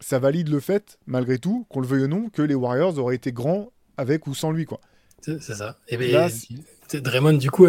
ça 0.00 0.18
valide 0.18 0.48
le 0.48 0.60
fait, 0.60 0.98
malgré 1.06 1.38
tout, 1.38 1.66
qu'on 1.68 1.80
le 1.80 1.86
veuille 1.86 2.04
ou 2.04 2.08
non, 2.08 2.30
que 2.30 2.40
les 2.40 2.54
Warriors 2.54 2.98
auraient 2.98 3.16
été 3.16 3.32
grands 3.32 3.70
avec 3.98 4.26
ou 4.26 4.34
sans 4.34 4.50
lui. 4.50 4.64
quoi. 4.64 4.80
C'est 5.20 5.40
ça. 5.40 5.76
Et 5.88 5.98
ben, 5.98 6.30
Draymond, 6.94 7.34
du 7.34 7.50
coup, 7.50 7.66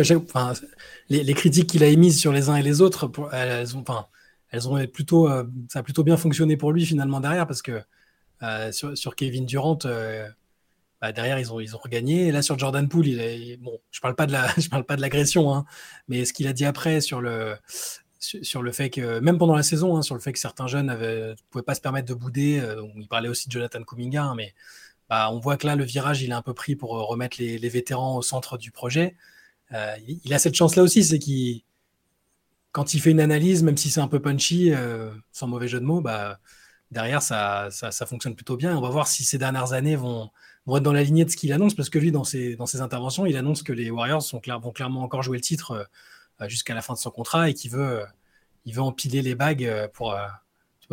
les, 1.10 1.34
critiques 1.34 1.70
qu'il 1.70 1.84
a 1.84 1.88
émises 1.88 2.20
sur 2.20 2.32
les 2.32 2.50
uns 2.50 2.56
et 2.56 2.64
les 2.64 2.82
autres, 2.82 3.10
elles, 3.34 4.68
ont, 4.68 4.88
plutôt, 4.88 5.30
euh, 5.30 5.44
ça 5.70 5.80
a 5.80 5.84
plutôt 5.84 6.04
bien 6.04 6.18
fonctionné 6.18 6.58
pour 6.58 6.72
lui 6.72 6.86
finalement 6.86 7.20
derrière 7.20 7.48
parce 7.48 7.62
que 7.62 7.82
euh, 8.44 8.72
sur, 8.72 9.16
Kevin 9.16 9.46
Durant, 9.46 9.80
euh, 9.86 10.28
bah, 11.02 11.12
derrière 11.12 11.40
ils 11.40 11.52
ont, 11.52 11.78
regagné. 11.78 12.28
Et 12.28 12.32
là 12.32 12.42
sur 12.42 12.58
Jordan 12.58 12.88
Poole, 12.88 13.08
il 13.08 13.58
bon, 13.62 13.80
je 13.92 14.00
parle 14.00 14.16
pas 14.16 14.28
de 14.28 14.32
la, 14.32 14.48
je 14.58 14.70
parle 14.70 14.84
pas 14.84 14.96
de 14.96 15.02
l'agression, 15.02 15.54
hein, 15.54 15.66
mais 16.08 16.26
ce 16.26 16.34
qu'il 16.34 16.48
a 16.48 16.54
dit 16.54 16.66
après 16.66 17.02
sur 17.02 17.22
le, 17.22 17.56
sur, 18.20 18.62
le 18.62 18.72
fait 18.72 18.90
que 18.90 19.20
même 19.20 19.38
pendant 19.38 19.56
la 19.56 19.64
saison, 19.64 19.98
hein, 19.98 20.02
sur 20.02 20.16
le 20.16 20.22
fait 20.22 20.34
que 20.34 20.40
certains 20.40 20.68
jeunes 20.68 20.88
ne 20.88 21.36
pouvaient 21.50 21.64
pas 21.64 21.76
se 21.76 21.82
permettre 21.82 22.08
de 22.08 22.14
bouder. 22.14 22.62
il 22.96 23.08
parlait 23.08 23.30
aussi 23.30 23.48
de 23.48 23.54
Jonathan 23.54 23.84
Kuminga, 23.84 24.24
hein, 24.24 24.36
mais 24.36 24.54
bah, 25.10 25.30
on 25.32 25.40
voit 25.40 25.58
que 25.58 25.68
là, 25.68 25.76
le 25.76 25.84
virage, 25.84 26.22
il 26.22 26.32
est 26.32 26.34
un 26.34 26.42
peu 26.42 26.54
pris 26.54 26.76
pour 26.76 26.98
euh, 26.98 27.04
remettre 27.04 27.38
les, 27.40 27.70
vétérans 27.70 28.18
au 28.18 28.22
centre 28.22 28.58
du 28.58 28.72
projet. 28.72 29.16
il, 29.72 30.34
a 30.34 30.40
cette 30.40 30.56
chance-là 30.56 30.84
aussi, 30.84 31.04
c'est 31.04 31.20
qu'il 31.20 31.64
quand 32.72 32.94
il 32.94 33.02
fait 33.02 33.12
une 33.12 33.22
analyse, 33.22 33.64
même 33.64 33.78
si 33.78 33.90
c'est 33.90 34.02
un 34.02 34.08
peu 34.08 34.22
punchy, 34.22 34.72
sans 35.32 35.48
mauvais 35.48 35.68
jeu 35.68 35.80
de 35.80 35.86
mots, 35.86 36.02
bah, 36.02 36.40
derrière, 36.92 37.22
ça, 37.22 37.70
ça, 37.72 38.06
fonctionne 38.06 38.36
plutôt 38.36 38.58
bien. 38.58 38.78
On 38.78 38.82
va 38.82 38.90
voir 38.90 39.08
si 39.08 39.24
ces 39.24 39.38
dernières 39.40 39.74
années 39.74 39.96
vont, 39.96 40.30
vont 40.68 40.78
être 40.78 40.84
dans 40.84 40.94
la 40.94 41.04
lignée 41.04 41.26
de 41.26 41.32
ce 41.32 41.38
qu'il 41.38 41.52
annonce, 41.54 41.74
parce 41.74 41.90
que 41.90 42.00
lui, 42.00 42.12
dans 42.12 42.24
ses, 42.24 42.82
interventions, 42.82 43.26
il 43.26 43.36
annonce 43.38 43.64
que 43.64 43.74
les 43.74 43.90
Warriors 43.90 44.24
vont 44.32 44.72
clairement 44.72 45.04
encore 45.04 45.24
jouer 45.24 45.38
le 45.38 45.44
titre 45.44 45.90
jusqu'à 46.48 46.76
la 46.76 46.82
fin 46.82 46.94
de 46.94 47.00
son 47.00 47.10
contrat 47.10 47.50
et 47.50 47.54
qu'il 47.54 47.72
veut, 47.72 48.04
il 48.66 48.76
veut 48.76 48.82
empiler 48.82 49.22
les 49.22 49.34
bagues 49.36 49.90
pour, 49.94 50.16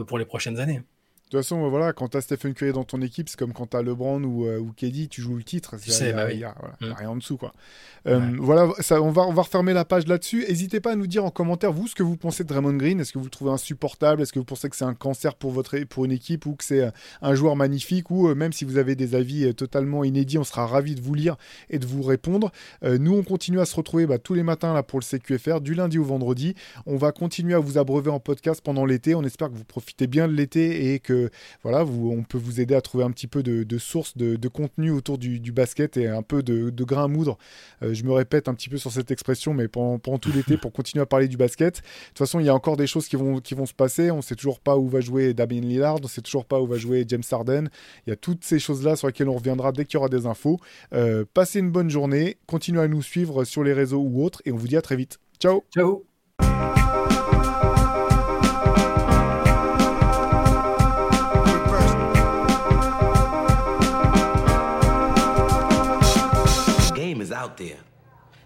pour 0.07 0.19
les 0.19 0.25
prochaines 0.25 0.59
années. 0.59 0.83
De 1.25 1.39
toute 1.39 1.47
façon, 1.47 1.69
voilà, 1.71 1.95
quand 1.95 2.09
tu 2.09 2.19
as 2.19 2.21
Stephen 2.21 2.53
Curry 2.53 2.73
dans 2.73 2.85
ton 2.85 3.01
équipe, 3.01 3.31
c'est 3.31 3.39
comme 3.39 3.55
quand 3.55 3.71
tu 3.71 3.77
as 3.79 3.83
LeBron 3.83 4.23
ou, 4.23 4.47
euh, 4.47 4.59
ou 4.59 4.73
KD, 4.77 5.09
tu 5.09 5.23
joues 5.23 5.37
le 5.37 5.43
titre. 5.43 5.75
Il 5.87 6.07
n'y 6.07 6.13
bah 6.13 6.29
a, 6.51 6.95
rien 6.95 7.09
en 7.09 7.17
dessous. 7.17 7.39
Quoi. 7.39 7.55
Euh, 8.07 8.21
voilà, 8.39 8.69
ça, 8.81 9.01
on, 9.01 9.11
va, 9.11 9.23
on 9.23 9.33
va 9.33 9.43
refermer 9.43 9.73
la 9.73 9.87
page 9.87 10.07
là-dessus. 10.07 10.45
N'hésitez 10.47 10.81
pas 10.81 10.93
à 10.93 10.97
nous 10.97 11.07
dire 11.07 11.25
en 11.25 11.31
commentaire, 11.31 11.73
vous, 11.73 11.89
ce 11.89 11.95
que 11.95 12.03
vous 12.03 12.19
pensez 12.19 12.45
de 12.45 12.49
Draymond 12.49 12.77
Green. 12.77 13.01
Est-ce 13.01 13.11
que 13.11 13.19
vous 13.19 13.25
le 13.25 13.31
trouvez 13.31 13.51
insupportable? 13.51 14.21
Est-ce 14.21 14.35
que 14.35 14.39
vous 14.39 14.45
pensez 14.45 14.69
que 14.69 14.77
c'est 14.77 14.85
un 14.85 14.95
cancer 14.95 15.35
pour, 15.35 15.51
votre, 15.51 15.79
pour 15.85 16.05
une 16.05 16.13
équipe 16.13 16.45
ou 16.45 16.57
que 16.57 16.65
c'est 16.65 16.83
euh, 16.83 16.91
un 17.23 17.35
joueur 17.35 17.57
magnifique? 17.57 18.11
Ou 18.11 18.35
même 18.35 18.53
si 18.53 18.67
vous 18.67 18.77
avez 18.77 18.95
des 18.95 19.15
avis 19.15 19.55
totalement 19.55 20.05
inédits, 20.05 20.37
on 20.37 20.45
sera 20.45 20.67
ravis 20.67 20.95
de 20.95 21.01
vous 21.01 21.15
lire 21.15 21.37
et 21.71 21.79
de 21.79 21.87
vous 21.87 22.03
répondre. 22.03 22.53
nous, 22.83 23.15
on 23.15 23.23
continue 23.23 23.61
à 23.61 23.65
se 23.65 23.75
retrouver 23.75 24.07
bah, 24.07 24.19
tous 24.19 24.35
les 24.35 24.43
matins 24.43 24.75
là, 24.75 24.83
pour 24.83 25.01
le 25.01 25.05
CQFR, 25.05 25.63
du 25.63 25.73
lundi 25.73 25.99
au 25.99 26.05
vendredi. 26.05 26.55
On 26.85 26.97
va 26.97 27.13
continuer 27.13 27.55
à 27.55 27.61
vous 27.61 27.79
abreuver 27.79 28.11
en 28.11 28.21
podcast 28.21 28.61
pendant 28.63 28.85
l'été. 28.85 29.15
On 29.15 29.23
espère 29.23 29.49
que 29.49 29.55
vous 29.55 29.65
profitez 29.65 30.07
bien 30.07 30.29
de 30.29 30.35
l'été 30.35 30.93
et 30.93 31.01
que 31.01 31.14
voilà, 31.63 31.83
vous 31.83 32.11
on 32.11 32.23
peut 32.23 32.39
vous 32.39 32.61
aider 32.61 32.75
à 32.75 32.81
trouver 32.81 33.05
un 33.05 33.11
petit 33.11 33.27
peu 33.27 33.43
de, 33.43 33.79
sources 33.79 34.17
de, 34.17 34.49
contenu 34.49 34.91
autour 34.91 35.19
du, 35.19 35.53
basket 35.53 35.97
et 35.97 36.09
un 36.09 36.23
peu 36.23 36.43
de, 36.43 36.85
grain 36.85 37.05
à 37.05 37.09
moudre. 37.09 37.39
Euh, 37.83 37.95
je 37.95 38.05
me 38.05 38.13
répète 38.13 38.49
un 38.49 38.55
petit 38.55 38.69
peu 38.69 38.77
sur 38.77 38.93
cette 38.93 39.11
expression, 39.11 39.55
mais 39.55 39.69
pendant, 39.69 39.99
tout 40.19 40.33
l'été 40.33 40.57
pour 40.57 40.73
continuer 40.73 41.03
à 41.03 41.07
parler 41.07 41.29
du 41.29 41.37
basket. 41.37 41.77
De 41.77 41.81
toute 42.09 42.19
façon, 42.19 42.41
il 42.41 42.47
y 42.47 42.49
a 42.49 42.55
encore 42.55 42.77
des 42.77 42.87
choses 42.87 43.09
qui 43.09 43.17
vont, 43.17 43.41
qui 43.41 43.55
vont 43.55 43.67
se 43.67 43.75
passer. 43.75 44.11
On 44.11 44.19
ne 44.19 44.23
sait 44.23 44.37
toujours 44.37 44.61
pas 44.61 44.77
où 44.77 44.89
va 44.89 45.01
jouer 45.01 45.35
Damien 45.35 45.61
Lillard, 45.61 45.97
on 45.97 46.03
ne 46.03 46.09
sait 46.09 46.23
toujours 46.23 46.45
pas 46.45 46.61
où 46.61 46.67
va 46.67 46.77
jouer 46.77 47.05
James 47.09 47.23
Harden. 47.31 47.69
Il 48.07 48.11
y 48.11 48.13
a 48.13 48.17
toutes 48.17 48.45
ces 48.45 48.59
choses-là 48.59 48.97
sur 48.97 49.07
lesquelles 49.07 49.29
on 49.29 49.37
reviendra 49.37 49.73
dès 49.73 49.85
qu'il 49.85 49.95
y 49.95 49.99
aura 49.99 50.09
des 50.09 50.27
infos. 50.27 50.59
Euh, 50.93 51.25
passez 51.35 51.59
une 51.61 51.71
bonne 51.71 51.91
journée, 51.91 52.39
continuez 52.47 52.83
à 52.83 52.89
nous 52.89 53.03
suivre 53.03 53.45
sur 53.45 53.65
les 53.65 53.73
réseaux 53.73 54.01
ou 54.01 54.25
autres, 54.25 54.43
et 54.45 54.53
on 54.53 54.57
vous 54.57 54.69
dit 54.69 54.77
à 54.77 54.83
très 54.83 54.97
vite. 54.97 55.19
Ciao 55.41 55.65
Ciao 55.75 56.14